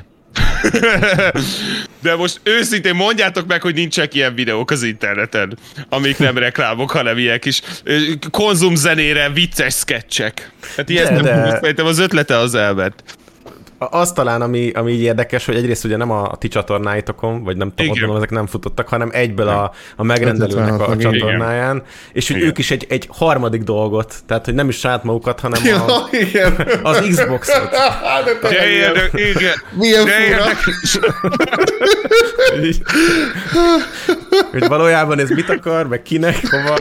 de 2.02 2.16
most 2.16 2.40
őszintén 2.42 2.94
mondjátok 2.94 3.46
meg, 3.46 3.62
hogy 3.62 3.74
nincsenek 3.74 4.14
ilyen 4.14 4.34
videók 4.34 4.70
az 4.70 4.82
interneten, 4.82 5.59
amik 5.88 6.18
nem 6.18 6.38
reklámok, 6.38 6.90
hanem 6.90 7.18
ilyen 7.18 7.40
kis 7.40 7.62
ö, 7.84 8.00
konzumzenére 8.30 9.28
vicces 9.28 9.74
sketchek. 9.74 10.50
Hát 10.76 10.88
ilyen 10.88 11.05
De, 11.05 11.11
nem 11.12 11.22
de- 11.22 11.42
de... 11.50 11.59
szerintem 11.61 11.86
az 11.86 11.98
ötlete 11.98 12.36
az 12.38 12.55
elvet. 12.55 13.02
A- 13.78 13.98
Az 13.98 14.12
talán, 14.12 14.42
ami, 14.42 14.70
ami 14.70 14.92
így 14.92 15.00
érdekes, 15.00 15.44
hogy 15.46 15.56
egyrészt 15.56 15.84
ugye 15.84 15.96
nem 15.96 16.10
a, 16.10 16.22
a 16.30 16.36
ti 16.36 16.48
csatornáitokon, 16.48 17.44
vagy 17.44 17.56
nem 17.56 17.68
tudom, 17.74 17.86
gondolom, 17.92 18.16
ezek 18.16 18.30
nem 18.30 18.46
futottak, 18.46 18.88
hanem 18.88 19.08
egyből 19.12 19.48
a, 19.48 19.72
a 19.96 20.02
megrendelőnek 20.02 20.72
a 20.72 20.74
556, 20.74 21.00
igen. 21.00 21.12
csatornáján, 21.12 21.82
és 22.12 22.26
hogy 22.26 22.36
Igen. 22.36 22.48
ők 22.48 22.58
is 22.58 22.70
egy, 22.70 22.86
egy 22.88 23.08
harmadik 23.12 23.62
dolgot, 23.62 24.14
tehát 24.26 24.44
hogy 24.44 24.54
nem 24.54 24.68
is 24.68 24.78
saját 24.78 25.04
magukat, 25.04 25.40
hanem 25.40 25.62
a, 25.64 25.66
Ja, 25.68 26.18
igen. 26.20 26.68
az 26.82 27.00
Xboxot. 27.08 27.70
De 28.24 28.48
De 28.48 28.70
ilyen. 28.70 28.94
érdek, 28.94 29.10
igen. 29.14 29.52
Milyen 29.72 30.04
De 30.04 30.10
fura. 30.10 30.44
hogy 34.50 34.66
valójában 34.68 35.18
ez 35.18 35.28
mit 35.30 35.48
akar, 35.50 35.88
meg 35.88 36.02
kinek, 36.02 36.36
hova. 36.50 36.76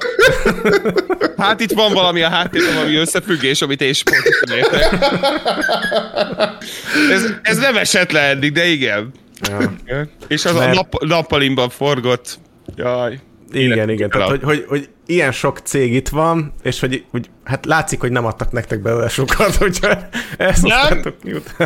Hát 1.44 1.60
itt 1.60 1.72
van 1.72 1.94
valami 1.94 2.22
a 2.22 2.30
háttérben, 2.30 2.74
valami 2.74 2.96
összefüggés, 2.96 3.62
amit 3.62 3.82
én 3.82 3.94
pontosan 4.04 4.58
értek. 4.58 5.12
Ez, 7.12 7.34
ez 7.42 7.58
nem 7.58 7.78
esett 7.78 8.12
le 8.12 8.20
eddig, 8.20 8.52
de 8.52 8.66
igen. 8.66 9.12
Ja. 9.86 10.08
És 10.28 10.46
az 10.46 10.54
Mert- 10.54 10.72
a 10.72 10.74
nap, 10.74 11.04
nappalimban 11.04 11.70
forgott. 11.70 12.40
Jaj. 12.76 13.20
Igen, 13.52 13.90
igen. 13.90 14.10
Tehát, 14.10 14.30
hogy, 14.30 14.44
hogy, 14.44 14.66
hogy 14.68 14.90
ilyen 15.06 15.32
sok 15.32 15.60
cég 15.60 15.94
itt 15.94 16.10
van, 16.10 16.54
és 16.64 16.80
hogy, 16.80 17.06
hogy 17.12 17.30
hát 17.44 17.66
látszik, 17.66 18.00
hogy 18.00 18.12
nem 18.12 18.26
adtak 18.26 18.52
nektek 18.52 18.82
belőle 18.82 19.08
sokat, 19.10 19.56
hogyha 19.66 19.98
ezt 20.38 20.64
Nem. 20.64 21.02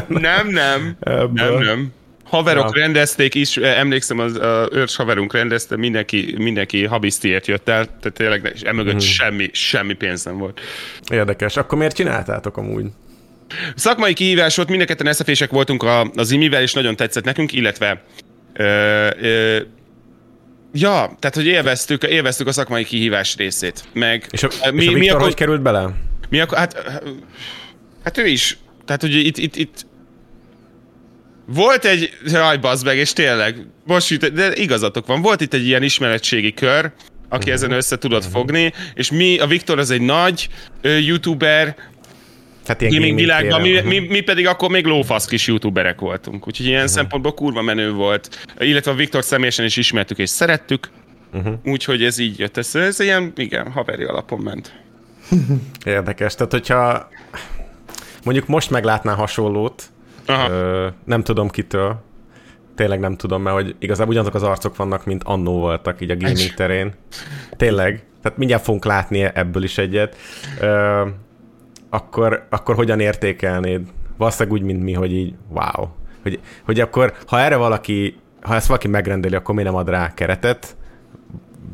Nem, 0.07 0.47
nem. 0.47 0.97
Ebből. 0.99 1.30
Nem, 1.34 1.59
nem. 1.63 1.93
Haverok 2.30 2.75
Ja. 2.75 2.82
rendezték 2.82 3.36
is, 3.36 3.57
emlékszem, 3.57 4.19
az 4.19 4.36
a 4.36 4.69
őrs 4.71 4.95
haverunk 4.95 5.34
rendezte, 5.34 5.78
mindenki, 5.78 6.36
mindenki 6.38 6.86
habisztiért 6.86 7.47
jött 7.47 7.69
el, 7.69 7.86
tehát 7.86 8.13
tényleg 8.13 8.51
és 8.53 8.61
emögött 8.61 8.93
Mhm. 8.93 9.01
semmi, 9.03 9.49
semmi 9.53 9.93
pénz 9.93 10.23
nem 10.25 10.38
volt. 10.38 10.59
Érdekes. 11.11 11.57
Akkor 11.57 11.78
miért 11.78 11.95
csináltátok 11.95 12.57
amúgy? 12.57 12.86
Szakmai 13.75 14.13
kihívás 14.13 14.55
volt, 14.55 14.69
mind 14.69 14.82
a 14.82 14.86
ketten 14.86 15.07
eszefések 15.07 15.49
voltunk 15.49 15.84
a, 15.84 16.11
az 16.15 16.32
imivel, 16.32 16.61
és 16.61 16.73
nagyon 16.73 16.95
tetszett 16.95 17.23
nekünk, 17.23 17.53
illetve 17.53 18.03
ö, 18.53 18.63
ö, 19.21 19.57
ja, 20.73 21.15
tehát, 21.19 21.36
hogy 21.36 21.45
élveztük, 21.45 22.03
élveztük 22.03 22.47
a 22.47 22.51
szakmai 22.51 22.84
kihívás 22.84 23.36
részét. 23.36 23.84
Meg 23.93 24.25
És 24.30 24.43
a, 24.43 24.47
mi, 24.71 24.82
és 24.82 24.88
a 24.88 24.91
mi, 24.91 24.99
Viktor 24.99 25.09
akkor, 25.15 25.28
hogy 25.28 25.34
került 25.38 25.61
bele? 25.61 25.89
mi 26.30 26.39
akkor, 26.39 26.57
hát, 26.57 26.84
hát 28.03 28.17
ő 28.17 28.25
is. 28.28 28.57
Tehát, 28.86 29.01
hogy 29.01 29.13
itt, 29.15 29.38
itt, 29.38 29.55
itt 29.55 29.86
volt 31.48 31.86
egy, 31.86 32.18
jaj, 32.26 32.58
bazd 32.58 32.86
meg, 32.86 32.98
és 32.98 33.14
tényleg, 33.14 33.68
most 33.86 34.10
jut, 34.10 34.34
de 34.34 34.56
igazatok 34.56 35.06
van, 35.06 35.22
volt 35.22 35.41
itt 35.41 35.54
egy 35.54 35.66
ilyen 35.66 35.84
ismeretségi 35.84 36.54
kör, 36.54 36.91
aki 37.30 37.52
ezen 37.52 37.72
össze 37.72 37.98
tudott 37.98 38.26
fogni, 38.26 38.74
és 38.93 39.12
mi, 39.12 39.39
a 39.39 39.48
Viktor 39.48 39.80
az 39.80 39.91
egy 39.91 40.02
nagy 40.02 40.50
ö, 40.82 40.98
youtuber, 40.98 41.76
Hát 42.68 42.82
ilyen 42.82 42.93
gaming 42.93 43.18
világban, 43.18 43.62
mi, 43.62 43.82
mi, 43.82 44.00
mi 44.00 44.20
pedig 44.20 44.48
akkor 44.48 44.70
még 44.70 44.86
lófasz 44.86 45.26
kis 45.26 45.48
youtuberek 45.48 46.00
voltunk. 46.00 46.48
Úgyhogy 46.48 46.66
ilyen 46.66 46.82
uh-huh. 46.82 46.95
szempontból 46.95 47.34
kurva 47.34 47.62
menő 47.62 47.91
volt. 47.91 48.48
Illetve 48.60 48.91
a 48.91 48.93
Viktor 48.93 49.24
személyesen 49.24 49.66
is 49.66 49.78
ismertük 49.78 50.18
és 50.18 50.30
szerettük. 50.30 50.89
Uh-huh. 51.34 51.54
Úgyhogy 51.66 52.04
ez 52.04 52.18
így 52.18 52.39
jött 52.39 52.58
össze. 52.58 52.80
Ez 52.80 53.00
ilyen, 53.00 53.34
igen, 53.36 53.72
haveri 53.72 54.04
alapon 54.04 54.39
ment. 54.39 54.74
Érdekes. 55.86 56.36
Tehát, 56.36 56.52
hogyha 56.52 57.10
mondjuk 58.24 58.48
most 58.48 58.70
meglátnál 58.70 59.16
hasonlót, 59.16 59.84
Aha. 60.28 60.49
ö, 60.49 60.88
nem 61.05 61.23
tudom 61.23 61.49
kitől, 61.49 62.01
tényleg 62.75 62.99
nem 62.99 63.15
tudom, 63.15 63.41
mert 63.41 63.55
hogy 63.55 63.75
igazából 63.80 64.11
ugyanazok 64.11 64.36
az 64.36 64.43
arcok 64.43 64.75
vannak, 64.75 65.05
mint 65.05 65.23
annó 65.23 65.59
voltak 65.59 66.01
így 66.01 66.11
a 66.11 66.17
gaming 66.17 66.53
terén. 66.55 66.93
Tényleg. 67.57 68.05
Tehát 68.21 68.38
mindjárt 68.38 68.63
fogunk 68.63 68.86
látni 68.86 69.21
ebből 69.34 69.63
is 69.63 69.78
egyet. 69.78 70.15
Ö, 70.61 71.05
akkor, 71.89 72.47
akkor 72.49 72.75
hogyan 72.75 72.99
értékelnéd? 72.99 73.82
Valószínűleg 74.17 74.59
úgy, 74.59 74.65
mint 74.65 74.84
mi, 74.84 74.93
hogy 74.93 75.13
így 75.13 75.34
wow. 75.49 75.88
Hogy, 76.23 76.39
hogy 76.65 76.80
akkor, 76.80 77.13
ha 77.28 77.39
erre 77.39 77.55
valaki, 77.55 78.17
ha 78.41 78.55
ezt 78.55 78.67
valaki 78.67 78.88
megrendeli, 78.88 79.36
akkor 79.36 79.55
miért 79.55 79.69
nem 79.69 79.80
ad 79.80 79.89
rá 79.89 80.13
keretet? 80.13 80.76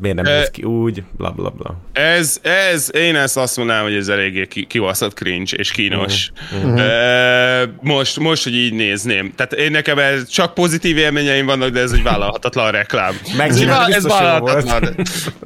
Miért 0.00 0.16
nem 0.16 0.24
Ö, 0.24 0.38
néz 0.38 0.50
ki 0.50 0.62
úgy? 0.62 1.02
Bla, 1.16 1.30
bla, 1.30 1.50
bla. 1.50 1.76
Ez, 1.92 2.40
ez, 2.42 2.90
én 2.94 3.16
ezt 3.16 3.36
azt 3.36 3.56
mondanám, 3.56 3.82
hogy 3.82 3.94
ez 3.94 4.08
eléggé 4.08 4.46
ki, 4.46 4.64
kivaszott 4.64 5.14
cringe 5.14 5.56
és 5.56 5.70
kínos. 5.70 6.30
Uh-huh. 6.52 6.80
Most, 7.80 8.18
most, 8.18 8.44
hogy 8.44 8.54
így 8.54 8.72
nézném. 8.72 9.32
Tehát 9.36 9.52
én 9.52 9.70
nekem 9.70 9.98
ez 9.98 10.28
csak 10.28 10.54
pozitív 10.54 10.96
élményeim 10.96 11.46
vannak, 11.46 11.68
de 11.70 11.80
ez 11.80 11.92
egy 11.92 12.02
vállalhatatlan 12.02 12.70
reklám. 12.70 13.14
Megcsinálni 13.36 13.94
ez, 13.94 14.06
vállalhatatlan. 14.06 14.94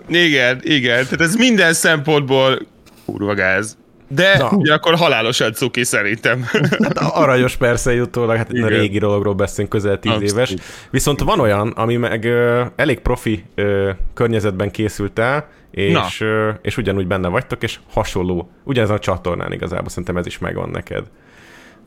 Igen, 0.08 0.60
igen. 0.62 1.04
Tehát 1.04 1.20
ez 1.20 1.34
minden 1.34 1.72
szempontból 1.72 2.66
kurva 3.04 3.34
gáz. 3.34 3.76
De 4.08 4.38
Na. 4.38 4.48
ugyanakkor 4.50 4.94
halálosan 4.96 5.52
cuki 5.52 5.84
szerintem. 5.84 6.44
Hát 6.84 6.98
aranyos 6.98 7.56
persze 7.56 7.94
jutólag, 7.94 8.36
hát 8.36 8.52
Igen. 8.52 8.68
régi 8.68 8.98
dologról 8.98 9.34
beszélünk, 9.34 9.70
közel 9.70 9.98
tíz 9.98 10.12
Abszolút. 10.12 10.32
éves. 10.32 10.54
Viszont 10.90 11.20
van 11.20 11.40
olyan, 11.40 11.68
ami 11.68 11.96
meg 11.96 12.24
ö, 12.24 12.64
elég 12.76 12.98
profi 12.98 13.44
ö, 13.54 13.90
környezetben 14.14 14.70
készült 14.70 15.18
el, 15.18 15.48
és, 15.70 16.20
ö, 16.20 16.50
és 16.62 16.76
ugyanúgy 16.76 17.06
benne 17.06 17.28
vagytok, 17.28 17.62
és 17.62 17.78
hasonló. 17.92 18.50
Ugyanezen 18.64 18.96
a 18.96 18.98
csatornán 18.98 19.52
igazából, 19.52 19.88
szerintem 19.88 20.16
ez 20.16 20.26
is 20.26 20.38
megvan 20.38 20.68
neked. 20.70 21.04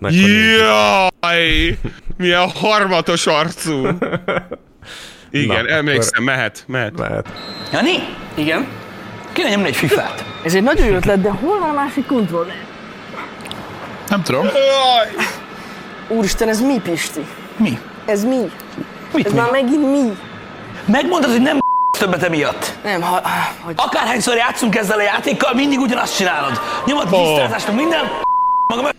Akkor 0.01 0.09
nézzük. 0.11 0.59
Jaj! 1.21 1.77
Milyen 2.17 2.49
harmatos 2.49 3.27
arcú. 3.27 3.87
Igen, 5.31 5.63
Na, 5.65 5.69
emlékszem, 5.69 6.23
mehet, 6.23 6.63
mehet. 6.67 6.99
Lehet. 6.99 7.27
Jani? 7.73 7.91
Igen? 8.35 8.67
Kéne 9.33 9.49
nyomni 9.49 9.67
egy 9.67 9.75
fifát. 9.75 10.23
Ez 10.43 10.53
egy 10.55 10.63
nagyon 10.63 10.85
jó 10.85 10.95
ötlet, 10.95 11.21
de 11.21 11.29
hol 11.29 11.59
van 11.59 11.69
a 11.69 11.73
másik 11.73 12.05
kontroller? 12.05 12.55
Nem 14.07 14.23
tudom. 14.23 14.47
Úristen, 16.07 16.47
ez 16.49 16.61
mi, 16.61 16.79
Pisti? 16.83 17.25
Mi? 17.57 17.79
Ez 18.05 18.23
mi? 18.23 18.51
Mit 19.13 19.25
Ez 19.25 19.31
mi? 19.31 19.37
már 19.39 19.51
megint 19.51 19.91
mi? 19.91 20.17
Megmondod, 20.85 21.31
hogy 21.31 21.41
nem 21.41 21.59
többet 21.99 22.23
emiatt. 22.23 22.73
Nem, 22.83 23.01
ha, 23.01 23.21
hogy... 23.61 23.73
Akárhányszor 23.77 24.35
játszunk 24.35 24.75
ezzel 24.75 24.97
a 24.97 25.01
játékkal, 25.01 25.53
mindig 25.53 25.79
ugyanazt 25.79 26.15
csinálod. 26.15 26.59
Nyomod 26.85 27.07
tisztázást, 27.09 27.67
meg 27.67 27.75
minden. 27.75 27.99
Maga 28.67 28.81
meg... 28.81 28.95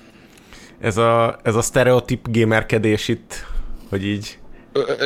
Ez 0.80 0.96
a, 0.96 1.38
ez 1.42 1.54
a 1.54 1.62
sztereotíp 1.62 2.26
gamerkedés 2.30 3.08
itt, 3.08 3.44
hogy 3.90 4.06
így... 4.06 4.38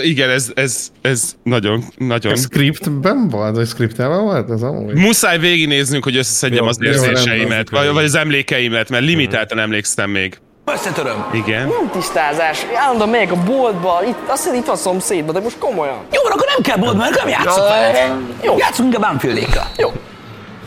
Igen, 0.02 0.30
ez, 0.30 0.50
ez, 0.54 0.88
ez 1.02 1.34
nagyon, 1.42 1.84
nagyon... 1.96 2.32
Ez 2.32 2.42
scriptben 2.42 3.28
volt, 3.28 3.56
vagy 3.56 3.66
scriptelben 3.66 4.22
volt? 4.22 4.50
Ez 4.50 4.62
amúgy? 4.62 4.94
Muszáj 4.94 5.38
végignéznünk, 5.38 6.04
hogy 6.04 6.16
összeszedjem 6.16 6.62
Jó, 6.62 6.68
az 6.68 6.76
jó, 6.80 6.90
érzéseimet, 6.90 7.70
vagy, 7.70 7.92
vagy 7.92 8.04
az 8.04 8.14
emlékeimet, 8.14 8.88
mert 8.88 9.04
limitáltan 9.04 9.58
emlékszem 9.58 10.10
még. 10.10 10.38
Összetöröm. 10.72 11.26
Igen. 11.32 11.68
Nem 11.68 11.90
tisztázás. 11.92 12.66
Állandóan 12.76 13.08
megyek 13.08 13.32
a 13.32 13.42
boltba, 13.42 14.02
itt, 14.08 14.16
azt 14.26 14.42
hiszem 14.42 14.58
itt 14.58 14.66
van 14.66 14.76
szomszédban, 14.76 15.34
de 15.34 15.40
most 15.40 15.58
komolyan. 15.58 15.98
Jó, 16.12 16.22
van, 16.22 16.32
akkor 16.32 16.46
nem 16.46 16.62
kell 16.62 16.94
mert 16.94 17.16
nem 17.16 17.28
játszok 17.28 17.68
veled. 17.68 18.12
Jó. 18.42 18.56
Játszunk 18.58 18.94
inkább 18.94 19.10
Banfield-ékkal. 19.10 19.70
Jó. 19.76 19.92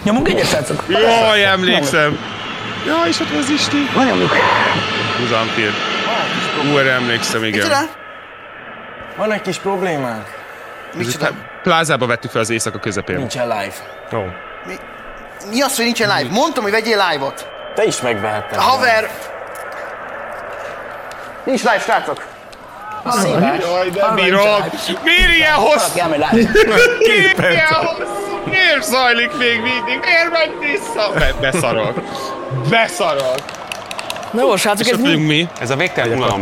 Nyomunk 0.03 0.27
egyet, 0.29 0.47
srácok? 0.47 0.83
Jaj, 0.87 1.43
emlékszem. 1.43 2.17
Jaj, 2.87 3.07
és 3.09 3.19
ott 3.19 3.39
az 3.39 3.49
Isti. 3.49 3.77
Van 3.95 4.05
nyomjuk. 4.05 4.31
Uzanfír. 5.25 5.71
Ú, 6.73 6.77
erre 6.77 6.91
emlékszem, 6.91 7.43
igen. 7.43 7.67
Van 9.19 9.31
egy 9.31 9.41
kis 9.41 9.57
problémánk. 9.57 10.25
Itt 10.99 11.31
Plázába 11.63 12.05
vettük 12.05 12.31
fel 12.31 12.41
az 12.41 12.49
éjszaka 12.49 12.79
közepén. 12.79 13.15
Nincsen 13.17 13.47
live. 13.47 13.73
Ó, 14.13 14.17
Mi 15.49 15.61
az, 15.61 15.75
hogy 15.75 15.85
nincsen 15.85 16.17
live? 16.17 16.29
Mondtam, 16.33 16.63
hogy 16.63 16.71
vegyél 16.71 17.05
live-ot. 17.09 17.47
Te 17.75 17.83
is 17.83 18.01
megvehetted. 18.01 18.59
Haver, 18.59 19.09
Nincs 21.43 21.61
live, 21.63 21.79
srácok. 21.79 22.25
Jaj, 23.59 23.89
de 23.89 24.11
bírom. 24.15 24.41
Miért 25.03 25.35
ilyen 25.35 25.53
hosszú? 25.53 25.93
Miért 26.01 26.31
ilyen 27.51 27.73
hosszú? 27.73 28.41
Miért 28.45 28.83
zajlik 28.83 29.37
még 29.37 29.61
mindig? 29.61 29.99
Miért 29.99 30.31
megy 30.31 30.53
vissza? 30.59 31.11
Be, 31.13 31.33
beszarok. 31.51 32.01
Beszarok. 32.69 33.39
Na 34.31 34.41
jó, 34.41 34.55
srácok, 34.55 34.87
ez 34.87 34.99
mi? 34.99 35.15
mi? 35.15 35.47
Ez 35.59 35.69
a 35.69 35.75
végtelen 35.75 36.17
unalom. 36.17 36.41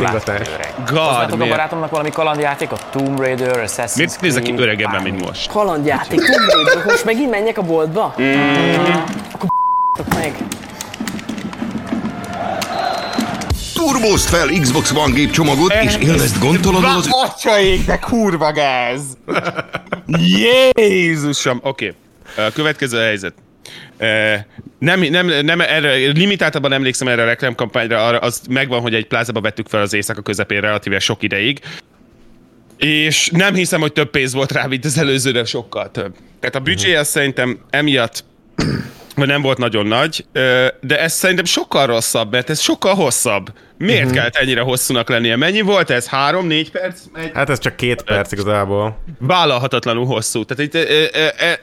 God, 0.85 1.31
a 1.31 1.37
barátomnak 1.37 1.89
valami 1.89 2.09
kalandjátékot? 2.09 2.85
Tomb 2.91 3.19
Raider, 3.19 3.63
Assassin's 3.65 3.95
Miért 3.95 4.21
nézek 4.21 4.43
ki 4.43 4.51
Creed, 4.51 4.67
öregebben, 4.67 5.01
mint 5.01 5.25
most? 5.25 5.51
Kalandjáték, 5.51 6.19
Tomb 6.19 6.49
Raider. 6.51 6.85
Most 6.85 7.05
megint 7.05 7.29
menjek 7.29 7.57
a 7.57 7.61
boltba? 7.61 8.03
Akkor 9.33 9.49
meg. 10.15 10.35
Turbózd 13.73 14.29
fel 14.29 14.47
Xbox 14.47 14.91
One 14.91 15.13
gépcsomagot, 15.13 15.73
és 15.73 15.95
élvezd 15.95 16.39
gondtalanul 16.39 16.97
az 16.97 17.07
Atyaik, 17.11 17.85
de 17.85 17.97
kurva 17.97 18.51
gáz! 18.51 19.01
Jézusom! 20.75 21.59
Oké, 21.63 21.93
okay. 22.35 22.51
következő 22.51 22.99
helyzet. 22.99 23.33
Nem, 24.79 25.01
nem, 25.01 25.27
nem, 25.45 25.61
erre, 25.61 25.95
limitáltabban 25.95 26.73
emlékszem 26.73 27.07
erre 27.07 27.21
a 27.21 27.25
reklámkampányra, 27.25 28.05
arra 28.05 28.17
az 28.17 28.41
megvan, 28.49 28.81
hogy 28.81 28.93
egy 28.93 29.07
plázába 29.07 29.41
vettük 29.41 29.67
fel 29.67 29.81
az 29.81 29.93
éjszaka 29.93 30.21
közepén 30.21 30.61
relatíve 30.61 30.99
sok 30.99 31.23
ideig, 31.23 31.59
és 32.77 33.29
nem 33.33 33.53
hiszem, 33.53 33.81
hogy 33.81 33.93
több 33.93 34.09
pénz 34.09 34.33
volt 34.33 34.51
rá, 34.51 34.65
mint 34.65 34.85
az 34.85 34.97
előzőre, 34.97 35.45
sokkal 35.45 35.91
több. 35.91 36.15
Tehát 36.39 36.55
a 36.55 36.59
büdzsé 36.59 36.95
az 36.95 37.07
szerintem 37.07 37.59
emiatt 37.69 38.23
vagy 39.17 39.27
nem 39.27 39.41
volt 39.41 39.57
nagyon 39.57 39.85
nagy, 39.85 40.25
de 40.81 40.99
ez 40.99 41.13
szerintem 41.13 41.45
sokkal 41.45 41.85
rosszabb, 41.85 42.31
mert 42.31 42.49
ez 42.49 42.59
sokkal 42.59 42.95
hosszabb. 42.95 43.53
Miért 43.77 43.99
uh-huh. 43.99 44.15
kellett 44.15 44.35
ennyire 44.35 44.61
hosszúnak 44.61 45.09
lennie? 45.09 45.35
Mennyi 45.35 45.61
volt 45.61 45.89
ez? 45.89 46.07
Három-négy 46.07 46.71
perc? 46.71 46.99
Egy 47.15 47.31
hát 47.33 47.49
ez 47.49 47.59
csak 47.59 47.75
két 47.75 48.01
perc 48.01 48.31
igazából. 48.31 49.03
vállalhatatlanul 49.19 50.05
hosszú. 50.05 50.43
Tehát 50.45 50.73
itt, 50.73 50.87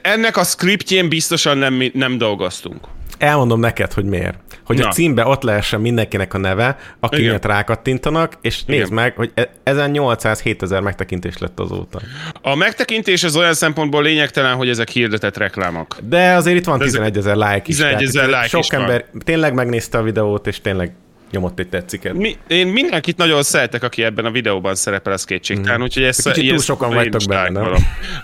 ennek 0.01 0.37
a 0.37 0.43
scriptjén 0.43 1.09
biztosan 1.09 1.57
nem, 1.57 1.83
nem 1.93 2.17
dolgoztunk. 2.17 2.87
Elmondom 3.17 3.59
neked, 3.59 3.93
hogy 3.93 4.05
miért. 4.05 4.37
Hogy 4.65 4.77
Na. 4.77 4.87
a 4.87 4.91
címbe 4.91 5.25
ott 5.25 5.43
lehessen 5.43 5.81
mindenkinek 5.81 6.33
a 6.33 6.37
neve, 6.37 6.77
aki 6.99 7.15
Igen. 7.17 7.29
miatt 7.29 7.45
rákattintanak, 7.45 8.33
és 8.41 8.61
Igen. 8.67 8.79
nézd 8.79 8.91
meg, 8.91 9.15
hogy 9.15 9.31
ezen 9.63 9.91
800 9.91 10.43
ezer 10.59 10.81
megtekintés 10.81 11.37
lett 11.37 11.59
azóta. 11.59 11.99
A 12.41 12.55
megtekintés 12.55 13.23
az 13.23 13.35
olyan 13.35 13.53
szempontból 13.53 14.03
lényegtelen, 14.03 14.55
hogy 14.55 14.69
ezek 14.69 14.89
hirdetett 14.89 15.37
reklámok. 15.37 15.97
De 16.03 16.33
azért 16.33 16.57
itt 16.57 16.65
van 16.65 16.81
ez- 16.81 16.91
11 16.91 17.17
ezer 17.17 17.35
like 17.35 17.61
is. 17.65 17.75
11 17.75 17.91
tehát 17.91 18.01
ezer 18.07 18.25
like 18.27 18.47
Sok 18.47 18.59
is 18.59 18.69
van. 18.69 18.81
ember 18.81 19.05
tényleg 19.23 19.53
megnézte 19.53 19.97
a 19.97 20.01
videót, 20.01 20.47
és 20.47 20.61
tényleg 20.61 20.91
nyomott 21.31 21.59
egy 21.59 21.69
tetsziket. 21.69 22.13
Mi, 22.13 22.35
én 22.47 22.67
mindenkit 22.67 23.17
nagyon 23.17 23.43
szeretek, 23.43 23.83
aki 23.83 24.03
ebben 24.03 24.25
a 24.25 24.31
videóban 24.31 24.75
szerepel, 24.75 25.13
az 25.13 25.23
kétségtelen, 25.23 25.81
úgyhogy 25.81 26.03
ez... 26.03 26.17
Kicsit 26.23 26.49
túl 26.49 26.59
sokan 26.59 26.93
vagytok 26.93 27.21
benne, 27.27 27.59
nem? 27.59 27.73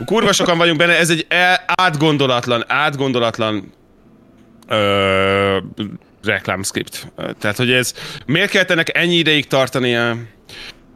Kurva 0.06 0.32
sokan 0.34 0.58
vagyunk 0.58 0.78
benne, 0.78 0.98
ez 0.98 1.10
egy 1.10 1.26
e- 1.30 1.64
átgondolatlan, 1.66 2.64
átgondolatlan 2.68 3.72
ö, 4.72 5.58
reklámszkript. 6.24 7.12
Tehát, 7.40 7.58
hogy 7.58 7.72
ez 7.72 7.94
miért 8.26 8.50
kellett 8.52 8.72
ennek 8.72 8.98
ennyi 8.98 9.16
ideig 9.16 9.48
tartania, 9.48 10.18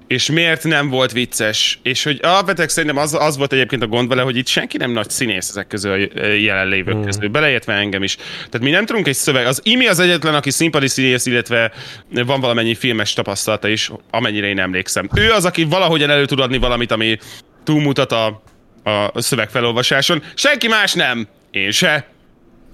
és 0.08 0.30
miért 0.30 0.64
nem 0.64 0.90
volt 0.90 1.12
vicces, 1.12 1.80
és 1.84 2.04
hogy 2.04 2.20
alapvetően 2.22 2.68
szerintem 2.68 3.02
az, 3.02 3.14
az 3.14 3.38
volt 3.38 3.54
egyébként 3.54 3.84
a 3.84 3.88
gond 3.88 4.08
vele, 4.08 4.22
hogy 4.22 4.38
itt 4.38 4.48
senki 4.48 4.78
nem 4.78 4.92
nagy 4.92 5.10
színész 5.10 5.50
ezek 5.50 5.68
közül 5.68 5.92
a 5.92 6.26
jelenlévők 6.26 7.06
közül, 7.06 7.30
beleértve 7.30 7.74
engem 7.74 8.04
is. 8.04 8.16
Tehát 8.36 8.60
mi 8.60 8.70
nem 8.70 8.86
tudunk 8.86 9.08
egy 9.08 9.16
szöveg, 9.16 9.46
az 9.46 9.60
Imi 9.64 9.88
az 9.88 10.00
egyetlen, 10.00 10.36
aki 10.36 10.52
színpadi 10.52 10.88
színész, 10.88 11.26
illetve 11.26 11.72
van 12.10 12.40
valamennyi 12.40 12.76
filmes 12.76 13.14
tapasztalata 13.14 13.68
is, 13.68 13.92
amennyire 14.12 14.48
én 14.48 14.60
emlékszem. 14.60 15.10
Ő 15.16 15.32
az, 15.32 15.46
aki 15.46 15.64
valahogyan 15.64 16.10
elő 16.10 16.26
tud 16.26 16.40
adni 16.40 16.58
valamit, 16.58 16.92
ami 16.92 17.18
túlmutat 17.64 18.12
a, 18.12 18.42
a 18.84 19.22
szövegfelolvasáson. 19.22 20.24
Senki 20.34 20.68
más 20.68 20.94
nem. 20.94 21.28
Én 21.52 21.72
se. 21.72 22.15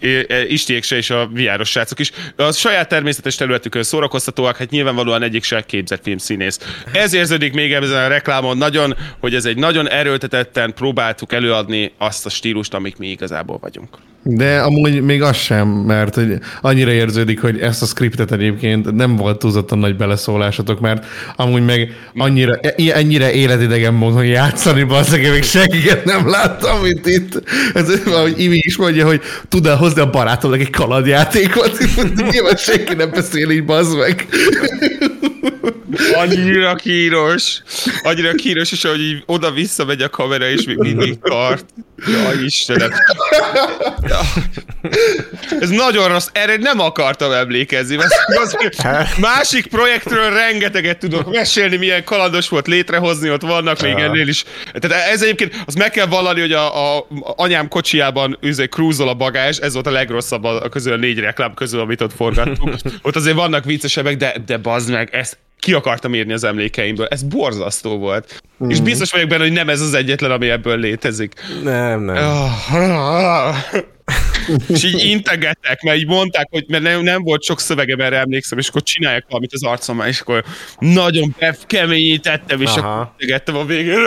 É- 0.01 0.45
Istiék 0.47 0.83
se 0.83 0.95
és 0.95 1.09
a 1.09 1.29
viáros 1.33 1.69
srácok 1.69 1.99
is. 1.99 2.11
A 2.35 2.51
saját 2.51 2.89
természetes 2.89 3.35
területükön 3.35 3.83
szórakoztatóak, 3.83 4.57
hát 4.57 4.69
nyilvánvalóan 4.69 5.23
egyik 5.23 5.43
se 5.43 5.61
képzett 5.65 6.03
filmszínész. 6.03 6.59
Ez 6.91 7.13
érződik 7.13 7.53
még 7.53 7.73
ebben 7.73 7.91
a 7.91 8.07
reklámon 8.07 8.57
nagyon, 8.57 8.95
hogy 9.19 9.35
ez 9.35 9.45
egy 9.45 9.57
nagyon 9.57 9.89
erőltetetten 9.89 10.73
próbáltuk 10.73 11.33
előadni 11.33 11.91
azt 11.97 12.25
a 12.25 12.29
stílust, 12.29 12.73
amik 12.73 12.97
mi 12.97 13.07
igazából 13.07 13.57
vagyunk. 13.61 13.97
De 14.23 14.59
amúgy 14.59 15.01
még 15.01 15.21
az 15.21 15.37
sem, 15.37 15.67
mert 15.67 16.15
hogy 16.15 16.37
annyira 16.61 16.91
érződik, 16.91 17.41
hogy 17.41 17.59
ezt 17.59 17.81
a 17.81 17.85
skriptet 17.85 18.31
egyébként 18.31 18.95
nem 18.95 19.15
volt 19.15 19.39
túlzottan 19.39 19.77
nagy 19.77 19.95
beleszólásotok, 19.95 20.79
mert 20.79 21.05
amúgy 21.35 21.65
meg 21.65 21.95
annyira, 22.15 22.55
e- 22.55 22.73
ennyire 22.93 23.33
életidegen 23.33 23.93
módon 23.93 24.25
játszani, 24.25 24.83
basszeg, 24.83 25.21
én 25.21 25.31
még 25.31 25.43
senkiket 25.43 26.05
nem 26.05 26.29
láttam, 26.29 26.81
mint 26.81 27.07
itt. 27.07 27.43
Ez, 27.73 28.01
ahogy 28.05 28.39
Imi 28.39 28.57
is 28.57 28.77
mondja, 28.77 29.05
hogy 29.05 29.21
tud-e 29.47 29.73
hozni 29.91 30.09
a 30.09 30.09
barátomnak 30.09 30.59
egy 30.59 30.69
kalandjátékot? 30.69 31.77
Nyilván 32.31 32.55
senki 32.55 32.93
nem 32.93 33.09
beszél 33.09 33.49
így, 33.49 33.65
bazd 33.65 33.97
meg. 33.97 34.27
Annyira 36.13 36.75
kíros, 36.75 37.61
annyira 38.03 38.33
kíros, 38.33 38.71
és 38.71 38.83
ahogy 38.83 39.01
így 39.01 39.23
oda-vissza 39.25 39.85
megy 39.85 40.01
a 40.01 40.09
kamera, 40.09 40.49
és 40.49 40.63
még 40.63 40.77
mindig 40.77 41.19
tart. 41.21 41.65
Jaj, 42.07 42.43
Istenem. 42.43 42.91
Ja. 44.07 44.19
Ez 45.59 45.69
nagyon 45.69 46.07
rossz, 46.07 46.27
erre 46.31 46.55
nem 46.55 46.79
akartam 46.79 47.31
emlékezni, 47.31 47.97
az, 47.97 48.57
másik 49.19 49.67
projektről 49.67 50.29
rengeteget 50.29 50.97
tudok 50.97 51.31
mesélni, 51.31 51.77
milyen 51.77 52.03
kalandos 52.03 52.49
volt 52.49 52.67
létrehozni, 52.67 53.31
ott 53.31 53.41
vannak 53.41 53.81
még 53.81 53.93
ennél 53.93 54.27
is. 54.27 54.43
Tehát 54.73 55.07
ez 55.11 55.21
egyébként, 55.21 55.63
az 55.65 55.75
meg 55.75 55.91
kell 55.91 56.05
vallani, 56.05 56.39
hogy 56.39 56.53
a, 56.53 56.97
a 56.97 57.07
anyám 57.35 57.67
kocsiában 57.67 58.37
üzé 58.41 58.65
cruise 58.65 59.03
a 59.03 59.13
bagázs, 59.13 59.57
ez 59.59 59.73
volt 59.73 59.87
a 59.87 59.91
legrosszabb 59.91 60.43
a, 60.43 60.69
közül 60.69 60.93
a 60.93 60.97
négy 60.97 61.19
reklám 61.19 61.53
közül, 61.53 61.79
amit 61.79 62.01
ott 62.01 62.15
forgattunk. 62.15 62.75
Ott 63.01 63.15
azért 63.15 63.35
vannak 63.35 63.65
viccesebbek, 63.65 64.17
de, 64.17 64.35
de 64.45 64.57
bazd 64.57 64.91
meg, 64.91 65.09
ezt 65.11 65.30
ki 65.61 65.73
akartam 65.73 66.13
írni 66.13 66.33
az 66.33 66.43
emlékeimből. 66.43 67.05
Ez 67.05 67.23
borzasztó 67.23 67.97
volt. 67.97 68.41
Mm. 68.63 68.69
És 68.69 68.79
biztos 68.81 69.11
vagyok 69.11 69.29
benne, 69.29 69.43
hogy 69.43 69.51
nem 69.51 69.69
ez 69.69 69.81
az 69.81 69.93
egyetlen, 69.93 70.31
ami 70.31 70.49
ebből 70.49 70.77
létezik. 70.77 71.33
Nem, 71.63 72.01
nem. 72.01 72.15
Ah. 72.15 73.55
és 74.67 74.83
így 74.83 75.03
integettek, 75.03 75.81
mert 75.81 75.97
így 75.97 76.07
mondták, 76.07 76.47
hogy 76.49 76.65
mert 76.67 76.83
nem, 76.83 77.01
nem 77.01 77.23
volt 77.23 77.43
sok 77.43 77.59
szövegem, 77.59 77.99
erre 77.99 78.17
emlékszem, 78.17 78.57
és 78.57 78.67
akkor 78.67 78.83
csinálják 78.83 79.25
valamit 79.27 79.53
az 79.53 79.63
arcommal, 79.63 80.07
és 80.07 80.19
akkor 80.19 80.43
nagyon 80.79 81.35
bekeményítettem, 81.39 82.61
és 82.61 82.75
Aha. 82.75 82.99
akkor 82.99 83.11
integettem 83.17 83.55
a 83.55 83.65
végén. 83.65 83.99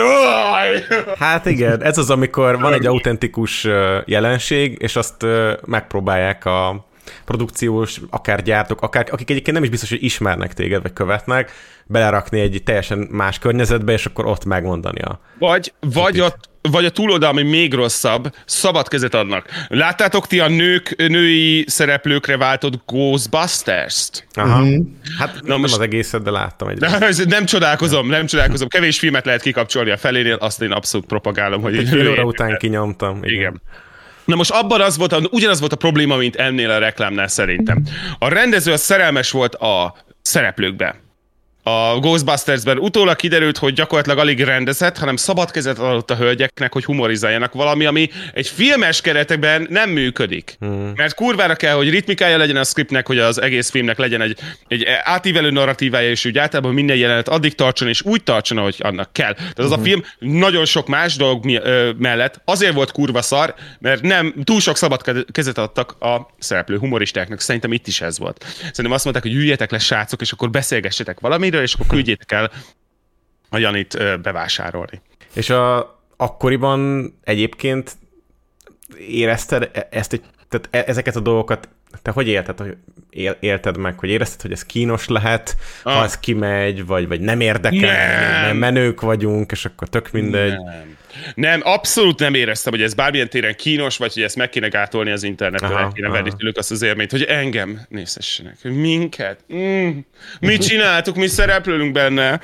Hát 1.19 1.45
igen, 1.45 1.83
ez 1.83 1.97
az, 1.97 2.09
amikor 2.09 2.59
van 2.59 2.73
egy 2.73 2.85
autentikus 2.85 3.67
jelenség, 4.05 4.77
és 4.79 4.95
azt 4.95 5.25
megpróbálják 5.65 6.45
a 6.45 6.85
produkciós, 7.25 8.01
akár 8.09 8.41
gyártók, 8.43 8.81
akár, 8.81 9.07
akik 9.11 9.29
egyébként 9.29 9.55
nem 9.55 9.63
is 9.63 9.69
biztos, 9.69 9.89
hogy 9.89 10.03
ismernek 10.03 10.53
téged, 10.53 10.81
vagy 10.81 10.93
követnek, 10.93 11.51
belerakni 11.85 12.39
egy 12.39 12.61
teljesen 12.65 12.97
más 13.11 13.39
környezetbe, 13.39 13.91
és 13.93 14.05
akkor 14.05 14.25
ott 14.25 14.45
megmondani 14.45 15.01
a... 15.01 15.19
Vagy, 15.39 15.73
vagy 15.79 16.19
a, 16.19 16.35
vagy 16.61 16.85
a 16.85 16.89
túloldal, 16.89 17.29
ami 17.29 17.41
még 17.43 17.73
rosszabb, 17.73 18.35
szabad 18.45 18.87
kezet 18.87 19.13
adnak. 19.13 19.45
Láttátok 19.67 20.27
ti 20.27 20.39
a 20.39 20.47
nők, 20.47 20.95
női 20.97 21.63
szereplőkre 21.67 22.37
váltott 22.37 22.81
Ghostbusters-t? 22.85 24.27
Aha. 24.33 24.61
Mm-hmm. 24.61 24.79
Hát 25.19 25.33
Na 25.33 25.47
nem 25.47 25.59
most- 25.59 25.73
az 25.73 25.79
egészet, 25.79 26.21
de 26.23 26.31
láttam 26.31 26.67
egy. 26.67 26.79
Nem, 26.99 26.99
nem 27.27 27.45
csodálkozom, 27.45 28.07
nem 28.07 28.25
csodálkozom. 28.25 28.67
Kevés 28.67 28.99
filmet 28.99 29.25
lehet 29.25 29.41
kikapcsolni 29.41 29.89
a 29.91 29.97
felénél, 29.97 30.35
azt 30.35 30.61
én 30.61 30.71
abszolút 30.71 31.07
propagálom, 31.07 31.61
hogy 31.61 31.77
Egy 31.77 32.07
óra 32.07 32.23
után 32.33 32.57
kinyomtam. 32.57 33.19
Igen. 33.23 33.61
Na 34.25 34.35
most 34.35 34.51
abban 34.51 34.81
az 34.81 34.97
volt, 34.97 35.27
ugyanaz 35.31 35.59
volt 35.59 35.73
a 35.73 35.75
probléma, 35.75 36.15
mint 36.15 36.35
ennél 36.35 36.69
a 36.69 36.77
reklámnál 36.77 37.27
szerintem. 37.27 37.83
A 38.19 38.27
rendező 38.27 38.71
az 38.71 38.81
szerelmes 38.81 39.31
volt 39.31 39.55
a 39.55 39.95
szereplőkbe. 40.21 41.04
A 41.67 41.99
Ghostbusters-ben 41.99 42.77
utólag 42.77 43.15
kiderült, 43.15 43.57
hogy 43.57 43.73
gyakorlatilag 43.73 44.17
alig 44.17 44.43
rendezett, 44.43 44.97
hanem 44.97 45.15
szabad 45.15 45.51
kezet 45.51 45.79
adott 45.79 46.11
a 46.11 46.15
hölgyeknek, 46.15 46.73
hogy 46.73 46.85
humorizáljanak 46.85 47.53
valami, 47.53 47.85
ami 47.85 48.09
egy 48.33 48.47
filmes 48.47 49.01
keretekben 49.01 49.67
nem 49.69 49.89
működik. 49.89 50.55
Hmm. 50.59 50.91
Mert 50.95 51.13
kurvára 51.13 51.55
kell, 51.55 51.75
hogy 51.75 51.89
ritmikája 51.89 52.37
legyen 52.37 52.55
a 52.55 52.63
scriptnek, 52.63 53.07
hogy 53.07 53.17
az 53.17 53.41
egész 53.41 53.69
filmnek 53.69 53.97
legyen 53.97 54.21
egy, 54.21 54.39
egy 54.67 54.85
átívelő 55.03 55.49
narratívája, 55.51 56.09
és 56.09 56.25
úgy 56.25 56.37
általában 56.37 56.73
minden 56.73 56.95
jelenet 56.95 57.27
addig 57.27 57.55
tartson, 57.55 57.87
és 57.87 58.01
úgy 58.01 58.23
tartson, 58.23 58.57
ahogy 58.57 58.75
annak 58.79 59.13
kell. 59.13 59.33
Tehát 59.33 59.57
az 59.57 59.71
a 59.71 59.77
film 59.77 60.03
nagyon 60.19 60.65
sok 60.65 60.87
más 60.87 61.15
dolog 61.15 61.45
mi, 61.45 61.55
ö, 61.55 61.91
mellett 61.97 62.41
azért 62.43 62.73
volt 62.73 62.91
kurva 62.91 63.21
szar, 63.21 63.55
mert 63.79 64.01
nem 64.01 64.33
túl 64.43 64.59
sok 64.59 64.77
szabad 64.77 65.01
ke- 65.01 65.25
kezet 65.31 65.57
adtak 65.57 65.91
a 65.99 66.27
szereplő 66.39 66.77
humoristáknak. 66.77 67.39
Szerintem 67.39 67.73
itt 67.73 67.87
is 67.87 68.01
ez 68.01 68.19
volt. 68.19 68.45
Szerintem 68.57 68.91
azt 68.91 69.03
mondták, 69.03 69.25
hogy 69.25 69.35
üljetek 69.41 69.71
le, 69.71 69.79
srácok, 69.79 70.21
és 70.21 70.31
akkor 70.31 70.49
beszélgessetek 70.49 71.19
valamiről, 71.55 71.63
és 71.63 71.73
akkor 71.73 71.85
küldjétek 71.87 72.31
el 72.31 72.51
a 73.49 73.57
Janit 73.57 74.21
bevásárolni. 74.21 75.01
És 75.33 75.49
a, 75.49 75.99
akkoriban 76.17 77.11
egyébként 77.23 77.91
érezted 78.97 79.69
e- 79.73 79.87
ezt 79.91 80.13
egy, 80.13 80.21
tehát 80.49 80.67
e- 80.71 80.89
ezeket 80.91 81.15
a 81.15 81.19
dolgokat, 81.19 81.69
te 82.01 82.11
hogy 82.11 82.27
élted, 82.27 82.59
hogy 82.59 82.77
él, 83.09 83.37
élted 83.39 83.77
meg, 83.77 83.99
hogy 83.99 84.09
érezted, 84.09 84.41
hogy 84.41 84.51
ez 84.51 84.65
kínos 84.65 85.07
lehet, 85.07 85.55
ah. 85.83 85.93
ha 85.93 86.03
ez 86.03 86.19
kimegy, 86.19 86.85
vagy, 86.85 87.07
vagy 87.07 87.19
nem 87.19 87.39
érdekel, 87.39 87.79
Nem. 87.79 88.41
mert 88.41 88.59
menők 88.59 89.01
vagyunk, 89.01 89.51
és 89.51 89.65
akkor 89.65 89.89
tök 89.89 90.11
mindegy. 90.11 90.63
Nem. 90.63 90.97
Nem, 91.35 91.61
abszolút 91.63 92.19
nem 92.19 92.33
éreztem, 92.33 92.73
hogy 92.73 92.81
ez 92.81 92.93
bármilyen 92.93 93.29
téren 93.29 93.55
kínos, 93.55 93.97
vagy 93.97 94.13
hogy 94.13 94.23
ezt 94.23 94.35
meg 94.35 94.49
kéne 94.49 94.67
gátolni 94.67 95.11
az 95.11 95.23
internetről, 95.23 95.71
Aha, 95.71 95.79
el 95.79 95.91
kéne 95.93 96.07
aha. 96.07 96.15
venni 96.15 96.31
tőlük 96.37 96.57
azt 96.57 96.71
az 96.71 96.81
élményt, 96.81 97.11
hogy 97.11 97.23
engem 97.23 97.81
nézhessenek. 97.89 98.57
Minket? 98.63 99.39
Mm. 99.53 99.97
Mit 100.39 100.67
csináltuk, 100.67 101.15
mi 101.15 101.27
szereplünk 101.27 101.91
benne? 101.91 102.41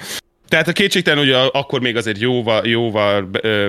Tehát 0.52 0.68
a 0.68 0.72
kétségtelen, 0.72 1.20
hogy 1.20 1.50
akkor 1.52 1.82
még 1.82 1.96
azért 1.96 2.20
jóval, 2.20 2.68
jóval 2.68 3.30
ö, 3.42 3.68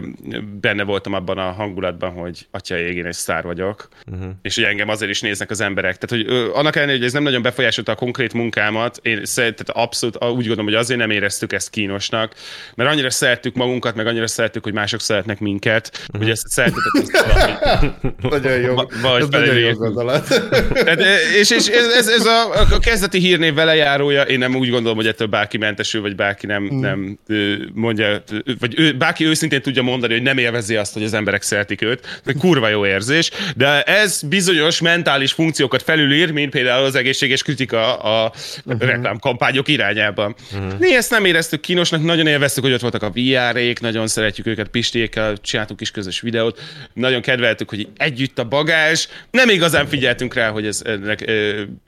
benne 0.60 0.82
voltam 0.82 1.12
abban 1.12 1.38
a 1.38 1.50
hangulatban, 1.50 2.10
hogy 2.10 2.46
atya 2.50 2.78
én 2.78 3.06
egy 3.06 3.12
sztár 3.12 3.42
vagyok, 3.42 3.88
uh-huh. 4.12 4.30
és 4.42 4.54
hogy 4.54 4.64
engem 4.64 4.88
azért 4.88 5.10
is 5.10 5.20
néznek 5.20 5.50
az 5.50 5.60
emberek. 5.60 5.98
Tehát, 5.98 6.24
hogy 6.24 6.34
ö, 6.36 6.50
annak 6.54 6.76
ellenére, 6.76 6.98
hogy 6.98 7.06
ez 7.06 7.12
nem 7.12 7.22
nagyon 7.22 7.42
befolyásolta 7.42 7.92
a 7.92 7.94
konkrét 7.94 8.32
munkámat, 8.32 8.98
én 9.02 9.24
szerintem 9.24 9.66
abszolút 9.68 10.24
úgy 10.24 10.46
gondolom, 10.46 10.64
hogy 10.64 10.74
azért 10.74 10.98
nem 11.00 11.10
éreztük 11.10 11.52
ezt 11.52 11.70
kínosnak, 11.70 12.34
mert 12.74 12.90
annyira 12.90 13.10
szerettük 13.10 13.54
magunkat, 13.54 13.94
meg 13.94 14.06
annyira 14.06 14.26
szerettük, 14.26 14.64
hogy 14.64 14.72
mások 14.72 15.00
szeretnek 15.00 15.40
minket, 15.40 15.90
uh-huh. 15.92 16.20
hogy 16.22 16.30
ezt 16.30 16.44
a 16.44 16.48
szeretetet 16.48 16.92
ezt 17.02 17.26
valami, 17.26 17.90
Nagyon 18.40 18.60
jó. 18.60 18.74
Va- 18.74 19.00
vagy 19.02 19.22
ez 19.22 19.28
nagyon 19.28 19.58
jó 19.58 19.72
gondolat. 19.72 20.28
tehát, 20.84 21.00
és, 21.40 21.50
és 21.50 21.66
ez, 21.66 21.86
ez, 21.86 22.08
ez 22.08 22.26
a, 22.26 22.50
a 22.74 22.78
kezdeti 22.78 23.18
hírnév 23.18 23.54
velejárója, 23.54 24.22
én 24.22 24.38
nem 24.38 24.56
úgy 24.56 24.70
gondolom, 24.70 24.96
hogy 24.96 25.06
ettől 25.06 25.26
bárki 25.26 25.58
mentesül, 25.58 26.00
vagy 26.00 26.14
bárki 26.14 26.46
nem, 26.46 26.71
nem 26.80 27.18
ö, 27.26 27.54
mondja, 27.72 28.22
vagy 28.58 28.74
ő, 28.78 28.92
bárki 28.96 29.24
őszintén 29.24 29.62
tudja 29.62 29.82
mondani, 29.82 30.12
hogy 30.12 30.22
nem 30.22 30.38
élvezi 30.38 30.76
azt, 30.76 30.92
hogy 30.92 31.02
az 31.02 31.14
emberek 31.14 31.42
szeretik 31.42 31.82
őt. 31.82 32.22
Kurva 32.38 32.68
jó 32.68 32.86
érzés, 32.86 33.30
de 33.56 33.82
ez 33.82 34.22
bizonyos 34.22 34.80
mentális 34.80 35.32
funkciókat 35.32 35.82
felülír, 35.82 36.30
mint 36.30 36.50
például 36.50 36.84
az 36.84 36.94
egészséges 36.94 37.42
kritika 37.42 37.96
a 37.96 38.32
uh-huh. 38.64 38.82
reklámkampányok 38.82 39.68
irányában. 39.68 40.34
Uh-huh. 40.52 40.78
Mi 40.78 40.94
ezt 40.94 41.10
nem 41.10 41.24
éreztük 41.24 41.60
kínosnak, 41.60 42.02
nagyon 42.02 42.26
élveztük, 42.26 42.64
hogy 42.64 42.72
ott 42.72 42.80
voltak 42.80 43.02
a 43.02 43.10
VR-ék, 43.10 43.80
nagyon 43.80 44.06
szeretjük 44.06 44.46
őket 44.46 44.68
Pistiékkel, 44.68 45.36
csináltunk 45.36 45.80
is 45.80 45.90
közös 45.90 46.20
videót, 46.20 46.60
nagyon 46.92 47.20
kedveltük, 47.20 47.68
hogy 47.68 47.88
együtt 47.96 48.38
a 48.38 48.44
bagás, 48.44 49.08
nem 49.30 49.48
igazán 49.48 49.86
figyeltünk 49.86 50.34
rá, 50.34 50.50
hogy 50.50 50.66
ez 50.66 50.82
ennek 50.84 51.30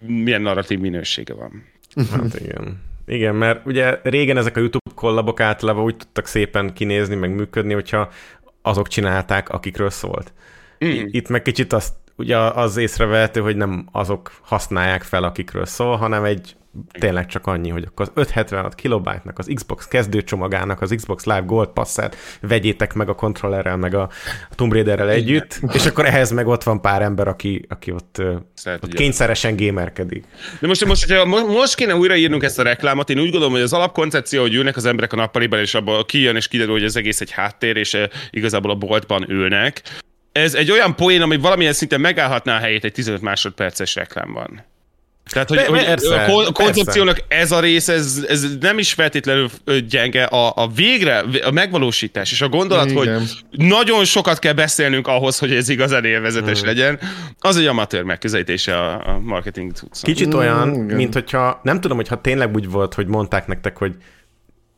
milyen 0.06 0.42
narratív 0.42 0.78
minősége 0.78 1.34
van. 1.34 1.64
Hát 2.10 2.40
igen. 2.40 2.92
Igen, 3.06 3.34
mert 3.34 3.66
ugye 3.66 4.00
régen 4.02 4.36
ezek 4.36 4.56
a 4.56 4.60
YouTube 4.60 4.90
kollabok 4.94 5.40
általában 5.40 5.84
úgy 5.84 5.96
tudtak 5.96 6.26
szépen 6.26 6.72
kinézni, 6.72 7.14
meg 7.14 7.34
működni, 7.34 7.72
hogyha 7.72 8.10
azok 8.62 8.88
csinálták, 8.88 9.48
akikről 9.48 9.90
szólt. 9.90 10.32
Mm. 10.84 11.04
Itt 11.06 11.28
meg 11.28 11.42
kicsit 11.42 11.72
azt, 11.72 11.94
ugye 12.16 12.38
az 12.38 12.76
észrevehető, 12.76 13.40
hogy 13.40 13.56
nem 13.56 13.86
azok 13.92 14.32
használják 14.42 15.02
fel, 15.02 15.22
akikről 15.24 15.66
szól, 15.66 15.96
hanem 15.96 16.24
egy 16.24 16.56
tényleg 16.98 17.26
csak 17.26 17.46
annyi, 17.46 17.68
hogy 17.68 17.84
akkor 17.86 18.06
az 18.06 18.12
576 18.14 18.74
kilobájtnak, 18.74 19.38
az 19.38 19.50
Xbox 19.54 19.86
kezdőcsomagának, 19.88 20.80
az 20.80 20.92
Xbox 20.96 21.24
Live 21.24 21.42
Gold 21.46 21.68
passzát 21.68 22.16
vegyétek 22.40 22.94
meg 22.94 23.08
a 23.08 23.14
kontrollerrel, 23.14 23.76
meg 23.76 23.94
a 23.94 24.10
Tomb 24.54 24.72
Raiderrel 24.72 25.10
együtt, 25.10 25.60
és 25.72 25.86
akkor 25.86 26.06
ehhez 26.06 26.30
meg 26.30 26.46
ott 26.46 26.62
van 26.62 26.80
pár 26.80 27.02
ember, 27.02 27.28
aki, 27.28 27.64
aki 27.68 27.92
ott, 27.92 28.18
ö, 28.18 28.34
Szeret, 28.54 28.84
ott 28.84 28.94
kényszeresen 28.94 29.56
gamerkedik. 29.56 30.24
De 30.60 30.66
most, 30.66 30.84
most, 30.84 31.06
hogyha 31.06 31.24
mo- 31.24 31.46
most 31.46 31.74
kéne 31.74 31.96
újraírnunk 31.96 32.42
ezt 32.42 32.58
a 32.58 32.62
reklámot, 32.62 33.10
én 33.10 33.18
úgy 33.18 33.30
gondolom, 33.30 33.52
hogy 33.52 33.62
az 33.62 33.72
alapkoncepció, 33.72 34.40
hogy 34.40 34.54
ülnek 34.54 34.76
az 34.76 34.84
emberek 34.84 35.12
a 35.12 35.16
nappaliban, 35.16 35.60
és 35.60 35.74
abból 35.74 36.04
kijön, 36.04 36.36
és 36.36 36.48
kiderül, 36.48 36.72
hogy 36.72 36.84
ez 36.84 36.96
egész 36.96 37.20
egy 37.20 37.30
háttér, 37.30 37.76
és 37.76 37.98
igazából 38.30 38.70
a 38.70 38.74
boltban 38.74 39.30
ülnek. 39.30 39.82
Ez 40.32 40.54
egy 40.54 40.70
olyan 40.70 40.96
poén, 40.96 41.22
ami 41.22 41.36
valamilyen 41.36 41.72
szinten 41.72 42.00
megállhatná 42.00 42.56
a 42.56 42.60
helyét 42.60 42.84
egy 42.84 42.92
15 42.92 43.20
másodperces 43.20 43.94
reklámban. 43.94 44.64
Tehát, 45.34 45.48
hogy, 45.48 45.58
hogy 45.58 45.84
persze, 45.84 46.14
a 46.14 46.26
kon- 46.26 46.36
persze. 46.36 46.52
koncepciónak 46.52 47.24
ez 47.28 47.52
a 47.52 47.60
rész, 47.60 47.88
ez, 47.88 48.24
ez 48.28 48.46
nem 48.60 48.78
is 48.78 48.92
feltétlenül 48.92 49.48
gyenge. 49.88 50.24
A, 50.24 50.52
a 50.56 50.68
végre, 50.74 51.24
a 51.44 51.50
megvalósítás 51.50 52.32
és 52.32 52.40
a 52.40 52.48
gondolat, 52.48 52.90
Igen. 52.90 52.96
hogy 52.96 53.28
nagyon 53.50 54.04
sokat 54.04 54.38
kell 54.38 54.52
beszélnünk 54.52 55.06
ahhoz, 55.06 55.38
hogy 55.38 55.52
ez 55.52 55.68
igazán 55.68 56.04
élvezetes 56.04 56.58
Hmm. 56.58 56.68
legyen, 56.68 56.98
az 57.38 57.56
egy 57.56 57.66
amatőr 57.66 58.02
megközelítése 58.02 58.76
a, 58.76 59.14
a 59.14 59.18
marketing 59.18 59.72
tudszak. 59.72 60.04
Kicsit 60.04 60.34
olyan, 60.34 60.74
igen. 60.74 60.96
mint 60.96 61.12
hogyha, 61.14 61.60
nem 61.62 61.80
tudom, 61.80 61.96
hogyha 61.96 62.20
tényleg 62.20 62.54
úgy 62.54 62.70
volt, 62.70 62.94
hogy 62.94 63.06
mondták 63.06 63.46
nektek, 63.46 63.76
hogy 63.76 63.94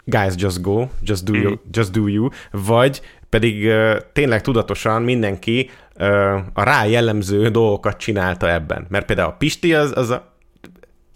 guys, 0.05 0.33
just 0.37 0.63
go, 0.63 0.87
just 1.03 1.25
do, 1.25 1.35
you, 1.35 1.55
just 1.71 1.91
do 1.91 2.07
you, 2.07 2.29
vagy 2.51 3.01
pedig 3.29 3.67
uh, 3.67 3.97
tényleg 4.13 4.41
tudatosan 4.41 5.03
mindenki 5.03 5.71
uh, 5.99 6.35
a 6.53 6.63
rá 6.63 6.85
jellemző 6.85 7.49
dolgokat 7.49 7.97
csinálta 7.97 8.51
ebben. 8.51 8.87
Mert 8.89 9.07
például 9.07 9.29
a 9.29 9.37
Pisti 9.37 9.75
az, 9.75 9.93
az 9.95 10.11
a, 10.11 10.36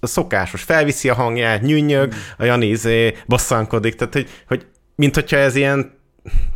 a 0.01 0.06
szokásos, 0.06 0.62
felviszi 0.62 1.09
a 1.09 1.14
hangját, 1.14 1.62
nyűnyög, 1.62 2.14
a 2.39 2.44
Jani 2.44 2.66
izé 2.66 3.16
bosszankodik, 3.27 3.94
tehát 3.94 4.12
hogy, 4.12 4.28
hogy 4.47 4.66
mint 4.94 5.14
hogyha 5.14 5.36
ez 5.36 5.55
ilyen 5.55 5.98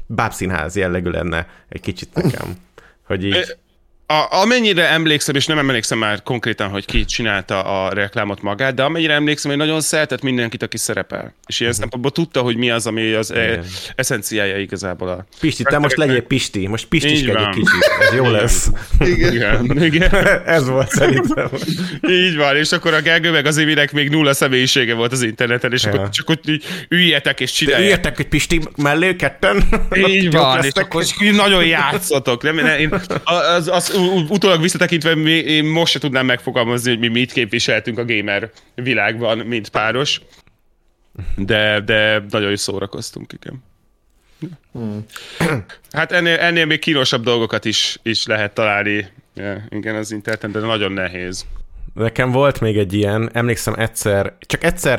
bábszínház 0.06 0.76
jellegű 0.76 1.10
lenne 1.10 1.46
egy 1.68 1.80
kicsit 1.80 2.14
nekem. 2.14 2.56
Hogy 3.06 3.24
így... 3.24 3.56
A, 4.06 4.26
amennyire 4.30 4.88
emlékszem, 4.88 5.34
és 5.34 5.46
nem 5.46 5.58
emlékszem 5.58 5.98
már 5.98 6.22
konkrétan, 6.22 6.68
hogy 6.68 6.84
ki 6.84 7.04
csinálta 7.04 7.62
a 7.84 7.92
reklámot 7.92 8.42
magát, 8.42 8.74
de 8.74 8.82
amennyire 8.82 9.12
emlékszem, 9.12 9.50
hogy 9.50 9.60
nagyon 9.60 9.80
szeretett 9.80 10.22
mindenkit, 10.22 10.62
aki 10.62 10.76
szerepel. 10.76 11.34
És 11.46 11.60
ilyen 11.60 11.72
szempontból 11.72 12.10
tudta, 12.10 12.40
hogy 12.40 12.56
mi 12.56 12.70
az, 12.70 12.86
ami 12.86 13.12
az 13.12 13.30
e- 13.32 13.44
Igen. 13.44 13.64
eszenciája 13.96 14.58
igazából 14.58 15.08
a... 15.08 15.26
Pisti, 15.40 15.62
te 15.62 15.78
most 15.78 15.96
legyél 15.96 16.20
Pisti, 16.20 16.66
most 16.66 16.86
Pistiskedj 16.86 17.30
Így 17.30 17.36
egy 17.36 17.48
kicsit, 17.48 17.84
ez 18.00 18.14
jó 18.14 18.30
lesz. 18.30 18.70
Igen, 19.00 19.82
igen. 19.82 20.14
ez 20.46 20.68
volt 20.68 20.90
szerintem. 20.90 21.48
Így 22.08 22.36
van, 22.36 22.56
és 22.56 22.72
akkor 22.72 22.94
a 22.94 23.00
Gergő 23.00 23.30
meg 23.30 23.46
az 23.46 23.56
Évinek 23.56 23.92
még 23.92 24.08
nulla 24.10 24.34
személyisége 24.34 24.94
volt 24.94 25.12
az 25.12 25.22
interneten, 25.22 25.72
és 25.72 25.84
Ja. 25.84 25.90
akkor 25.90 26.08
csak 26.08 26.30
ott 26.30 26.48
így 26.48 26.64
üljetek 26.88 27.40
és 27.40 27.52
csinálják. 27.52 27.82
Üljetek 27.84 28.18
egy 28.18 28.28
Pisti 28.28 28.60
mellé 28.76 29.16
ketten. 29.16 29.64
Így 29.94 30.30
van, 30.36 30.64
és 30.64 30.70
akkor 30.74 31.04
nagyon 31.32 31.64
játszotok. 31.64 32.42
Nem, 32.42 32.54
nem, 32.54 32.78
én, 32.78 33.00
az, 33.24 33.68
az, 33.68 33.93
utólag 34.28 34.60
visszatekintve 34.60 35.12
én 35.12 35.64
most 35.64 35.92
se 35.92 35.98
tudnám 35.98 36.26
megfogalmazni, 36.26 36.90
hogy 36.90 36.98
mi 36.98 37.08
mit 37.08 37.32
képviseltünk 37.32 37.98
a 37.98 38.04
gamer 38.04 38.50
világban, 38.74 39.38
mint 39.38 39.68
páros. 39.68 40.20
De, 41.36 41.80
de 41.80 42.24
nagyon 42.30 42.52
is 42.52 42.60
szórakoztunk, 42.60 43.32
igen. 43.32 43.62
Hát 45.92 46.12
ennél, 46.12 46.38
ennél 46.38 46.64
még 46.64 46.78
kínosabb 46.78 47.22
dolgokat 47.22 47.64
is, 47.64 47.98
is 48.02 48.26
lehet 48.26 48.54
találni 48.54 49.06
igen, 49.68 49.94
az 49.94 50.10
interneten, 50.10 50.52
de 50.52 50.58
nagyon 50.58 50.92
nehéz. 50.92 51.46
Nekem 51.94 52.30
volt 52.30 52.60
még 52.60 52.76
egy 52.76 52.92
ilyen, 52.92 53.30
emlékszem 53.32 53.74
egyszer, 53.74 54.36
csak 54.40 54.64
egyszer, 54.64 54.98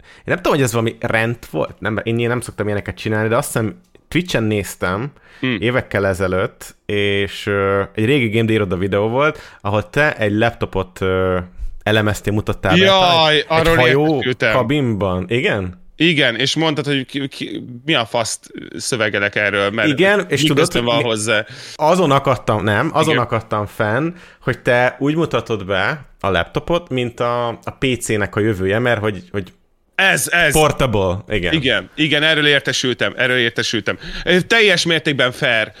én 0.00 0.24
nem 0.24 0.36
tudom, 0.36 0.52
hogy 0.52 0.62
ez 0.62 0.72
valami 0.72 0.96
rend 1.00 1.38
volt, 1.50 1.80
nem, 1.80 2.00
én 2.02 2.18
ilyen 2.18 2.30
nem 2.30 2.40
szoktam 2.40 2.66
ilyeneket 2.66 2.96
csinálni, 2.96 3.28
de 3.28 3.36
azt 3.36 3.46
hiszem 3.46 3.80
Twitch-en 4.10 4.42
néztem 4.42 5.12
hmm. 5.40 5.56
évekkel 5.60 6.06
ezelőtt, 6.06 6.76
és 6.86 7.46
uh, 7.46 7.80
egy 7.94 8.04
régi 8.04 8.28
Game 8.28 8.52
Iroda 8.52 8.76
videó 8.76 9.08
volt, 9.08 9.38
ahol 9.60 9.90
te 9.90 10.16
egy 10.16 10.32
laptopot 10.32 11.00
uh, 11.00 11.36
elemeztél, 11.82 12.32
mutattál 12.32 12.76
Jaj, 12.76 13.44
be, 13.48 13.54
arról 13.54 13.78
egy 13.78 13.80
hajó 13.80 14.24
kabinban. 14.38 15.24
Igen? 15.28 15.78
Igen, 15.96 16.36
és 16.36 16.56
mondtad, 16.56 16.86
hogy 16.86 17.06
ki, 17.06 17.28
ki, 17.28 17.64
mi 17.84 17.94
a 17.94 18.04
faszt 18.04 18.50
szövegelek 18.76 19.36
erről, 19.36 19.70
mert 19.70 19.88
Igen, 19.88 20.26
és 20.28 20.42
tudod, 20.42 20.72
hogy 20.72 20.82
van 20.82 21.02
hozzá. 21.02 21.44
Azon 21.74 22.10
akadtam, 22.10 22.64
nem, 22.64 22.90
azon 22.92 23.12
Igen. 23.12 23.24
akadtam 23.24 23.66
fenn, 23.66 24.14
hogy 24.40 24.62
te 24.62 24.96
úgy 24.98 25.16
mutatod 25.16 25.66
be 25.66 26.06
a 26.20 26.28
laptopot, 26.28 26.88
mint 26.88 27.20
a, 27.20 27.48
a 27.48 27.76
PC-nek 27.78 28.36
a 28.36 28.40
jövője, 28.40 28.78
mert 28.78 29.00
hogy, 29.00 29.22
hogy 29.30 29.52
Ez, 30.00 30.28
ez. 30.28 30.52
portable, 30.52 31.24
igen. 31.28 31.52
Igen, 31.52 31.90
igen, 31.94 32.22
erről 32.22 32.46
értesültem, 32.46 33.14
erről 33.16 33.38
értesültem. 33.38 33.98
Teljes 34.46 34.84
mértékben 34.84 35.32
fair. 35.32 35.72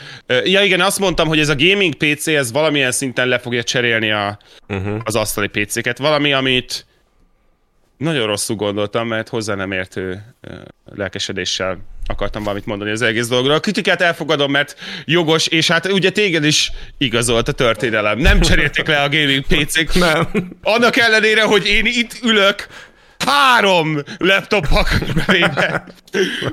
Ja 0.44 0.62
igen, 0.62 0.80
azt 0.80 0.98
mondtam, 0.98 1.28
hogy 1.28 1.38
ez 1.38 1.48
a 1.48 1.54
gaming 1.56 1.94
PC, 1.94 2.26
ez 2.26 2.52
valamilyen 2.52 2.92
szinten 2.92 3.28
le 3.28 3.38
fogja 3.38 3.62
cserélni 3.62 4.10
a, 4.10 4.38
uh-huh. 4.68 5.00
az 5.04 5.16
asztali 5.16 5.46
PC-ket. 5.46 5.98
Valami, 5.98 6.32
amit 6.32 6.86
nagyon 7.96 8.26
rosszul 8.26 8.56
gondoltam, 8.56 9.08
mert 9.08 9.28
hozzá 9.28 9.54
nem 9.54 9.72
értő 9.72 10.22
lelkesedéssel 10.84 11.78
akartam 12.06 12.42
valamit 12.42 12.66
mondani 12.66 12.90
az 12.90 13.02
egész 13.02 13.28
dologról. 13.28 13.54
A 13.54 13.60
kritikát 13.60 14.00
elfogadom, 14.00 14.50
mert 14.50 14.76
jogos, 15.04 15.46
és 15.46 15.70
hát 15.70 15.92
ugye 15.92 16.10
téged 16.10 16.44
is 16.44 16.72
igazolt 16.98 17.48
a 17.48 17.52
történelem. 17.52 18.18
Nem 18.18 18.40
cserélték 18.40 18.86
le 18.86 19.02
a 19.02 19.08
gaming 19.08 19.44
PC-k. 19.46 19.94
Nem. 19.94 20.28
Annak 20.62 20.96
ellenére, 20.96 21.42
hogy 21.42 21.66
én 21.66 21.86
itt 21.86 22.18
ülök, 22.22 22.66
három 23.26 23.98
laptop 24.18 24.68
pakbevébe. 24.68 25.84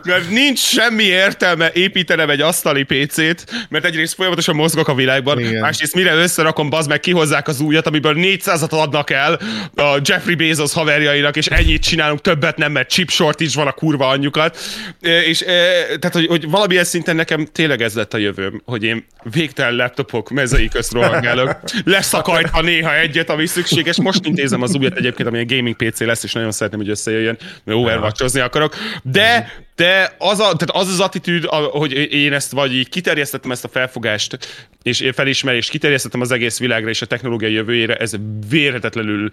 Mert 0.03 0.30
nincs 0.30 0.60
semmi 0.60 1.03
értelme 1.03 1.72
építenem 1.73 2.30
egy 2.30 2.41
asztali 2.41 2.84
PC-t, 2.84 3.68
mert 3.69 3.85
egyrészt 3.85 4.14
folyamatosan 4.14 4.56
mozgok 4.56 4.88
a 4.88 4.94
világban, 4.94 5.39
Igen. 5.39 5.61
másrészt 5.61 5.95
mire 5.95 6.14
összerakom, 6.14 6.69
bazd 6.69 6.89
meg 6.89 6.99
kihozzák 6.99 7.48
az 7.48 7.60
újat, 7.60 7.88
amiből 7.88 8.14
400-at 8.18 8.69
adnak 8.69 9.10
el 9.10 9.39
a 9.76 9.99
Jeffrey 10.03 10.35
Bezos 10.35 10.73
haverjainak, 10.73 11.35
és 11.35 11.45
ennyit 11.45 11.81
csinálunk, 11.81 12.22
többet 12.22 12.57
nem, 12.57 12.72
mert 12.72 12.89
chip 12.89 13.10
shortage 13.10 13.52
van 13.53 13.68
a 13.68 13.72
kurva 13.72 14.07
anyjukat. 14.07 14.57
E, 15.02 15.22
És 15.23 15.41
e, 15.41 15.45
tehát, 15.85 16.14
hogy, 16.14 16.27
hogy 16.27 16.49
valamilyen 16.49 16.84
szinten 16.84 17.15
nekem 17.15 17.45
tényleg 17.45 17.81
ez 17.81 17.94
lett 17.94 18.14
a 18.14 18.18
jövőm, 18.18 18.61
hogy 18.65 18.84
én 18.84 19.06
végtelen 19.31 19.76
laptopok 19.76 20.30
mezei 20.30 20.68
közt 20.68 20.91
rohangálok, 20.91 21.56
leszakajtva 21.84 22.61
néha 22.61 22.95
egyet, 22.95 23.30
ami 23.30 23.45
szükséges. 23.45 23.98
Most 23.98 24.26
intézem 24.26 24.61
az 24.61 24.76
újat 24.76 24.98
egyébként, 24.98 25.27
ami 25.27 25.38
egy 25.38 25.56
gaming 25.56 25.76
PC 25.76 25.99
lesz, 25.99 26.23
és 26.23 26.34
nagyon 26.34 26.52
szeretném, 26.58 26.82
hogy 26.82 26.90
összejöjjön, 26.90 27.38
mert 27.64 27.80
overwatchozni 27.80 28.40
akarok. 28.40 28.76
De, 29.04 29.52
de 29.76 30.16
az, 30.18 30.40
a, 30.40 30.44
tehát 30.44 30.70
az 30.72 30.88
az 30.88 31.00
attitűd, 31.00 31.46
hogy 31.46 31.92
én 32.14 32.34
ezt 32.34 32.52
vagy 32.52 32.74
így 32.74 32.90
kiterjesztettem 32.90 33.52
ezt 33.52 33.64
a 33.64 33.68
felfogást, 33.68 34.38
és 34.84 35.00
én 35.00 35.14
felismerést 35.14 35.70
kiterjesztettem 35.70 36.22
az 36.22 36.32
egész 36.32 36.60
világra 36.60 36.90
és 36.90 37.02
a 37.02 37.06
technológia 37.06 37.48
jövőjére, 37.48 37.96
ez 37.96 38.14
vérhetetlenül, 38.50 39.30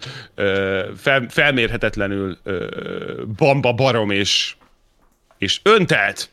fel, 0.97 1.25
felmérhetetlenül 1.29 2.37
bamba 3.37 3.73
barom 3.73 4.09
és, 4.09 4.55
és 5.37 5.59
öntelt 5.63 6.29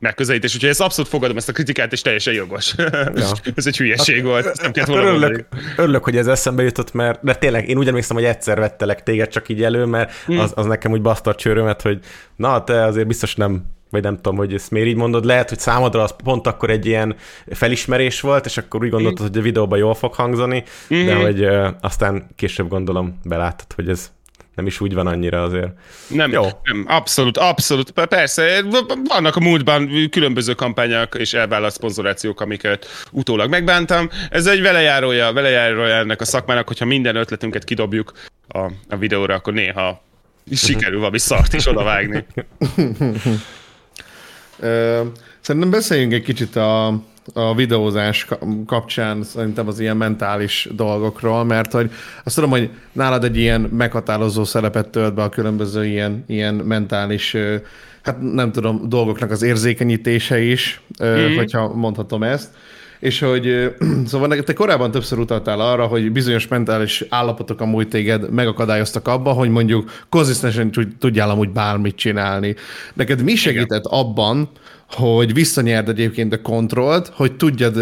megközelítés, 0.00 0.54
úgyhogy 0.54 0.70
ezt 0.70 0.80
abszolút 0.80 1.10
fogadom 1.10 1.36
ezt 1.36 1.48
a 1.48 1.52
kritikát, 1.52 1.92
és 1.92 2.00
teljesen 2.02 2.34
jogos. 2.34 2.74
Ja. 3.14 3.30
ez 3.54 3.66
egy 3.66 3.76
hülyeség 3.76 4.24
volt, 4.24 4.46
ezt 4.46 4.62
nem 4.62 4.72
kellett 4.72 4.90
volna 4.90 5.10
mondani. 5.10 5.32
Örülök, 5.32 5.46
örülök, 5.76 6.04
hogy 6.04 6.16
ez 6.16 6.26
eszembe 6.26 6.62
jutott, 6.62 6.92
mert 6.92 7.18
de 7.22 7.34
tényleg 7.34 7.68
én 7.68 7.78
úgy 7.78 7.88
emlékszem, 7.88 8.16
hogy 8.16 8.24
egyszer 8.24 8.58
vettelek 8.58 9.02
téged 9.02 9.28
csak 9.28 9.48
így 9.48 9.62
elő, 9.62 9.84
mert 9.84 10.12
Hmm. 10.24 10.38
az, 10.38 10.52
az 10.54 10.66
nekem 10.66 10.92
úgy 10.92 11.02
baszta 11.02 11.30
a 11.30 11.34
csőrömet, 11.34 11.82
hogy 11.82 11.98
na, 12.36 12.64
te 12.64 12.84
azért 12.84 13.06
biztos 13.06 13.34
nem 13.34 13.62
vagy 13.90 14.02
nem 14.02 14.14
tudom, 14.16 14.36
hogy 14.36 14.54
ezt 14.54 14.70
miért 14.70 14.86
így 14.88 14.96
mondod, 14.96 15.24
lehet, 15.24 15.48
hogy 15.48 15.58
számodra 15.58 16.02
az 16.02 16.14
pont 16.24 16.46
akkor 16.46 16.70
egy 16.70 16.86
ilyen 16.86 17.16
felismerés 17.50 18.20
volt, 18.20 18.46
és 18.46 18.56
akkor 18.58 18.82
úgy 18.84 18.90
gondoltad, 18.90 19.26
hogy 19.26 19.38
a 19.38 19.42
videóban 19.42 19.78
jól 19.78 19.94
fog 19.94 20.14
hangzani, 20.14 20.64
de 20.88 21.14
Mhm. 21.14 21.20
hogy 21.22 21.44
uh, 21.44 21.66
aztán 21.80 22.26
később 22.36 22.68
gondolom 22.68 23.18
beláttad, 23.24 23.72
hogy 23.74 23.88
ez 23.88 24.10
nem 24.54 24.66
is 24.66 24.80
úgy 24.80 24.94
van 24.94 25.06
annyira 25.06 25.42
azért. 25.42 25.72
Nem, 26.08 26.30
Jó. 26.30 26.42
nem, 26.62 26.84
abszolút, 26.86 27.36
abszolút. 27.36 27.90
Persze, 27.90 28.64
vannak 29.04 29.36
a 29.36 29.40
múltban 29.40 30.08
különböző 30.10 30.54
kampányok 30.54 31.14
és 31.14 31.32
elvállalt 31.34 31.72
szponzorációk, 31.72 32.40
amiket 32.40 32.86
utólag 33.10 33.50
megbántam. 33.50 34.08
Ez 34.30 34.46
egy 34.46 34.60
velejárója, 34.60 35.32
velejárója 35.32 35.94
ennek 35.94 36.20
a 36.20 36.24
szakmának, 36.24 36.66
hogyha 36.66 36.84
minden 36.84 37.16
ötletünket 37.16 37.64
kidobjuk 37.64 38.12
a, 38.48 38.58
a 38.88 38.96
videóra, 38.98 39.34
akkor 39.34 39.52
néha 39.52 40.02
sikerül 40.52 40.98
valami 40.98 41.18
szart 41.18 41.52
is 41.52 41.66
odavágni. 41.66 42.26
Szerintem 45.40 45.70
beszéljünk 45.70 46.12
egy 46.12 46.22
kicsit 46.22 46.56
a, 46.56 47.02
a 47.34 47.54
videózás 47.54 48.24
ka- 48.24 48.46
kapcsán 48.66 49.22
szerintem 49.22 49.68
az 49.68 49.80
ilyen 49.80 49.96
mentális 49.96 50.68
dolgokról, 50.72 51.44
mert 51.44 51.72
hogy 51.72 51.90
azt 52.24 52.34
tudom, 52.34 52.50
hogy 52.50 52.70
nálad 52.92 53.24
egy 53.24 53.36
ilyen 53.36 53.60
meghatározó 53.60 54.44
szerepet 54.44 54.88
tölt 54.88 55.14
be 55.14 55.22
a 55.22 55.28
különböző 55.28 55.86
ilyen, 55.86 56.24
ilyen 56.26 56.54
mentális, 56.54 57.36
hát 58.02 58.20
nem 58.20 58.52
tudom, 58.52 58.88
dolgoknak 58.88 59.30
az 59.30 59.42
érzékenyítése 59.42 60.40
is, 60.40 60.80
mm. 61.04 61.36
hogyha 61.36 61.74
mondhatom 61.74 62.22
ezt. 62.22 62.48
És 63.00 63.18
hogy 63.20 63.74
szóval 64.06 64.28
neked 64.28 64.44
te 64.44 64.52
korábban 64.52 64.90
többször 64.90 65.18
utaltál 65.18 65.60
arra, 65.60 65.86
hogy 65.86 66.12
bizonyos 66.12 66.48
mentális 66.48 67.04
állapotok 67.08 67.60
amúgy 67.60 67.88
téged 67.88 68.30
megakadályoztak 68.30 69.08
abba, 69.08 69.32
hogy 69.32 69.48
mondjuk 69.48 69.90
konzisztensen 70.08 70.70
tud- 70.70 70.96
tudjál 70.98 71.30
amúgy 71.30 71.50
bármit 71.50 71.96
csinálni. 71.96 72.54
Neked 72.94 73.22
mi 73.22 73.34
segített 73.34 73.84
abban, 73.84 74.50
hogy 74.90 75.34
visszanyerd 75.34 75.88
egyébként 75.88 76.32
a 76.32 76.42
kontrollt, 76.42 77.10
hogy 77.14 77.36
tudjad 77.36 77.76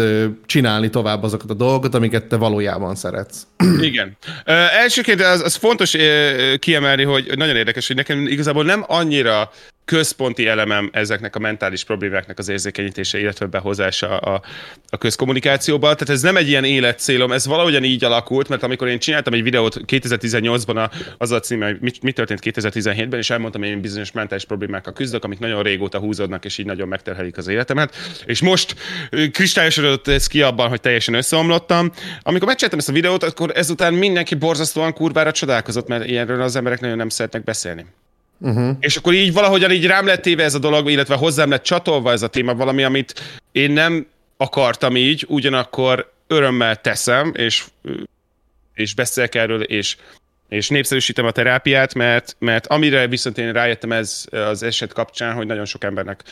csinálni 0.45 0.89
tovább 0.89 1.23
azokat 1.23 1.49
a 1.49 1.53
dolgokat, 1.53 1.95
amiket 1.95 2.25
te 2.25 2.35
valójában 2.35 2.95
szeretsz. 2.95 3.47
Igen. 3.81 4.17
Ö, 4.45 4.51
elsőként 4.51 5.21
az, 5.21 5.41
az 5.41 5.55
fontos 5.55 5.93
ö, 5.93 6.53
kiemelni, 6.59 7.03
hogy 7.03 7.31
nagyon 7.35 7.55
érdekes, 7.55 7.87
hogy 7.87 7.95
nekem 7.95 8.27
igazából 8.27 8.63
nem 8.63 8.83
annyira 8.87 9.51
központi 9.89 10.47
elemem 10.47 10.89
ezeknek 10.93 11.35
a 11.35 11.39
mentális 11.39 11.83
problémáknak 11.83 12.39
az 12.39 12.49
érzékenyítése, 12.49 13.19
illetve 13.19 13.45
behozása 13.45 14.17
a, 14.17 14.41
a 14.89 14.97
közkommunikációba. 14.97 15.93
Tehát 15.93 16.09
ez 16.09 16.21
nem 16.21 16.37
egy 16.37 16.47
ilyen 16.47 16.63
életcélom, 16.63 17.31
ez 17.31 17.45
valahogyan 17.45 17.83
így 17.83 18.03
alakult, 18.03 18.49
mert 18.49 18.63
amikor 18.63 18.87
én 18.87 18.99
csináltam 18.99 19.33
egy 19.33 19.43
videót 19.43 19.79
2018-ban 19.87 20.75
a, 20.75 20.89
az 21.17 21.31
a 21.31 21.39
címe, 21.39 21.65
hogy 21.65 21.77
mi, 21.79 21.91
mi 22.01 22.11
történt 22.11 22.39
2017-ben, 22.43 23.19
és 23.19 23.29
elmondtam, 23.29 23.61
hogy 23.61 23.69
én 23.69 23.81
bizonyos 23.81 24.11
mentális 24.11 24.45
problémákkal 24.45 24.93
küzdök, 24.93 25.23
amik 25.23 25.39
nagyon 25.39 25.63
régóta 25.63 25.99
húzódnak, 25.99 26.45
és 26.45 26.57
így 26.57 26.65
nagyon 26.65 26.87
megterhelik 26.87 27.37
az 27.37 27.47
életemet. 27.47 27.95
És 28.25 28.41
most 28.41 28.75
kristályosodott 29.31 30.07
ez 30.07 30.27
ki 30.27 30.41
abban, 30.41 30.69
hogy 30.69 30.81
teljesen 30.81 31.13
összeomlottam. 31.13 31.91
Amikor 32.21 32.47
megcsináltam 32.47 32.79
ezt 32.79 32.89
a 32.89 32.93
videót, 32.93 33.23
akkor 33.23 33.51
ezután 33.55 33.93
mindenki 33.93 34.35
borzasztóan 34.35 34.93
kurvára 34.93 35.31
csodálkozott, 35.31 35.87
mert 35.87 36.05
ilyenről 36.05 36.41
az 36.41 36.55
emberek 36.55 36.79
nagyon 36.79 36.97
nem 36.97 37.09
szeretnek 37.09 37.43
beszélni. 37.43 37.85
Uh-huh. 38.41 38.77
És 38.79 38.95
akkor 38.95 39.13
így 39.13 39.33
valahogyan 39.33 39.71
így 39.71 39.85
rám 39.85 40.05
lett 40.05 40.21
téve 40.21 40.43
ez 40.43 40.55
a 40.55 40.59
dolog, 40.59 40.89
illetve 40.89 41.15
hozzám 41.15 41.49
lett 41.49 41.63
csatolva 41.63 42.11
ez 42.11 42.21
a 42.21 42.27
téma, 42.27 42.55
valami, 42.55 42.83
amit 42.83 43.39
én 43.51 43.71
nem 43.71 44.07
akartam 44.37 44.95
így, 44.95 45.25
ugyanakkor 45.27 46.11
örömmel 46.27 46.75
teszem, 46.75 47.31
és, 47.35 47.65
és 48.73 48.93
beszélek 48.93 49.35
erről, 49.35 49.61
és, 49.61 49.97
és 50.49 50.69
népszerűsítem 50.69 51.25
a 51.25 51.31
terápiát, 51.31 51.93
mert, 51.93 52.35
mert 52.39 52.67
amire 52.67 53.07
viszont 53.07 53.37
én 53.37 53.53
rájöttem 53.53 53.91
ez 53.91 54.25
az 54.31 54.63
eset 54.63 54.93
kapcsán, 54.93 55.33
hogy 55.33 55.45
nagyon 55.45 55.65
sok 55.65 55.83
embernek 55.83 56.23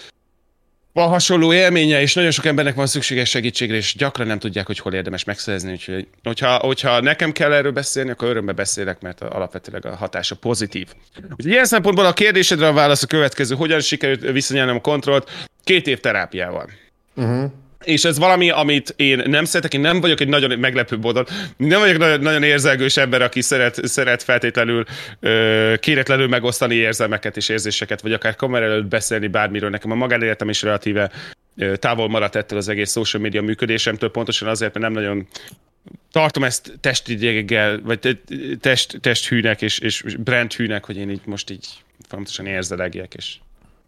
van 0.98 1.08
hasonló 1.08 1.54
élménye, 1.54 2.02
és 2.02 2.14
nagyon 2.14 2.32
sok 2.32 2.46
embernek 2.46 2.76
van 2.76 2.88
szükséges 2.88 3.30
segítségre, 3.30 3.76
és 3.76 3.96
gyakran 3.98 4.28
nem 4.28 4.40
tudják, 4.40 4.66
hogy 4.66 4.80
hol 4.80 4.94
érdemes 4.94 5.24
megszerezni. 5.24 5.72
Úgyhogy, 5.72 6.08
hogyha, 6.24 6.58
hogyha 6.58 7.00
nekem 7.00 7.32
kell 7.32 7.54
erről 7.54 7.72
beszélni, 7.72 8.10
akkor 8.10 8.28
örömmel 8.28 8.54
beszélek, 8.54 9.02
mert 9.02 9.22
alapvetőleg 9.22 9.86
a 9.86 9.96
hatása 9.96 10.36
pozitív. 10.36 10.88
Úgyhogy 11.16 11.46
ilyen 11.52 11.66
szempontból 11.66 12.06
a 12.06 12.14
kérdésedre 12.14 12.68
a 12.68 12.74
válasz 12.74 13.04
a 13.04 13.08
következő. 13.08 13.56
Hogyan 13.56 13.80
sikerült 13.80 14.32
visszanyernem 14.32 14.76
a 14.76 14.82
kontrollt? 14.82 15.30
Két 15.64 15.88
év 15.88 16.00
terápiával. 16.00 16.70
Uh-huh. 17.16 17.52
És 17.88 18.04
ez 18.04 18.18
valami, 18.18 18.50
amit 18.50 18.94
én 18.96 19.24
nem 19.26 19.46
szeretek, 19.46 19.74
én 19.74 19.80
nem 19.80 20.02
vagyok 20.02 20.20
egy 20.20 20.28
nagyon 20.28 20.60
meglepő 20.60 21.00
bodon, 21.00 21.26
nem 21.58 21.80
vagyok 21.80 21.98
nagyon, 21.98 22.20
nagyon 22.20 22.44
érzelgős 22.44 22.98
ember, 22.98 23.22
aki 23.22 23.42
szeret, 23.42 23.88
szeret 23.88 24.24
feltétlenül 24.24 24.86
ö, 25.20 25.74
kéretlenül 25.80 26.28
megosztani 26.28 26.76
érzelmeket 26.76 27.38
és 27.38 27.50
érzéseket, 27.50 28.02
vagy 28.02 28.14
akár 28.14 28.36
kamera 28.36 28.66
előtt 28.66 28.86
beszélni 28.86 29.28
bármiről. 29.28 29.70
Nekem 29.70 29.92
a 29.92 29.96
magánéletem 29.96 30.50
is 30.50 30.62
relatíve 30.62 31.12
távol 31.76 32.10
maradt 32.10 32.36
ettől 32.36 32.58
az 32.58 32.70
egész 32.70 32.92
social 32.92 33.22
media 33.22 33.42
működésemtől, 33.42 34.12
pontosan 34.12 34.48
azért, 34.48 34.74
mert 34.74 34.86
nem 34.86 35.04
nagyon 35.04 35.28
tartom 36.12 36.44
ezt 36.44 36.74
testideggel, 36.82 37.82
vagy 37.84 38.00
te- 38.00 38.22
test, 38.60 38.98
testhűnek 39.02 39.62
és, 39.62 39.80
és 39.80 40.04
brandhűnek, 40.20 40.86
hogy 40.86 40.98
én 40.98 41.10
így 41.10 41.22
most 41.26 41.50
így 41.50 41.68
folyamatosan 42.08 42.46
érzelegjek, 42.46 43.14
és 43.14 43.36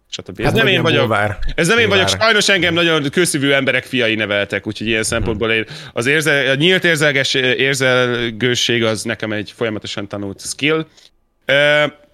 stb. 0.09 0.39
Ez 0.39 0.45
Hát 0.45 0.53
nem 0.53 0.63
vagy 0.63 0.73
én 0.73 0.81
vagyok. 0.81 0.99
bulvár. 0.99 1.37
Ez 1.55 1.67
nem 1.67 1.77
én 1.77 1.89
vagyok. 1.89 2.07
Sajnos 2.07 2.49
engem 2.49 2.73
nagyon 2.73 3.09
közszívű 3.09 3.51
emberek 3.51 3.83
fiai 3.83 4.15
neveltek, 4.15 4.67
úgyhogy 4.67 4.87
ilyen 4.87 5.03
szempontból 5.03 5.51
én 5.51 5.65
az 5.93 6.05
érzel, 6.05 6.49
a 6.49 6.55
nyílt 6.55 6.83
érzelges, 6.83 7.33
érzelgőség 7.33 8.83
az 8.83 9.03
nekem 9.03 9.31
egy 9.31 9.53
folyamatosan 9.55 10.07
tanult 10.07 10.41
skill. 10.41 10.85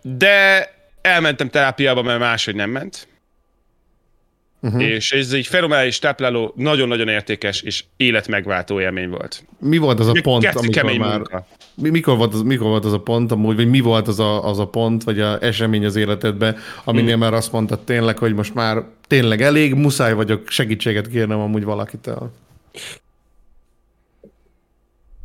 De 0.02 0.70
elmentem 1.02 1.50
terápiába, 1.50 2.02
mert 2.02 2.20
máshogy 2.20 2.56
nem 2.56 2.70
ment. 2.70 3.08
Uh-huh. 4.62 4.84
És 4.84 5.12
ez 5.12 5.32
egy 5.32 5.48
fenomenális 5.48 6.00
tápláló, 6.00 6.54
nagyon-nagyon 6.56 7.08
értékes 7.08 7.62
és 7.62 7.84
életmegváltó 7.98 8.82
élmény 8.82 9.10
volt. 9.10 9.44
Mi 9.60 9.78
volt 9.78 10.00
az 10.00 10.08
a 10.08 10.14
pont, 10.24 10.46
amikor 10.46 10.70
kemény 10.70 11.00
már... 11.00 11.16
munka. 11.16 11.48
Mi, 11.78 11.90
mikor, 11.90 12.18
volt 12.18 12.34
az, 12.34 12.42
mikor 12.42 12.68
volt 12.68 12.86
az 12.86 12.94
a 12.94 13.00
pont 13.00 13.32
amúgy, 13.32 13.56
vagy 13.56 13.70
mi 13.70 13.80
volt 13.80 14.08
az 14.08 14.20
a, 14.20 14.48
az 14.48 14.60
a 14.60 14.68
pont, 14.68 15.04
vagy 15.04 15.20
a 15.20 15.42
esemény 15.42 15.86
az 15.86 15.96
életedben, 15.96 16.58
aminél 16.84 17.12
Hmm. 17.12 17.20
már 17.20 17.34
azt 17.34 17.52
mondtad 17.52 17.80
tényleg, 17.80 18.18
hogy 18.18 18.34
most 18.34 18.54
már 18.54 18.84
tényleg 19.08 19.42
elég, 19.42 19.74
muszáj 19.74 20.14
vagyok 20.14 20.50
segítséget 20.50 21.08
kérnem 21.08 21.40
amúgy 21.40 21.64
valakitől. 21.64 22.32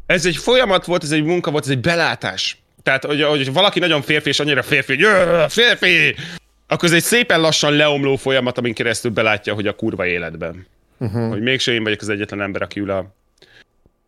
Ez 0.06 0.27
egy 0.27 0.36
folyamat 0.36 0.85
volt, 0.85 1.02
ez 1.02 1.10
egy 1.12 1.24
munka 1.24 1.51
volt, 1.51 1.64
ez 1.64 1.70
egy 1.70 1.81
belátás. 1.81 2.62
Tehát, 2.82 3.05
hogy, 3.05 3.22
hogy 3.22 3.52
valaki 3.52 3.78
nagyon 3.78 4.02
férfi, 4.02 4.28
és 4.28 4.40
annyira 4.40 4.62
férfi, 4.62 4.93
hogy 4.93 5.01
"Jö, 5.02 5.44
férfi, 5.48 6.14
akkor 6.66 6.89
ez 6.89 6.94
egy 6.94 7.02
szépen 7.02 7.40
lassan 7.40 7.72
leomló 7.72 8.16
folyamat, 8.16 8.59
amin 8.59 8.74
keresztül 8.74 9.10
belátja, 9.10 9.55
hogy 9.55 9.66
a 9.66 9.74
kurva 9.74 10.06
életben. 10.06 10.66
Uh-huh. 10.98 11.28
Hogy 11.28 11.40
mégse 11.40 11.72
én 11.72 11.82
vagyok 11.82 12.01
az 12.01 12.09
egyetlen 12.09 12.40
ember, 12.40 12.62
aki 12.62 12.81
ül 12.81 12.90
a, 12.90 13.14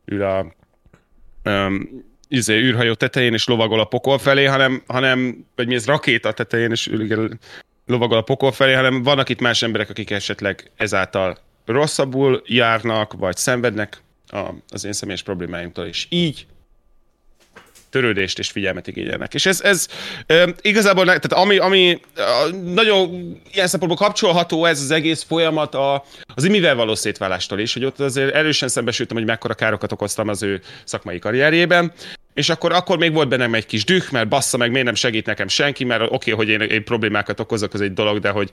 ül 0.04 0.22
a 0.22 0.46
um, 1.44 2.04
izé, 2.32 2.58
űrhajó 2.58 2.94
tetején, 2.94 3.32
és 3.32 3.46
lovagol 3.46 3.80
a 3.80 3.84
pokol 3.84 4.18
felé, 4.18 4.44
hanem, 4.44 4.82
hanem 4.86 5.46
vagy 5.56 5.66
mi 5.66 5.74
ez 5.74 5.86
rakéta 5.86 6.32
tetején, 6.32 6.70
és 6.70 6.86
igen, 6.86 7.40
lovagol 7.86 8.18
a 8.18 8.22
pokol 8.22 8.52
felé, 8.52 8.72
hanem 8.72 9.02
vannak 9.02 9.28
itt 9.28 9.40
más 9.40 9.62
emberek, 9.62 9.90
akik 9.90 10.10
esetleg 10.10 10.70
ezáltal 10.76 11.38
rosszabbul 11.66 12.42
járnak, 12.46 13.12
vagy 13.12 13.36
szenvednek 13.36 14.02
a, 14.26 14.50
az 14.68 14.84
én 14.84 14.92
személyes 14.92 15.22
problémáimtól, 15.22 15.86
és 15.86 16.06
így 16.08 16.46
törődést 17.90 18.38
és 18.38 18.50
figyelmet 18.50 18.86
igényelnek. 18.86 19.34
És 19.34 19.46
ez, 19.46 19.60
ez 19.60 19.88
e, 20.26 20.54
igazából, 20.60 21.04
ne- 21.04 21.18
tehát 21.18 21.44
ami, 21.44 21.58
ami 21.58 22.00
a, 22.16 22.48
nagyon 22.64 23.10
ilyen 23.52 23.66
szempontból 23.66 24.06
kapcsolható 24.06 24.64
ez 24.64 24.80
az 24.80 24.90
egész 24.90 25.22
folyamat 25.22 25.74
a, 25.74 26.04
az 26.34 26.44
imivel 26.44 26.74
való 26.74 26.94
szétválástól 26.94 27.58
is, 27.58 27.72
hogy 27.72 27.84
ott 27.84 28.00
azért 28.00 28.34
erősen 28.34 28.68
szembesültem, 28.68 29.16
hogy 29.16 29.26
mekkora 29.26 29.54
károkat 29.54 29.92
okoztam 29.92 30.28
az 30.28 30.42
ő 30.42 30.60
szakmai 30.84 31.18
karrierjében, 31.18 31.92
és 32.34 32.48
akkor, 32.48 32.72
akkor 32.72 32.98
még 32.98 33.12
volt 33.12 33.28
bennem 33.28 33.54
egy 33.54 33.66
kis 33.66 33.84
düh, 33.84 34.10
mert 34.10 34.28
bassza 34.28 34.56
meg, 34.56 34.70
miért 34.70 34.86
nem 34.86 34.94
segít 34.94 35.26
nekem 35.26 35.48
senki, 35.48 35.84
mert 35.84 36.02
oké, 36.02 36.32
okay, 36.32 36.32
hogy 36.32 36.48
én, 36.48 36.68
én 36.68 36.84
problémákat 36.84 37.40
okozok, 37.40 37.74
az 37.74 37.80
egy 37.80 37.92
dolog, 37.92 38.18
de 38.18 38.30
hogy 38.30 38.50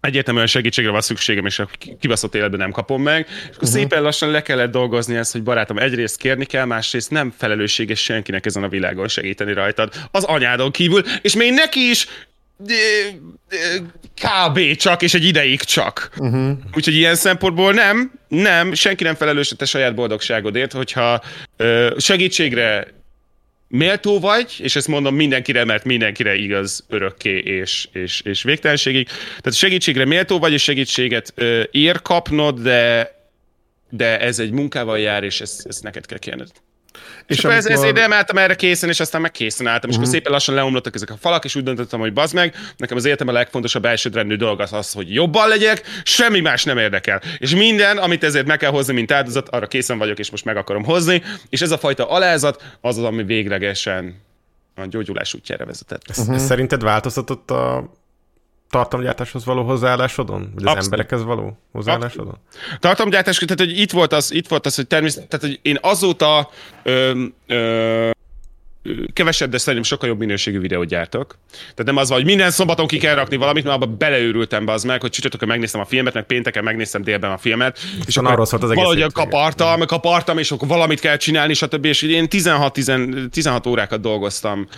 egyértelműen 0.00 0.46
segítségre 0.46 0.90
van 0.90 1.00
szükségem, 1.00 1.46
és 1.46 1.58
a 1.58 1.68
kibaszott 2.00 2.34
életben 2.34 2.58
nem 2.58 2.70
kapom 2.70 3.02
meg. 3.02 3.26
És 3.28 3.34
akkor 3.42 3.52
uh-huh. 3.52 3.68
szépen 3.68 4.02
lassan 4.02 4.30
le 4.30 4.42
kellett 4.42 4.70
dolgozni 4.70 5.16
ezt, 5.16 5.32
hogy 5.32 5.42
barátom, 5.42 5.78
egyrészt 5.78 6.16
kérni 6.16 6.44
kell, 6.44 6.64
másrészt 6.64 7.10
nem 7.10 7.34
felelősséges 7.36 8.00
senkinek 8.00 8.46
ezen 8.46 8.62
a 8.62 8.68
világon 8.68 9.08
segíteni 9.08 9.52
rajtad, 9.52 9.92
az 10.10 10.24
anyádon 10.24 10.70
kívül, 10.70 11.02
és 11.22 11.34
még 11.34 11.52
neki 11.52 11.90
is 11.90 12.06
kb. 14.14 14.76
csak, 14.76 15.02
és 15.02 15.14
egy 15.14 15.24
ideig 15.24 15.60
csak. 15.60 16.10
Uh-huh. 16.18 16.58
Úgyhogy 16.74 16.94
ilyen 16.94 17.14
szempontból 17.14 17.72
nem, 17.72 18.12
nem, 18.28 18.74
senki 18.74 19.04
nem 19.04 19.14
felelős 19.14 19.52
a 19.52 19.56
te 19.56 19.64
saját 19.64 19.94
boldogságodért, 19.94 20.72
hogyha 20.72 21.22
ö, 21.56 21.94
segítségre 21.98 22.86
méltó 23.68 24.20
vagy, 24.20 24.56
és 24.58 24.76
ezt 24.76 24.88
mondom 24.88 25.14
mindenkire, 25.14 25.64
mert 25.64 25.84
mindenkire 25.84 26.34
igaz 26.34 26.84
örökké 26.88 27.38
és, 27.38 27.88
és, 27.92 28.20
és 28.20 28.42
végtelenségig. 28.42 29.06
Tehát 29.06 29.54
segítségre 29.54 30.04
méltó 30.04 30.38
vagy, 30.38 30.52
és 30.52 30.62
segítséget 30.62 31.32
ö, 31.34 31.62
ér 31.70 32.02
kapnod, 32.02 32.60
de, 32.60 33.12
de 33.90 34.20
ez 34.20 34.38
egy 34.38 34.50
munkával 34.50 34.98
jár, 34.98 35.22
és 35.22 35.40
ezt, 35.40 35.66
ezt 35.66 35.82
neked 35.82 36.06
kell 36.06 36.18
kérned. 36.18 36.48
És, 37.26 37.36
és 37.36 37.44
akkor 37.44 37.50
amikor... 37.50 37.72
ez, 37.72 37.78
ezért 37.78 37.96
nem 37.96 38.12
álltam 38.12 38.38
erre 38.38 38.54
készen, 38.54 38.88
és 38.88 39.00
aztán 39.00 39.20
meg 39.20 39.30
készen 39.30 39.66
álltam, 39.66 39.90
és 39.90 39.96
uh-huh. 39.96 40.08
akkor 40.08 40.18
szépen 40.18 40.32
lassan 40.32 40.54
leomlottak 40.54 40.94
ezek 40.94 41.10
a 41.10 41.16
falak, 41.20 41.44
és 41.44 41.54
úgy 41.54 41.62
döntöttem, 41.62 42.00
hogy 42.00 42.12
bazd 42.12 42.34
meg, 42.34 42.54
nekem 42.76 42.96
az 42.96 43.04
életem 43.04 43.28
a 43.28 43.32
legfontosabb 43.32 43.84
elsődrendű 43.84 44.36
dolog 44.36 44.60
az 44.60 44.72
az, 44.72 44.92
hogy 44.92 45.14
jobban 45.14 45.48
legyek, 45.48 45.82
semmi 46.02 46.40
más 46.40 46.64
nem 46.64 46.78
érdekel. 46.78 47.22
És 47.38 47.54
minden, 47.54 47.98
amit 47.98 48.24
ezért 48.24 48.46
meg 48.46 48.58
kell 48.58 48.70
hozni, 48.70 48.92
mint 48.92 49.12
áldozat, 49.12 49.48
arra 49.48 49.66
készen 49.66 49.98
vagyok, 49.98 50.18
és 50.18 50.30
most 50.30 50.44
meg 50.44 50.56
akarom 50.56 50.84
hozni, 50.84 51.22
és 51.48 51.60
ez 51.60 51.70
a 51.70 51.78
fajta 51.78 52.10
alázat 52.10 52.62
az 52.80 52.98
az, 52.98 53.04
ami 53.04 53.22
véglegesen 53.22 54.26
a 54.74 54.86
gyógyulás 54.86 55.34
útjára 55.34 55.64
vezetett. 55.64 56.02
Ez, 56.08 56.18
uh-huh. 56.18 56.34
ez 56.34 56.44
szerinted 56.44 56.82
változtatott 56.82 57.50
a 57.50 57.92
tartalomgyártáshoz 58.70 59.44
való 59.44 59.64
hozzáállásodon? 59.64 60.40
Vagy 60.40 60.48
az 60.54 60.62
Abszolút. 60.62 60.84
emberekhez 60.84 61.24
való 61.24 61.58
hozzáállásodon? 61.72 62.38
Tartalomgyártás, 62.78 63.38
tehát 63.38 63.58
hogy 63.58 63.78
itt 63.78 63.90
volt 63.90 64.12
az, 64.12 64.32
itt 64.32 64.48
volt 64.48 64.66
az 64.66 64.74
hogy 64.74 64.86
természetesen, 64.86 65.28
tehát 65.28 65.46
hogy 65.46 65.58
én 65.62 65.78
azóta 65.80 66.50
ö, 66.82 67.24
ö, 67.46 68.10
kevesebb, 69.12 69.50
de 69.50 69.58
szerintem 69.58 69.82
sokkal 69.82 70.08
jobb 70.08 70.18
minőségű 70.18 70.60
videót 70.60 70.86
gyártok. 70.86 71.38
Tehát 71.50 71.84
nem 71.84 71.96
az 71.96 72.08
van, 72.08 72.18
hogy 72.18 72.26
minden 72.26 72.50
szombaton 72.50 72.86
ki 72.86 72.98
kell 72.98 73.14
rakni 73.14 73.36
valamit, 73.36 73.64
mert 73.64 73.76
abba 73.82 73.86
beleőrültem 73.86 74.64
be 74.64 74.72
az 74.72 74.84
meg, 74.84 75.00
hogy 75.00 75.10
csütörtökön 75.10 75.48
megnéztem 75.48 75.80
a 75.80 75.84
filmet, 75.84 76.14
meg 76.14 76.26
pénteken 76.26 76.64
megnéztem 76.64 77.02
délben 77.02 77.30
a 77.30 77.38
filmet, 77.38 77.78
és 78.06 78.16
akkor 78.16 78.30
arról 78.30 78.46
szólt 78.46 78.62
az 78.62 78.70
egész 78.70 78.82
valahogy 78.82 79.02
hétvége. 79.02 79.24
kapartam, 79.30 79.86
kapartam, 79.86 80.38
és 80.38 80.50
akkor 80.50 80.68
valamit 80.68 81.00
kell 81.00 81.16
csinálni, 81.16 81.54
stb. 81.54 81.84
És 81.84 82.02
én 82.02 82.28
16, 82.28 82.72
10, 82.72 82.92
16 83.30 83.66
órákat 83.66 84.00
dolgoztam 84.00 84.68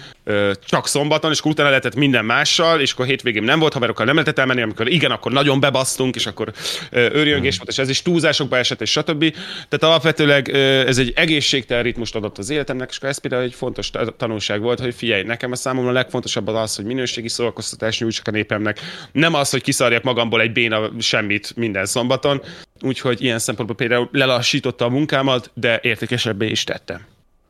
csak 0.65 0.89
szombaton, 0.89 1.31
és 1.31 1.39
akkor 1.39 1.51
utána 1.51 1.69
lehetett 1.69 1.95
minden 1.95 2.25
mással, 2.25 2.81
és 2.81 2.93
akkor 2.93 3.07
hétvégén 3.07 3.43
nem 3.43 3.59
volt, 3.59 3.73
haverokkal 3.73 4.05
nem 4.05 4.15
lehetett 4.15 4.39
elmenni, 4.39 4.63
amikor 4.63 4.91
igen, 4.91 5.11
akkor 5.11 5.33
nagyon 5.33 5.61
bebasztunk, 5.61 6.15
és 6.15 6.27
akkor 6.27 6.53
őrjöngés 6.91 7.57
volt, 7.57 7.69
és 7.69 7.79
ez 7.79 7.89
is 7.89 8.03
túlzásokba 8.03 8.57
esett, 8.57 8.81
és 8.81 8.91
stb. 8.91 9.35
Tehát 9.69 9.95
alapvetőleg 9.95 10.49
ez 10.87 10.99
egy 10.99 11.13
egészségtelen 11.17 11.83
ritmust 11.83 12.15
adott 12.15 12.39
az 12.39 12.51
életemnek, 12.51 12.89
és 12.91 12.97
akkor 12.97 13.09
ez 13.09 13.19
például 13.19 13.43
egy 13.43 13.55
fontos 13.55 13.91
tanulság 14.17 14.61
volt, 14.61 14.81
hogy 14.81 14.95
figyelj, 14.95 15.23
nekem 15.23 15.53
a 15.53 15.57
számomra 15.57 15.91
a 15.91 15.93
legfontosabb 15.93 16.47
az 16.47 16.55
az, 16.55 16.77
hogy 16.77 16.85
minőségi 16.85 17.29
szórakoztatást 17.29 18.01
nyújtsak 18.01 18.29
a 18.29 18.31
népemnek, 18.31 18.81
nem 19.13 19.35
az, 19.35 19.51
hogy 19.51 19.63
kiszarjak 19.63 20.03
magamból 20.03 20.41
egy 20.41 20.53
béna 20.53 20.91
semmit 20.99 21.57
minden 21.57 21.87
szombaton, 21.87 22.43
úgyhogy 22.81 23.23
ilyen 23.23 23.39
szempontból 23.39 23.77
például 23.77 24.09
lelassította 24.13 24.85
a 24.85 24.89
munkámat, 24.89 25.51
de 25.55 25.81
értékesebbé 25.83 26.49
is 26.49 26.65
tette. 26.65 27.01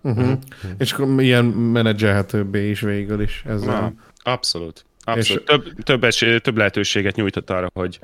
Uh-huh. 0.03 0.33
És 0.79 0.93
akkor 0.93 1.23
ilyen 1.23 1.45
menedzselhetőbbé 1.45 2.71
is 2.71 2.81
végül 2.81 3.23
is 3.23 3.43
ezzel. 3.47 3.81
Na, 3.81 3.93
abszolút. 4.33 4.85
Abszolút. 5.05 5.45
Több, 5.45 5.83
több, 5.83 6.05
esély, 6.05 6.39
több 6.39 6.57
lehetőséget 6.57 7.17
nyújtott 7.17 7.51
arra, 7.51 7.71
hogy, 7.75 7.99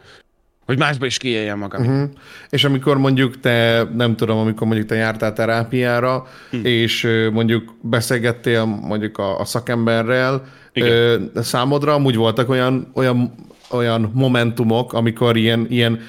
hogy 0.67 0.79
másba 0.79 1.07
is 1.07 1.19
kiéljen 1.19 1.59
magam. 1.59 1.81
Uh-huh. 1.83 2.11
És 2.51 2.65
amikor 2.65 2.99
mondjuk 2.99 3.41
te, 3.41 3.89
nem 3.95 4.17
tudom, 4.17 4.39
amikor 4.39 4.67
mondjuk 4.67 4.89
te 4.89 4.95
jártál 4.95 5.33
terápiára, 5.33 6.27
hm. 6.51 6.65
és 6.65 7.05
ö, 7.05 7.31
mondjuk 7.31 7.75
beszélgettél 7.81 8.65
mondjuk 8.65 9.19
a, 9.19 9.41
a 9.41 9.45
szakemberrel, 9.45 10.45
ö, 10.73 11.17
számodra 11.35 11.95
amúgy 11.95 12.17
voltak 12.17 12.49
olyan, 12.49 12.91
olyan, 12.95 13.35
olyan 13.71 14.11
momentumok, 14.15 14.93
amikor 14.93 15.37
ilyen, 15.37 15.67
ilyen 15.69 16.01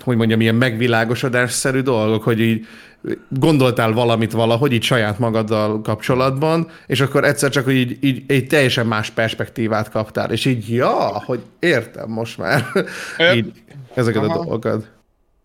hogy 0.00 0.16
mondjam, 0.16 0.40
ilyen 0.40 0.54
megvilágosodásszerű 0.54 1.80
dolgok, 1.80 2.22
hogy 2.22 2.40
így 2.40 2.66
gondoltál 3.28 3.92
valamit 3.92 4.32
valahogy 4.32 4.72
így 4.72 4.82
saját 4.82 5.18
magaddal 5.18 5.80
kapcsolatban, 5.80 6.68
és 6.86 7.00
akkor 7.00 7.24
egyszer 7.24 7.50
csak 7.50 7.64
hogy 7.64 7.74
így, 7.74 7.96
így 8.00 8.22
egy 8.26 8.46
teljesen 8.46 8.86
más 8.86 9.10
perspektívát 9.10 9.90
kaptál, 9.90 10.30
és 10.30 10.44
így, 10.44 10.68
ja, 10.68 11.22
hogy 11.24 11.40
értem 11.58 12.08
most 12.08 12.38
már 12.38 12.64
így, 13.34 13.52
ezeket 13.98 14.22
Aha. 14.22 14.32
a 14.32 14.36
dolgokat. 14.36 14.90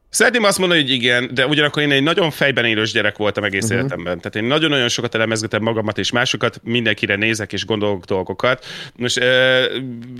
Szeretném 0.09 0.43
azt 0.43 0.57
mondani, 0.59 0.81
hogy 0.81 0.89
igen, 0.89 1.30
de 1.34 1.47
ugyanakkor 1.47 1.81
én 1.81 1.91
egy 1.91 2.03
nagyon 2.03 2.31
fejben 2.31 2.65
élős 2.65 2.91
gyerek 2.91 3.17
voltam 3.17 3.43
egész 3.43 3.63
Mhm. 3.63 3.73
uh-huh. 3.73 3.88
életemben. 3.89 4.17
Tehát 4.17 4.35
én 4.35 4.43
nagyon-nagyon 4.43 4.88
sokat 4.88 5.15
elemezgetem 5.15 5.61
magamat 5.61 5.97
és 5.97 6.11
másokat, 6.11 6.59
mindenkire 6.63 7.15
nézek 7.15 7.53
és 7.53 7.65
gondolok 7.65 8.03
dolgokat. 8.05 8.65
Most, 8.95 9.17
ö, 9.17 9.23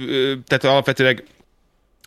ö, 0.08 0.34
tehát 0.48 0.64
alapvetőleg 0.64 1.24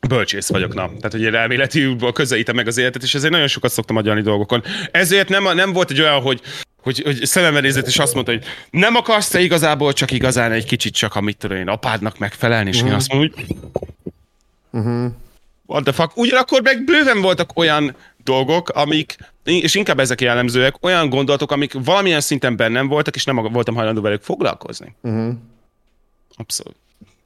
bölcsész 0.08 0.48
vagyok, 0.48 0.74
na. 0.74 0.86
Tehát, 0.86 1.12
hogy 1.12 1.22
én 1.22 1.34
elméleti 1.34 1.96
közelítem 2.12 2.54
meg 2.54 2.66
az 2.66 2.78
életet, 2.78 3.02
és 3.02 3.14
ezért 3.14 3.32
nagyon 3.32 3.46
sokat 3.46 3.70
szoktam 3.70 3.96
agyalni 3.96 4.20
dolgokon. 4.22 4.62
Ezért 4.90 5.28
nem, 5.28 5.54
nem 5.54 5.72
volt 5.72 5.90
egy 5.90 6.00
olyan, 6.00 6.20
hogy 6.20 6.40
hogy, 6.82 7.02
hogy 7.04 7.24
szemembe 7.24 7.60
nézett, 7.60 7.86
és 7.86 7.98
azt 7.98 8.14
mondta, 8.14 8.32
hogy 8.32 8.44
nem 8.70 8.94
akarsz 8.94 9.28
te 9.28 9.40
igazából 9.40 9.92
csak 9.92 10.10
igazán 10.10 10.52
egy 10.52 10.64
kicsit 10.64 10.94
csak, 10.94 11.14
amit 11.14 11.36
tudom 11.36 11.56
én, 11.56 11.68
apádnak 11.68 12.18
megfelelni, 12.18 12.68
és 12.68 12.76
uh-huh. 12.76 12.90
én 12.90 12.96
azt 12.96 13.12
mondom, 13.12 13.30
hogy 13.34 13.56
Uh-huh. 14.70 15.12
What 15.66 15.82
the 15.82 15.93
fuck. 15.93 16.16
Ugyanakkor 16.16 16.62
meg 16.62 16.84
bőven 16.84 17.20
voltak 17.20 17.51
olyan 17.59 17.97
dolgok, 18.24 18.68
amik, 18.68 19.16
és 19.44 19.74
inkább 19.74 20.01
ezek 20.01 20.20
jellemzőek, 20.20 20.84
olyan 20.84 21.09
gondolatok, 21.09 21.52
amik 21.52 21.72
valamilyen 21.84 22.20
szinten 22.20 22.56
bennem 22.56 22.88
voltak, 22.88 23.14
és 23.14 23.24
nem 23.24 23.36
voltam 23.36 23.74
hajlandó 23.74 24.01
velük 24.01 24.22
foglalkozni. 24.22 24.94
Uh-huh. 25.02 25.34
Abszolút. 26.36 26.76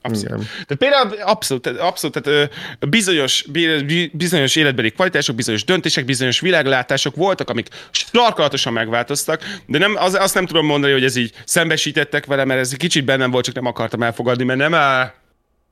Abszolút. 0.03 0.29
Igen. 0.29 0.49
Tehát 0.67 0.77
például 0.77 1.31
abszolút, 1.31 1.67
abszolút 1.67 2.23
tehát, 2.23 2.51
bizonyos, 2.89 3.45
bi- 3.53 4.11
bizonyos 4.13 4.57
életbeli 4.57 4.91
kvalitások, 4.91 5.37
bizonyos 5.37 5.65
döntések, 5.65 6.05
bizonyos 6.05 6.41
világlátások 6.41 7.17
voltak, 7.17 7.51
amik 7.51 7.69
sarkalatosan 7.91 8.73
megváltoztak, 8.73 9.61
de 9.67 9.79
nem, 9.79 9.97
az, 9.97 10.15
azt 10.15 10.35
nem 10.35 10.47
tudom 10.47 10.67
mondani, 10.67 10.93
hogy 10.93 11.05
ez 11.05 11.17
így 11.17 11.33
szembesítettek 11.45 12.27
vele, 12.27 12.45
mert 12.45 12.61
ez 12.61 12.71
egy 12.73 12.79
kicsit 12.79 13.05
bennem 13.05 13.31
volt, 13.31 13.45
csak 13.45 13.55
nem 13.55 13.67
akartam 13.67 14.03
elfogadni, 14.03 14.45
mert 14.45 14.59
nem 14.59 14.75
áll. 14.75 15.13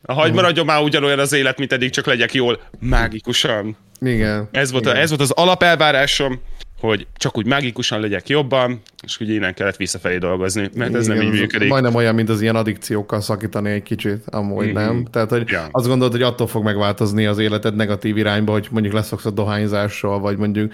Hagyd 0.07 0.35
maradjon 0.35 0.67
már 0.67 0.83
ugyanolyan 0.83 1.19
az 1.19 1.33
élet, 1.33 1.59
mint 1.59 1.73
eddig, 1.73 1.91
csak 1.91 2.07
legyek 2.07 2.35
jól 2.35 2.61
mágikusan. 2.81 3.77
Igen. 4.01 4.49
Ez 4.53 4.71
volt, 4.71 4.87
a, 4.87 4.91
Igen. 4.91 5.03
ez 5.03 5.09
volt 5.09 5.21
az 5.21 5.31
alapelvárásom, 5.31 6.41
hogy 6.81 7.07
csak 7.17 7.37
úgy 7.39 7.47
mágikusan 7.47 8.01
legyek 8.01 8.29
jobban, 8.29 8.81
és 9.03 9.21
ugye 9.21 9.33
innen 9.33 9.55
kellett 9.55 9.77
visszafelé 9.77 10.19
dolgozni, 10.19 10.71
mert 10.75 10.95
ez 10.95 11.07
nem 11.07 11.17
Igen, 11.21 11.33
így 11.33 11.41
működik. 11.41 11.69
Majdnem 11.69 11.95
olyan, 11.95 12.15
mint 12.15 12.29
az 12.29 12.41
ilyen 12.41 12.57
addikciókkal 12.57 13.21
szakítani 13.21 13.71
egy 13.71 13.83
kicsit, 13.83 14.25
amúgy 14.27 14.67
Mhm. 14.67 14.75
nem. 14.75 15.07
Tehát, 15.11 15.31
hogy 15.31 15.49
Ja. 15.49 15.69
azt 15.71 15.87
gondolod, 15.87 16.13
hogy 16.13 16.23
attól 16.23 16.47
fog 16.47 16.65
megváltozni 16.65 17.27
az 17.27 17.39
életed 17.39 17.77
negatív 17.77 18.17
irányba, 18.17 18.53
hogy 18.53 18.67
mondjuk 18.71 18.95
leszoksz 18.95 19.25
a 19.27 19.31
dohányzásról, 19.31 20.19
vagy 20.21 20.37
mondjuk 20.37 20.73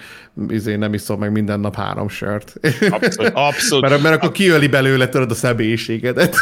izé 0.49 0.75
nem 0.75 0.93
iszol 0.93 1.17
meg 1.17 1.31
minden 1.31 1.59
nap 1.59 1.75
három 1.75 2.09
sört. 2.09 2.53
Abszolút, 2.89 3.31
abszolút. 3.33 3.89
mert, 3.89 4.01
mert 4.01 4.15
akkor 4.15 4.31
kiöli 4.31 4.67
belőle 4.67 5.09
tudod 5.09 5.31
a 5.31 5.35
személyiségedet. 5.35 6.35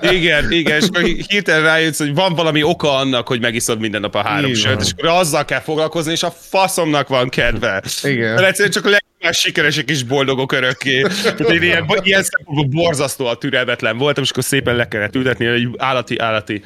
Igen, 0.00 0.52
igen, 0.52 0.76
és 0.80 0.86
akkor 0.88 1.02
hirtelen 1.02 1.62
rájössz, 1.62 1.98
hogy 1.98 2.14
van 2.14 2.34
valami 2.34 2.62
oka 2.62 2.96
annak, 2.96 3.28
hogy 3.28 3.40
megiszod 3.40 3.80
minden 3.80 4.00
nap 4.00 4.14
a 4.14 4.22
három 4.22 4.50
Így 4.50 4.56
sört, 4.56 4.80
és 4.80 4.90
akkor 4.96 5.08
azzal 5.08 5.44
kell 5.44 5.60
foglalkozni, 5.60 6.12
és 6.12 6.22
a 6.22 6.30
faszomnak 6.30 7.08
van 7.08 7.28
kedve. 7.28 7.82
Igen. 8.02 8.34
Mert 8.34 8.53
egyszerűen 8.54 8.74
csak 8.74 8.84
a 8.84 8.90
legnagyobb 8.90 9.34
sikeresek 9.34 9.90
és 9.90 10.02
boldogok 10.02 10.52
örökké. 10.52 11.00
Tehát 11.00 11.40
én 11.40 11.62
ilyen, 11.62 11.86
ilyen 12.02 12.22
szempontból 12.22 12.82
borzasztóan 12.82 13.38
türelmetlen 13.38 13.98
voltam, 13.98 14.22
és 14.22 14.30
akkor 14.30 14.44
szépen 14.44 14.76
le 14.76 14.88
kellett 14.88 15.14
ültetni, 15.14 15.46
egy 15.46 15.68
állati, 15.76 16.18
állati 16.18 16.62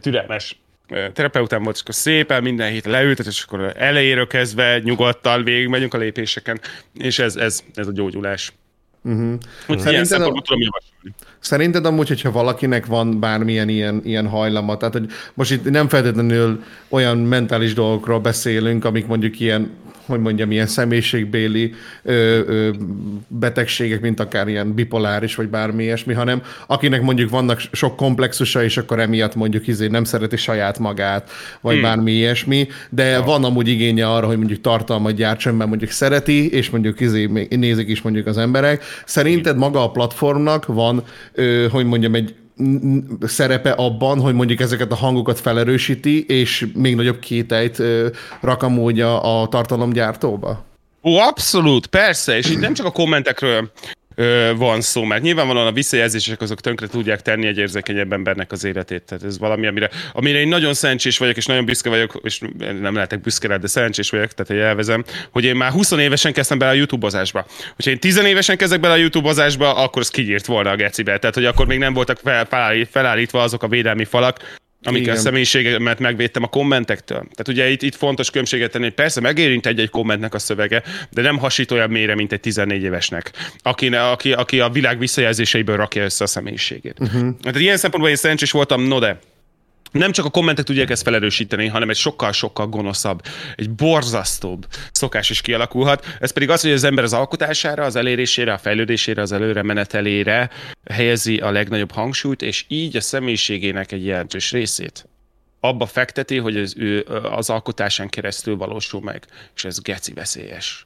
türelmes 0.00 0.56
ö, 0.88 1.06
terapeutám 1.12 1.62
volt, 1.62 1.74
és 1.74 1.82
akkor 1.82 1.94
szépen 1.94 2.42
minden 2.42 2.70
hét 2.70 2.84
leültet, 2.84 3.26
és 3.26 3.42
akkor 3.42 3.72
elejéről 3.76 4.26
kezdve 4.26 4.78
nyugodtan 4.78 5.44
végigmegyünk 5.44 5.94
a 5.94 5.98
lépéseken, 5.98 6.60
és 6.94 7.18
ez, 7.18 7.36
ez, 7.36 7.62
ez 7.74 7.86
a 7.86 7.92
gyógyulás. 7.92 8.52
Uh-huh. 9.02 9.32
Úgyhogy 9.66 9.92
ilyen 9.92 10.04
Szerinted 10.04 10.36
a- 10.36 10.42
tudom 10.44 10.60
javasolni. 10.60 11.14
Szerinted 11.38 11.86
amúgy, 11.86 12.08
hogyha 12.08 12.30
valakinek 12.30 12.86
van 12.86 13.20
bármilyen 13.20 13.68
ilyen, 13.68 14.00
ilyen 14.04 14.28
hajlama, 14.28 14.76
tehát 14.76 14.94
hogy 14.94 15.06
most 15.34 15.50
itt 15.50 15.70
nem 15.70 15.88
feltétlenül 15.88 16.64
olyan 16.88 17.18
mentális 17.18 17.74
dolgokról 17.74 18.20
beszélünk, 18.20 18.84
amik 18.84 19.06
mondjuk 19.06 19.40
ilyen, 19.40 19.70
hogy 20.06 20.20
mondjam, 20.20 20.50
ilyen 20.50 20.66
személyiségbéli 20.66 21.74
ö, 22.02 22.12
ö, 22.46 22.70
betegségek, 23.28 24.00
mint 24.00 24.20
akár 24.20 24.48
ilyen 24.48 24.74
bipoláris, 24.74 25.34
vagy 25.34 25.48
bármi 25.48 25.82
ilyesmi, 25.82 26.14
hanem 26.14 26.42
akinek 26.66 27.02
mondjuk 27.02 27.30
vannak 27.30 27.60
sok 27.72 27.96
komplexusa, 27.96 28.62
és 28.64 28.76
akkor 28.76 29.00
emiatt 29.00 29.34
mondjuk 29.34 29.66
izé 29.66 29.86
nem 29.86 30.04
szereti 30.04 30.36
saját 30.36 30.78
magát, 30.78 31.30
vagy 31.60 31.74
hmm. 31.74 31.82
bármi 31.82 32.12
ilyesmi, 32.12 32.68
de 32.90 33.04
ja. 33.04 33.22
van 33.22 33.44
amúgy 33.44 33.68
igénye 33.68 34.08
arra, 34.08 34.26
hogy 34.26 34.38
mondjuk 34.38 34.60
tartalmat 34.60 35.14
gyártson, 35.14 35.54
mert 35.54 35.68
mondjuk 35.68 35.90
szereti, 35.90 36.52
és 36.52 36.70
mondjuk 36.70 37.00
izé 37.00 37.46
nézik 37.50 37.88
is 37.88 38.02
mondjuk 38.02 38.26
az 38.26 38.38
emberek. 38.38 38.84
Szerinted 39.04 39.56
maga 39.56 39.82
a 39.82 39.90
platformnak 39.90 40.66
van, 40.66 41.02
ö, 41.32 41.66
hogy 41.70 41.84
mondjam, 41.86 42.14
egy 42.14 42.34
szerepe 43.22 43.70
abban, 43.70 44.20
hogy 44.20 44.34
mondjuk 44.34 44.60
ezeket 44.60 44.92
a 44.92 44.94
hangokat 44.94 45.40
felerősíti, 45.40 46.24
és 46.26 46.66
még 46.74 46.94
nagyobb 46.94 47.18
kételyt 47.18 47.82
rak 48.40 48.62
amúgy 48.62 49.00
a, 49.00 49.42
a 49.42 49.48
tartalomgyártóba? 49.48 50.64
Ó, 51.02 51.18
abszolút, 51.18 51.86
persze, 51.86 52.36
és 52.36 52.50
itt 52.50 52.60
nem 52.60 52.74
csak 52.74 52.86
a 52.86 52.90
kommentekről 52.90 53.70
van 54.56 54.80
szó, 54.80 55.04
mert 55.04 55.22
nyilvánvalóan 55.22 55.66
a 55.66 55.72
visszajelzések 55.72 56.40
azok 56.40 56.60
tönkre 56.60 56.86
tudják 56.86 57.22
tenni 57.22 57.46
egy 57.46 57.58
érzékenyebb 57.58 58.12
embernek 58.12 58.52
az 58.52 58.64
életét. 58.64 59.02
Tehát 59.02 59.24
ez 59.24 59.38
valami, 59.38 59.66
amire, 59.66 59.90
amire 60.12 60.38
én 60.38 60.48
nagyon 60.48 60.74
szerencsés 60.74 61.18
vagyok, 61.18 61.36
és 61.36 61.46
nagyon 61.46 61.64
büszke 61.64 61.88
vagyok, 61.88 62.20
és 62.22 62.40
nem 62.80 62.94
lehetek 62.94 63.20
büszke 63.20 63.48
rá, 63.48 63.56
de 63.56 63.66
szerencsés 63.66 64.10
vagyok, 64.10 64.32
tehát 64.32 64.52
hogy 64.52 64.60
elvezem, 64.70 65.04
hogy 65.30 65.44
én 65.44 65.56
már 65.56 65.70
20 65.70 65.90
évesen 65.90 66.32
kezdtem 66.32 66.58
bele 66.58 66.70
a 66.70 66.74
YouTube-ozásba. 66.74 67.46
Hogyha 67.74 67.90
én 67.90 67.98
10 67.98 68.16
évesen 68.24 68.56
kezdek 68.56 68.80
bele 68.80 68.94
a 68.94 68.96
YouTube-ozásba, 68.96 69.74
akkor 69.74 70.02
az 70.02 70.10
kinyírt 70.10 70.46
volna 70.46 70.70
a 70.70 70.76
gecibe. 70.76 71.18
Tehát, 71.18 71.34
hogy 71.34 71.44
akkor 71.44 71.66
még 71.66 71.78
nem 71.78 71.92
voltak 71.92 72.18
fel, 72.24 72.44
felállít, 72.44 72.88
felállítva 72.90 73.42
azok 73.42 73.62
a 73.62 73.68
védelmi 73.68 74.04
falak, 74.04 74.58
amikkel 74.82 75.14
a 75.14 75.18
személyiségemet 75.18 75.98
megvédtem 75.98 76.42
a 76.42 76.46
kommentektől. 76.46 77.18
Tehát 77.18 77.48
ugye 77.48 77.68
itt, 77.68 77.82
itt 77.82 77.94
fontos 77.94 78.30
különbséget 78.30 78.70
tenni, 78.70 78.84
hogy 78.84 78.94
persze 78.94 79.20
megérint 79.20 79.66
egy-egy 79.66 79.90
kommentnek 79.90 80.34
a 80.34 80.38
szövege, 80.38 80.82
de 81.10 81.22
nem 81.22 81.38
hasít 81.38 81.70
olyan 81.70 81.90
mélyre, 81.90 82.14
mint 82.14 82.32
egy 82.32 82.40
14 82.40 82.82
évesnek, 82.82 83.30
aki, 83.62 83.88
aki, 83.88 84.32
aki 84.32 84.60
a 84.60 84.68
világ 84.68 84.98
visszajelzéseiből 84.98 85.76
rakja 85.76 86.04
össze 86.04 86.24
a 86.24 86.26
személyiségét. 86.26 87.00
Uh-huh. 87.00 87.36
Tehát 87.42 87.58
ilyen 87.60 87.76
szempontból 87.76 88.10
én 88.10 88.16
szerencsés 88.16 88.50
voltam, 88.50 88.82
no 88.82 88.98
de 88.98 89.18
nem 89.90 90.12
csak 90.12 90.24
a 90.24 90.30
kommentek 90.30 90.64
tudják 90.64 90.90
ezt 90.90 91.02
felerősíteni, 91.02 91.66
hanem 91.66 91.90
egy 91.90 91.96
sokkal-sokkal 91.96 92.66
gonoszabb, 92.66 93.22
egy 93.56 93.70
borzasztóbb 93.70 94.66
szokás 94.92 95.30
is 95.30 95.40
kialakulhat. 95.40 96.16
Ez 96.20 96.30
pedig 96.30 96.50
az, 96.50 96.60
hogy 96.60 96.70
az 96.70 96.84
ember 96.84 97.04
az 97.04 97.12
alkotására, 97.12 97.84
az 97.84 97.96
elérésére, 97.96 98.52
a 98.52 98.58
fejlődésére, 98.58 99.22
az 99.22 99.32
előre 99.32 99.62
menetelére 99.62 100.50
helyezi 100.90 101.36
a 101.36 101.50
legnagyobb 101.50 101.92
hangsúlyt, 101.92 102.42
és 102.42 102.64
így 102.68 102.96
a 102.96 103.00
személyiségének 103.00 103.92
egy 103.92 104.04
jelentős 104.04 104.52
részét 104.52 105.08
abba 105.60 105.86
fekteti, 105.86 106.36
hogy 106.36 106.56
az 106.56 106.74
ő 106.76 107.06
az 107.22 107.50
alkotásán 107.50 108.08
keresztül 108.08 108.56
valósul 108.56 109.00
meg, 109.00 109.26
és 109.54 109.64
ez 109.64 109.80
geci 109.80 110.12
veszélyes. 110.12 110.84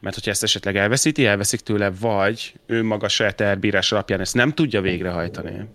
Mert 0.00 0.14
hogyha 0.14 0.30
ezt 0.30 0.42
esetleg 0.42 0.76
elveszíti, 0.76 1.26
elveszik 1.26 1.60
tőle, 1.60 1.90
vagy 2.00 2.54
ő 2.66 2.82
maga 2.82 3.08
saját 3.08 3.40
elbírás 3.40 3.92
alapján 3.92 4.20
ezt 4.20 4.34
nem 4.34 4.52
tudja 4.52 4.80
végrehajtani, 4.80 5.66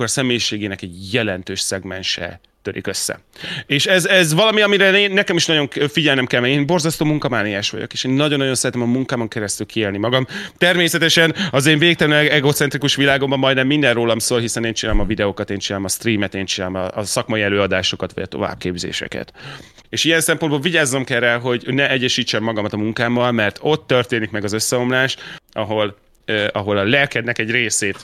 akkor 0.00 0.12
a 0.12 0.20
személyiségének 0.20 0.82
egy 0.82 1.12
jelentős 1.12 1.60
szegmense 1.60 2.40
törik 2.62 2.86
össze. 2.86 3.20
És 3.66 3.86
ez, 3.86 4.06
ez 4.06 4.34
valami, 4.34 4.60
amire 4.60 4.98
én, 4.98 5.12
nekem 5.12 5.36
is 5.36 5.46
nagyon 5.46 5.68
figyelnem 5.88 6.26
kell, 6.26 6.40
mert 6.40 6.52
én 6.52 6.66
borzasztó 6.66 7.04
munkamániás 7.04 7.70
vagyok, 7.70 7.92
és 7.92 8.04
én 8.04 8.12
nagyon-nagyon 8.12 8.54
szeretem 8.54 8.82
a 8.82 8.86
munkámon 8.86 9.28
keresztül 9.28 9.66
kiélni 9.66 9.98
magam. 9.98 10.26
Természetesen 10.58 11.34
az 11.50 11.66
én 11.66 11.78
végtelenül 11.78 12.30
egocentrikus 12.30 12.94
világomban 12.94 13.38
majdnem 13.38 13.66
minden 13.66 13.94
rólam 13.94 14.18
szól, 14.18 14.40
hiszen 14.40 14.64
én 14.64 14.72
csinálom 14.72 15.00
a 15.00 15.04
videókat, 15.04 15.50
én 15.50 15.58
csinálom 15.58 15.86
a 15.86 15.88
streamet, 15.88 16.34
én 16.34 16.44
csinálom 16.44 16.74
a, 16.74 16.88
a 16.94 17.04
szakmai 17.04 17.42
előadásokat, 17.42 18.12
vagy 18.12 18.22
a 18.22 18.26
továbbképzéseket. 18.26 19.32
És 19.88 20.04
ilyen 20.04 20.20
szempontból 20.20 20.60
vigyázzam 20.60 21.04
kell 21.04 21.20
rá, 21.20 21.38
hogy 21.38 21.62
ne 21.66 21.90
egyesítsem 21.90 22.42
magamat 22.42 22.72
a 22.72 22.76
munkámmal, 22.76 23.32
mert 23.32 23.58
ott 23.60 23.86
történik 23.86 24.30
meg 24.30 24.44
az 24.44 24.52
összeomlás, 24.52 25.16
ahol, 25.52 25.96
eh, 26.24 26.46
ahol 26.52 26.78
a 26.78 26.84
lelkednek 26.84 27.38
egy 27.38 27.50
részét 27.50 27.96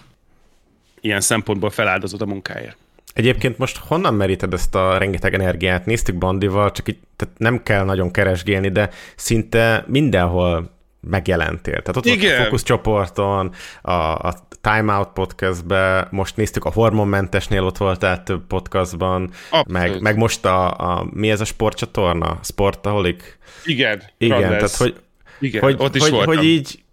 ilyen 1.07 1.21
szempontból 1.21 1.71
feláldozod 1.71 2.21
a 2.21 2.27
munkáért. 2.27 2.77
Egyébként 3.15 3.59
most 3.59 3.77
honnan 3.77 4.15
meríted 4.15 4.53
ezt 4.53 4.75
a 4.75 4.99
rengeteg 4.99 5.35
energiát? 5.35 5.87
Néztük 5.87 6.17
Bandival, 6.17 6.73
csak 6.73 6.89
így 6.89 6.99
tehát 7.17 7.39
nem 7.39 7.63
kell 7.63 7.85
nagyon 7.85 8.11
keresgélni, 8.11 8.69
de 8.69 8.91
szinte 9.17 9.85
mindenhol 9.87 10.71
megjelentél. 11.01 11.81
Tehát 11.83 11.97
ott 11.97 12.05
Igen. 12.05 12.41
a 12.41 12.45
Focus 12.45 12.63
csoporton, 12.63 13.53
a, 13.83 13.93
a 13.93 14.35
Time 14.61 14.97
Out 14.97 15.09
podcastbe, 15.09 16.09
most 16.11 16.37
néztük 16.37 16.65
a 16.65 16.73
Hormonmentesnél, 16.73 17.65
ott 17.65 17.77
voltál 17.77 18.23
több 18.23 18.47
podcastban, 18.47 19.31
Abszolút. 19.51 19.69
meg, 19.69 20.01
meg 20.01 20.17
most 20.17 20.45
a, 20.45 20.79
a, 20.79 21.07
mi 21.13 21.31
ez 21.31 21.41
a 21.41 21.45
sportcsatorna? 21.45 22.39
Sportaholic? 22.43 23.25
Igen, 23.65 24.03
Igen, 24.19 24.41
tehát 24.41 24.77
hogy, 24.77 24.95
Igen, 25.41 25.63
hogy, 25.63 25.77
ott 25.79 25.95
is 25.95 26.03
hogy, 26.03 26.11
voltam. 26.11 26.35
hogy 26.35 26.45
így 26.45 26.85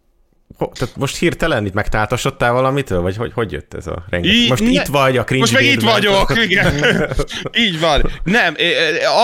tehát 0.74 0.96
most 0.96 1.18
hirtelen 1.18 1.66
itt 1.66 1.74
megtáltasodtál 1.74 2.54
valamitől, 2.54 3.02
vagy 3.02 3.16
hogy, 3.16 3.32
hogy 3.34 3.52
jött 3.52 3.74
ez 3.74 3.88
a 3.88 4.06
rengeteg? 4.10 4.36
Így- 4.38 4.50
most 4.50 4.64
ne- 4.64 4.70
itt 4.70 4.86
vagy 4.86 5.18
a 5.18 5.24
cringe 5.24 5.46
Most 5.46 5.54
meg 5.54 5.72
itt 5.72 5.82
vagyok, 5.82 6.34
igen. 6.48 6.74
Így 7.58 7.80
van. 7.80 8.10
Nem, 8.24 8.56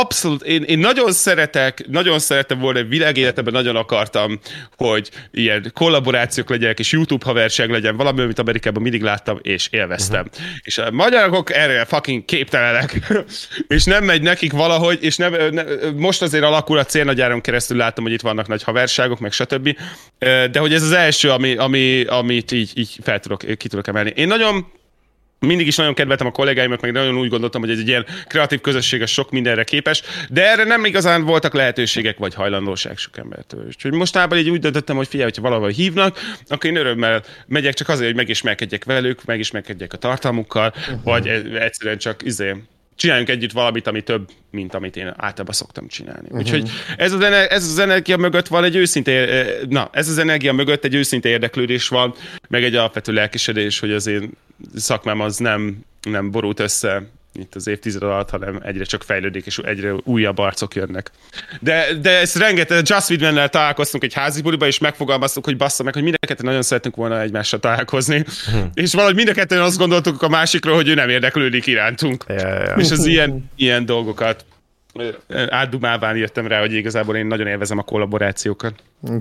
abszolút. 0.01 0.43
Én, 0.43 0.63
én 0.63 0.79
nagyon 0.79 1.11
szeretek, 1.11 1.85
nagyon 1.87 2.19
szerettem 2.19 2.59
volna, 2.59 2.83
világéletemben 2.83 3.53
nagyon 3.53 3.75
akartam, 3.75 4.39
hogy 4.77 5.09
ilyen 5.31 5.71
kollaborációk 5.73 6.49
legyenek, 6.49 6.79
és 6.79 6.91
YouTube 6.91 7.25
haverság 7.25 7.69
legyen, 7.69 7.95
valami, 7.97 8.21
amit 8.21 8.39
Amerikában 8.39 8.81
mindig 8.81 9.01
láttam, 9.01 9.39
és 9.41 9.67
élveztem. 9.71 10.25
Uh-huh. 10.31 10.45
És 10.61 10.77
a 10.77 10.91
magyarok 10.91 11.53
erre 11.53 11.85
fucking 11.85 12.25
képtelenek, 12.25 13.13
és 13.67 13.83
nem 13.83 14.03
megy 14.03 14.21
nekik 14.21 14.51
valahogy, 14.51 14.97
és 15.01 15.17
nem, 15.17 15.33
ne, 15.51 15.63
most 15.95 16.21
azért 16.21 16.43
alakul 16.43 16.77
a 16.77 16.85
célnagyáron 16.85 17.41
keresztül 17.41 17.77
látom, 17.77 18.03
hogy 18.03 18.13
itt 18.13 18.21
vannak 18.21 18.47
nagy 18.47 18.63
haverságok, 18.63 19.19
meg 19.19 19.31
stb. 19.31 19.77
De 20.51 20.59
hogy 20.59 20.73
ez 20.73 20.83
az 20.83 20.91
első, 20.91 21.28
ami, 21.29 21.55
ami, 21.55 22.03
amit 22.03 22.51
így, 22.51 22.71
így 22.75 22.97
fel 23.01 23.19
tudok, 23.19 23.57
ki 23.57 23.67
tudok 23.67 23.87
emelni. 23.87 24.13
Én 24.15 24.27
nagyon 24.27 24.65
mindig 25.39 25.67
is 25.67 25.75
nagyon 25.75 25.93
kedveltem 25.93 26.27
a 26.27 26.31
kollégáimat, 26.31 26.81
meg 26.81 26.91
nagyon 26.91 27.17
úgy 27.17 27.29
gondoltam, 27.29 27.61
hogy 27.61 27.69
ez 27.69 27.79
egy 27.79 27.87
ilyen 27.87 28.05
kreatív 28.27 28.61
közösség, 28.61 29.01
ez 29.01 29.09
sok 29.09 29.31
mindenre 29.31 29.63
képes, 29.63 30.01
de 30.29 30.49
erre 30.51 30.63
nem 30.63 30.85
igazán 30.85 31.23
voltak 31.23 31.53
lehetőségek 31.53 32.17
vagy 32.17 32.33
hajlandóság 32.33 32.97
sok 32.97 33.17
embertől. 33.17 33.65
Úgyhogy 33.65 33.91
mostában 33.91 34.37
így 34.37 34.49
úgy 34.49 34.59
döntöttem, 34.59 34.95
hogy 34.95 35.07
figyelj, 35.07 35.29
hogyha 35.29 35.49
valahol 35.49 35.69
hívnak, 35.69 36.19
akkor 36.47 36.69
én 36.69 36.75
örömmel 36.75 37.23
megyek 37.47 37.73
csak 37.73 37.89
azért, 37.89 38.05
hogy 38.05 38.15
megismerkedjek 38.15 38.85
velük, 38.85 39.25
megismerkedjek 39.25 39.93
a 39.93 39.97
tartalmukkal, 39.97 40.73
uh-huh. 40.75 41.03
vagy 41.03 41.27
e- 41.27 41.63
egyszerűen 41.63 41.97
csak 41.97 42.23
izé, 42.23 42.55
csináljunk 42.99 43.29
együtt 43.29 43.51
valamit, 43.51 43.87
ami 43.87 44.01
több, 44.01 44.29
mint 44.51 44.73
amit 44.73 44.95
én 44.95 45.07
általában 45.07 45.53
szoktam 45.53 45.87
csinálni. 45.87 46.21
Uh-huh. 46.21 46.39
Úgyhogy 46.39 46.69
ez 46.97 47.11
az, 47.11 47.21
ez 47.21 47.63
az 47.63 47.79
energia 47.79 48.17
mögött 48.17 48.47
van 48.47 48.63
egy 48.63 48.75
őszinte, 48.75 49.11
eh, 49.11 49.47
na, 49.69 49.89
ez 49.91 50.09
az 50.09 50.17
energia 50.17 50.53
mögött 50.53 50.83
egy 50.83 50.95
őszinte 50.95 51.29
érdeklődés 51.29 51.87
van, 51.87 52.13
meg 52.47 52.63
egy 52.63 52.75
alapvető 52.75 53.13
lelkesedés, 53.13 53.79
hogy 53.79 53.91
az 53.91 54.07
én 54.07 54.31
szakmám 54.75 55.19
az 55.19 55.37
nem, 55.37 55.85
nem 56.01 56.31
borult 56.31 56.59
össze 56.59 57.09
itt 57.33 57.55
az 57.55 57.67
évtized 57.67 58.03
alatt, 58.03 58.29
hanem 58.29 58.59
egyre 58.63 58.83
csak 58.83 59.03
fejlődik, 59.03 59.45
és 59.45 59.57
egyre 59.57 59.93
újabb 60.03 60.37
arcok 60.37 60.75
jönnek. 60.75 61.11
De, 61.59 61.85
de 62.01 62.19
ez 62.19 62.35
rengeteg, 62.35 62.81
Just 62.87 63.09
Widmannel 63.09 63.49
találkoztunk 63.49 64.03
egy 64.03 64.13
házi 64.13 64.41
buliba, 64.41 64.67
és 64.67 64.77
megfogalmaztuk, 64.77 65.45
hogy 65.45 65.57
bassza 65.57 65.83
meg, 65.83 65.93
hogy 65.93 66.03
mind 66.03 66.15
a 66.27 66.33
nagyon 66.37 66.61
szeretünk 66.61 66.95
volna 66.95 67.21
egymással 67.21 67.59
találkozni. 67.59 68.25
és 68.73 68.93
valahogy 68.93 69.15
mind 69.15 69.27
a 69.29 69.33
ketten 69.33 69.61
azt 69.61 69.77
gondoltuk 69.77 70.21
a 70.21 70.29
másikról, 70.29 70.75
hogy 70.75 70.87
ő 70.87 70.93
nem 70.93 71.09
érdeklődik 71.09 71.65
irántunk. 71.67 72.23
Ja, 72.27 72.35
ja. 72.63 72.75
És 72.75 72.91
az 72.91 73.05
ilyen, 73.05 73.51
ilyen 73.55 73.85
dolgokat 73.85 74.45
átdumálván 75.49 76.15
jöttem 76.15 76.47
rá, 76.47 76.59
hogy 76.59 76.73
igazából 76.73 77.15
én 77.15 77.25
nagyon 77.25 77.47
élvezem 77.47 77.77
a 77.77 77.81
kollaborációkat. 77.81 78.73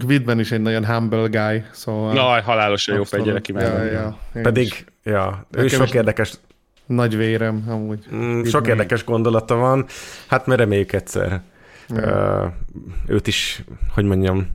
Vidben 0.06 0.38
is 0.38 0.50
egy 0.50 0.60
nagyon 0.60 0.86
humble 0.86 1.26
guy, 1.28 1.62
szóval... 1.70 2.12
Na, 2.12 2.42
halálosan 2.42 2.96
jó 2.96 3.04
fegyelek, 3.04 3.48
imádom. 3.48 3.86
Ja, 3.86 4.18
ja, 4.34 4.42
Pedig, 4.42 4.64
is. 4.64 4.84
ja, 5.04 5.46
ő 5.50 5.62
Nekem 5.62 5.78
sok 5.78 5.88
is- 5.88 5.94
érdekes, 5.94 6.32
Nagy 6.88 7.16
vérem, 7.16 7.64
amúgy. 7.68 8.04
mm, 8.14 8.42
sok 8.42 8.66
érdekes 8.66 9.04
gondolata 9.04 9.54
van, 9.54 9.86
hát 10.26 10.46
mert 10.46 10.60
reméljük 10.60 10.92
egyszer. 10.92 11.40
Ö, 11.94 12.44
őt 13.06 13.26
is, 13.26 13.64
hogy 13.94 14.04
mondjam, 14.04 14.46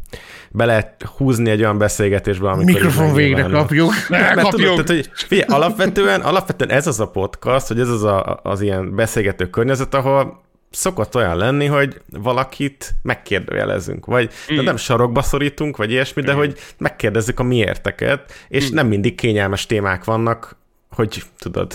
be 0.51 0.65
lehet 0.65 1.03
húzni 1.17 1.49
egy 1.49 1.59
olyan 1.59 1.77
beszélgetésbe, 1.77 2.49
amikor... 2.49 2.73
Mikrofon 2.73 3.13
végre 3.13 3.43
kapjuk. 3.43 3.93
Mert 4.09 4.41
kapjuk. 4.41 4.51
tudod, 4.51 4.85
tehát, 4.85 5.01
hogy 5.03 5.09
figyelj, 5.13 5.47
alapvetően, 5.49 6.21
alapvetően 6.21 6.69
ez 6.69 6.87
az 6.87 6.99
a 6.99 7.07
podcast, 7.07 7.67
hogy 7.67 7.79
ez 7.79 7.89
az 7.89 8.03
a, 8.03 8.39
az 8.43 8.61
ilyen 8.61 8.95
beszélgető 8.95 9.49
környezet, 9.49 9.93
ahol 9.93 10.41
szokott 10.69 11.15
olyan 11.15 11.37
lenni, 11.37 11.65
hogy 11.65 12.01
valakit 12.09 12.95
megkérdőjelezünk, 13.01 14.05
vagy 14.05 14.29
mm. 14.53 14.55
de 14.55 14.61
nem 14.61 14.77
sarokba 14.77 15.21
szorítunk, 15.21 15.77
vagy 15.77 15.91
ilyesmi, 15.91 16.21
de 16.21 16.33
hogy 16.33 16.57
megkérdezzük 16.77 17.39
a 17.39 17.43
miérteket, 17.43 18.31
és 18.47 18.71
Mm. 18.71 18.73
nem 18.73 18.87
mindig 18.87 19.15
kényelmes 19.15 19.65
témák 19.65 20.03
vannak, 20.03 20.55
hogy 20.89 21.23
tudod, 21.39 21.73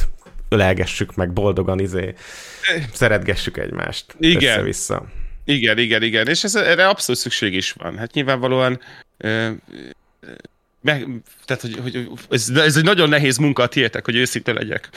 ölelgessük 0.48 1.14
meg 1.14 1.32
boldogan, 1.32 1.78
izé, 1.78 2.14
szeretgessük 2.92 3.56
egymást. 3.56 4.04
Igen. 4.18 4.52
Össze-vissza. 4.52 5.06
Igen, 5.44 5.78
igen, 5.78 6.02
igen, 6.02 6.28
és 6.28 6.44
ez, 6.44 6.54
erre 6.54 6.88
abszolút 6.88 7.20
szükség 7.20 7.54
is 7.54 7.72
van. 7.72 7.98
Hát 7.98 8.12
nyilvánvalóan 8.12 8.80
ö, 9.16 9.48
meg, 10.82 11.06
tehát, 11.44 11.62
hogy, 11.62 11.78
hogy 11.82 12.08
ez, 12.30 12.48
ez 12.54 12.76
egy 12.76 12.84
nagyon 12.84 13.08
nehéz 13.08 13.36
munka 13.36 13.62
a 13.62 13.66
tiétek, 13.66 14.04
hogy 14.04 14.16
őszinte 14.16 14.52
legyek. 14.52 14.88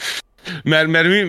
Mert, 0.62 0.86
mert 0.86 1.08
mi, 1.08 1.26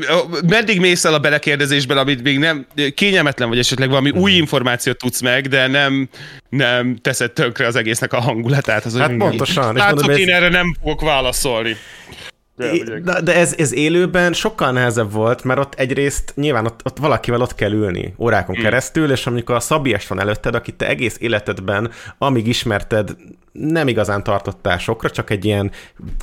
meddig 0.48 0.80
mész 0.80 1.06
el 1.06 1.14
a 1.14 1.20
belekérdezésben, 1.20 1.98
amit 1.98 2.24
még 2.24 2.38
nem 2.40 2.66
kényelmetlen, 2.96 3.50
vagy 3.50 3.60
esetleg 3.60 3.90
valami 3.90 4.10
új 4.10 4.32
információt 4.32 4.98
tudsz 4.98 5.22
meg, 5.22 5.48
de 5.48 5.68
nem, 5.68 6.10
nem 6.50 6.96
teszed 6.96 7.32
tönkre 7.32 7.68
az 7.68 7.76
egésznek 7.76 8.14
a 8.14 8.20
hangulatát. 8.20 8.86
Az, 8.86 8.98
Hát 8.98 9.18
pontosan, 9.18 9.76
Látszok, 9.76 9.96
mondom, 9.96 10.10
ez- 10.10 10.18
én 10.18 10.30
erre 10.30 10.50
nem 10.50 10.76
fogok 10.82 11.02
válaszolni. 11.02 11.76
É- 12.58 13.04
De, 13.04 13.22
de 13.22 13.36
ez, 13.36 13.56
ez 13.58 13.74
élőben 13.74 14.34
sokkal 14.34 14.72
nehezebb 14.72 15.12
volt, 15.12 15.44
mert 15.44 15.60
ott 15.60 15.74
egyrészt 15.74 16.34
nyilván 16.36 16.66
ott, 16.66 16.82
ott 16.84 16.98
valakivel 16.98 17.42
ott 17.42 17.56
kell 17.56 17.72
ülni 17.72 18.14
órákon 18.18 18.56
hmm. 18.56 18.64
keresztül, 18.64 19.12
és 19.12 19.28
amikor 19.28 19.56
a 19.56 19.60
Szabies 19.60 20.08
van 20.08 20.20
előtted, 20.20 20.56
akit 20.56 20.76
te 20.76 20.88
egész 20.88 21.18
életedben, 21.20 21.92
amíg 22.18 22.48
ismerted, 22.48 23.16
nem 23.54 23.88
igazán 23.88 24.24
tartottál 24.24 24.78
sokra, 24.78 25.10
csak 25.10 25.30
egy 25.30 25.46
ilyen 25.46 25.72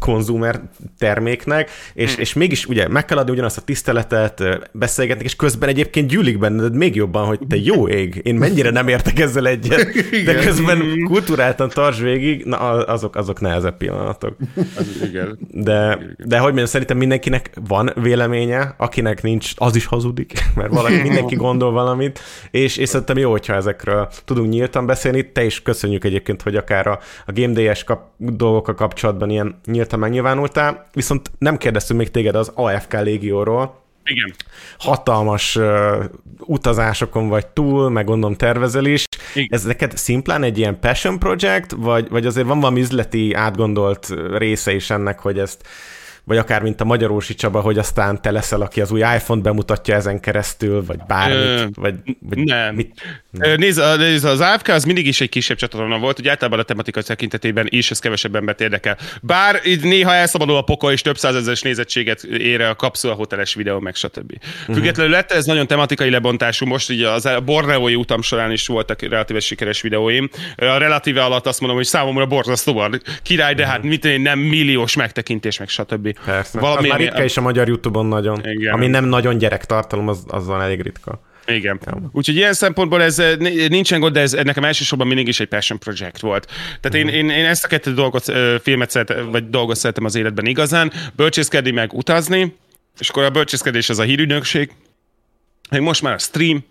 konzumer 0.01 0.61
terméknek, 0.99 1.71
és, 1.95 2.17
és 2.17 2.33
mégis 2.33 2.67
ugye 2.67 2.89
meg 2.89 3.05
kell 3.05 3.19
adni 3.19 3.33
ugyanazt 3.33 3.59
a 3.59 3.61
tiszteletet, 3.61 4.41
ö, 4.41 4.57
beszélgetni, 4.73 5.25
és 5.25 5.37
közben 5.37 5.69
egyébként 5.69 6.09
gyűlik 6.09 6.39
benned 6.39 6.75
még 6.75 6.95
jobban, 6.95 7.27
hogy 7.27 7.41
te 7.49 7.57
jó 7.57 7.89
ég, 7.89 8.21
én 8.23 8.35
mennyire 8.35 8.71
nem 8.71 8.89
értek 8.89 9.19
ezzel 9.19 9.47
egyet, 9.47 9.93
de 10.27 10.35
közben 10.35 11.03
kulturáltan 11.05 11.69
tarts 11.69 12.01
végig, 12.01 12.45
na 12.45 12.57
azok, 12.85 13.17
azok 13.17 13.41
nehezebb 13.41 13.77
pillanatok. 13.77 14.37
Igen. 15.03 15.39
De, 15.51 15.99
de 16.25 16.37
hogy 16.37 16.47
mondjam, 16.47 16.67
szerintem 16.67 16.97
mindenkinek 16.97 17.51
van 17.69 17.93
véleménye, 17.95 18.75
akinek 18.77 19.23
nincs, 19.23 19.53
az 19.57 19.77
is 19.77 19.87
hazudik, 19.87 20.33
mert 20.57 20.73
valaki, 20.73 21.01
mindenki 21.03 21.35
gondol 21.35 21.73
valamit, 21.73 22.21
és, 22.51 22.77
és 22.77 22.89
szerintem 22.89 23.19
jó, 23.19 23.31
hogyha 23.31 23.55
ezekről 23.55 24.09
tudunk 24.25 24.49
nyíltan 24.49 24.87
beszélni. 24.87 25.33
Te 25.33 25.45
is 25.45 25.63
köszönjük 25.63 26.05
egyébként, 26.05 26.43
hogy 26.43 26.57
akár 26.57 26.87
a, 26.87 26.99
a 27.27 27.33
Game 27.33 27.53
DS 27.53 27.85
kap, 27.85 28.03
dolgokkal 28.17 28.75
kapcsolatban 28.75 29.31
ilyen 29.31 29.61
nyíltan 29.65 29.99
megnyilvánultál, 29.99 30.89
viszont 30.93 31.31
nem 31.39 31.57
kérdeztünk 31.57 31.99
még 31.99 32.11
téged 32.11 32.35
az 32.35 32.53
AFK 32.55 32.93
légióról, 32.93 33.79
Igen. 34.05 34.35
hatalmas 34.79 35.57
uh, 35.57 36.05
utazásokon 36.39 37.29
vagy 37.29 37.47
túl, 37.47 37.91
meg 37.91 38.05
gondolom 38.05 38.37
tervezel 38.37 38.85
is. 38.85 39.05
Igen. 39.35 39.49
Ez 39.51 39.65
neked 39.65 39.97
szimplán 39.97 40.43
egy 40.43 40.59
ilyen 40.59 40.81
passion 40.81 41.19
project, 41.19 41.73
vagy, 41.77 42.09
vagy 42.09 42.27
azért 42.27 42.47
van 42.47 42.61
valami 42.61 42.81
üzleti 42.81 43.35
átgondolt 43.35 44.15
része 44.37 44.75
is 44.75 44.91
ennek, 44.91 45.19
hogy 45.19 45.39
ezt 45.39 45.67
vagy 46.31 46.39
akár 46.39 46.63
mint 46.63 46.81
a 46.81 46.85
Magyarósi 46.85 47.35
Csaba, 47.35 47.61
hogy 47.61 47.79
aztán 47.79 48.23
te 48.23 48.31
leszel, 48.31 48.61
aki 48.61 48.81
az 48.81 48.91
új 48.91 49.01
iPhone-t 49.01 49.43
bemutatja 49.43 49.95
ezen 49.95 50.21
keresztül, 50.21 50.85
vagy 50.85 51.01
bármit, 51.07 51.37
Ö, 51.37 51.67
vagy, 51.75 51.95
vagy 52.21 52.39
nem. 52.39 52.75
mit? 52.75 53.01
Nézd, 53.31 53.83
nézd, 53.99 54.25
az 54.25 54.41
AFK 54.41 54.69
az 54.69 54.85
mindig 54.85 55.07
is 55.07 55.21
egy 55.21 55.29
kisebb 55.29 55.57
csatorna 55.57 55.99
volt, 55.99 56.17
hogy 56.17 56.29
általában 56.29 56.59
a 56.59 56.63
tematika 56.63 57.03
tekintetében 57.03 57.67
is 57.69 57.91
ez 57.91 57.99
kevesebb 57.99 58.35
embert 58.37 58.61
érdekel. 58.61 58.99
Bár 59.23 59.61
így 59.67 59.83
néha 59.83 60.15
elszabadul 60.15 60.57
a 60.57 60.63
pokol, 60.63 60.93
és 60.93 61.03
több 61.03 61.19
százezeres 61.19 61.63
nézettséget 61.63 62.23
ér 62.23 62.61
a 62.61 62.75
kapszula 62.75 63.15
hoteles 63.15 63.55
videó, 63.55 63.81
meg 63.81 63.95
stb. 63.95 64.33
Uh-huh. 64.33 64.75
Függetlenül 64.75 65.13
lett 65.13 65.31
ez 65.31 65.45
nagyon 65.45 65.67
tematikai 65.67 66.11
lebontású, 66.11 66.67
most 66.67 66.91
ugye 66.91 67.09
az 67.09 67.27
a 67.27 67.41
Borneói 67.41 67.95
utam 67.95 68.23
során 68.23 68.53
is 68.53 68.67
voltak 68.67 69.03
relatíve 69.03 69.41
sikeres 69.41 69.81
videóim. 69.81 70.31
A 70.57 70.65
relatíve 70.65 71.25
alatt 71.25 71.47
azt 71.47 71.61
mondom, 71.61 71.79
hogy 71.79 71.87
számomra 71.87 72.27
borzasztóan 72.27 73.03
király, 73.23 73.55
de 73.55 73.67
hát 73.67 73.83
mit 73.83 74.05
én 74.05 74.21
nem 74.21 74.39
milliós 74.39 74.97
megtekintés, 74.97 75.59
meg 75.59 75.69
stb. 75.69 76.19
Persze. 76.25 76.61
Valami 76.61 76.83
az 76.83 76.89
már 76.89 76.99
ritka 76.99 77.25
is 77.25 77.37
a 77.37 77.41
magyar 77.41 77.69
YouTube-on 77.69 78.07
nagyon. 78.07 78.41
Igen. 78.45 78.73
Ami 78.73 78.87
nem 78.87 79.05
nagyon 79.05 79.39
gyerektartalom, 79.39 80.09
az, 80.09 80.25
az 80.27 80.47
van 80.47 80.63
elég 80.63 80.81
ritka. 80.81 81.21
Igen. 81.55 81.81
Úgyhogy 82.13 82.37
ilyen 82.37 82.53
szempontból 82.53 83.03
ez 83.03 83.19
eh, 83.19 83.37
ni- 83.37 83.69
nincsen 83.69 84.01
gond, 84.01 84.15
de 84.15 84.21
ez 84.21 84.33
nekem 84.33 84.65
elsősorban 84.65 85.07
mindig 85.07 85.29
is 85.29 85.41
egy 85.41 85.49
passion 85.49 85.79
project 85.79 86.21
volt. 86.21 86.47
Tehát 86.81 87.07
én, 87.07 87.15
én, 87.15 87.31
én 87.31 87.45
ezt 87.45 87.65
a 87.65 87.69
kettő 87.69 87.95
dolgot, 87.95 88.29
ö, 88.29 88.57
filmet 88.63 88.91
szeretem, 88.91 89.31
vagy 89.31 89.51
dolgot 89.51 89.77
szeretem 89.77 90.05
az 90.05 90.15
életben 90.15 90.47
igazán, 90.47 90.93
bölcsészkedni 91.17 91.71
meg 91.71 91.93
utazni, 91.93 92.57
és 92.99 93.09
akkor 93.09 93.23
a 93.23 93.31
bölcsészkedés 93.31 93.89
az 93.89 93.99
a 93.99 94.03
hírügynökség, 94.03 94.71
meg 95.71 95.81
most 95.81 96.03
már 96.03 96.15
a 96.15 96.19
stream, 96.19 96.65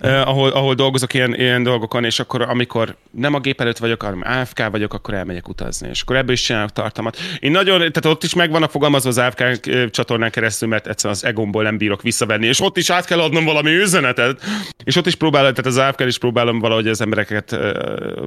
Uh, 0.00 0.28
ahol, 0.28 0.50
ahol 0.50 0.74
dolgozok 0.74 1.14
ilyen, 1.14 1.34
ilyen 1.34 1.62
dolgokon, 1.62 2.04
és 2.04 2.18
akkor 2.18 2.42
amikor 2.42 2.96
nem 3.10 3.34
a 3.34 3.40
gép 3.40 3.60
előtt 3.60 3.78
vagyok, 3.78 4.02
hanem 4.02 4.22
AFK 4.24 4.70
vagyok, 4.70 4.94
akkor 4.94 5.14
elmegyek 5.14 5.48
utazni, 5.48 5.88
és 5.88 6.00
akkor 6.00 6.16
ebből 6.16 6.32
is 6.32 6.42
csinálok 6.42 6.72
tartalmat. 6.72 7.16
Én 7.40 7.50
nagyon, 7.50 7.78
tehát 7.78 8.04
ott 8.04 8.22
is 8.22 8.34
meg 8.34 8.50
vannak 8.50 8.70
fogalmazva 8.70 9.08
az 9.08 9.18
AFK 9.18 9.60
csatornán 9.90 10.30
keresztül, 10.30 10.68
mert 10.68 10.86
egyszerűen 10.86 11.14
az 11.14 11.24
egomból 11.24 11.62
nem 11.62 11.78
bírok 11.78 12.02
visszavenni, 12.02 12.46
és 12.46 12.60
ott 12.60 12.76
is 12.76 12.90
át 12.90 13.06
kell 13.06 13.20
adnom 13.20 13.44
valami 13.44 13.70
üzenetet, 13.70 14.42
és 14.84 14.96
ott 14.96 15.06
is 15.06 15.14
próbálom, 15.14 15.54
tehát 15.54 15.70
az 15.70 15.76
AFK 15.76 16.00
is 16.00 16.18
próbálom 16.18 16.58
valahogy 16.58 16.88
az 16.88 17.00
embereket 17.00 17.52
ö, 17.52 18.26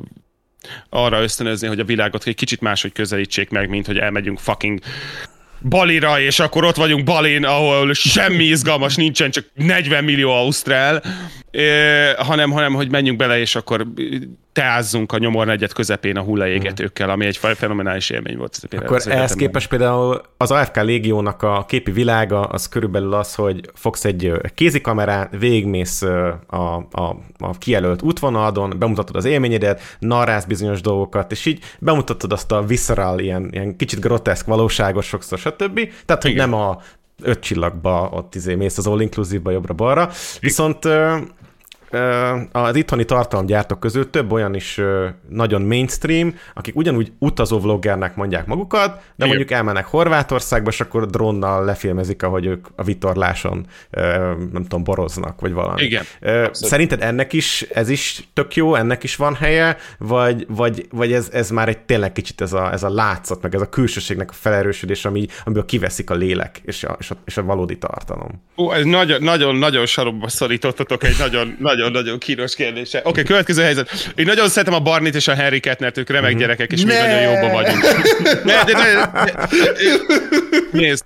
arra 0.89 1.22
ösztönözni, 1.22 1.68
hogy 1.68 1.80
a 1.80 1.85
világot 1.85 2.27
egy 2.27 2.35
kicsit 2.35 2.61
máshogy 2.61 2.91
közelítsék 2.91 3.49
meg, 3.49 3.69
mint 3.69 3.85
hogy 3.85 3.98
elmegyünk 3.98 4.39
fucking 4.39 4.80
Balira, 5.69 6.19
és 6.19 6.39
akkor 6.39 6.64
ott 6.64 6.76
vagyunk 6.76 7.03
Balin, 7.03 7.45
ahol 7.45 7.93
semmi 7.93 8.43
izgalmas 8.43 8.95
nincsen, 8.95 9.31
csak 9.31 9.45
40 9.53 10.03
millió 10.03 10.31
ausztrál, 10.31 10.95
eh, 10.95 11.51
hanem, 12.18 12.52
hanem, 12.52 12.73
hogy 12.73 12.91
menjünk 12.91 13.18
bele, 13.18 13.40
és 13.40 13.56
akkor 13.56 13.88
teázzunk 14.52 15.11
a 15.11 15.18
nyomornegyed 15.18 15.73
közepén 15.73 16.18
a 16.18 16.22
hullaégetőkkel, 16.22 17.10
ami 17.10 17.26
egy 17.26 17.38
fenomenális 17.38 18.10
élmény 18.10 18.38
volt. 18.38 18.60
például 18.69 18.95
Akkor 18.95 19.11
ehhez 19.11 19.34
képest 19.34 19.69
például 19.69 20.22
az 20.38 20.52
AFK 20.52 20.76
légiónak 20.76 21.44
a 21.44 21.65
képi 21.68 21.91
világa 21.91 22.41
az 22.41 22.69
körülbelül 22.69 23.14
az, 23.14 23.36
hogy 23.36 23.69
fogsz 23.73 24.06
egy 24.06 24.32
végmész 25.40 26.02
ö, 26.02 26.30
a, 26.48 26.57
a, 26.91 27.18
a 27.38 27.57
kijelölt 27.57 28.02
útvonalon, 28.02 28.73
bemutatod 28.80 29.15
az 29.15 29.26
élményedet, 29.26 29.82
narrálsz 29.99 30.45
bizonyos 30.45 30.82
dolgokat, 30.82 31.32
és 31.32 31.45
így 31.45 31.64
bemutatod 31.80 32.32
azt 32.32 32.52
a 32.52 32.64
visceral, 32.64 33.19
ilyen, 33.19 33.48
ilyen 33.52 33.76
kicsit 33.76 33.99
groteszk, 33.99 34.45
valóságos 34.45 35.06
sokszor, 35.06 35.38
stb. 35.38 35.80
Tehát, 36.06 36.22
hogy 36.22 36.32
Igen. 36.32 36.49
nem 36.49 36.60
a 36.60 36.82
öt 37.22 37.40
csillagba 37.40 38.10
ott 38.14 38.36
izé 38.36 38.56
mész 38.56 38.78
az 38.78 38.88
all-inclusive-ba 38.88 39.52
jobbra-balra. 39.52 40.10
Viszont 40.40 40.88
az 42.51 42.76
itthoni 42.76 43.05
tartalomgyártók 43.05 43.80
közül 43.80 44.09
több 44.09 44.31
olyan 44.31 44.55
is 44.55 44.81
nagyon 45.30 45.61
mainstream, 45.61 46.35
akik 46.53 46.76
ugyanúgy 46.76 47.11
utazó 47.19 47.59
vloggernek 47.59 48.15
mondják 48.15 48.45
magukat, 48.45 48.93
de 48.93 49.01
Igen. 49.15 49.27
mondjuk 49.27 49.51
elmennek 49.51 49.85
Horvátországba, 49.85 50.69
és 50.69 50.81
akkor 50.81 51.05
drónnal 51.05 51.65
lefilmezik, 51.65 52.23
ahogy 52.23 52.45
ők 52.45 52.68
a 52.76 52.84
vitorláson, 52.84 53.65
nem 54.51 54.61
tudom, 54.61 54.84
boroznak, 54.84 55.41
vagy 55.41 55.53
valami. 55.53 55.81
Igen, 55.81 56.03
abszolút. 56.22 56.55
Szerinted 56.55 57.01
ennek 57.01 57.34
is, 57.34 57.61
ez 57.61 57.89
is 57.89 58.27
tök 58.34 58.55
jó, 58.55 58.76
ennek 58.76 59.03
is 59.03 59.15
van 59.15 59.35
helye, 59.35 59.77
vagy, 59.97 60.45
vagy, 60.49 60.88
vagy 60.91 61.13
ez, 61.13 61.30
ez 61.34 61.49
már 61.49 61.68
egy 61.68 61.80
tényleg 61.80 62.11
kicsit 62.11 62.41
ez 62.41 62.53
a, 62.53 62.72
ez 62.72 62.84
a 62.84 62.89
látszat, 62.89 63.41
meg 63.41 63.55
ez 63.55 63.61
a 63.61 63.69
külsőségnek 63.69 64.30
a 64.30 64.34
felerősödés, 64.34 65.05
ami, 65.05 65.26
amiből 65.43 65.65
kiveszik 65.65 66.09
a 66.09 66.13
lélek 66.13 66.61
és 66.65 66.84
a, 66.84 66.95
és 66.99 67.11
a, 67.11 67.15
és 67.26 67.38
a 67.38 67.43
valódi 67.43 67.77
tartalom? 67.77 68.43
Ó, 68.57 68.73
ez 68.73 68.85
nagyon, 68.85 69.23
nagyon, 69.23 69.55
nagyon 69.55 69.85
sarokba 69.85 70.27
szorítottatok 70.27 71.03
egy 71.03 71.15
nagyon, 71.19 71.55
nagyon, 71.59 71.81
nagyon 71.90 72.18
kínos 72.18 72.56
kérdése. 72.56 72.98
Oké, 72.98 73.10
okay, 73.10 73.24
következő 73.24 73.62
helyzet. 73.62 74.12
Én 74.16 74.26
nagyon 74.26 74.49
szeretem 74.49 74.74
a 74.74 74.80
Barnit 74.80 75.16
és 75.16 75.28
a 75.28 75.36
Harry 75.36 75.60
Kettnert, 75.60 75.98
ők 75.98 76.10
remek 76.10 76.38
gyerekek, 76.38 76.72
és 76.72 76.82
mi 76.82 76.94
Ne! 76.94 77.06
nagyon 77.06 77.34
jóban 77.34 77.52
vagyunk. 77.52 77.84
Ne, 78.44 78.64
de, 78.64 78.74
ne, 78.74 78.94
ne, 78.94 79.32
nézd, 80.72 81.03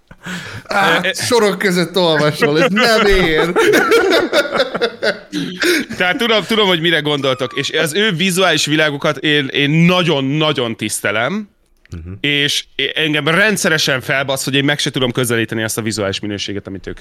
Á, 0.64 1.02
sorok 1.14 1.58
között 1.58 1.98
olvasol, 1.98 2.64
ez 2.64 2.72
nem 2.72 3.06
ér. 3.06 3.54
Tehát 5.98 6.18
tudom, 6.18 6.44
tudom, 6.44 6.68
hogy 6.68 6.82
mire 6.82 7.00
gondoltok, 7.00 7.54
és 7.58 7.72
az 7.72 7.94
ő 7.94 8.12
vizuális 8.12 8.66
világukat 8.66 9.18
én, 9.18 9.48
én 9.48 9.70
nagyon-nagyon 9.70 10.76
tisztelem, 10.76 11.50
Uh-huh. 11.92 12.14
És 12.20 12.66
engem 12.94 13.28
rendszeresen 13.28 14.02
felbasz, 14.02 14.44
hogy 14.44 14.56
én 14.56 14.64
meg 14.64 14.80
se 14.80 14.90
tudom 14.90 15.12
közelíteni 15.12 15.64
azt 15.64 15.78
a 15.78 15.82
vizuális 15.82 16.20
minőséget, 16.20 16.68
amit 16.68 16.88
ők 16.88 17.00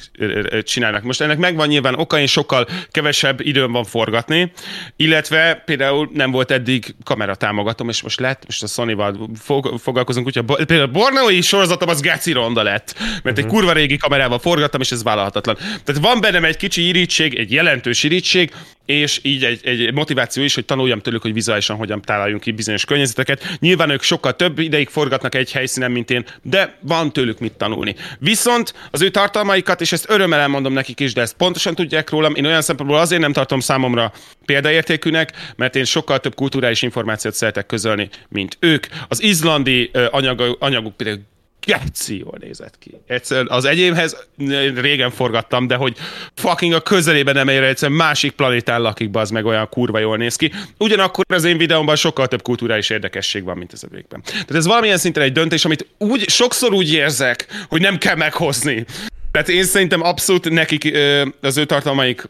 csinálnak. 0.63 1.03
Most 1.03 1.21
ennek 1.21 1.39
megvan 1.39 1.69
nyilván 1.69 1.95
oka, 1.95 2.19
én 2.19 2.27
sokkal 2.27 2.67
kevesebb 2.91 3.41
időm 3.41 3.73
van 3.73 3.85
forgatni, 3.85 4.53
illetve 4.97 5.63
például 5.65 6.11
nem 6.13 6.31
volt 6.31 6.51
eddig 6.51 6.95
kameratámogatom, 7.05 7.89
és 7.89 8.03
most 8.03 8.21
lett, 8.21 8.43
most 8.45 8.63
a 8.63 8.67
Sony-val 8.67 9.31
fog, 9.41 9.79
foglalkozunk, 9.79 10.27
úgyhogy 10.27 10.45
például 10.45 10.89
a 10.89 10.91
Borneoi 10.91 11.41
sorozatom 11.41 11.89
az 11.89 12.01
geci 12.01 12.33
ronda 12.33 12.63
lett, 12.63 12.95
mert 12.99 13.25
uh-huh. 13.25 13.39
egy 13.39 13.47
kurva 13.47 13.73
régi 13.73 13.97
kamerával 13.97 14.39
forgattam, 14.39 14.81
és 14.81 14.93
ez 14.93 15.03
vállalhatatlan. 15.03 15.57
Tehát 15.85 16.03
van 16.03 16.21
bennem 16.21 16.45
egy 16.45 16.57
kicsi 16.57 16.87
irítség, 16.87 17.35
egy 17.35 17.53
jelentős 17.53 18.03
irítség, 18.03 18.51
és 18.87 19.19
így 19.23 19.45
egy, 19.45 19.61
egy 19.63 19.93
motiváció 19.93 20.43
is, 20.43 20.55
hogy 20.55 20.65
tanuljam 20.65 21.01
tőlük, 21.01 21.23
hogy 21.23 21.33
vizuálisan 21.33 21.77
hogyan 21.77 22.03
találjunk 22.03 22.41
ki 22.41 22.51
bizonyos 22.51 22.85
környezeteket. 22.85 23.57
Nyilván 23.59 23.91
ők 23.91 24.03
sokkal 24.03 24.37
több 24.37 24.59
ideig 24.75 24.89
forgatnak 24.89 25.35
egy 25.35 25.53
helyszínen, 25.53 25.91
mint 25.91 26.11
én, 26.11 26.25
de 26.43 26.77
van 26.81 27.13
tőlük 27.13 27.39
mit 27.39 27.53
tanulni. 27.53 27.95
Viszont 28.19 28.75
az 28.91 29.03
ő 29.03 29.09
tartalmaikat, 29.09 29.81
és 29.81 29.93
ezt 29.93 30.11
örömmel 30.11 30.41
elmondom 30.41 30.73
nekik 30.73 31.01
is, 31.01 31.13
de 31.13 31.21
ezt 31.21 31.37
pontosan 31.37 31.75
tudják 31.75 32.11
rólam, 32.11 32.35
én 32.35 32.45
olyan 32.45 32.63
szempontból 32.63 32.99
azért 32.99 33.21
nem 33.21 33.33
tartom 33.33 33.61
számomra 33.61 34.13
példaértékűnek, 34.45 35.33
mert 35.57 35.77
én 35.77 35.85
sokkal 35.85 36.19
több 36.21 36.35
kulturális 36.35 36.83
információt 36.83 37.35
szeretek 37.35 37.67
közölni, 37.67 38.09
mint 38.29 38.57
ők. 38.61 38.87
Az 39.09 39.23
izlandi 39.23 39.91
anyag, 40.11 40.57
anyaguk 40.61 40.97
például 40.97 41.33
geci 41.65 42.19
jól 42.19 42.37
nézett 42.41 42.79
ki. 42.79 42.91
Egyszerűen 43.07 43.47
az 43.49 43.65
egyémhez 43.65 44.17
régen 44.75 45.11
forgattam, 45.11 45.67
de 45.67 45.75
hogy 45.75 45.97
fucking 46.35 46.73
a 46.73 46.81
közelében 46.81 47.35
nem 47.35 47.49
érje, 47.49 47.69
egyszerűen 47.69 47.99
másik 47.99 48.33
planétán 48.33 48.81
lakik, 48.81 49.17
az 49.17 49.31
meg 49.31 49.45
olyan 49.45 49.69
kurva 49.69 49.99
jól 49.99 50.17
néz 50.17 50.37
ki. 50.37 50.53
Ugyanakkor 50.79 51.25
az 51.29 51.45
én 51.45 51.57
videómban 51.57 51.97
sokkal 51.97 52.29
több 52.29 52.43
kulturális 52.43 52.91
érdekesség 52.91 53.45
van, 53.45 53.57
mint 53.57 53.73
ez 53.73 53.83
a 53.83 53.89
végben. 53.91 54.23
Tehát 54.23 54.55
ez 54.55 54.67
valamilyen 54.67 54.99
szinten 54.99 55.23
egy 55.23 55.33
döntés, 55.33 55.65
amit 55.65 55.87
úgy, 55.99 56.29
sokszor 56.29 56.73
úgy 56.73 56.93
érzek, 56.93 57.47
hogy 57.69 57.81
nem 57.81 57.99
kell 57.99 58.17
meghozni. 58.17 58.85
Tehát 59.31 59.49
én 59.49 59.65
szerintem 59.65 60.03
abszolút 60.03 60.51
nekik 60.51 60.99
az 61.41 61.57
ő 61.57 61.65
tartalmaik 61.65 62.29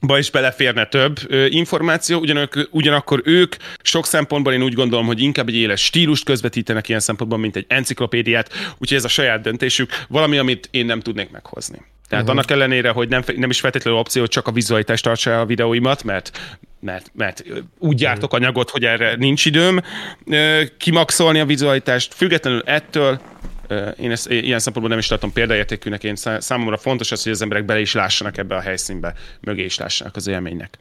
ba 0.00 0.18
is 0.18 0.30
beleférne 0.30 0.86
több 0.86 1.18
ö, 1.26 1.46
információ, 1.46 2.18
ugyanak, 2.18 2.68
ugyanakkor 2.70 3.20
ők 3.24 3.56
sok 3.82 4.06
szempontból 4.06 4.52
én 4.52 4.62
úgy 4.62 4.74
gondolom, 4.74 5.06
hogy 5.06 5.20
inkább 5.20 5.48
egy 5.48 5.54
éles 5.54 5.84
stílust 5.84 6.24
közvetítenek 6.24 6.88
ilyen 6.88 7.00
szempontból, 7.00 7.38
mint 7.38 7.56
egy 7.56 7.64
enciklopédiát, 7.68 8.52
úgyhogy 8.78 8.96
ez 8.96 9.04
a 9.04 9.08
saját 9.08 9.40
döntésük, 9.40 9.90
valami, 10.08 10.38
amit 10.38 10.68
én 10.70 10.86
nem 10.86 11.00
tudnék 11.00 11.30
meghozni. 11.30 11.84
Tehát 12.08 12.24
uh-huh. 12.24 12.38
annak 12.38 12.50
ellenére, 12.50 12.90
hogy 12.90 13.08
nem, 13.08 13.22
nem 13.36 13.50
is 13.50 13.60
feltétlenül 13.60 14.00
opció, 14.00 14.20
hogy 14.20 14.30
csak 14.30 14.46
a 14.46 14.52
vizualitást 14.52 15.04
tartsa 15.04 15.40
a 15.40 15.46
videóimat, 15.46 16.04
mert, 16.04 16.40
mert, 16.80 17.10
mert 17.14 17.44
úgy 17.78 17.96
gyártok 17.96 18.32
uh-huh. 18.32 18.40
anyagot, 18.40 18.70
hogy 18.70 18.84
erre 18.84 19.14
nincs 19.14 19.44
időm 19.44 19.80
kimaxolni 20.78 21.38
a 21.38 21.44
vizualitást. 21.44 22.14
Függetlenül 22.14 22.62
ettől 22.64 23.20
én 23.98 24.10
ezt 24.10 24.30
ilyen 24.30 24.58
szempontból 24.58 24.88
nem 24.88 24.98
is 24.98 25.06
tartom 25.06 25.32
példaértékűnek, 25.32 26.04
én 26.04 26.16
számomra 26.38 26.76
fontos 26.76 27.12
az, 27.12 27.22
hogy 27.22 27.32
az 27.32 27.42
emberek 27.42 27.64
bele 27.64 27.80
is 27.80 27.94
lássanak 27.94 28.36
ebbe 28.36 28.54
a 28.54 28.60
helyszínbe, 28.60 29.14
mögé 29.40 29.64
is 29.64 29.78
lássanak 29.78 30.16
az 30.16 30.26
élménynek. 30.26 30.78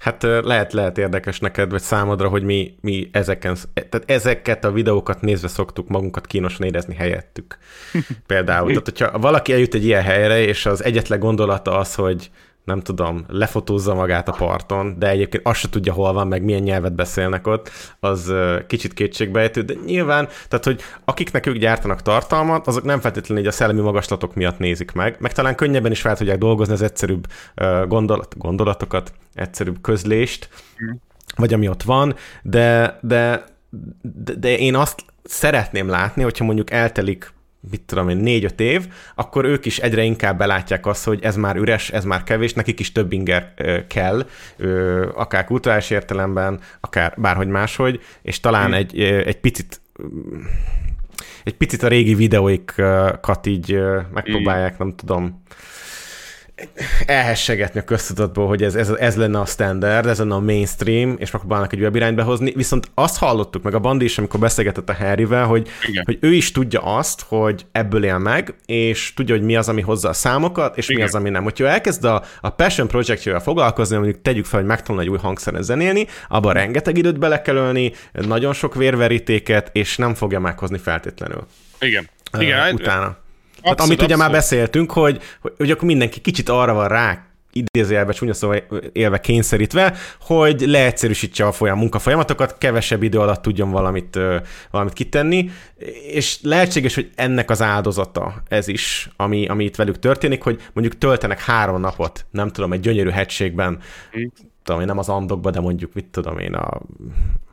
Hát 0.00 0.22
lehet, 0.22 0.72
lehet 0.72 0.98
érdekes 0.98 1.38
neked, 1.38 1.70
vagy 1.70 1.80
számodra, 1.80 2.28
hogy 2.28 2.42
mi, 2.42 2.74
mi 2.80 3.08
ezeken, 3.12 3.56
tehát 3.74 4.10
ezeket 4.10 4.64
a 4.64 4.72
videókat 4.72 5.20
nézve 5.20 5.48
szoktuk 5.48 5.88
magunkat 5.88 6.26
kínosan 6.26 6.66
érezni 6.66 6.94
helyettük. 6.94 7.58
Például. 8.26 8.68
Tehát, 8.68 8.84
hogyha 8.84 9.18
valaki 9.18 9.52
eljut 9.52 9.74
egy 9.74 9.84
ilyen 9.84 10.02
helyre, 10.02 10.40
és 10.40 10.66
az 10.66 10.84
egyetlen 10.84 11.18
gondolata 11.18 11.78
az, 11.78 11.94
hogy 11.94 12.30
nem 12.70 12.80
tudom, 12.80 13.24
lefotózza 13.28 13.94
magát 13.94 14.28
a 14.28 14.32
parton, 14.32 14.98
de 14.98 15.08
egyébként 15.08 15.46
azt 15.46 15.60
se 15.60 15.68
tudja, 15.68 15.92
hol 15.92 16.12
van, 16.12 16.28
meg 16.28 16.42
milyen 16.42 16.62
nyelvet 16.62 16.94
beszélnek 16.94 17.46
ott, 17.46 17.70
az 18.00 18.32
kicsit 18.66 18.94
kétségbejtő, 18.94 19.62
de 19.62 19.74
nyilván, 19.86 20.28
tehát, 20.48 20.64
hogy 20.64 20.80
akiknek 21.04 21.46
ők 21.46 21.56
gyártanak 21.56 22.02
tartalmat, 22.02 22.66
azok 22.66 22.84
nem 22.84 23.00
feltétlenül 23.00 23.42
így 23.42 23.48
a 23.48 23.52
szellemi 23.52 23.80
magaslatok 23.80 24.34
miatt 24.34 24.58
nézik 24.58 24.92
meg, 24.92 25.16
meg 25.18 25.32
talán 25.32 25.54
könnyebben 25.54 25.90
is 25.90 26.00
fel 26.00 26.16
tudják 26.16 26.38
dolgozni 26.38 26.72
az 26.72 26.82
egyszerűbb 26.82 27.26
gondolat, 27.88 28.38
gondolatokat, 28.38 29.12
egyszerűbb 29.34 29.80
közlést, 29.80 30.48
vagy 31.36 31.52
ami 31.54 31.68
ott 31.68 31.82
van, 31.82 32.14
de, 32.42 32.98
de, 33.02 33.44
de, 34.00 34.34
de 34.34 34.58
én 34.58 34.74
azt 34.74 35.04
szeretném 35.22 35.88
látni, 35.88 36.22
hogyha 36.22 36.44
mondjuk 36.44 36.70
eltelik 36.70 37.32
mit 37.70 37.80
tudom 37.80 38.08
én, 38.08 38.16
négy-öt 38.16 38.60
év, 38.60 38.86
akkor 39.14 39.44
ők 39.44 39.64
is 39.64 39.78
egyre 39.78 40.02
inkább 40.02 40.38
belátják 40.38 40.86
azt, 40.86 41.04
hogy 41.04 41.18
ez 41.22 41.36
már 41.36 41.56
üres, 41.56 41.90
ez 41.90 42.04
már 42.04 42.22
kevés, 42.22 42.52
nekik 42.52 42.80
is 42.80 42.92
több 42.92 43.12
inger 43.12 43.54
kell, 43.88 44.26
akár 45.14 45.44
kulturális 45.44 45.90
értelemben, 45.90 46.60
akár 46.80 47.14
bárhogy 47.16 47.48
máshogy, 47.48 48.00
és 48.22 48.40
talán 48.40 48.64
hmm. 48.64 48.74
egy, 48.74 49.00
egy 49.00 49.40
picit 49.40 49.80
egy 51.44 51.56
picit 51.56 51.82
a 51.82 51.88
régi 51.88 52.14
videóikat 52.14 53.46
így 53.46 53.80
megpróbálják, 54.12 54.78
nem 54.78 54.94
tudom, 54.96 55.42
elhessegetni 57.06 57.80
a 57.80 57.84
köztudatból, 57.84 58.46
hogy 58.46 58.62
ez, 58.62 58.74
ez, 58.74 58.88
ez 58.88 59.16
lenne 59.16 59.40
a 59.40 59.44
standard, 59.44 60.06
ez 60.06 60.18
lenne 60.18 60.34
a 60.34 60.40
mainstream, 60.40 61.16
és 61.18 61.30
megpróbálnak 61.30 61.72
egy 61.72 61.94
irányba 61.94 62.22
hozni, 62.22 62.52
viszont 62.56 62.90
azt 62.94 63.18
hallottuk 63.18 63.62
meg 63.62 63.74
a 63.74 63.78
Bandi 63.78 64.04
is, 64.04 64.18
amikor 64.18 64.40
beszélgetett 64.40 64.88
a 64.88 64.94
Harryvel, 64.94 65.46
hogy, 65.46 65.68
hogy 66.04 66.18
ő 66.20 66.32
is 66.32 66.52
tudja 66.52 66.80
azt, 66.80 67.24
hogy 67.28 67.66
ebből 67.72 68.04
él 68.04 68.18
meg, 68.18 68.54
és 68.66 69.14
tudja, 69.14 69.34
hogy 69.34 69.44
mi 69.44 69.56
az, 69.56 69.68
ami 69.68 69.80
hozza 69.80 70.08
a 70.08 70.12
számokat, 70.12 70.76
és 70.76 70.88
Igen. 70.88 71.00
mi 71.00 71.06
az, 71.06 71.14
ami 71.14 71.30
nem. 71.30 71.42
Hogyha 71.42 71.66
elkezd 71.66 72.04
a, 72.04 72.22
a 72.40 72.50
passion 72.50 72.88
projektjével 72.88 73.40
foglalkozni, 73.40 73.96
mondjuk 73.96 74.22
tegyük 74.22 74.44
fel, 74.44 74.58
hogy 74.58 74.68
megtanul 74.68 75.00
egy 75.00 75.08
új 75.08 75.18
hangszeren 75.18 75.62
zenélni, 75.62 76.06
abban 76.28 76.52
rengeteg 76.52 76.96
időt 76.96 77.18
bele 77.18 77.42
kell 77.42 77.56
ölni, 77.56 77.92
nagyon 78.12 78.52
sok 78.52 78.74
vérverítéket, 78.74 79.68
és 79.72 79.96
nem 79.96 80.14
fogja 80.14 80.40
meghozni 80.40 80.78
feltétlenül. 80.78 81.46
Igen. 81.80 82.08
Igen. 82.38 82.68
Uh, 82.68 82.74
utána. 82.74 83.16
Abszolút, 83.60 83.78
hát, 83.78 83.86
amit 83.88 84.00
abszolút. 84.00 84.02
ugye 84.02 84.16
már 84.16 84.30
beszéltünk, 84.30 84.92
hogy, 84.92 85.20
hogy, 85.40 85.52
hogy 85.56 85.70
akkor 85.70 85.84
mindenki 85.84 86.20
kicsit 86.20 86.48
arra 86.48 86.74
van 86.74 86.88
rá 86.88 87.24
idézőjelbe, 87.52 88.12
csúnya 88.12 88.34
szóval 88.34 88.62
élve 88.92 89.20
kényszerítve, 89.20 89.94
hogy 90.20 90.60
leegyszerűsítse 90.60 91.46
a 91.46 91.52
folyam 91.52 91.78
munkafolyamatokat, 91.78 92.58
kevesebb 92.58 93.02
idő 93.02 93.18
alatt 93.18 93.42
tudjon 93.42 93.70
valamit, 93.70 94.18
valamit 94.70 94.92
kitenni, 94.92 95.50
és 96.12 96.38
lehetséges, 96.42 96.94
hogy 96.94 97.10
ennek 97.14 97.50
az 97.50 97.62
áldozata 97.62 98.42
ez 98.48 98.68
is, 98.68 99.10
ami, 99.16 99.46
ami 99.46 99.64
itt 99.64 99.76
velük 99.76 99.98
történik, 99.98 100.42
hogy 100.42 100.62
mondjuk 100.72 100.98
töltenek 100.98 101.40
három 101.40 101.80
napot, 101.80 102.26
nem 102.30 102.48
tudom, 102.48 102.72
egy 102.72 102.80
gyönyörű 102.80 103.10
hegységben, 103.10 103.78
mm. 104.18 104.22
tudom 104.64 104.80
én, 104.80 104.86
nem 104.86 104.98
az 104.98 105.08
Andokba, 105.08 105.50
de 105.50 105.60
mondjuk, 105.60 105.94
mit 105.94 106.06
tudom 106.06 106.38
én, 106.38 106.54
a 106.54 106.80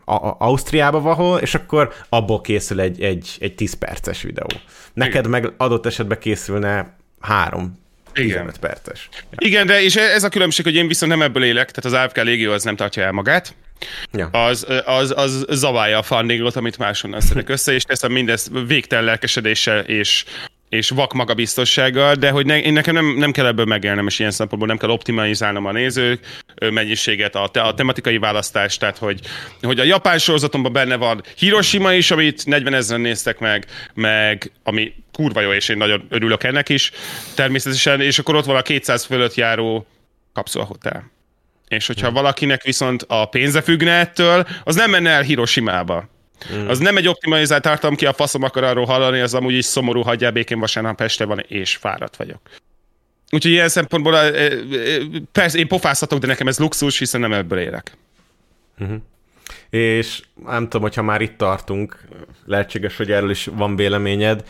a, 0.09 0.35
Ausztriába 0.39 0.99
valahol, 0.99 1.39
és 1.39 1.55
akkor 1.55 1.93
abból 2.09 2.41
készül 2.41 2.79
egy, 2.79 3.01
egy, 3.01 3.29
egy 3.39 3.55
10 3.55 3.73
perces 3.73 4.21
videó. 4.21 4.47
Neked 4.93 5.25
Igen. 5.25 5.29
meg 5.29 5.53
adott 5.57 5.85
esetben 5.85 6.19
készülne 6.19 6.95
három 7.19 7.79
15 8.13 8.39
Igen. 8.39 8.53
perces. 8.59 9.09
Igen, 9.37 9.65
de 9.67 9.81
és 9.81 9.95
ez 9.95 10.23
a 10.23 10.29
különbség, 10.29 10.65
hogy 10.65 10.75
én 10.75 10.87
viszont 10.87 11.11
nem 11.11 11.21
ebből 11.21 11.43
élek, 11.43 11.71
tehát 11.71 11.99
az 11.99 12.05
AFK 12.05 12.23
légió 12.23 12.51
az 12.51 12.63
nem 12.63 12.75
tartja 12.75 13.03
el 13.03 13.11
magát, 13.11 13.55
Ja. 14.13 14.25
Az, 14.27 14.65
az, 14.85 15.13
az 15.15 15.45
zaválja 15.49 15.97
a 15.97 16.03
fundingot, 16.03 16.55
amit 16.55 16.77
máshonnan 16.77 17.21
szedek 17.21 17.49
össze, 17.49 17.73
és 17.73 17.83
teszem 17.83 18.11
mindezt 18.11 18.49
végtelen 18.67 19.03
lelkesedéssel 19.03 19.79
és 19.79 20.25
és 20.69 20.89
vak 20.89 21.13
magabiztossággal, 21.13 22.15
de 22.15 22.29
hogy 22.29 22.45
ne, 22.45 22.61
én 22.61 22.73
nekem 22.73 22.93
nem, 22.93 23.15
nem 23.17 23.31
kell 23.31 23.45
ebből 23.45 23.65
megélnem, 23.65 24.07
és 24.07 24.19
ilyen 24.19 24.31
szempontból 24.31 24.67
nem 24.67 24.77
kell 24.77 24.89
optimalizálnom 24.89 25.65
a 25.65 25.71
nézők 25.71 26.43
mennyiséget, 26.71 27.35
a, 27.35 27.47
te, 27.47 27.61
a 27.61 27.73
tematikai 27.73 28.17
választást, 28.17 28.79
tehát 28.79 28.97
hogy, 28.97 29.19
hogy 29.61 29.79
a 29.79 29.83
japán 29.83 30.17
sorozatomban 30.17 30.73
benne 30.73 30.95
van 30.95 31.23
Hiroshima 31.37 31.93
is, 31.93 32.11
amit 32.11 32.45
40 32.45 32.73
ezeren 32.73 33.01
néztek 33.01 33.39
meg, 33.39 33.65
meg 33.93 34.51
ami 34.63 34.93
kurva 35.11 35.41
jó, 35.41 35.51
és 35.51 35.69
én 35.69 35.77
nagyon 35.77 36.05
örülök 36.09 36.43
ennek 36.43 36.69
is, 36.69 36.91
természetesen, 37.35 38.01
és 38.01 38.19
akkor 38.19 38.35
ott 38.35 38.45
van 38.45 38.55
a 38.55 38.61
200 38.61 39.05
fölött 39.05 39.35
járó 39.35 39.87
kapszulhotel. 40.33 41.11
És 41.67 41.87
hogyha 41.87 42.11
valakinek 42.11 42.63
viszont 42.63 43.05
a 43.07 43.25
pénze 43.25 43.61
függne 43.61 43.91
ettől, 43.91 44.47
az 44.63 44.75
nem 44.75 44.89
menne 44.89 45.09
el 45.09 45.21
Hiroshimába 45.21 46.09
Mm. 46.55 46.67
Az 46.67 46.79
nem 46.79 46.97
egy 46.97 47.07
optimalizált 47.07 47.61
tartalom, 47.61 47.95
ki 47.95 48.05
a 48.05 48.13
faszom 48.13 48.43
akar 48.43 48.63
arról 48.63 48.85
hallani, 48.85 49.19
az 49.19 49.33
amúgy 49.33 49.53
is 49.53 49.65
szomorú, 49.65 50.01
hagyjál 50.01 50.31
békén 50.31 50.59
vasárnap 50.59 51.01
este 51.01 51.25
van, 51.25 51.39
és 51.47 51.75
fáradt 51.75 52.15
vagyok. 52.15 52.39
Úgyhogy 53.29 53.51
ilyen 53.51 53.69
szempontból 53.69 54.15
persze 55.31 55.57
én 55.57 55.67
pofázhatok, 55.67 56.19
de 56.19 56.27
nekem 56.27 56.47
ez 56.47 56.59
luxus, 56.59 56.97
hiszen 56.97 57.21
nem 57.21 57.33
ebből 57.33 57.59
élek. 57.59 57.97
Uh-huh. 58.79 58.97
És 59.69 60.21
nem 60.45 60.63
tudom, 60.63 60.81
hogyha 60.81 61.01
már 61.01 61.21
itt 61.21 61.37
tartunk, 61.37 62.07
lehetséges, 62.45 62.97
hogy 62.97 63.11
erről 63.11 63.29
is 63.29 63.49
van 63.53 63.75
véleményed. 63.75 64.43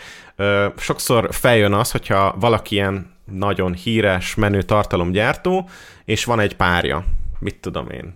Sokszor 0.78 1.28
feljön 1.32 1.74
az, 1.74 1.92
hogyha 1.92 2.36
valaki 2.40 2.76
ilyen 2.76 3.16
nagyon 3.32 3.74
híres, 3.74 4.36
menő 4.36 4.62
tartalomgyártó, 4.62 5.70
és 6.06 6.26
van 6.26 6.40
egy 6.40 6.56
párja, 6.56 7.06
mit 7.40 7.56
tudom 7.56 7.90
én, 7.90 8.16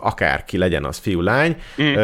akárki 0.00 0.58
legyen 0.58 0.84
az 0.84 0.98
fiú-lány, 0.98 1.56
mm. 1.82 1.94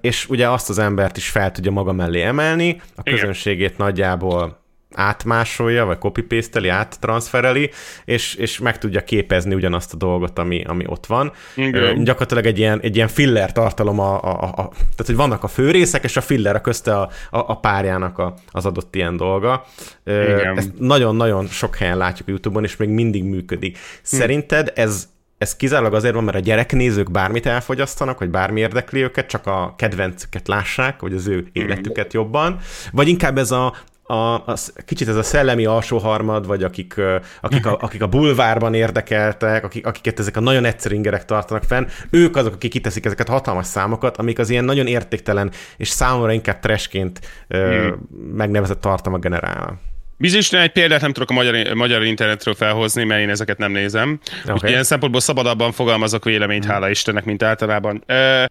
és 0.00 0.28
ugye 0.28 0.48
azt 0.48 0.68
az 0.68 0.78
embert 0.78 1.16
is 1.16 1.28
fel 1.28 1.50
tudja 1.52 1.70
maga 1.70 1.92
mellé 1.92 2.22
emelni, 2.22 2.80
a 2.94 3.02
közönségét 3.02 3.58
Igen. 3.64 3.86
nagyjából 3.86 4.62
átmásolja, 4.94 5.84
vagy 5.84 5.98
copy-pasteli, 5.98 6.68
áttranszfereli, 6.68 7.70
és, 8.04 8.34
és 8.34 8.58
meg 8.58 8.78
tudja 8.78 9.04
képezni 9.04 9.54
ugyanazt 9.54 9.94
a 9.94 9.96
dolgot, 9.96 10.38
ami, 10.38 10.64
ami 10.64 10.84
ott 10.86 11.06
van. 11.06 11.32
Igen. 11.56 12.04
Gyakorlatilag 12.04 12.46
egy 12.46 12.58
ilyen, 12.58 12.80
egy 12.80 12.96
ilyen 12.96 13.08
filler 13.08 13.52
tartalom, 13.52 14.00
a, 14.00 14.22
a, 14.22 14.42
a, 14.42 14.46
a, 14.46 14.68
tehát 14.68 15.06
hogy 15.06 15.16
vannak 15.16 15.42
a 15.42 15.48
főrészek, 15.48 16.04
és 16.04 16.16
a 16.16 16.20
filler 16.20 16.54
a 16.54 16.60
közte 16.60 16.96
a, 16.96 17.10
a, 17.30 17.38
a 17.38 17.58
párjának 17.60 18.18
a, 18.18 18.34
az 18.50 18.66
adott 18.66 18.94
ilyen 18.94 19.16
dolga. 19.16 19.64
Igen. 20.04 20.58
Ezt 20.58 20.70
nagyon-nagyon 20.78 21.46
sok 21.46 21.76
helyen 21.76 21.96
látjuk 21.96 22.28
YouTube-on, 22.28 22.64
és 22.64 22.76
még 22.76 22.88
mindig 22.88 23.24
működik. 23.24 23.78
Szerinted 24.02 24.72
ez, 24.74 25.08
ez 25.38 25.56
kizárólag 25.56 25.94
azért 25.94 26.14
van, 26.14 26.24
mert 26.24 26.36
a 26.36 26.40
gyereknézők 26.40 27.10
bármit 27.10 27.46
elfogyasztanak, 27.46 28.18
vagy 28.18 28.30
bármi 28.30 28.60
érdekli 28.60 29.02
őket, 29.02 29.26
csak 29.26 29.46
a 29.46 29.74
kedvencüket 29.76 30.48
lássák, 30.48 31.00
vagy 31.00 31.14
az 31.14 31.26
ő 31.26 31.48
életüket 31.52 32.12
jobban, 32.12 32.58
vagy 32.92 33.08
inkább 33.08 33.38
ez 33.38 33.50
a, 33.50 33.74
a, 34.02 34.34
a, 34.34 34.54
kicsit 34.84 35.08
ez 35.08 35.16
a 35.16 35.22
szellemi 35.22 35.64
alsóharmad, 35.64 36.46
vagy 36.46 36.62
akik, 36.62 36.94
akik, 37.40 37.66
a, 37.66 37.78
akik 37.80 38.02
a 38.02 38.06
bulvárban 38.06 38.74
érdekeltek, 38.74 39.64
akik, 39.64 39.86
akiket 39.86 40.18
ezek 40.18 40.36
a 40.36 40.40
nagyon 40.40 40.64
egyszerű 40.64 40.94
ingerek 40.94 41.24
tartanak 41.24 41.62
fenn, 41.62 41.86
ők 42.10 42.36
azok, 42.36 42.54
akik 42.54 42.70
kiteszik 42.70 43.04
ezeket 43.04 43.28
a 43.28 43.32
hatalmas 43.32 43.66
számokat, 43.66 44.16
amik 44.16 44.38
az 44.38 44.50
ilyen 44.50 44.64
nagyon 44.64 44.86
értéktelen, 44.86 45.50
és 45.76 45.88
számomra 45.88 46.32
inkább 46.32 46.58
trashként 46.58 47.20
ö, 47.48 47.88
megnevezett 48.32 48.80
tartalmak 48.80 49.22
generálnak. 49.22 49.78
Bizonyos 50.16 50.52
egy 50.52 50.72
példát 50.72 51.00
nem 51.00 51.12
tudok 51.12 51.30
a 51.30 51.32
magyar, 51.32 51.74
magyar 51.74 52.04
internetről 52.04 52.54
felhozni, 52.54 53.04
mert 53.04 53.20
én 53.20 53.30
ezeket 53.30 53.58
nem 53.58 53.72
nézem. 53.72 54.20
Okay. 54.42 54.54
Úgyhogy 54.54 54.70
ilyen 54.70 54.84
szempontból 54.84 55.20
szabadabban 55.20 55.72
fogalmazok 55.72 56.24
véleményt, 56.24 56.64
hála 56.64 56.90
Istennek, 56.90 57.24
mint 57.24 57.42
általában. 57.42 58.02
Ö, 58.06 58.44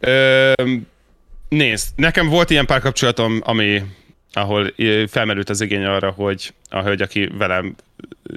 ö, 0.00 0.52
nézd, 1.48 1.88
nekem 1.96 2.28
volt 2.28 2.50
ilyen 2.50 2.66
párkapcsolatom, 2.66 3.40
ami, 3.44 3.82
ahol 4.32 4.74
felmerült 5.08 5.48
az 5.50 5.60
igény 5.60 5.84
arra, 5.84 6.10
hogy 6.10 6.54
a 6.68 6.82
hölgy, 6.82 7.02
aki 7.02 7.30
velem 7.38 7.74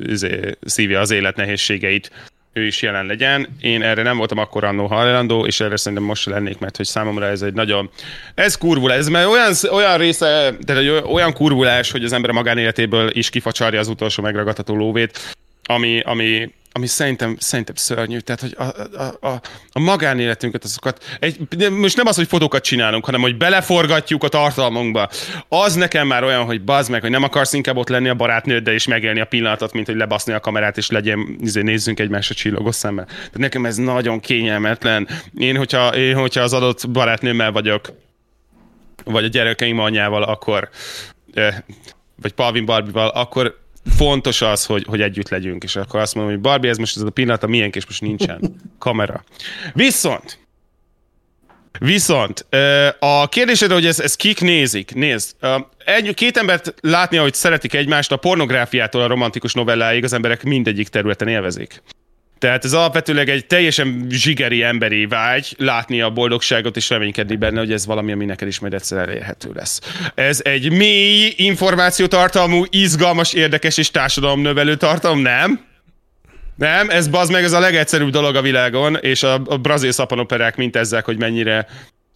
izé, 0.08 0.40
szívja 0.62 1.00
az 1.00 1.12
élet 1.12 1.36
nehézségeit, 1.36 2.12
ő 2.58 2.66
is 2.66 2.82
jelen 2.82 3.06
legyen. 3.06 3.48
Én 3.62 3.82
erre 3.82 4.04
nem 4.04 4.18
voltam 4.18 4.38
akkor 4.38 4.64
annó 4.64 4.86
hajlandó, 4.86 5.46
és 5.46 5.60
erre 5.60 5.78
szerintem 5.78 6.08
most 6.08 6.26
lennék, 6.26 6.60
mert 6.60 6.78
hogy 6.78 6.86
számomra 6.86 7.26
ez 7.26 7.42
egy 7.42 7.54
nagyon... 7.54 7.90
Ez 8.36 8.58
kurvul, 8.58 8.94
ez 8.94 9.08
mert 9.08 9.28
olyan, 9.28 9.54
olyan 9.72 9.98
része, 9.98 10.56
tehát 10.66 11.06
olyan 11.06 11.34
kurvulás, 11.34 11.92
hogy 11.92 12.04
az 12.04 12.14
ember 12.14 12.32
magánéletéből 12.32 13.10
is 13.14 13.30
kifacsarja 13.30 13.80
az 13.80 13.88
utolsó 13.88 14.24
megragadható 14.24 14.76
lóvét, 14.76 15.36
ami, 15.64 16.00
ami, 16.00 16.50
ami 16.78 16.88
szerintem, 16.88 17.36
szerintem 17.40 17.76
szörnyű. 17.76 18.20
Tehát, 18.20 18.42
hogy 18.42 18.56
a, 18.58 18.64
a, 19.04 19.28
a, 19.28 19.42
a 19.72 19.80
magánéletünket, 19.80 20.64
azokat, 20.64 21.04
egy, 21.20 21.70
most 21.72 21.98
nem 21.98 22.08
az, 22.08 22.16
hogy 22.16 22.28
fotókat 22.28 22.64
csinálunk, 22.64 23.06
hanem 23.06 23.22
hogy 23.22 23.38
beleforgatjuk 23.38 24.24
a 24.24 24.28
tartalmunkba. 24.28 25.10
Az 25.48 25.76
nekem 25.76 26.08
már 26.08 26.24
olyan, 26.24 26.46
hogy 26.46 26.64
bazd 26.64 26.92
meg, 26.92 27.02
hogy 27.02 27.10
nem 27.10 27.24
akarsz 27.24 27.54
inkább 27.54 27.78
ott 27.78 27.90
lenni 27.90 28.10
a 28.10 28.14
barátnőddel 28.14 28.74
és 28.74 28.88
megélni 28.88 29.20
a 29.20 29.26
pillanatot, 29.26 29.74
mint 29.74 29.86
hogy 29.86 29.96
lebaszni 29.96 30.34
a 30.34 30.40
kamerát 30.40 30.78
és 30.78 30.90
legyen, 30.90 31.38
izé, 31.40 31.62
nézzünk 31.62 32.00
egymásra 32.00 32.36
csillogos 32.36 32.76
szemmel. 32.76 33.06
Tehát 33.06 33.38
nekem 33.38 33.66
ez 33.66 33.76
nagyon 33.76 34.20
kényelmetlen. 34.20 35.08
Én, 35.38 35.56
hogyha, 35.56 35.96
én, 35.96 36.16
hogyha 36.16 36.42
az 36.42 36.54
adott 36.54 36.90
barátnőmmel 36.90 37.52
vagyok, 37.52 37.94
vagy 39.04 39.24
a 39.24 39.28
gyerekeim 39.28 39.80
anyjával, 39.80 40.24
akkor 40.24 40.70
eh, 41.34 41.56
vagy 42.22 42.32
Palvin 42.32 42.66
Barbival, 42.66 43.08
akkor 43.08 43.66
fontos 43.96 44.42
az, 44.42 44.66
hogy, 44.66 44.86
hogy 44.88 45.02
együtt 45.02 45.30
legyünk, 45.30 45.64
és 45.64 45.76
akkor 45.76 46.00
azt 46.00 46.16
mondom, 46.16 46.34
hogy 46.34 46.42
Barbie, 46.42 46.70
ez 46.70 46.78
most 46.78 46.96
ez 46.96 47.02
a 47.02 47.10
pillanat 47.10 47.44
a 47.44 47.48
miénk, 47.48 47.76
és 47.76 47.86
most 47.86 48.02
nincsen 48.02 48.56
kamera. 48.80 49.24
Viszont, 49.74 50.40
viszont 51.80 52.46
a 53.00 53.30
kérdésedre, 53.30 53.74
hogy 53.74 53.86
ez, 53.86 54.00
ez 54.00 54.16
kik 54.16 54.42
nézik, 54.42 54.94
nézd, 54.94 55.36
egy, 55.86 56.14
két 56.14 56.38
embert 56.38 56.74
látni, 56.82 57.18
hogy 57.18 57.34
szeretik 57.34 57.74
egymást, 57.74 58.12
a 58.12 58.18
pornográfiától 58.18 59.02
a 59.02 59.08
romantikus 59.08 59.54
novelláig 59.54 60.04
az 60.04 60.14
emberek 60.14 60.44
mindegyik 60.44 60.88
területen 60.88 61.28
élvezik. 61.28 61.82
Tehát 62.40 62.66
ez 62.66 62.74
alapvetőleg 62.74 63.30
egy 63.30 63.46
teljesen 63.46 64.08
zsigeri 64.10 64.64
emberi 64.64 65.06
vágy 65.06 65.56
látni 65.58 66.02
a 66.02 66.10
boldogságot 66.10 66.76
és 66.76 66.90
reménykedni 66.90 67.36
benne, 67.36 67.60
hogy 67.60 67.72
ez 67.72 67.86
valami, 67.86 68.12
ami 68.12 68.26
neked 68.26 68.48
is 68.48 68.60
majd 68.60 68.74
egyszer 68.74 68.98
elérhető 68.98 69.52
lesz. 69.54 69.82
Ez 70.16 70.42
egy 70.44 70.72
mély 70.72 71.34
információtartalmú, 71.36 72.64
izgalmas, 72.70 73.34
érdekes 73.34 73.78
és 73.78 73.92
társadalomnövelő 73.92 74.76
tartalom, 74.76 75.20
nem? 75.20 75.66
Nem, 76.56 76.90
ez 76.90 77.08
bazd 77.08 77.32
meg, 77.32 77.44
ez 77.44 77.52
a 77.52 77.60
legegyszerűbb 77.60 78.10
dolog 78.10 78.36
a 78.36 78.42
világon, 78.42 78.96
és 78.96 79.24
a, 79.24 79.42
a 79.46 79.58
brazil 79.58 79.92
szapanoperák 79.92 80.56
mint 80.56 80.76
ezek, 80.76 81.06
hogy 81.06 81.18
mennyire 81.18 81.68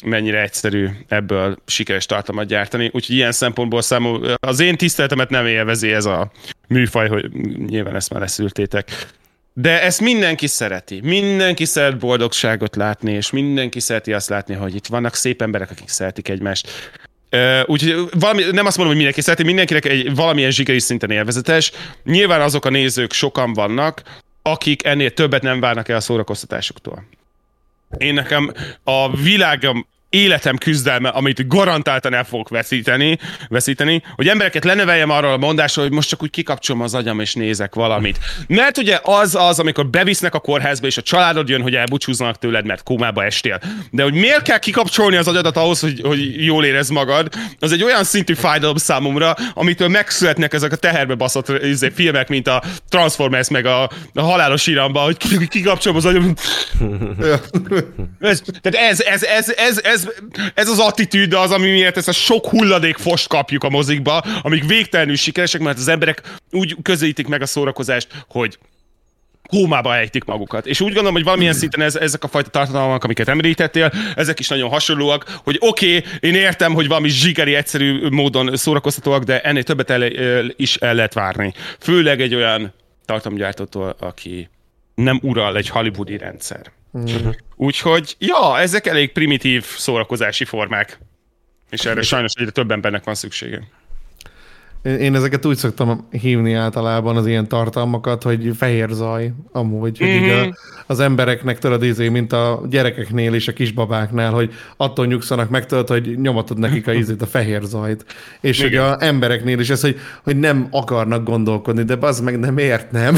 mennyire 0.06 0.42
egyszerű 0.42 0.88
ebből 1.08 1.58
sikeres 1.66 2.06
tartalmat 2.06 2.46
gyártani. 2.46 2.90
Úgyhogy 2.94 3.16
ilyen 3.16 3.32
szempontból 3.32 3.82
számomra 3.82 4.34
az 4.40 4.60
én 4.60 4.78
tiszteletemet 4.78 5.30
nem 5.30 5.46
élvezi 5.46 5.92
ez 5.92 6.06
a 6.06 6.32
műfaj, 6.68 7.08
hogy 7.08 7.32
nyilván 7.68 7.96
ezt 7.96 8.10
már 8.10 8.22
leszültétek. 8.22 9.08
De 9.54 9.82
ezt 9.82 10.02
mindenki 10.02 10.48
szereti. 10.48 11.00
Mindenki 11.04 11.66
szeret 11.66 11.98
boldogságot 11.98 12.76
látni, 12.76 13.12
és 13.12 13.30
mindenki 13.30 13.80
szereti 13.80 14.14
azt 14.14 14.30
látni, 14.30 14.54
hogy 14.54 14.76
itt 14.76 14.88
vannak 14.88 15.16
szép 15.16 15.42
emberek, 15.42 15.72
akik 15.72 15.90
szeretik 15.90 16.30
egymást. 16.30 16.92
Uh, 17.32 17.60
úgyhogy 17.66 18.10
valami, 18.20 18.44
nem 18.44 18.66
azt 18.66 18.78
mondom, 18.78 18.86
hogy 18.86 18.96
mindenki 18.96 19.22
szereti, 19.22 19.44
mindenkinek 19.44 19.86
egy 19.86 20.16
valamilyen 20.16 20.52
zsigeri 20.52 20.80
szinten 20.80 21.12
élvezetes. 21.12 21.72
Nyilván 22.04 22.42
azok 22.42 22.66
a 22.66 22.70
nézők 22.70 23.14
sokan 23.14 23.54
vannak, 23.54 24.02
akik 24.42 24.86
ennél 24.86 25.12
többet 25.12 25.42
nem 25.42 25.60
várnak 25.60 25.90
el 25.90 25.96
a 25.96 26.00
szórakoztatásuktól. 26.00 27.04
Én 27.98 28.14
nekem 28.14 28.54
a 28.84 29.16
világom 29.16 29.88
életem 30.12 30.58
küzdelme, 30.58 31.10
amit 31.10 31.48
garantáltan 31.48 32.14
el 32.14 32.24
fogok 32.24 32.50
veszíteni, 32.50 33.20
veszíteni, 33.48 34.04
hogy 34.16 34.28
embereket 34.28 34.64
leneveljem 34.64 35.10
arról 35.10 35.32
a 35.32 35.38
mondásról, 35.38 35.86
hogy 35.86 35.94
most 35.94 36.10
csak 36.10 36.24
úgy 36.24 36.30
kikapcsolom 36.30 36.82
az 36.82 36.94
agyam 36.94 37.20
és 37.20 37.34
nézek 37.34 37.76
valamit. 37.76 38.18
Mert 38.48 38.78
ugye 38.78 39.00
az 39.04 39.36
az, 39.36 39.60
amikor 39.60 39.88
bevisznek 39.88 40.36
a 40.36 40.40
kórházba, 40.40 40.88
és 40.88 40.98
a 40.98 41.02
családod 41.02 41.50
jön, 41.50 41.62
hogy 41.62 41.76
elbúcsúznak 41.76 42.38
tőled, 42.38 42.66
mert 42.66 42.84
kómába 42.84 43.24
estél. 43.24 43.60
De 43.92 44.04
hogy 44.04 44.14
miért 44.14 44.42
kell 44.42 44.60
kikapcsolni 44.60 45.16
az 45.16 45.28
agyadat 45.28 45.58
ahhoz, 45.58 45.80
hogy, 45.80 46.02
hogy 46.04 46.46
jól 46.46 46.66
érez 46.66 46.90
magad, 46.90 47.34
az 47.60 47.72
egy 47.72 47.84
olyan 47.84 48.04
szintű 48.04 48.34
fájdalom 48.34 48.78
számomra, 48.78 49.36
amitől 49.54 49.88
megszületnek 49.88 50.54
ezek 50.54 50.72
a 50.72 50.76
teherbe 50.76 51.16
baszott 51.16 51.50
izé, 51.64 51.90
filmek, 51.90 52.28
mint 52.28 52.48
a 52.48 52.64
Transformers, 52.90 53.50
meg 53.50 53.66
a, 53.66 53.90
a 54.14 54.22
halálos 54.22 54.68
iramba, 54.68 55.00
hogy 55.00 55.48
kikapcsolom 55.48 55.98
az 55.98 56.06
agyam. 56.06 56.34
ez, 58.20 58.42
tehát 58.62 58.90
ez, 58.90 59.00
ez, 59.00 59.24
ez, 59.24 59.50
ez, 59.58 59.80
ez 59.84 60.01
ez, 60.04 60.10
ez 60.54 60.70
az 60.70 60.80
attitűd 60.80 61.34
az, 61.34 61.52
ami 61.52 61.72
miatt 61.72 61.98
ezt 61.98 62.08
a 62.08 62.12
sok 62.12 62.48
hulladék 62.48 62.98
fost 62.98 63.28
kapjuk 63.28 63.64
a 63.64 63.70
mozikba, 63.70 64.18
amik 64.42 64.66
végtelenül 64.66 65.16
sikeresek, 65.16 65.62
mert 65.62 65.78
az 65.78 65.88
emberek 65.88 66.22
úgy 66.52 66.76
közelítik 66.82 67.28
meg 67.28 67.42
a 67.42 67.46
szórakozást, 67.46 68.08
hogy 68.28 68.58
kómába 69.50 69.96
ejtik 69.96 70.24
magukat. 70.24 70.66
És 70.66 70.80
úgy 70.82 70.88
gondolom, 70.88 71.14
hogy 71.14 71.24
valamilyen 71.24 71.54
szinten 71.54 71.82
ez, 71.82 71.96
ezek 71.96 72.24
a 72.24 72.28
fajta 72.28 72.50
tartalmak, 72.50 73.04
amiket 73.04 73.28
említettél, 73.28 73.92
ezek 74.16 74.40
is 74.40 74.48
nagyon 74.48 74.70
hasonlóak, 74.70 75.40
hogy 75.44 75.58
oké, 75.60 75.98
okay, 75.98 76.12
én 76.20 76.36
értem, 76.36 76.74
hogy 76.74 76.88
valami 76.88 77.10
zsigeri, 77.10 77.56
egyszerű 77.56 78.08
módon 78.10 78.56
szórakoztatóak, 78.56 79.24
de 79.24 79.42
ennél 79.42 79.64
többet 79.64 79.90
el, 79.90 80.04
is 80.56 80.76
el 80.76 80.94
lehet 80.94 81.14
várni. 81.14 81.54
Főleg 81.80 82.22
egy 82.22 82.36
olyan 82.36 82.74
tartalomgyártótól, 83.06 83.96
aki 84.00 84.50
nem 84.96 85.20
ural 85.22 85.58
egy 85.58 85.70
hollywoodi 85.70 86.18
rendszer. 86.18 86.72
Mm. 86.98 87.30
Úgyhogy, 87.56 88.16
ja, 88.20 88.60
ezek 88.60 88.86
elég 88.86 89.12
primitív 89.12 89.66
szórakozási 89.66 90.46
formák. 90.46 91.00
És 91.70 91.86
erre 91.86 92.02
sajnos 92.02 92.32
egyre 92.34 92.52
több 92.52 92.72
embernek 92.72 93.04
van 93.04 93.16
szüksége. 93.16 93.68
Én 94.84 95.16
ezeket 95.16 95.46
úgy 95.46 95.58
szoktam 95.58 96.08
hívni 96.12 96.54
általában 96.54 97.18
az 97.18 97.28
ilyen 97.28 97.48
tartalmakat, 97.48 98.24
hogy 98.24 98.52
fehér 98.58 98.90
zaj, 98.90 99.32
amúgy, 99.52 99.98
hogy 99.98 100.08
mm-hmm. 100.08 100.24
így 100.24 100.32
a, 100.32 100.56
az 100.88 101.00
embereknek 101.00 101.60
tudod, 101.60 101.84
izé, 101.84 102.10
mint 102.10 102.34
a 102.34 102.62
gyerekeknél 102.70 103.34
és 103.34 103.48
a 103.48 103.54
kisbabáknál, 103.54 104.32
hogy 104.32 104.54
attól 104.78 105.06
nyugszanak 105.06 105.50
meg, 105.50 105.66
tudod, 105.66 105.88
hogy 105.88 106.20
nyomatod 106.20 106.58
nekik 106.58 106.88
a 106.88 106.94
ízét, 106.94 107.22
a 107.22 107.26
fehér 107.26 107.62
zajt. 107.64 108.06
És 108.42 108.60
Igen. 108.60 108.70
hogy 108.70 108.78
a 108.78 109.06
embereknél 109.06 109.60
is 109.60 109.70
ez, 109.70 109.82
hogy, 109.82 110.00
hogy 110.24 110.40
nem 110.40 110.68
akarnak 110.72 111.24
gondolkodni, 111.24 111.84
de 111.84 111.96
bazd 111.96 112.24
meg, 112.24 112.40
de 112.40 112.52
miért 112.62 112.92
nem? 112.92 113.18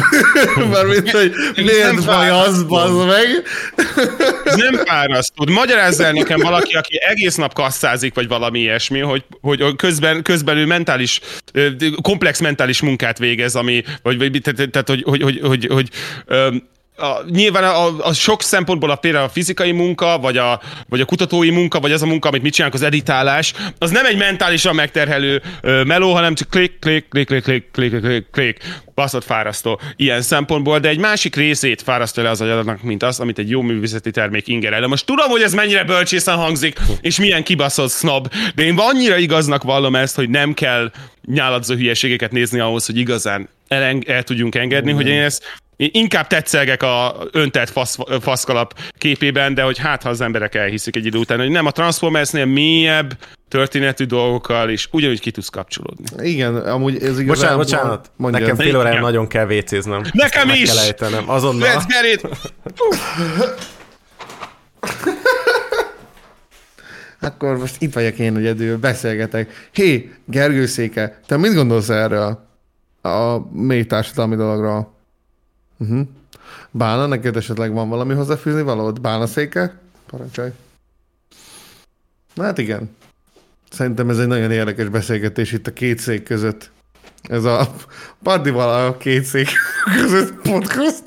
Mármint, 0.72 1.12
hogy 1.12 1.32
miért 1.56 2.04
vagy 2.04 2.28
az, 2.28 2.64
bazd 2.64 3.08
meg? 3.08 3.28
Ez 4.44 4.56
nem 4.56 4.76
fárasztod. 4.86 5.50
Magyarázz 5.50 6.00
el 6.00 6.12
nekem 6.12 6.40
valaki, 6.40 6.74
aki 6.74 6.98
egész 7.10 7.36
nap 7.36 7.54
kasszázik, 7.54 8.14
vagy 8.14 8.28
valami 8.28 8.60
ilyesmi, 8.60 9.00
hogy, 9.00 9.24
hogy 9.42 9.76
közben, 9.76 10.22
közben 10.22 10.58
ő 10.58 10.66
mentális 10.66 11.22
komplex 12.02 12.40
mentális 12.40 12.82
munkát 12.82 13.18
végez, 13.18 13.56
ami, 13.56 13.84
vagy, 14.02 14.18
vagy 14.18 14.42
tehát, 14.44 14.70
tehát 14.70 14.90
hogy, 14.90 15.04
hogy, 15.04 15.22
hogy, 15.22 15.40
hogy, 15.42 15.66
hogy 15.66 15.90
a, 16.96 17.24
nyilván 17.30 17.64
a, 17.64 18.08
a, 18.08 18.14
sok 18.14 18.42
szempontból 18.42 18.90
a, 18.90 18.96
például 18.96 19.26
a 19.26 19.30
fizikai 19.30 19.72
munka, 19.72 20.18
vagy 20.18 20.38
a, 20.38 20.62
vagy 20.90 21.02
a 21.02 21.06
kutatói 21.06 21.50
munka, 21.50 21.80
vagy 21.80 21.92
az 21.92 22.02
a 22.02 22.06
munka, 22.06 22.28
amit 22.28 22.42
mit 22.42 22.54
csinálunk, 22.54 22.80
az 22.80 22.86
editálás, 22.86 23.54
az 23.78 23.92
nem 23.92 24.06
egy 24.06 24.18
mentálisan 24.18 24.76
megterhelő 24.76 25.42
ö, 25.62 25.84
meló, 25.84 26.14
hanem 26.14 26.36
csak 26.36 26.50
klik, 26.50 26.80
klik, 26.80 27.08
klik, 27.10 27.26
klik, 27.26 27.44
klik, 27.44 27.72
klik, 27.72 28.02
klik, 28.02 28.28
klik, 28.32 28.60
baszott 28.96 29.24
fárasztó 29.24 29.80
ilyen 29.96 30.22
szempontból, 30.22 30.80
de 30.80 30.90
egy 30.90 31.00
másik 31.00 31.36
részét 31.36 31.82
fárasztja 31.82 32.24
le 32.24 32.30
az 32.30 32.42
agyadnak, 32.42 32.82
mint 32.82 33.04
az, 33.04 33.20
amit 33.20 33.40
egy 33.40 33.50
jó 33.50 33.62
művészeti 33.62 34.12
termék 34.12 34.48
inger 34.48 34.74
el. 34.74 34.88
Most 34.88 35.06
tudom, 35.06 35.30
hogy 35.30 35.42
ez 35.42 35.54
mennyire 35.54 35.84
bölcsészen 35.84 36.36
hangzik, 36.36 36.80
és 37.02 37.20
milyen 37.20 37.44
kibaszott 37.44 37.92
snob, 37.92 38.34
de 38.56 38.64
én 38.64 38.78
annyira 38.78 39.18
igaznak 39.18 39.64
vallom 39.64 39.96
ezt, 39.96 40.16
hogy 40.16 40.30
nem 40.30 40.54
kell 40.54 40.92
nyáladzó 41.26 41.76
hülyeségeket 41.76 42.32
nézni 42.32 42.60
ahhoz, 42.60 42.86
hogy 42.86 42.98
igazán 42.98 43.50
el, 43.68 44.00
el 44.08 44.24
tudjunk 44.24 44.56
engedni, 44.56 44.92
mm. 44.92 44.96
hogy 44.96 45.08
én 45.08 45.22
ezt 45.22 45.62
én 45.76 45.90
inkább 45.92 46.28
tetszelgek 46.28 46.84
a 46.84 47.16
öntelt 47.32 47.70
fasz, 47.70 47.98
faszkalap 48.22 48.80
képében, 48.98 49.54
de 49.54 49.62
hogy 49.62 49.78
hát, 49.78 50.04
ha 50.04 50.10
az 50.10 50.22
emberek 50.22 50.56
elhiszik 50.56 50.96
egy 50.96 51.06
idő 51.06 51.18
után, 51.18 51.40
hogy 51.40 51.50
nem 51.50 51.66
a 51.66 51.72
Transformersnél 51.72 52.46
mélyebb 52.46 53.18
történetű 53.48 54.04
dolgokkal, 54.06 54.70
és 54.70 54.88
ugyanúgy 54.92 55.20
ki 55.20 55.32
tudsz 55.32 55.50
kapcsolódni. 55.50 56.30
Igen, 56.30 56.56
amúgy 56.56 57.04
ez 57.04 57.20
igazán... 57.20 57.26
Bocsánat, 57.26 57.58
bocsánat. 57.58 58.12
Mondja. 58.16 58.40
Nekem 58.40 58.56
fél 58.56 58.78
órája 58.78 59.02
nagyon 59.02 59.28
kell 59.28 59.46
vécéznem. 59.46 60.02
Nekem 60.12 60.48
Meg 60.48 60.58
is! 60.58 60.70
kell 60.74 60.84
ejtenem, 60.84 61.30
azonnal. 61.30 61.70
Let's 61.70 61.84
get 61.88 62.14
it! 62.14 62.52
Akkor 67.22 67.58
most 67.58 67.82
itt 67.82 67.94
vagyok 67.94 68.18
én 68.18 68.38
egyedül, 68.38 68.78
beszélgetek. 68.78 69.70
Hé, 69.72 70.12
Gergő 70.26 70.66
Széke, 70.66 71.20
te 71.26 71.38
mit 71.38 71.54
gondolsz 71.54 71.90
erről 71.90 72.48
a 73.02 73.38
mély 73.52 73.86
társadalmi 73.86 74.36
dologról? 74.36 74.94
Uh-huh. 75.84 76.08
Bálna, 76.72 77.06
neked 77.06 77.36
esetleg 77.36 77.74
van 77.74 77.90
valami 77.90 78.14
hozzáfűzni 78.14 78.62
valód? 78.62 79.02
Bálna 79.02 79.28
széke? 79.28 79.80
Parancsolj. 80.08 80.50
Na 82.34 82.44
hát 82.44 82.58
igen. 82.58 82.96
Szerintem 83.70 84.10
ez 84.10 84.18
egy 84.18 84.28
nagyon 84.28 84.52
érdekes 84.52 84.90
beszélgetés 84.90 85.52
itt 85.52 85.68
a 85.68 85.74
két 85.74 86.00
szék 86.00 86.24
között. 86.24 86.72
Ez 87.22 87.44
a 87.44 87.76
Paddival 88.24 88.86
a 88.86 88.98
két 88.98 89.24
szék 89.24 89.50
között 90.02 90.34
podcast. 90.42 91.04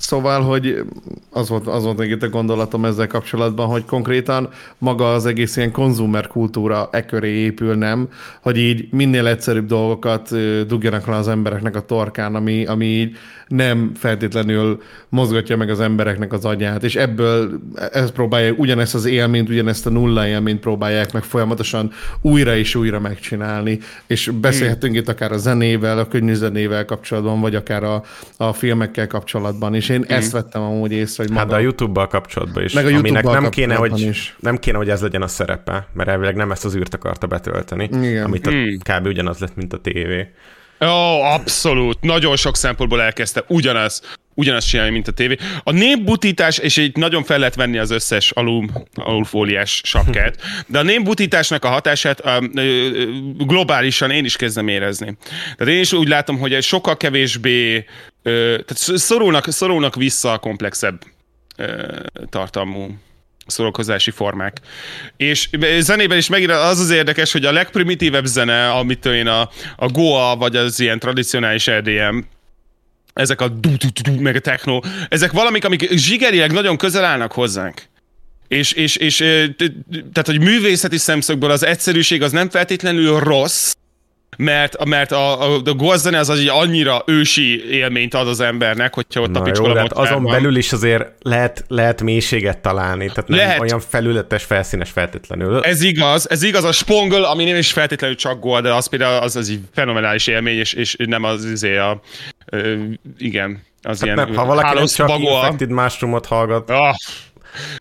Szóval, 0.00 0.42
hogy 0.42 0.82
az 1.30 1.48
volt, 1.48 1.66
az 1.66 1.84
volt 1.84 1.98
még 1.98 2.10
itt 2.10 2.22
a 2.22 2.28
gondolatom 2.28 2.84
ezzel 2.84 3.06
kapcsolatban, 3.06 3.66
hogy 3.66 3.84
konkrétan 3.84 4.48
maga 4.78 5.12
az 5.12 5.26
egész 5.26 5.56
ilyen 5.56 5.72
konzumer 5.72 6.26
kultúra 6.26 6.88
e 6.92 7.04
köré 7.04 7.30
épül, 7.30 7.74
nem? 7.74 8.08
Hogy 8.42 8.58
így 8.58 8.88
minél 8.90 9.26
egyszerűbb 9.26 9.66
dolgokat 9.66 10.30
dugjanak 10.66 11.06
le 11.06 11.16
az 11.16 11.28
embereknek 11.28 11.76
a 11.76 11.80
torkán, 11.80 12.34
ami, 12.34 12.66
ami 12.66 12.84
így 12.84 13.16
nem 13.50 13.92
feltétlenül 13.94 14.82
mozgatja 15.08 15.56
meg 15.56 15.70
az 15.70 15.80
embereknek 15.80 16.32
az 16.32 16.44
agyát, 16.44 16.82
és 16.82 16.96
ebből 16.96 17.60
ez 17.92 18.10
próbálják 18.10 18.58
ugyanezt 18.58 18.94
az 18.94 19.04
élményt, 19.04 19.48
ugyanezt 19.48 19.86
a 19.86 19.90
nulla 19.90 20.26
élményt 20.26 20.60
próbálják 20.60 21.12
meg 21.12 21.22
folyamatosan 21.22 21.92
újra 22.20 22.56
és 22.56 22.74
újra 22.74 23.00
megcsinálni, 23.00 23.78
és 24.06 24.30
beszélhetünk 24.40 24.92
hmm. 24.92 25.02
itt 25.02 25.08
akár 25.08 25.32
a 25.32 25.36
zenével, 25.36 25.98
a 25.98 26.08
könnyű 26.08 26.34
zenével 26.34 26.84
kapcsolatban, 26.84 27.40
vagy 27.40 27.54
akár 27.54 27.84
a, 27.84 28.02
a 28.36 28.52
filmekkel 28.52 29.06
kapcsolatban, 29.06 29.74
és 29.74 29.88
én 29.90 30.02
hmm. 30.02 30.16
ezt 30.16 30.32
vettem 30.32 30.62
amúgy 30.62 30.92
észre, 30.92 31.22
hogy 31.22 31.32
maga... 31.32 31.40
Hát 31.40 31.50
de 31.50 31.56
a 31.56 31.58
YouTube-bal 31.58 32.06
kapcsolatban 32.06 32.64
is, 32.64 32.72
meg 32.72 32.86
a 32.86 32.96
aminek 32.96 33.24
nem 33.24 33.48
kéne, 33.48 33.74
hogy, 33.74 34.00
is. 34.00 34.36
nem 34.38 34.56
kéne, 34.58 34.76
hogy 34.76 34.88
ez 34.88 35.00
legyen 35.02 35.22
a 35.22 35.28
szerepe, 35.28 35.86
mert 35.92 36.08
elvileg 36.08 36.34
nem 36.34 36.50
ezt 36.50 36.64
az 36.64 36.76
űrt 36.76 36.94
akarta 36.94 37.26
betölteni, 37.26 37.88
Igen. 37.92 38.24
amit 38.24 38.46
a, 38.46 38.50
hmm. 38.50 38.78
kb. 38.78 39.06
ugyanaz 39.06 39.38
lett, 39.38 39.56
mint 39.56 39.72
a 39.72 39.78
tévé. 39.78 40.28
Ó, 40.80 41.22
abszolút. 41.22 42.00
Nagyon 42.00 42.36
sok 42.36 42.56
szempontból 42.56 43.02
elkezdte 43.02 43.44
ugyanaz, 43.48 44.02
ugyanazt 44.40 44.68
csinálni, 44.68 44.92
mint 44.92 45.08
a 45.08 45.12
tévé. 45.12 45.36
A 45.62 45.70
népbutítás, 45.70 46.58
és 46.58 46.76
így 46.76 46.96
nagyon 46.96 47.24
fel 47.24 47.38
lehet 47.38 47.54
venni 47.54 47.78
az 47.78 47.90
összes 47.90 48.30
alul, 48.30 48.66
alulfóliás 48.94 49.80
sapkát, 49.84 50.36
de 50.66 50.78
a 50.78 50.82
népbutításnak 50.82 51.64
a 51.64 51.68
hatását 51.68 52.22
um, 52.24 52.50
globálisan 53.46 54.10
én 54.10 54.24
is 54.24 54.36
kezdem 54.36 54.68
érezni. 54.68 55.16
Tehát 55.56 55.72
én 55.72 55.80
is 55.80 55.92
úgy 55.92 56.08
látom, 56.08 56.38
hogy 56.38 56.62
sokkal 56.62 56.96
kevésbé, 56.96 57.76
uh, 57.76 57.84
tehát 58.42 58.76
szorulnak, 58.76 59.50
szorulnak 59.50 59.94
vissza 59.94 60.32
a 60.32 60.38
komplexebb 60.38 61.02
uh, 61.58 61.66
tartalmú 62.28 62.98
szórakozási 63.46 64.10
formák. 64.10 64.60
És 65.16 65.48
zenében 65.78 66.18
is 66.18 66.28
megint 66.28 66.50
az 66.50 66.78
az 66.78 66.90
érdekes, 66.90 67.32
hogy 67.32 67.44
a 67.44 67.52
legprimitívebb 67.52 68.24
zene, 68.24 68.70
amit 68.70 69.06
én 69.06 69.26
a, 69.26 69.50
a 69.76 69.86
Goa, 69.86 70.36
vagy 70.36 70.56
az 70.56 70.80
ilyen 70.80 70.98
tradicionális 70.98 71.68
EDM, 71.68 72.18
ezek 73.20 73.40
a 73.40 73.48
du 73.48 73.70
du 73.76 73.88
du 74.02 74.20
meg 74.20 74.36
a 74.36 74.40
techno, 74.40 74.80
ezek 75.08 75.32
valamik, 75.32 75.64
amik 75.64 75.90
zsigerileg 75.90 76.52
nagyon 76.52 76.76
közel 76.76 77.04
állnak 77.04 77.32
hozzánk. 77.32 77.82
És, 78.48 78.72
és, 78.72 78.96
és 78.96 79.16
tehát, 79.88 80.26
hogy 80.26 80.40
művészeti 80.40 80.98
szemszögből 80.98 81.50
az 81.50 81.64
egyszerűség 81.64 82.22
az 82.22 82.32
nem 82.32 82.50
feltétlenül 82.50 83.18
rossz, 83.18 83.72
mert, 84.36 84.84
mert 84.84 85.12
a, 85.12 85.42
a, 85.42 85.60
a 85.64 85.74
gozzene 85.74 86.18
az, 86.18 86.28
az 86.28 86.38
egy 86.38 86.48
annyira 86.48 87.02
ősi 87.06 87.70
élményt 87.70 88.14
ad 88.14 88.28
az 88.28 88.40
embernek, 88.40 88.94
hogyha 88.94 89.20
ott 89.20 89.30
Na 89.30 89.40
a 89.40 89.42
picskola 89.42 89.80
jó, 89.80 89.86
azon 89.88 90.22
van. 90.22 90.32
belül 90.32 90.56
is 90.56 90.72
azért 90.72 91.12
lehet, 91.22 91.64
lehet 91.68 92.02
mélységet 92.02 92.58
találni, 92.58 93.06
tehát 93.06 93.28
nem 93.28 93.38
lehet. 93.38 93.60
olyan 93.60 93.80
felületes, 93.80 94.44
felszínes 94.44 94.90
feltétlenül. 94.90 95.60
Ez 95.60 95.82
igaz, 95.82 96.30
ez 96.30 96.42
igaz, 96.42 96.64
a 96.64 96.72
spongol, 96.72 97.24
ami 97.24 97.44
nem 97.44 97.56
is 97.56 97.72
feltétlenül 97.72 98.16
csak 98.16 98.40
gól, 98.40 98.60
de 98.60 98.74
az 98.74 98.86
például 98.86 99.22
az, 99.22 99.36
az 99.36 99.48
egy 99.48 99.60
fenomenális 99.74 100.26
élmény, 100.26 100.58
és, 100.58 100.72
és 100.72 100.96
nem 100.98 101.24
az 101.24 101.44
izé 101.44 101.76
a, 101.76 102.00
ö, 102.50 102.82
igen, 103.18 103.62
az 103.82 103.98
hát 103.98 104.04
ilyen 104.04 104.16
nem, 104.16 104.34
ha 104.34 104.44
valaki 104.44 104.74
nem 104.74 104.86
csak 104.86 105.06
bagol. 105.06 105.32
Infected 105.32 105.70
Mushroomot 105.70 106.26
hallgat, 106.26 106.70
oh, 106.70 106.94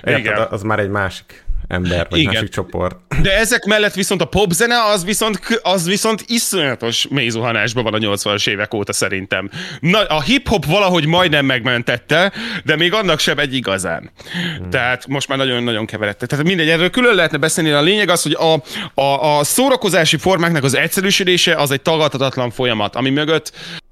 érted, 0.03 0.19
igen. 0.19 0.47
az 0.49 0.61
már 0.61 0.79
egy 0.79 0.89
másik 0.89 1.43
ember, 1.69 2.07
vagy 2.09 2.19
Igen. 2.19 2.33
másik 2.33 2.49
csoport. 2.49 2.97
De 3.21 3.37
ezek 3.37 3.65
mellett 3.65 3.93
viszont 3.93 4.21
a 4.21 4.25
popzene 4.25 4.83
az 4.83 5.05
viszont, 5.05 5.39
az 5.61 5.87
viszont 5.87 6.23
iszonyatos 6.27 7.07
mélyzuhanásban 7.09 7.83
van 7.83 7.93
a 7.93 7.97
80-as 7.97 8.49
évek 8.49 8.73
óta 8.73 8.93
szerintem. 8.93 9.49
Na, 9.79 10.03
a 10.03 10.21
hip-hop 10.21 10.65
valahogy 10.65 11.05
majdnem 11.05 11.45
megmentette, 11.45 12.31
de 12.65 12.75
még 12.75 12.93
annak 12.93 13.19
sem 13.19 13.37
egy 13.37 13.53
igazán. 13.53 14.11
Hmm. 14.57 14.69
Tehát 14.69 15.07
most 15.07 15.27
már 15.27 15.37
nagyon-nagyon 15.37 15.85
keveredtek. 15.85 16.29
Tehát 16.29 16.45
mindegy, 16.45 16.69
erről 16.69 16.89
külön 16.89 17.15
lehetne 17.15 17.37
beszélni. 17.37 17.69
A 17.69 17.81
lényeg 17.81 18.09
az, 18.09 18.23
hogy 18.23 18.37
a, 18.39 18.61
a, 19.01 19.37
a 19.37 19.43
szórakozási 19.43 20.17
formáknak 20.17 20.63
az 20.63 20.75
egyszerűsítése 20.75 21.55
az 21.55 21.71
egy 21.71 21.81
tagadhatatlan 21.81 22.51
folyamat, 22.51 22.95
ami 22.95 23.09
mögött 23.09 23.51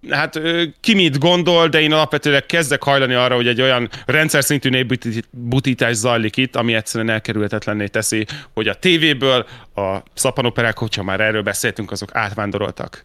hát 0.09 0.39
ki 0.79 0.93
mit 0.93 1.19
gondol, 1.19 1.67
de 1.67 1.81
én 1.81 1.93
alapvetően 1.93 2.43
kezdek 2.47 2.83
hajlani 2.83 3.13
arra, 3.13 3.35
hogy 3.35 3.47
egy 3.47 3.61
olyan 3.61 3.89
rendszer 4.05 4.43
szintű 4.43 4.69
népbutítás 4.69 5.95
zajlik 5.95 6.37
itt, 6.37 6.55
ami 6.55 6.73
egyszerűen 6.73 7.09
elkerülhetetlenné 7.09 7.85
teszi, 7.85 8.25
hogy 8.53 8.67
a 8.67 8.73
tévéből 8.73 9.45
a 9.75 9.97
szappanoperák, 10.13 10.77
hogyha 10.77 11.03
már 11.03 11.19
erről 11.19 11.41
beszéltünk, 11.41 11.91
azok 11.91 12.09
átvándoroltak 12.15 13.03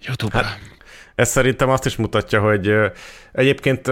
YouTube-ra. 0.00 0.46
Hát, 0.46 0.58
ez 1.14 1.30
szerintem 1.30 1.68
azt 1.68 1.86
is 1.86 1.96
mutatja, 1.96 2.40
hogy 2.40 2.72
egyébként 3.32 3.90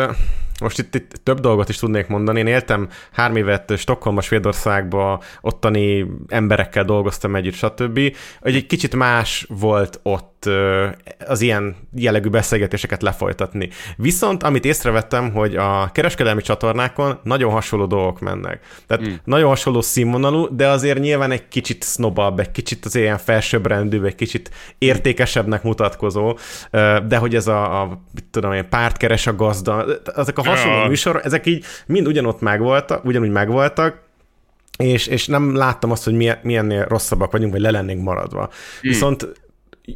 most 0.61 0.79
itt, 0.79 0.95
itt 0.95 1.21
több 1.23 1.41
dolgot 1.41 1.69
is 1.69 1.79
tudnék 1.79 2.07
mondani. 2.07 2.39
Én 2.39 2.47
éltem 2.47 2.89
három 3.13 3.37
évet 3.37 3.73
Stockholmba, 3.77 4.21
Svédországba, 4.21 5.23
ottani 5.41 6.07
emberekkel 6.29 6.85
dolgoztam 6.85 7.37
együtt, 7.37 7.55
stb. 7.55 8.17
Hogy 8.41 8.55
egy 8.55 8.67
kicsit 8.67 8.95
más 8.95 9.47
volt 9.49 10.01
ott 10.03 10.36
az 11.27 11.41
ilyen 11.41 11.77
jellegű 11.95 12.29
beszélgetéseket 12.29 13.03
lefolytatni. 13.03 13.69
Viszont 13.97 14.43
amit 14.43 14.65
észrevettem, 14.65 15.33
hogy 15.33 15.57
a 15.57 15.91
kereskedelmi 15.93 16.43
csatornákon 16.43 17.19
nagyon 17.23 17.53
hasonló 17.53 17.87
dolgok 17.87 18.21
mennek. 18.21 18.61
Tehát 18.87 19.09
mm. 19.09 19.13
nagyon 19.25 19.49
hasonló 19.49 19.81
színvonalú, 19.81 20.57
de 20.57 20.69
azért 20.69 20.99
nyilván 20.99 21.31
egy 21.31 21.49
kicsit 21.49 21.85
snobabb, 21.85 22.39
egy 22.39 22.51
kicsit 22.51 22.85
az 22.85 22.95
ilyen 22.95 23.19
felsőbbrendű, 23.19 24.03
egy 24.03 24.15
kicsit 24.15 24.51
értékesebbnek 24.79 25.63
mutatkozó, 25.63 26.39
de 27.07 27.17
hogy 27.17 27.35
ez 27.35 27.47
a, 27.47 27.83
a 27.83 28.03
tudom 28.31 28.53
én, 28.53 28.69
pártkeres 28.69 29.27
a 29.27 29.37
gazda, 29.37 29.87
ezek 30.17 30.39
a 30.39 30.45
hasonló 30.45 30.79
ja. 30.79 30.89
műsor, 30.89 31.21
ezek 31.25 31.47
így 31.47 31.65
mind 31.87 32.07
ugyanott 32.07 32.41
megvoltak, 32.41 33.05
ugyanúgy 33.05 33.31
megvoltak, 33.31 34.05
és, 34.77 35.07
és 35.07 35.27
nem 35.27 35.55
láttam 35.55 35.91
azt, 35.91 36.05
hogy 36.05 36.15
milyen, 36.15 36.39
milyennél 36.43 36.85
rosszabbak 36.85 37.33
vagyunk, 37.33 37.53
vagy 37.53 37.61
le 37.61 37.71
lennénk 37.71 38.03
maradva. 38.03 38.41
Hmm. 38.41 38.51
Viszont 38.91 39.29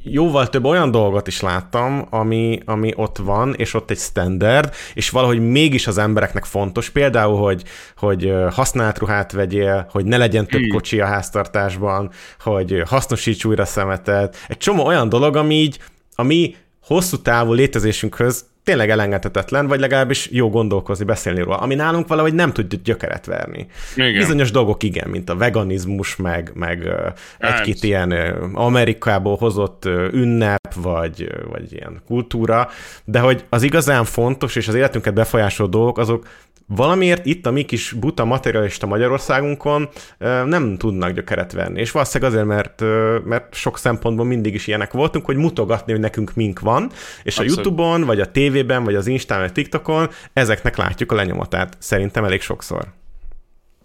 jóval 0.02 0.48
több 0.48 0.64
olyan 0.64 0.90
dolgot 0.90 1.26
is 1.26 1.40
láttam, 1.40 2.06
ami, 2.10 2.60
ami 2.64 2.92
ott 2.96 3.16
van, 3.16 3.54
és 3.54 3.74
ott 3.74 3.90
egy 3.90 3.98
standard, 3.98 4.74
és 4.94 5.10
valahogy 5.10 5.40
mégis 5.40 5.86
az 5.86 5.98
embereknek 5.98 6.44
fontos, 6.44 6.90
például, 6.90 7.38
hogy, 7.38 7.62
hogy 7.96 8.32
használt 8.50 8.98
ruhát 8.98 9.32
vegyél, 9.32 9.88
hogy 9.90 10.04
ne 10.04 10.16
legyen 10.16 10.46
több 10.46 10.60
hmm. 10.60 10.70
kocsi 10.70 11.00
a 11.00 11.06
háztartásban, 11.06 12.10
hogy 12.40 12.82
hasznosíts 12.86 13.44
újra 13.44 13.64
szemetet, 13.64 14.36
egy 14.48 14.56
csomó 14.56 14.84
olyan 14.84 15.08
dolog, 15.08 15.36
ami 15.36 15.54
így, 15.54 15.78
ami 16.14 16.54
hosszú 16.82 17.16
távú 17.16 17.52
létezésünkhöz 17.52 18.44
tényleg 18.64 18.90
elengedhetetlen, 18.90 19.66
vagy 19.66 19.80
legalábbis 19.80 20.28
jó 20.30 20.50
gondolkozni, 20.50 21.04
beszélni 21.04 21.40
róla, 21.42 21.56
ami 21.56 21.74
nálunk 21.74 22.08
valahogy 22.08 22.34
nem 22.34 22.52
tud 22.52 22.74
gyökeret 22.74 23.26
verni. 23.26 23.66
Igen. 23.96 24.12
Bizonyos 24.12 24.50
dolgok 24.50 24.82
igen, 24.82 25.08
mint 25.08 25.30
a 25.30 25.36
veganizmus, 25.36 26.16
meg, 26.16 26.50
meg 26.54 26.88
Hát. 27.40 27.58
egy-két 27.58 27.82
ilyen 27.82 28.10
Amerikából 28.54 29.36
hozott 29.36 29.84
ünnep, 30.12 30.74
vagy, 30.74 31.28
vagy 31.50 31.72
ilyen 31.72 32.02
kultúra, 32.06 32.68
de 33.04 33.18
hogy 33.20 33.44
az 33.48 33.62
igazán 33.62 34.04
fontos 34.04 34.56
és 34.56 34.68
az 34.68 34.74
életünket 34.74 35.14
befolyásoló 35.14 35.68
dolgok, 35.68 35.98
azok 35.98 36.26
valamiért 36.76 37.26
itt 37.26 37.46
a 37.46 37.50
mi 37.50 37.62
kis 37.62 37.92
buta 37.92 38.24
materialista 38.24 38.86
Magyarországunkon 38.86 39.88
nem 40.44 40.76
tudnak 40.78 41.10
gyökeret 41.10 41.52
verni. 41.52 41.80
És 41.80 41.90
valószínűleg 41.90 42.32
azért, 42.32 42.46
mert, 42.46 42.80
mert 43.24 43.54
sok 43.54 43.78
szempontból 43.78 44.26
mindig 44.26 44.54
is 44.54 44.66
ilyenek 44.66 44.92
voltunk, 44.92 45.24
hogy 45.24 45.36
mutogatni, 45.36 45.92
hogy 45.92 46.00
nekünk 46.00 46.34
mink 46.34 46.60
van, 46.60 46.90
és 47.22 47.38
a 47.38 47.40
Abszolút. 47.42 47.64
YouTube-on, 47.64 48.04
vagy 48.04 48.20
a 48.20 48.30
tévében, 48.30 48.84
vagy 48.84 48.94
az 48.94 49.06
Instán, 49.06 49.40
vagy 49.40 49.52
TikTokon 49.52 50.10
ezeknek 50.32 50.76
látjuk 50.76 51.12
a 51.12 51.14
lenyomatát. 51.14 51.76
Szerintem 51.78 52.24
elég 52.24 52.40
sokszor. 52.40 52.84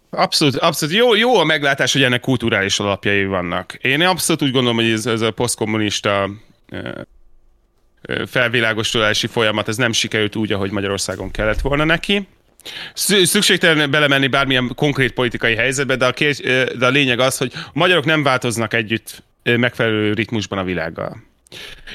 Abszolút, 0.09 0.55
abszolút. 0.55 0.95
Jó, 0.95 1.15
jó 1.15 1.35
a 1.35 1.43
meglátás, 1.43 1.93
hogy 1.93 2.03
ennek 2.03 2.19
kulturális 2.19 2.79
alapjai 2.79 3.25
vannak. 3.25 3.73
Én 3.73 4.01
abszolút 4.01 4.41
úgy 4.41 4.51
gondolom, 4.51 4.75
hogy 4.75 4.89
ez, 4.89 5.05
ez 5.05 5.21
a 5.21 5.31
posztkommunista 5.31 6.29
felvilágosodási 8.25 9.27
folyamat, 9.27 9.67
ez 9.67 9.77
nem 9.77 9.91
sikerült 9.91 10.35
úgy, 10.35 10.51
ahogy 10.51 10.71
Magyarországon 10.71 11.31
kellett 11.31 11.61
volna 11.61 11.83
neki. 11.83 12.27
Szü- 12.93 13.25
Szükségtelen 13.25 13.91
belemenni 13.91 14.27
bármilyen 14.27 14.71
konkrét 14.75 15.11
politikai 15.11 15.55
helyzetbe, 15.55 15.95
de 15.95 16.05
a, 16.05 16.11
kér, 16.11 16.35
de 16.77 16.85
a 16.85 16.89
lényeg 16.89 17.19
az, 17.19 17.37
hogy 17.37 17.51
a 17.55 17.69
magyarok 17.73 18.05
nem 18.05 18.23
változnak 18.23 18.73
együtt 18.73 19.23
megfelelő 19.43 20.13
ritmusban 20.13 20.59
a 20.59 20.63
világgal. 20.63 21.23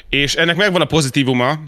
És 0.09 0.35
ennek 0.35 0.55
megvan 0.55 0.81
a 0.81 0.85
pozitívuma, 0.85 1.59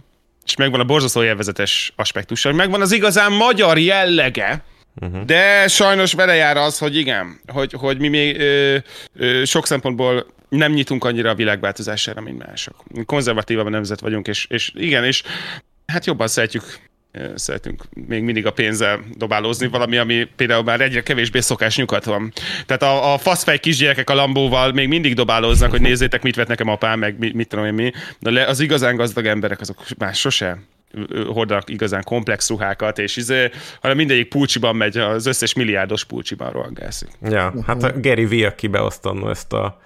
és 0.45 0.55
megvan 0.55 0.80
a 0.80 0.84
borzasztó 0.84 1.23
élvezetes 1.23 1.93
aspektusa, 1.95 2.51
megvan 2.51 2.81
az 2.81 2.91
igazán 2.91 3.31
magyar 3.31 3.80
jellege, 3.80 4.63
Uh-huh. 5.01 5.25
De 5.25 5.67
sajnos 5.67 6.13
vele 6.13 6.35
jár 6.35 6.57
az, 6.57 6.77
hogy 6.77 6.95
igen, 6.95 7.39
hogy, 7.47 7.73
hogy 7.73 7.99
mi 7.99 8.07
még 8.07 8.39
ö, 8.39 8.77
ö, 9.15 9.43
sok 9.45 9.67
szempontból 9.67 10.25
nem 10.49 10.71
nyitunk 10.71 11.03
annyira 11.03 11.30
a 11.30 11.35
világváltozására, 11.35 12.21
mint 12.21 12.45
mások. 12.45 12.84
Konzervatívabb 13.05 13.69
nemzet 13.69 13.99
vagyunk, 13.99 14.27
és, 14.27 14.45
és 14.49 14.71
igen, 14.75 15.03
és 15.03 15.23
hát 15.85 16.05
jobban 16.05 16.27
szeretjük 16.27 16.63
szeretünk 17.35 17.84
még 18.07 18.23
mindig 18.23 18.45
a 18.45 18.52
pénzzel 18.52 18.99
dobálózni, 19.18 19.68
valami, 19.68 19.98
ami 19.98 20.27
például 20.35 20.64
már 20.64 20.81
egyre 20.81 21.03
kevésbé 21.03 21.40
szokás 21.40 21.77
nyugaton. 21.77 22.34
Tehát 22.65 22.84
a, 22.84 23.14
a 23.14 23.18
faszfej 23.18 23.60
kisgyerekek 23.60 24.10
a 24.10 24.14
lambóval 24.14 24.72
még 24.72 24.88
mindig 24.88 25.14
dobálóznak, 25.14 25.72
hogy 25.72 25.81
nézzétek, 25.81 26.22
mit 26.22 26.35
vett 26.35 26.48
nekem 26.48 26.68
apám, 26.68 26.99
meg 26.99 27.19
mit, 27.19 27.34
mit 27.34 27.48
tudom 27.48 27.65
én 27.65 27.73
mi. 27.73 27.91
De 28.19 28.45
az 28.45 28.60
igazán 28.60 28.95
gazdag 28.95 29.26
emberek, 29.26 29.61
azok 29.61 29.84
már 29.98 30.15
sose 30.15 30.57
hordanak 31.27 31.69
igazán 31.69 32.03
komplex 32.03 32.49
ruhákat, 32.49 32.99
és 32.99 33.15
izé, 33.15 33.49
hanem 33.81 33.98
mindegyik 33.98 34.27
pulcsiban 34.27 34.76
megy, 34.76 34.98
az 34.98 35.26
összes 35.26 35.53
milliárdos 35.53 36.03
pulcsiban 36.03 36.52
rohangászik. 36.52 37.10
Ja, 37.22 37.53
hát 37.68 37.84
a 37.84 37.99
Gary 37.99 38.26
Vee, 38.26 38.48
aki 38.48 38.68
beosztanó 38.68 39.30
ezt 39.30 39.53
a 39.53 39.81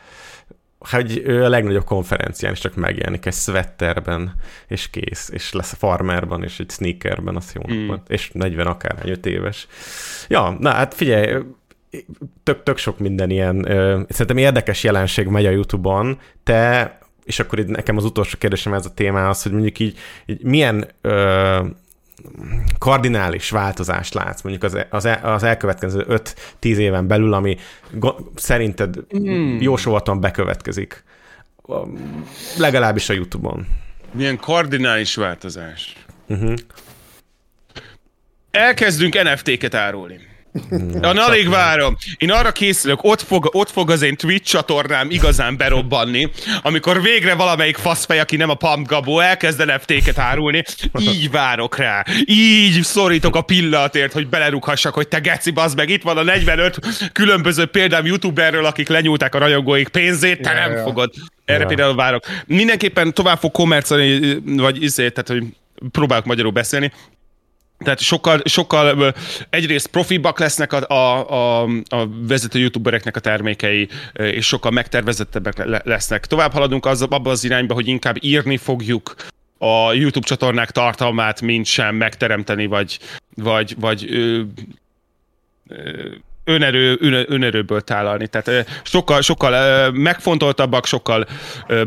hogy 0.79 1.21
ő 1.25 1.43
a 1.43 1.49
legnagyobb 1.49 1.83
konferencián 1.83 2.51
is 2.51 2.59
csak 2.59 2.75
megjelenik 2.75 3.25
egy 3.25 3.33
sweaterben, 3.33 4.35
és 4.67 4.89
kész, 4.89 5.29
és 5.33 5.53
lesz 5.53 5.73
farmerban, 5.73 6.43
és 6.43 6.59
egy 6.59 6.69
sneakerben, 6.69 7.35
azt 7.35 7.53
jó 7.53 7.73
mm. 7.73 7.91
és 8.07 8.29
40 8.33 8.67
akárhány 8.67 9.09
5 9.09 9.25
éves. 9.25 9.67
Ja, 10.27 10.57
na 10.59 10.69
hát 10.69 10.93
figyelj, 10.93 11.43
tök, 12.43 12.63
tök 12.63 12.77
sok 12.77 12.99
minden 12.99 13.29
ilyen, 13.29 13.71
ö, 13.71 14.01
szerintem 14.09 14.37
érdekes 14.37 14.83
jelenség 14.83 15.27
megy 15.27 15.45
a 15.45 15.49
YouTube-on, 15.49 16.19
te, 16.43 16.97
és 17.23 17.39
akkor 17.39 17.59
itt 17.59 17.67
nekem 17.67 17.97
az 17.97 18.05
utolsó 18.05 18.37
kérdésem 18.37 18.73
ez 18.73 18.85
a 18.85 18.93
téma 18.93 19.29
az, 19.29 19.43
hogy 19.43 19.51
mondjuk 19.51 19.79
így, 19.79 19.97
így 20.25 20.43
milyen 20.43 20.87
ö, 21.01 21.59
kardinális 22.77 23.49
változást 23.49 24.13
látsz 24.13 24.41
mondjuk 24.41 24.63
az, 24.63 24.77
az, 24.89 25.05
el- 25.05 25.33
az 25.33 25.43
elkövetkező 25.43 26.05
5-10 26.09 26.33
éven 26.61 27.07
belül, 27.07 27.33
ami 27.33 27.57
go- 27.91 28.21
szerinted 28.35 28.95
hmm. 29.09 29.57
jósolhatóan 29.61 30.19
bekövetkezik? 30.19 31.03
Legalábbis 32.57 33.09
a 33.09 33.13
YouTube-on. 33.13 33.67
Milyen 34.11 34.37
kardinális 34.37 35.15
változás. 35.15 36.05
Uh-huh. 36.27 36.53
Elkezdünk 38.51 39.23
NFT-ket 39.23 39.73
árulni. 39.73 40.19
Na, 41.01 41.25
alig 41.25 41.49
várom. 41.49 41.97
Én 42.17 42.31
arra 42.31 42.51
készülök, 42.51 43.03
ott 43.03 43.21
fog, 43.21 43.49
ott 43.51 43.71
fog 43.71 43.91
az 43.91 44.01
én 44.01 44.15
Twitch 44.15 44.51
csatornám 44.51 45.09
igazán 45.09 45.57
berobbanni, 45.57 46.29
amikor 46.61 47.01
végre 47.01 47.35
valamelyik 47.35 47.77
faszfej, 47.77 48.19
aki 48.19 48.35
nem 48.35 48.49
a 48.49 48.53
Pump 48.53 48.87
Gabó, 48.87 49.19
elkezd 49.19 49.65
NFT-ket 49.65 50.17
árulni. 50.17 50.63
Így 50.99 51.31
várok 51.31 51.77
rá. 51.77 52.03
Így 52.25 52.83
szorítok 52.83 53.35
a 53.35 53.41
pillanatért, 53.41 54.13
hogy 54.13 54.27
belerughassak, 54.27 54.93
hogy 54.93 55.07
te 55.07 55.19
geci, 55.19 55.51
bazd 55.51 55.77
meg, 55.77 55.89
itt 55.89 56.03
van 56.03 56.17
a 56.17 56.23
45 56.23 56.79
különböző 57.13 57.65
példám 57.65 58.05
youtuberről, 58.05 58.65
akik 58.65 58.87
lenyúlták 58.87 59.35
a 59.35 59.37
rajongóik 59.37 59.87
pénzét, 59.87 60.41
te 60.41 60.53
nem 60.53 60.71
ja. 60.71 60.83
fogod. 60.83 61.13
Erre 61.45 61.59
Ja. 61.59 61.65
például 61.65 61.95
várok. 61.95 62.25
Mindenképpen 62.45 63.13
tovább 63.13 63.39
fog 63.39 63.51
kommercelni, 63.51 64.37
vagy 64.45 64.83
izé, 64.83 65.09
tehát, 65.09 65.27
hogy 65.27 65.43
próbálok 65.91 66.25
magyarul 66.25 66.51
beszélni. 66.51 66.91
Tehát 67.77 67.99
sokkal, 67.99 68.41
sokkal 68.45 69.13
egyrészt 69.49 69.87
profibbak 69.87 70.39
lesznek 70.39 70.73
a, 70.73 70.87
a, 70.87 71.29
a, 71.29 71.69
a 71.87 72.07
vezető 72.27 72.59
youtubereknek 72.59 73.15
a 73.15 73.19
termékei, 73.19 73.87
és 74.13 74.45
sokkal 74.45 74.71
megtervezettebbek 74.71 75.65
le- 75.65 75.81
lesznek. 75.83 76.25
Tovább 76.25 76.51
haladunk 76.51 76.85
az, 76.85 77.01
abba 77.01 77.29
az 77.29 77.43
irányba, 77.43 77.73
hogy 77.73 77.87
inkább 77.87 78.15
írni 78.23 78.57
fogjuk 78.57 79.15
a 79.57 79.93
YouTube 79.93 80.27
csatornák 80.27 80.71
tartalmát, 80.71 81.41
mint 81.41 81.65
sem 81.65 81.95
megteremteni, 81.95 82.65
vagy, 82.65 82.99
vagy, 83.35 83.75
vagy 83.79 84.05
ö, 84.11 84.41
ö, 85.67 86.09
önerő, 86.47 86.97
ön, 86.99 87.25
önerőből 87.27 87.81
tálalni. 87.81 88.27
Tehát 88.27 88.81
sokkal, 88.83 89.21
sokkal 89.21 89.91
megfontoltabbak, 89.91 90.85
sokkal 90.85 91.27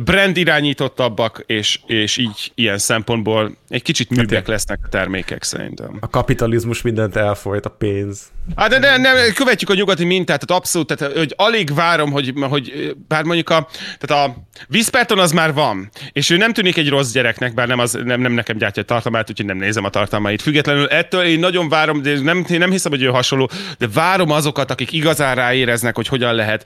brand 0.05 0.37
irányítottabbak, 0.37 1.43
és, 1.47 1.81
és 1.87 2.17
így 2.17 2.53
ilyen 2.55 2.79
szempontból 2.79 3.57
egy 3.69 3.83
kicsit 3.83 4.11
műbbek 4.11 4.47
lesznek 4.47 4.79
a 4.83 4.89
termékek 4.89 5.43
szerintem. 5.43 5.97
A 6.01 6.09
kapitalizmus 6.09 6.83
mindent 6.83 7.17
elfolyt, 7.17 7.67
a 7.67 7.71
pénz. 7.71 8.31
Hát 8.57 8.71
de 8.71 8.79
nem, 8.79 9.01
nem, 9.01 9.17
követjük 9.35 9.71
a 9.71 9.75
nyugati 9.75 10.05
mintát, 10.05 10.47
tehát 10.47 10.63
abszolút, 10.63 10.97
tehát, 10.97 11.17
hogy 11.17 11.35
alig 11.37 11.75
várom, 11.75 12.11
hogy, 12.11 12.33
hogy 12.41 12.97
bár 13.09 13.25
mondjuk 13.25 13.51
a, 13.51 13.69
tehát 13.99 14.29
a 14.29 14.37
Viszperton 14.69 15.19
az 15.19 15.33
már 15.33 15.55
van, 15.55 15.91
és 16.13 16.31
ő 16.31 16.37
nem 16.37 16.53
tűnik 16.53 16.77
egy 16.77 16.89
rossz 16.89 17.13
gyereknek, 17.13 17.55
bár 17.55 17.69
nem, 17.69 17.79
az, 17.79 17.99
nem, 18.05 18.21
nem 18.21 18.33
nekem 18.33 18.57
gyártja 18.57 18.83
a 18.83 18.85
tartalmát, 18.85 19.31
úgyhogy 19.31 19.47
nem 19.47 19.57
nézem 19.57 19.85
a 19.85 19.91
tartalmait. 19.91 20.43
Függetlenül 20.43 20.87
ettől 20.87 21.23
én 21.23 21.39
nagyon 21.39 21.69
várom, 21.69 22.03
de 22.03 22.21
nem, 22.21 22.45
én 22.51 22.59
nem 22.59 22.71
hiszem, 22.71 22.91
hogy 22.91 23.03
ő 23.03 23.07
hasonló, 23.07 23.51
de 23.79 23.89
várom 23.95 24.31
azokat, 24.51 24.71
akik 24.71 24.93
igazán 24.93 25.35
ráéreznek, 25.35 25.97
hogy 25.97 26.09
hogyan 26.09 26.35
lehet 26.35 26.65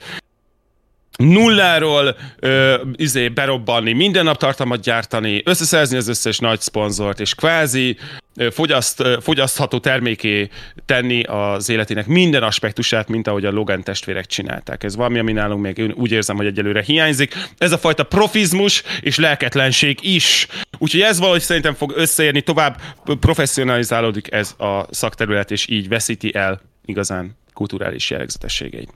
nulláról 1.17 2.15
ö, 2.39 2.81
izé, 2.95 3.27
berobbanni, 3.27 3.93
minden 3.93 4.23
nap 4.23 4.37
tartalmat 4.37 4.81
gyártani, 4.81 5.41
összeszerzni 5.45 5.97
az 5.97 6.07
összes 6.07 6.39
nagy 6.39 6.59
szponzort, 6.59 7.19
és 7.19 7.35
kvázi 7.35 7.97
ö, 8.35 8.51
fogyaszt, 8.51 8.99
ö, 8.99 9.17
fogyasztható 9.21 9.79
terméké 9.79 10.49
tenni 10.85 11.23
az 11.23 11.69
életének 11.69 12.07
minden 12.07 12.43
aspektusát, 12.43 13.07
mint 13.07 13.27
ahogy 13.27 13.45
a 13.45 13.51
Logan 13.51 13.83
testvérek 13.83 14.25
csinálták. 14.25 14.83
Ez 14.83 14.95
valami, 14.95 15.19
ami 15.19 15.31
nálunk 15.31 15.61
még 15.61 15.93
úgy 15.95 16.11
érzem, 16.11 16.35
hogy 16.35 16.45
egyelőre 16.45 16.81
hiányzik. 16.81 17.35
Ez 17.57 17.71
a 17.71 17.77
fajta 17.77 18.03
profizmus 18.03 18.83
és 19.01 19.17
lelketlenség 19.17 19.97
is. 20.01 20.47
Úgyhogy 20.77 21.01
ez 21.01 21.19
valahogy 21.19 21.41
szerintem 21.41 21.73
fog 21.73 21.93
összeérni, 21.95 22.41
tovább 22.41 22.81
professzionalizálódik 23.19 24.31
ez 24.31 24.55
a 24.57 24.85
szakterület, 24.89 25.51
és 25.51 25.67
így 25.69 25.87
veszíti 25.87 26.35
el 26.35 26.61
igazán 26.85 27.43
kulturális 27.55 28.09
jellegzetességeit. 28.09 28.89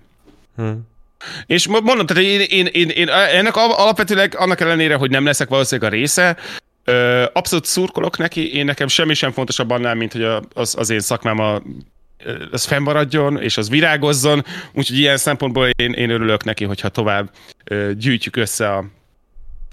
És 1.46 1.68
mo- 1.68 1.82
mondom, 1.84 2.06
tehát 2.06 2.24
én, 2.24 2.40
én, 2.40 2.66
én, 2.66 2.90
én 2.90 3.10
ennek 3.10 3.56
al- 3.56 3.78
alapvetőleg 3.78 4.36
annak 4.38 4.60
ellenére, 4.60 4.96
hogy 4.96 5.10
nem 5.10 5.26
leszek 5.26 5.50
valószínűleg 5.50 5.92
a 5.92 5.96
része, 5.96 6.38
ö, 6.84 7.26
abszolút 7.34 7.66
szurkolok 7.66 8.18
neki, 8.18 8.54
én 8.54 8.66
nekem 8.66 8.88
semmi 8.88 9.14
sem 9.14 9.32
fontosabb 9.32 9.70
annál, 9.70 9.96
mint 9.96 10.12
hogy 10.12 10.28
az, 10.54 10.76
az 10.78 10.90
én 10.90 11.00
szakmám 11.00 11.40
a, 11.40 11.62
az 12.52 12.66
fennmaradjon, 12.66 13.42
és 13.42 13.58
az 13.58 13.70
virágozzon, 13.70 14.46
úgyhogy 14.74 14.98
ilyen 14.98 15.18
szempontból 15.18 15.70
én, 15.76 15.92
én 15.92 16.10
örülök 16.10 16.44
neki, 16.44 16.64
hogyha 16.64 16.90
tovább 16.90 17.30
ö, 17.64 17.92
gyűjtjük 17.94 18.36
össze 18.36 18.74
a 18.74 18.86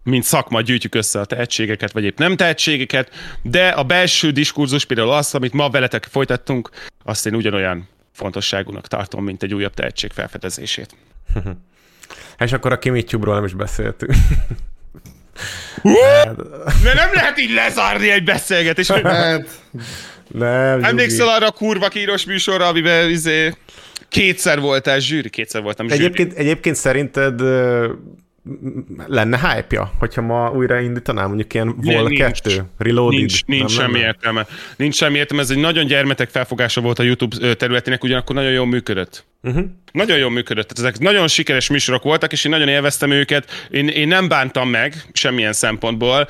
mint 0.03 0.25
szakma 0.25 0.61
gyűjtjük 0.61 0.95
össze 0.95 1.21
a 1.21 1.25
tehetségeket, 1.25 1.93
vagy 1.93 2.05
épp 2.05 2.19
nem 2.19 2.37
tehetségeket, 2.37 3.11
de 3.43 3.69
a 3.69 3.83
belső 3.83 4.31
diskurzus, 4.31 4.85
például 4.85 5.11
az, 5.11 5.35
amit 5.35 5.53
ma 5.53 5.71
veletek 5.71 6.07
folytattunk, 6.11 6.71
azt 7.05 7.27
én 7.27 7.35
ugyanolyan 7.35 7.89
fontosságúnak 8.17 8.87
tartom, 8.87 9.25
mint 9.25 9.43
egy 9.43 9.55
újabb 9.55 9.75
tehetség 9.75 10.11
felfedezését. 10.13 10.97
És 12.39 12.53
akkor 12.53 12.73
a 12.73 12.79
Kimitube-ról 12.79 13.35
nem 13.35 13.45
is 13.45 13.55
beszéltünk. 13.55 14.13
De 16.83 16.95
nem 16.95 17.11
lehet 17.13 17.39
így 17.39 17.51
lezárni 17.51 18.11
egy 18.11 18.25
beszélgetést. 18.25 18.91
Hát, 18.93 19.49
Nem, 20.29 20.85
Emlékszel 20.85 21.29
arra 21.29 21.47
a 21.47 21.51
kurva 21.51 21.89
kíros 21.89 22.25
műsorra, 22.25 22.67
amiben 22.67 23.11
izé, 23.11 23.55
kétszer 24.09 24.61
voltál 24.61 24.99
zsűri? 24.99 25.31
Kétszer 25.31 25.63
voltam 25.63 25.89
zsűri. 25.89 26.05
Egyébként, 26.05 26.33
egyébként 26.33 26.77
szerinted 26.77 27.41
lenne 29.07 29.39
hype-ja, 29.39 29.93
hogyha 29.99 30.23
ma 30.23 30.51
újra 30.51 30.81
indítanám 30.81 31.27
mondjuk 31.27 31.55
ilyen 31.55 31.75
Vol 31.77 32.03
nincs. 32.03 32.19
2, 32.19 32.65
Reloaded. 32.79 33.19
Nincs, 33.19 33.45
nincs 33.45 33.61
nem 33.61 33.69
semmi 33.69 33.93
lenne? 33.93 34.07
értelme. 34.07 34.47
Nincs 34.77 34.95
semmi 34.95 35.19
értelme, 35.19 35.43
ez 35.43 35.51
egy 35.51 35.59
nagyon 35.59 35.87
gyermetek 35.87 36.29
felfogása 36.29 36.81
volt 36.81 36.99
a 36.99 37.03
YouTube 37.03 37.55
területének, 37.55 38.05
ugyanakkor 38.05 38.35
nagyon 38.35 38.51
jól 38.51 38.67
működött. 38.67 39.25
Uh-huh. 39.43 39.65
Nagyon 39.93 40.19
jól 40.19 40.31
működött. 40.31 40.69
Tehát 40.69 40.93
ezek 40.93 41.03
nagyon 41.03 41.29
sikeres 41.29 41.69
műsorok 41.69 42.03
voltak, 42.03 42.33
és 42.33 42.45
én 42.45 42.51
nagyon 42.51 42.69
élveztem 42.69 43.11
őket. 43.11 43.67
Én, 43.71 43.89
én 43.89 44.09
nem 44.09 44.29
bántam 44.29 44.69
meg 44.69 44.95
semmilyen 45.13 45.53
szempontból. 45.53 46.29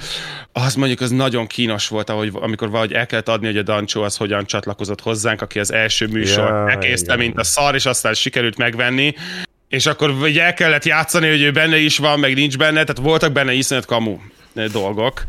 Az 0.52 0.74
mondjuk 0.74 1.00
az 1.00 1.10
nagyon 1.10 1.46
kínos 1.46 1.88
volt, 1.88 2.10
ahogy, 2.10 2.30
amikor 2.32 2.68
valahogy 2.68 2.92
el 2.92 3.06
kellett 3.06 3.28
adni, 3.28 3.46
hogy 3.46 3.56
a 3.56 3.62
Dancsó 3.62 4.02
az 4.02 4.16
hogyan 4.16 4.46
csatlakozott 4.46 5.00
hozzánk, 5.00 5.42
aki 5.42 5.58
az 5.58 5.72
első 5.72 6.06
műsor 6.06 6.48
Ja, 6.48 6.70
elkészte, 6.70 7.14
igen. 7.14 7.26
mint 7.26 7.38
a 7.38 7.44
szar, 7.44 7.74
és 7.74 7.86
aztán 7.86 8.14
sikerült 8.14 8.56
megvenni. 8.56 9.14
És 9.68 9.86
akkor 9.86 10.10
ugye 10.10 10.42
el 10.42 10.54
kellett 10.54 10.84
játszani, 10.84 11.28
hogy 11.28 11.42
ő 11.42 11.50
benne 11.50 11.78
is 11.78 11.98
van, 11.98 12.20
meg 12.20 12.34
nincs 12.34 12.58
benne, 12.58 12.84
tehát 12.84 13.02
voltak 13.02 13.32
benne 13.32 13.52
iszonyat 13.52 13.84
kamu 13.84 14.18
ö, 14.54 14.66
dolgok. 14.68 15.24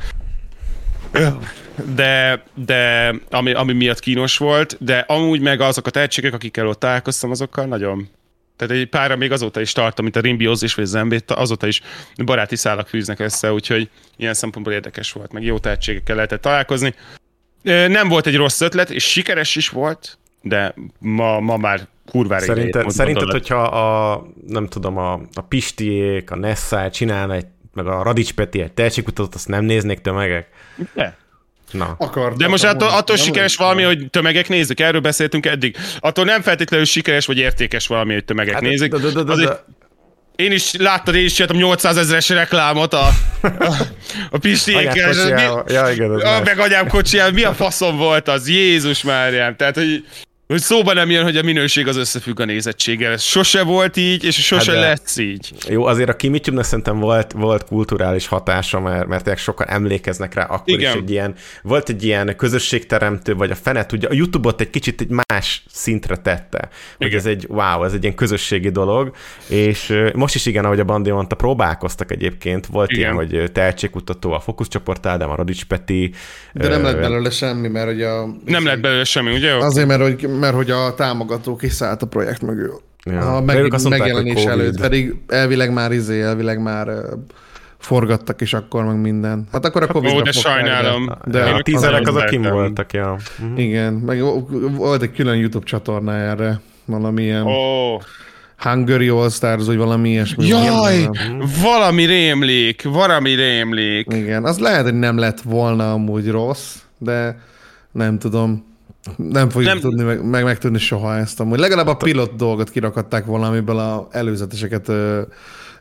De, 1.95 2.43
de 2.53 3.13
ami, 3.29 3.53
ami 3.53 3.73
miatt 3.73 3.99
kínos 3.99 4.37
volt, 4.37 4.77
de 4.79 4.97
amúgy 5.07 5.41
meg 5.41 5.61
azok 5.61 5.87
a 5.87 5.89
tehetségek, 5.89 6.33
akikkel 6.33 6.67
ott 6.67 6.79
találkoztam, 6.79 7.31
azokkal 7.31 7.65
nagyon 7.65 8.09
tehát 8.57 8.73
egy 8.73 8.85
párra 8.85 9.15
még 9.15 9.31
azóta 9.31 9.61
is 9.61 9.71
tartom, 9.71 10.03
mint 10.03 10.17
a 10.17 10.19
Rimbióz 10.19 10.63
és 10.63 10.73
vagy 10.73 10.85
Zembét, 10.85 11.31
azóta 11.31 11.67
is 11.67 11.81
baráti 12.25 12.55
szálak 12.55 12.87
fűznek 12.87 13.19
össze, 13.19 13.53
úgyhogy 13.53 13.89
ilyen 14.15 14.33
szempontból 14.33 14.73
érdekes 14.73 15.11
volt, 15.11 15.31
meg 15.31 15.43
jó 15.43 15.59
tehetségekkel 15.59 16.15
lehetett 16.15 16.41
találkozni. 16.41 16.93
Nem 17.63 18.07
volt 18.07 18.27
egy 18.27 18.35
rossz 18.35 18.61
ötlet, 18.61 18.89
és 18.89 19.03
sikeres 19.03 19.55
is 19.55 19.69
volt, 19.69 20.17
de 20.41 20.73
ma, 20.99 21.39
ma 21.39 21.57
már 21.57 21.87
kurvára 22.11 22.43
idejét 22.43 22.57
Szerinted, 22.57 22.81
mond- 22.81 22.95
szerinted 22.95 23.31
hogyha 23.31 23.61
a, 23.61 24.23
nem 24.47 24.67
tudom, 24.67 24.97
a, 24.97 25.13
a 25.33 25.41
Pistiék, 25.41 26.31
a 26.31 26.35
Nessai 26.35 26.89
csinálna 26.89 27.33
egy, 27.33 27.45
meg 27.73 27.87
a 27.87 28.03
Radics 28.03 28.33
Peti 28.33 28.61
egy 28.61 28.71
tehetségkutatót, 28.71 29.35
azt 29.35 29.47
nem 29.47 29.63
néznék 29.63 30.01
tömegek? 30.01 30.47
De. 30.93 31.17
Na. 31.71 31.95
Akartam, 31.97 32.37
De 32.37 32.47
most 32.47 32.63
attól, 32.63 32.87
amúgy. 32.87 32.99
attól 32.99 33.15
Nem 33.15 33.25
sikeres 33.25 33.59
olyan. 33.59 33.75
valami, 33.75 33.95
hogy 33.95 34.09
tömegek 34.09 34.49
nézik, 34.49 34.79
erről 34.79 35.01
beszéltünk 35.01 35.45
eddig. 35.45 35.75
Attól 35.99 36.25
nem 36.25 36.41
feltétlenül 36.41 36.85
sikeres 36.85 37.25
vagy 37.25 37.37
értékes 37.37 37.87
valami, 37.87 38.13
hogy 38.13 38.25
tömegek 38.25 38.53
Hát, 38.53 38.61
nézik. 38.61 38.91
de- 38.91 38.97
de- 38.97 39.11
de- 39.11 39.23
de- 39.23 39.31
Azért- 39.31 39.49
de- 39.49 39.63
Én 40.35 40.51
is 40.51 40.73
láttad, 40.73 41.15
én 41.15 41.23
is 41.25 41.33
csináltam 41.33 41.57
800 41.57 41.97
ezeres 41.97 42.29
reklámot 42.29 42.93
a, 42.93 43.07
a, 43.41 43.75
a 44.31 44.37
Pistiékkel. 44.37 45.13
Ja, 45.67 45.89
igen, 45.91 46.11
a, 46.11 46.15
más. 46.23 46.41
meg 46.43 46.59
anyám 46.59 46.87
kocsijával. 46.87 47.31
Mi 47.33 47.43
a 47.43 47.53
faszom 47.53 47.97
volt 47.97 48.27
az? 48.27 48.49
Jézus 48.49 49.03
Máriám. 49.03 49.55
Tehát, 49.55 49.75
hogy, 49.75 50.05
hogy 50.47 50.59
szóba 50.59 50.93
nem 50.93 51.09
jön, 51.09 51.23
hogy 51.23 51.37
a 51.37 51.41
minőség 51.41 51.87
az 51.87 51.95
összefügg 51.97 52.39
a 52.39 52.45
nézettséggel. 52.45 53.11
Ez 53.11 53.21
sose 53.21 53.63
volt 53.63 53.97
így, 53.97 54.23
és 54.23 54.45
sose 54.45 54.71
Hát 54.71 54.79
de- 54.79 54.87
lesz 54.87 55.17
így. 55.17 55.53
Jó, 55.69 55.85
azért 55.85 56.09
a 56.09 56.15
Kimitube-nek 56.15 56.65
szerintem 56.65 56.99
volt, 56.99 57.31
volt 57.31 57.63
kulturális 57.63 58.27
hatása, 58.27 58.79
mert, 58.79 59.07
mert 59.07 59.37
sokan 59.37 59.67
emlékeznek 59.67 60.33
rá 60.33 60.43
akkor 60.43 60.73
Igen. 60.73 60.91
is 60.91 61.01
egy 61.01 61.09
ilyen, 61.09 61.35
volt 61.63 61.89
egy 61.89 62.03
ilyen 62.03 62.35
közösségteremtő, 62.35 63.35
vagy 63.35 63.51
a 63.51 63.55
fene 63.55 63.85
tudja, 63.85 64.09
a 64.09 64.13
YouTube-ot 64.13 64.61
egy 64.61 64.69
kicsit 64.69 65.01
egy 65.01 65.09
más 65.27 65.63
szintre 65.71 66.15
tette, 66.15 66.69
hogy 66.97 67.07
Igen. 67.07 67.19
ez 67.19 67.25
egy, 67.25 67.45
wow, 67.49 67.83
ez 67.83 67.93
egy 67.93 68.03
ilyen 68.03 68.15
közösségi 68.15 68.69
dolog, 68.69 69.15
és 69.47 69.93
most 70.13 70.35
is 70.35 70.45
igen, 70.45 70.65
ahogy 70.65 70.79
a 70.79 70.83
Bandi 70.83 71.11
mondta, 71.11 71.35
próbálkoztak 71.35 72.11
egyébként, 72.11 72.65
volt 72.65 72.91
Igen. 72.91 73.01
ilyen, 73.01 73.13
hogy 73.15 73.51
tehetségkutató 73.51 74.31
a 74.31 74.39
fókuszcsoport 74.39 75.05
Ádám, 75.05 75.29
a 75.29 75.35
Radics 75.35 75.65
Peti. 75.65 76.11
De 76.53 76.67
nem 76.67 76.79
ö, 76.79 76.83
lett 76.83 76.99
belőle 76.99 77.29
semmi, 77.29 77.67
mert 77.67 77.85
hogy 77.85 78.01
a... 78.01 78.25
Nem 78.45 78.65
lett 78.65 78.79
belőle 78.79 79.03
semmi, 79.03 79.35
ugye? 79.35 79.53
Azért, 79.53 79.87
mert 79.87 80.01
hogy, 80.01 80.36
mert 80.39 80.55
hogy 80.55 80.71
a 80.71 80.93
támogató 80.95 81.55
kiszállt 81.55 82.01
a 82.01 82.05
projekt 82.05 82.41
mögül. 82.41 82.81
Ja. 83.03 83.35
A 83.35 83.41
meg, 83.41 83.57
ők 83.57 83.73
azt 83.73 83.83
mondták, 83.89 84.13
megjelenés 84.13 84.45
előtt, 84.45 84.79
pedig 84.81 85.15
elvileg 85.27 85.73
már 85.73 85.91
izé, 85.91 86.21
elvileg 86.21 86.61
már 86.61 86.89
forgattak 87.77 88.41
is 88.41 88.53
akkor 88.53 88.83
meg 88.85 88.95
minden. 89.01 89.47
Hát 89.51 89.65
akkor 89.65 89.83
a 89.83 89.87
covid 89.87 90.11
Ó, 90.11 90.21
de 90.21 90.31
sajnálom. 90.31 91.05
De, 91.25 91.43
de 91.43 91.49
a 91.49 91.61
tízerek 91.61 92.07
azok 92.07 92.25
kim 92.25 92.41
voltak, 92.41 92.93
ja. 92.93 93.17
Mhm. 93.37 93.57
Igen, 93.57 93.93
meg 93.93 94.21
volt 94.75 95.01
egy 95.01 95.11
külön 95.11 95.35
YouTube 95.35 95.65
csatorna 95.65 96.13
erre, 96.13 96.59
valamilyen 96.85 97.45
oh. 97.45 98.01
Hungary 98.57 99.07
All 99.07 99.29
Stars, 99.29 99.65
vagy 99.65 99.77
valami 99.77 100.09
ilyesmi. 100.09 100.47
Jaj, 100.47 100.63
Valami- 101.03 101.45
valami 101.61 102.05
rémlék, 102.05 102.83
valami 102.83 103.33
rémlék. 103.33 104.07
Igen, 104.13 104.43
az 104.43 104.59
lehet, 104.59 104.83
hogy 104.83 104.93
nem 104.93 105.17
lett 105.17 105.41
volna 105.41 105.91
amúgy 105.91 106.29
rossz, 106.29 106.75
de 106.97 107.39
nem 107.91 108.19
tudom. 108.19 108.65
Nem 109.15 109.49
fogjuk 109.49 109.71
Nem- 109.71 109.81
tudni 109.81 110.03
meg, 110.03 110.25
meg 110.25 110.43
megtudni 110.43 110.77
soha 110.77 111.15
ezt 111.15 111.39
amúgy. 111.39 111.59
Legalább 111.59 111.87
a 111.87 111.95
pilot 111.95 112.35
dolgot 112.35 112.69
kirakadták 112.69 113.25
valamiből 113.25 113.77
a 113.79 114.07
előzeteseket 114.11 114.87
ö, 114.87 115.21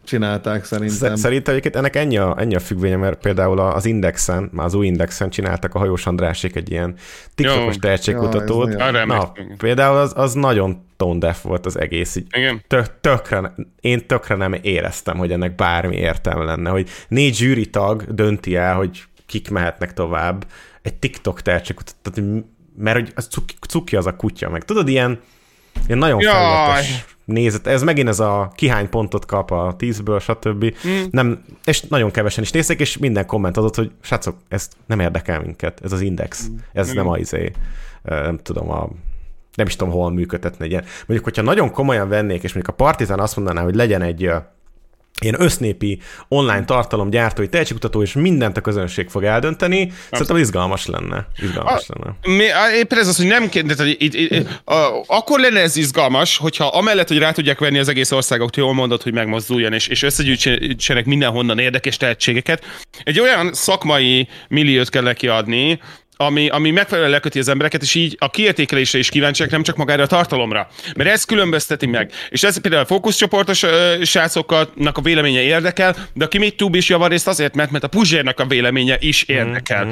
csinálták 0.04 0.64
szerintem. 0.64 1.14
Sz- 1.14 1.18
Szerintem 1.18 1.52
egyébként 1.54 1.76
ennek 1.76 1.96
ennyi 1.96 2.16
a, 2.18 2.34
ennyi 2.38 2.54
a 2.54 2.58
függvénye, 2.60 2.96
mert 2.96 3.18
például 3.20 3.58
az 3.58 3.84
Indexen, 3.84 4.48
már 4.52 4.66
az 4.66 4.74
új 4.74 4.86
Indexen 4.86 5.30
csináltak 5.30 5.74
a 5.74 5.78
Hajós 5.78 6.06
Andrásék 6.06 6.56
egy 6.56 6.70
ilyen 6.70 6.94
TikTokos 7.34 7.76
tehetségkutatót. 7.76 8.72
Ja, 8.78 9.04
Na, 9.04 9.32
például 9.58 9.96
az, 9.96 10.12
az 10.16 10.34
nagyon 10.34 10.84
tone 10.96 11.18
deaf 11.18 11.42
volt 11.42 11.66
az 11.66 11.78
egész. 11.78 12.16
Így 12.16 12.26
Igen. 12.30 12.62
tök, 12.66 13.00
tökre, 13.00 13.54
én 13.80 14.06
tökre 14.06 14.34
nem 14.36 14.52
éreztem, 14.62 15.16
hogy 15.16 15.32
ennek 15.32 15.54
bármi 15.54 15.96
értelme 15.96 16.44
lenne, 16.44 16.70
hogy 16.70 16.88
négy 17.08 17.34
zsűri 17.34 17.66
tag 17.70 18.14
dönti 18.14 18.56
el, 18.56 18.74
hogy 18.74 19.02
kik 19.26 19.50
mehetnek 19.50 19.92
tovább. 19.92 20.46
Egy 20.82 20.94
TikTok 20.94 21.42
tehetségkutató, 21.42 22.10
tehát, 22.10 22.44
mert 22.76 22.98
hogy 22.98 23.12
az 23.14 23.26
cuki, 23.26 23.54
cuki 23.68 23.96
az 23.96 24.06
a 24.06 24.16
kutya, 24.16 24.50
meg 24.50 24.64
tudod, 24.64 24.88
ilyen, 24.88 25.20
ilyen 25.86 25.98
nagyon 25.98 26.20
Jaj. 26.20 26.32
felületes 26.32 27.04
nézet. 27.24 27.66
Ez 27.66 27.82
megint 27.82 28.08
ez 28.08 28.20
a 28.20 28.52
kihány 28.54 28.88
pontot 28.88 29.26
kap 29.26 29.50
a 29.50 29.74
tízből, 29.78 30.20
stb. 30.20 30.64
Mm. 30.88 31.02
Nem, 31.10 31.44
és 31.64 31.80
nagyon 31.80 32.10
kevesen 32.10 32.42
is 32.42 32.50
nézték, 32.50 32.80
és 32.80 32.96
minden 32.96 33.26
komment 33.26 33.56
adott, 33.56 33.74
hogy 33.74 33.90
srácok, 34.00 34.36
ez 34.48 34.68
nem 34.86 35.00
érdekel 35.00 35.40
minket, 35.40 35.80
ez 35.84 35.92
az 35.92 36.00
index, 36.00 36.46
ez 36.72 36.92
nem 36.92 37.08
a 37.08 37.18
izé, 37.18 37.52
nem 38.02 38.38
tudom, 38.42 38.70
a 38.70 38.88
nem 39.54 39.66
is 39.66 39.76
tudom, 39.76 39.92
hol 39.92 40.10
működtetni 40.10 40.64
egy 40.64 40.70
ilyen. 40.70 40.84
Mondjuk, 40.98 41.24
hogyha 41.24 41.42
nagyon 41.42 41.70
komolyan 41.70 42.08
vennék, 42.08 42.42
és 42.42 42.52
mondjuk 42.52 42.78
a 42.78 42.84
Partizán 42.84 43.20
azt 43.20 43.36
mondaná, 43.36 43.62
hogy 43.62 43.74
legyen 43.74 44.02
egy 44.02 44.30
ilyen 45.22 45.40
össznépi 45.43 45.98
online 46.28 46.64
tartalomgyártói 46.64 47.48
tehetségkutató, 47.48 48.02
és 48.02 48.12
mindent 48.12 48.56
a 48.56 48.60
közönség 48.60 49.09
fog 49.09 49.24
eldönteni, 49.24 49.93
szerintem 50.10 50.36
izgalmas 50.36 50.86
lenne. 50.86 51.26
Izgalmas 51.43 51.86
lenne. 51.86 52.16
Mi, 52.36 52.48
á, 52.48 52.74
éppen 52.74 52.98
ez 52.98 53.09
az, 53.09 53.16
hogy 53.16 53.26
nem 53.26 53.48
kérdez, 53.48 53.78
hogy 53.78 53.97
itt, 53.98 54.14
itt, 54.14 54.60
a, 54.64 55.05
akkor 55.06 55.40
lenne 55.40 55.60
ez 55.60 55.76
izgalmas, 55.76 56.36
hogyha 56.36 56.66
amellett, 56.66 57.09
hogy 57.09 57.18
rá 57.18 57.32
tudják 57.32 57.59
venni 57.59 57.78
az 57.78 57.88
egész 57.88 58.10
országot, 58.10 58.56
jól 58.56 58.74
mondod, 58.74 59.02
hogy 59.02 59.12
megmozduljon, 59.12 59.72
és, 59.72 59.86
és 59.86 60.02
összegyűjtsenek 60.02 61.05
mindenhonnan 61.05 61.59
érdekes 61.59 61.97
tehetségeket, 61.97 62.64
egy 63.05 63.20
olyan 63.20 63.52
szakmai 63.52 64.28
milliót 64.48 64.88
kell 64.88 65.02
neki 65.02 65.28
adni, 65.28 65.80
ami, 66.16 66.48
ami 66.48 66.70
megfelelően 66.70 67.12
leköti 67.12 67.38
az 67.38 67.48
embereket, 67.48 67.82
és 67.82 67.94
így 67.94 68.16
a 68.18 68.30
kiértékelésre 68.30 68.98
is 68.98 69.09
kíváncsiak, 69.09 69.51
nem 69.51 69.62
csak 69.62 69.76
magára 69.76 70.02
a 70.02 70.06
tartalomra. 70.06 70.68
Mert 70.97 71.10
ez 71.10 71.24
különbözteti 71.24 71.86
meg. 71.86 72.12
És 72.28 72.43
ez 72.43 72.60
például 72.60 72.82
a 72.82 72.86
fókuszcsoportos 72.86 73.62
ö, 73.62 73.94
srácoknak 74.02 74.98
a 74.98 75.01
véleménye 75.01 75.40
érdekel, 75.40 75.97
de 76.14 76.24
a 76.24 76.28
Kimitube 76.28 76.76
is 76.76 76.88
javarészt 76.88 77.28
azért, 77.28 77.55
mert, 77.55 77.70
mert 77.70 77.84
a 77.84 77.88
Puzsérnak 77.88 78.40
a 78.40 78.47
véleménye 78.47 78.97
is 79.01 79.22
érdekel. 79.22 79.88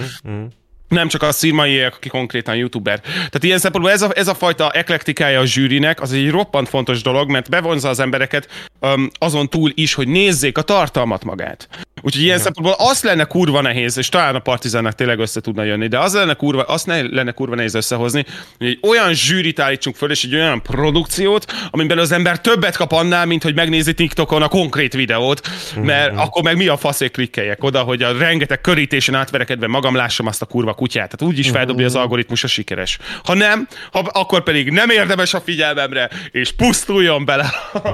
Nem 0.88 1.08
csak 1.08 1.22
a 1.22 1.32
szirmaiak, 1.32 1.94
aki 1.94 2.08
konkrétan 2.08 2.56
youtuber. 2.56 3.00
Tehát 3.00 3.42
ilyen 3.42 3.58
szempontból 3.58 3.92
ez 3.92 4.02
a, 4.02 4.10
ez 4.14 4.28
a 4.28 4.34
fajta 4.34 4.70
eklektikája 4.70 5.40
a 5.40 5.46
zsűrinek, 5.46 6.00
az 6.00 6.12
egy 6.12 6.30
roppant 6.30 6.68
fontos 6.68 7.02
dolog, 7.02 7.30
mert 7.30 7.50
bevonza 7.50 7.88
az 7.88 8.00
embereket 8.00 8.48
um, 8.80 9.10
azon 9.18 9.48
túl 9.48 9.70
is, 9.74 9.94
hogy 9.94 10.08
nézzék 10.08 10.58
a 10.58 10.62
tartalmat 10.62 11.24
magát. 11.24 11.68
Úgyhogy 12.04 12.22
ilyen 12.22 12.38
szempontból 12.38 12.74
azt 12.78 13.02
lenne 13.02 13.24
kurva 13.24 13.60
nehéz, 13.60 13.98
és 13.98 14.08
talán 14.08 14.34
a 14.34 14.38
partizánnak 14.38 14.94
tényleg 14.94 15.18
össze 15.18 15.40
tudna 15.40 15.62
jönni, 15.62 15.86
de 15.86 15.98
az 15.98 16.14
lenne 16.14 16.34
kurva, 16.34 16.62
azt 16.62 16.86
ne, 16.86 17.02
lenne 17.02 17.32
kurva 17.32 17.54
nehéz 17.54 17.74
összehozni, 17.74 18.24
hogy 18.58 18.66
egy 18.66 18.78
olyan 18.82 19.12
zsűrit 19.12 19.60
állítsunk 19.60 19.96
föl, 19.96 20.10
és 20.10 20.24
egy 20.24 20.34
olyan 20.34 20.62
produkciót, 20.62 21.52
amiben 21.70 21.98
az 21.98 22.12
ember 22.12 22.40
többet 22.40 22.76
kap 22.76 22.92
annál, 22.92 23.26
mint 23.26 23.42
hogy 23.42 23.54
megnézi 23.54 23.94
TikTokon 23.94 24.42
a 24.42 24.48
konkrét 24.48 24.92
videót, 24.92 25.48
mert 25.76 26.10
mm-hmm. 26.10 26.18
akkor 26.18 26.42
meg 26.42 26.56
mi 26.56 26.68
a 26.68 26.76
faszé 26.76 27.08
klikkeljek 27.08 27.64
oda, 27.64 27.82
hogy 27.82 28.02
a 28.02 28.18
rengeteg 28.18 28.60
körítésen 28.60 29.14
átverekedve 29.14 29.66
magam 29.66 29.94
lássam 29.94 30.26
azt 30.26 30.42
a 30.42 30.46
kurva 30.46 30.74
kutyát. 30.74 31.16
Tehát 31.16 31.32
úgy 31.32 31.38
is 31.38 31.50
feldobja 31.50 31.86
az 31.86 31.94
algoritmus 31.94 32.44
a 32.44 32.46
sikeres. 32.46 32.98
Ha 33.24 33.34
nem, 33.34 33.68
ha, 33.92 33.98
akkor 33.98 34.42
pedig 34.42 34.70
nem 34.70 34.90
érdemes 34.90 35.34
a 35.34 35.40
figyelmemre, 35.40 36.10
és 36.30 36.52
pusztuljon 36.52 37.24
bele 37.24 37.52
a, 37.72 37.88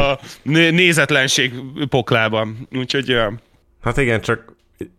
a 0.00 0.20
né- 0.42 0.72
nézetlenség 0.72 1.52
poklában. 1.88 2.68
Úgyhogy 2.72 3.12
olyan. 3.12 3.39
Hát 3.80 3.96
igen, 3.96 4.20
csak 4.20 4.54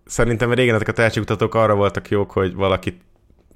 szerintem 0.06 0.54
régen 0.54 0.76
ezek 0.76 0.88
a 0.88 0.92
tehetségkutatók 0.92 1.56
arra 1.56 1.76
voltak 1.76 2.10
jók, 2.10 2.32
hogy 2.32 2.54
valakit 2.54 3.02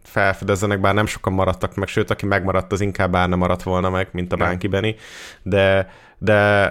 felfedezzenek, 0.04 0.80
bár 0.80 0.94
nem 0.94 1.06
sokan 1.06 1.34
maradtak 1.34 1.76
meg, 1.76 1.88
sőt, 1.88 2.10
aki 2.10 2.26
megmaradt, 2.26 2.72
az 2.72 2.82
inkább 2.82 3.12
bár 3.12 3.30
nem 3.30 3.40
maradt 3.40 3.64
volna 3.64 3.90
meg, 3.90 4.08
mint 4.12 4.34
a 4.34 4.36
Bánki 4.36 4.68
Benni, 4.68 4.96
de, 5.42 5.90
de 6.18 6.70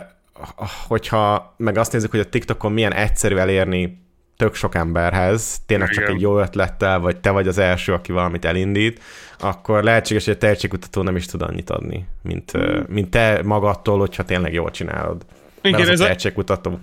hogyha 0.86 1.54
meg 1.56 1.78
azt 1.78 1.92
nézzük, 1.92 2.10
hogy 2.10 2.20
a 2.20 2.28
TikTokon 2.28 2.72
milyen 2.72 2.92
egyszerű 2.92 3.36
elérni 3.36 4.02
tök 4.36 4.54
sok 4.54 4.74
emberhez, 4.74 5.60
tényleg 5.66 5.88
csak 5.88 6.02
Igen. 6.02 6.14
egy 6.14 6.20
jó 6.20 6.38
ötlettel, 6.38 6.98
vagy 6.98 7.20
te 7.20 7.30
vagy 7.30 7.48
az 7.48 7.58
első, 7.58 7.92
aki 7.92 8.12
valamit 8.12 8.44
elindít, 8.44 9.02
akkor 9.38 9.82
lehetséges, 9.82 10.24
hogy 10.24 10.34
a 10.34 10.38
tehetségkutató 10.38 11.02
nem 11.02 11.16
is 11.16 11.26
tud 11.26 11.42
annyit 11.42 11.70
adni, 11.70 12.06
mint, 12.22 12.54
ö, 12.54 12.80
mint 12.88 13.10
te 13.10 13.40
magadtól, 13.44 13.98
hogyha 13.98 14.24
tényleg 14.24 14.52
jól 14.52 14.70
csinálod. 14.70 15.24
Igen, 15.64 15.88
ez 15.88 16.00
a 16.00 16.04
tehetségkutató. 16.04 16.80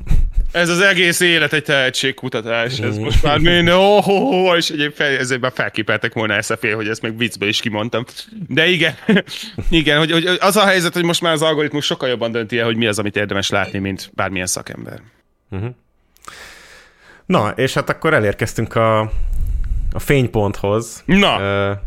Ez 0.52 0.70
az 0.70 0.80
egész 0.80 1.20
élet 1.20 1.54
egy 1.54 1.64
tehetségkutatás, 1.64 2.80
ez 2.80 2.98
most 2.98 3.24
már 3.24 3.40
minden, 3.40 3.76
oh, 3.76 4.08
oh, 4.08 4.32
oh, 4.32 4.58
és 4.58 4.70
egyébként 4.70 4.96
fel, 4.96 5.18
ezért 5.18 5.42
már 5.42 5.52
felkipeltek 5.56 6.14
volna 6.14 6.34
ezt 6.34 6.52
a 6.52 6.58
fél, 6.58 6.76
hogy 6.76 6.88
ezt 6.88 7.02
meg 7.02 7.18
viccből 7.18 7.50
is 7.50 7.60
kimondtam. 7.60 8.06
De 8.48 8.68
igen, 8.68 8.96
igen, 9.70 9.98
hogy, 9.98 10.12
hogy 10.12 10.26
az 10.40 10.56
a 10.56 10.66
helyzet, 10.66 10.94
hogy 10.94 11.04
most 11.04 11.22
már 11.22 11.34
az 11.34 11.42
algoritmus 11.42 11.86
sokkal 11.86 12.10
jobban 12.10 12.32
dönti 12.32 12.60
el, 12.60 12.66
hogy 12.66 12.78
mi 12.78 12.88
az, 12.88 13.00
amit 13.00 13.16
érdemes 13.16 13.50
látni, 13.50 13.80
mint 13.80 14.12
bármilyen 14.14 14.48
szakember. 14.48 15.02
Na, 17.26 17.50
és 17.50 17.74
hát 17.74 17.90
akkor 17.90 18.14
elérkeztünk 18.14 18.76
a, 18.76 19.00
a 19.94 20.00
fényponthoz. 20.00 21.04
Na. 21.06 21.40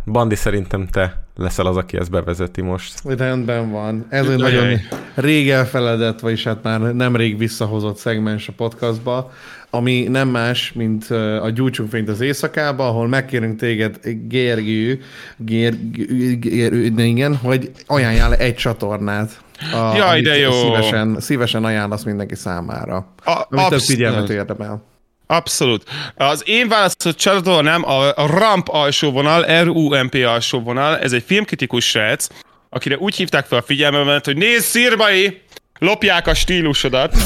Bandi, 0.04 0.34
szerintem 0.34 0.88
te 0.88 1.23
leszel 1.36 1.66
az, 1.66 1.76
aki 1.76 1.96
ezt 1.96 2.10
bevezeti 2.10 2.60
most. 2.60 3.00
Rendben 3.04 3.70
van. 3.70 4.06
Ez 4.08 4.28
egy 4.28 4.38
nagyon 4.38 4.80
rég 5.14 5.50
elfeledett, 5.50 6.20
vagyis 6.20 6.44
hát 6.44 6.62
már 6.62 6.80
nemrég 6.80 7.38
visszahozott 7.38 7.96
szegmens 7.96 8.48
a 8.48 8.52
podcastba, 8.56 9.32
ami 9.70 10.02
nem 10.02 10.28
más, 10.28 10.72
mint 10.72 11.10
a 11.42 11.50
Gyújtsunk 11.54 11.90
fényt 11.90 12.08
az 12.08 12.20
éjszakába, 12.20 12.88
ahol 12.88 13.08
megkérünk 13.08 13.58
téged, 13.58 13.98
Gergő, 14.28 15.00
Gergő, 15.36 16.36
Gergő, 16.40 17.04
igen, 17.04 17.36
hogy 17.36 17.70
ajánljál 17.86 18.34
egy 18.34 18.54
csatornát. 18.54 19.42
A, 19.72 19.96
Jaj, 19.96 20.10
amit 20.10 20.24
de 20.24 20.36
jó. 20.38 20.50
Szívesen, 20.50 21.20
szívesen 21.20 21.64
ajánlasz 21.64 22.04
mindenki 22.04 22.34
számára. 22.34 22.96
A- 22.96 23.06
Amit 23.24 23.64
abszolút. 23.64 23.84
figyelmet 23.84 24.28
érdemel. 24.30 24.82
Abszolút. 25.26 25.84
Az 26.16 26.42
én 26.46 26.68
választott 26.68 27.16
csatornám 27.16 27.84
a, 27.84 28.06
a 28.16 28.26
RAMP 28.26 28.68
alsó 28.68 29.10
vonal, 29.10 29.62
RUMP 29.64 30.14
alsó 30.14 30.60
vonal, 30.60 30.98
ez 30.98 31.12
egy 31.12 31.24
filmkritikus 31.26 31.88
srác, 31.88 32.26
akire 32.70 32.96
úgy 32.98 33.16
hívták 33.16 33.46
fel 33.46 33.58
a 33.58 33.62
figyelmemet, 33.62 34.24
hogy 34.24 34.36
nézd, 34.36 34.64
szirmai, 34.64 35.42
lopják 35.78 36.26
a 36.26 36.34
stílusodat. 36.34 37.16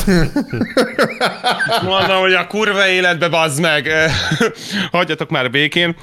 Mondom, 1.83 2.21
hogy 2.21 2.35
a 2.35 2.47
kurva 2.47 2.87
életbe 2.87 3.29
bazd 3.29 3.61
meg. 3.61 3.91
Hagyjatok 4.91 5.31
már 5.31 5.51
békén. 5.51 5.97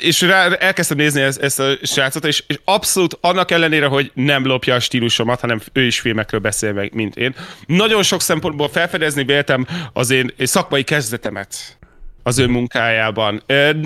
És 0.00 0.20
rá, 0.20 0.48
elkezdtem 0.48 0.96
nézni 0.96 1.20
ezt, 1.20 1.40
ezt 1.40 1.60
a 1.60 1.72
srácot, 1.82 2.24
és, 2.24 2.44
és 2.46 2.58
abszolút 2.64 3.18
annak 3.20 3.50
ellenére, 3.50 3.86
hogy 3.86 4.10
nem 4.14 4.46
lopja 4.46 4.74
a 4.74 4.80
stílusomat, 4.80 5.40
hanem 5.40 5.60
ő 5.72 5.82
is 5.82 6.00
filmekről 6.00 6.40
beszél 6.40 6.72
meg, 6.72 6.94
mint 6.94 7.16
én. 7.16 7.34
Nagyon 7.66 8.02
sok 8.02 8.20
szempontból 8.20 8.68
felfedezni 8.68 9.24
véltem 9.24 9.66
az 9.92 10.10
én 10.10 10.32
szakmai 10.38 10.82
kezdetemet 10.82 11.78
az 12.22 12.38
ő 12.38 12.46
munkájában. 12.46 13.42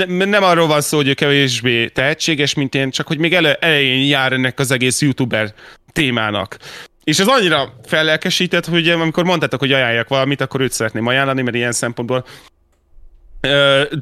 Nem 0.07 0.43
arról 0.43 0.67
van 0.67 0.81
szó, 0.81 0.97
hogy 0.97 1.09
ő 1.09 1.15
kevésbé 1.15 1.89
tehetséges, 1.89 2.55
mint 2.55 2.75
én, 2.75 2.91
csak 2.91 3.07
hogy 3.07 3.19
még 3.19 3.35
ele, 3.35 3.55
elején 3.55 4.07
jár 4.07 4.33
ennek 4.33 4.59
az 4.59 4.71
egész 4.71 5.01
youtuber 5.01 5.55
témának. 5.93 6.57
És 7.05 7.19
ez 7.19 7.27
annyira 7.27 7.81
fellelkesített, 7.87 8.67
hogy 8.67 8.89
amikor 8.89 9.25
mondtátok, 9.25 9.61
hogy 9.61 9.73
ajánljak 9.73 10.09
valamit, 10.09 10.41
akkor 10.41 10.61
őt 10.61 10.73
szeretném 10.73 11.07
ajánlani, 11.07 11.43
mert 11.43 11.57
ilyen 11.57 11.73
szempontból 11.73 12.25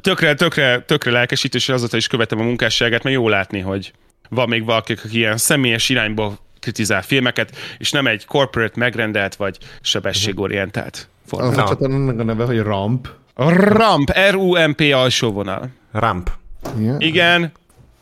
tökre, 0.01 0.33
tökre, 0.33 0.81
tökre 0.81 1.11
lelkesítő, 1.11 1.57
és 1.57 1.69
azóta 1.69 1.97
is 1.97 2.07
követem 2.07 2.39
a 2.39 2.43
munkásságát, 2.43 3.03
mert 3.03 3.15
jó 3.15 3.29
látni, 3.29 3.59
hogy 3.59 3.93
van 4.29 4.49
még 4.49 4.65
valaki, 4.65 4.93
aki 4.93 5.17
ilyen 5.17 5.37
személyes 5.37 5.89
irányból 5.89 6.37
kritizál 6.59 7.01
filmeket, 7.01 7.55
és 7.77 7.91
nem 7.91 8.07
egy 8.07 8.25
corporate 8.25 8.79
megrendelt, 8.79 9.35
vagy 9.35 9.57
sebességorientált 9.81 10.95
Az 10.95 11.29
formában. 11.29 11.59
a 11.59 11.67
csatornának 11.67 12.19
a 12.19 12.23
neve, 12.23 12.45
hogy 12.45 12.59
Ramp. 12.59 13.07
Ramp, 13.35 14.11
R-U-M-P 14.29 14.81
alsó 14.93 15.31
vonal. 15.31 15.69
Ramp. 15.91 16.29
Igen. 16.77 16.99
Igen. 17.01 17.51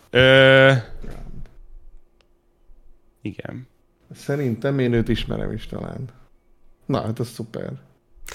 Ö... 0.09 0.71
Igen. 3.21 3.67
Szerintem 4.15 4.79
én 4.79 4.93
őt 4.93 5.09
ismerem 5.09 5.51
is 5.51 5.65
talán. 5.65 6.05
Na, 6.85 7.01
hát 7.01 7.19
az 7.19 7.27
szuper. 7.27 7.69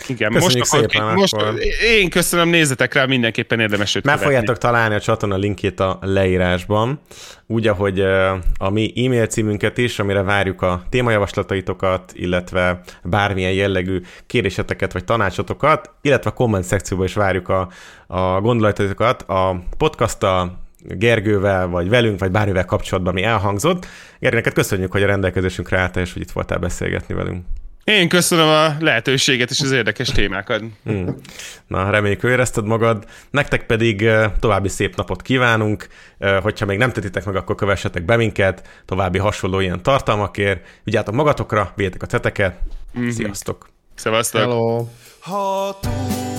Igen, 0.09 0.33
Köszönjük 0.33 0.59
most, 0.59 0.91
szépen, 0.91 1.15
most 1.15 1.35
akkor. 1.35 1.55
én 1.85 2.11
köszönöm, 2.11 2.49
nézzetek 2.49 2.95
rá, 2.95 3.05
mindenképpen 3.05 3.61
érdemes 3.61 3.95
őt 3.95 4.05
Meg 4.05 4.19
fogjátok 4.19 4.59
találni 4.59 4.95
a 4.95 5.01
csatorna 5.01 5.37
linkjét 5.37 5.81
a 5.81 5.99
leírásban, 6.01 7.01
úgy, 7.47 7.67
ahogy 7.67 8.01
a 8.59 8.71
mi 8.71 8.93
e-mail 9.05 9.27
címünket 9.27 9.79
is, 9.79 9.99
amire 9.99 10.23
várjuk 10.23 10.63
a 10.63 10.83
témajavaslataitokat, 10.91 12.13
illetve 12.15 12.81
bármilyen 13.03 13.53
jellegű 13.53 14.01
kéréseteket 14.27 14.93
vagy 14.93 15.05
tanácsotokat, 15.05 15.91
illetve 16.03 16.31
a 16.31 16.33
komment 16.33 16.65
szekcióban 16.65 17.07
is 17.07 17.15
várjuk 17.15 17.49
a, 17.49 17.69
a 18.07 18.41
gondolataitokat 18.41 19.23
a 19.23 19.63
podcasttal, 19.79 20.65
Gergővel, 20.89 21.69
vagy 21.69 21.89
velünk, 21.89 22.19
vagy 22.19 22.31
bármivel 22.31 22.65
kapcsolatban, 22.65 23.13
ami 23.13 23.23
elhangzott. 23.23 23.87
Gergő, 24.19 24.37
neked 24.37 24.53
köszönjük, 24.53 24.93
hogy 24.93 25.03
a 25.03 25.07
rendelkezésünkre 25.07 25.79
álltál, 25.79 26.03
és 26.03 26.13
hogy 26.13 26.23
itt 26.23 26.31
voltál 26.31 26.59
beszélgetni 26.59 27.15
velünk. 27.15 27.45
Én 27.87 28.09
köszönöm 28.09 28.49
a 28.49 28.77
lehetőséget 28.79 29.51
és 29.51 29.61
az 29.61 29.71
érdekes 29.71 30.09
témákat. 30.09 30.63
Hmm. 30.85 31.15
Na, 31.67 31.91
reméljük, 31.91 32.21
hogy 32.21 32.31
érezted 32.31 32.65
magad. 32.65 33.05
Nektek 33.31 33.67
pedig 33.67 34.09
további 34.41 34.69
szép 34.69 34.97
napot 34.97 35.23
kívánunk. 35.23 35.87
Hogyha 36.43 36.67
még 36.67 36.79
nem 36.79 36.93
tetitek 36.93 37.25
meg, 37.25 37.37
akkor 37.37 37.55
kövessetek 37.55 38.05
be 38.05 38.17
minket 38.17 38.69
további 38.85 39.19
hasonló 39.19 39.61
ilyen 39.61 39.83
tartalmakért. 39.83 40.67
Vigyázzatok 40.85 41.15
magatokra, 41.15 41.73
vigyétek 41.77 42.03
a 42.03 42.07
teteket. 42.07 42.59
Mm-hmm. 42.99 43.09
Sziasztok! 43.09 43.69
Szevasztok! 43.95 44.41
Hello! 44.41 44.87
Ha 45.21 45.79
túl 45.81 46.36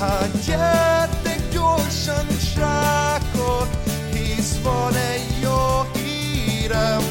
hát 0.00 0.44
gyertek 0.46 1.40
gyorsan, 1.52 2.26
srákok, 2.54 3.68
hisz 4.12 4.58
van 4.62 4.94
egy 4.94 5.40
jó 5.42 5.86
hírem, 6.02 7.02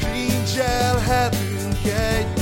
cringe-elhetünk 0.00 1.84
egy 1.84 2.39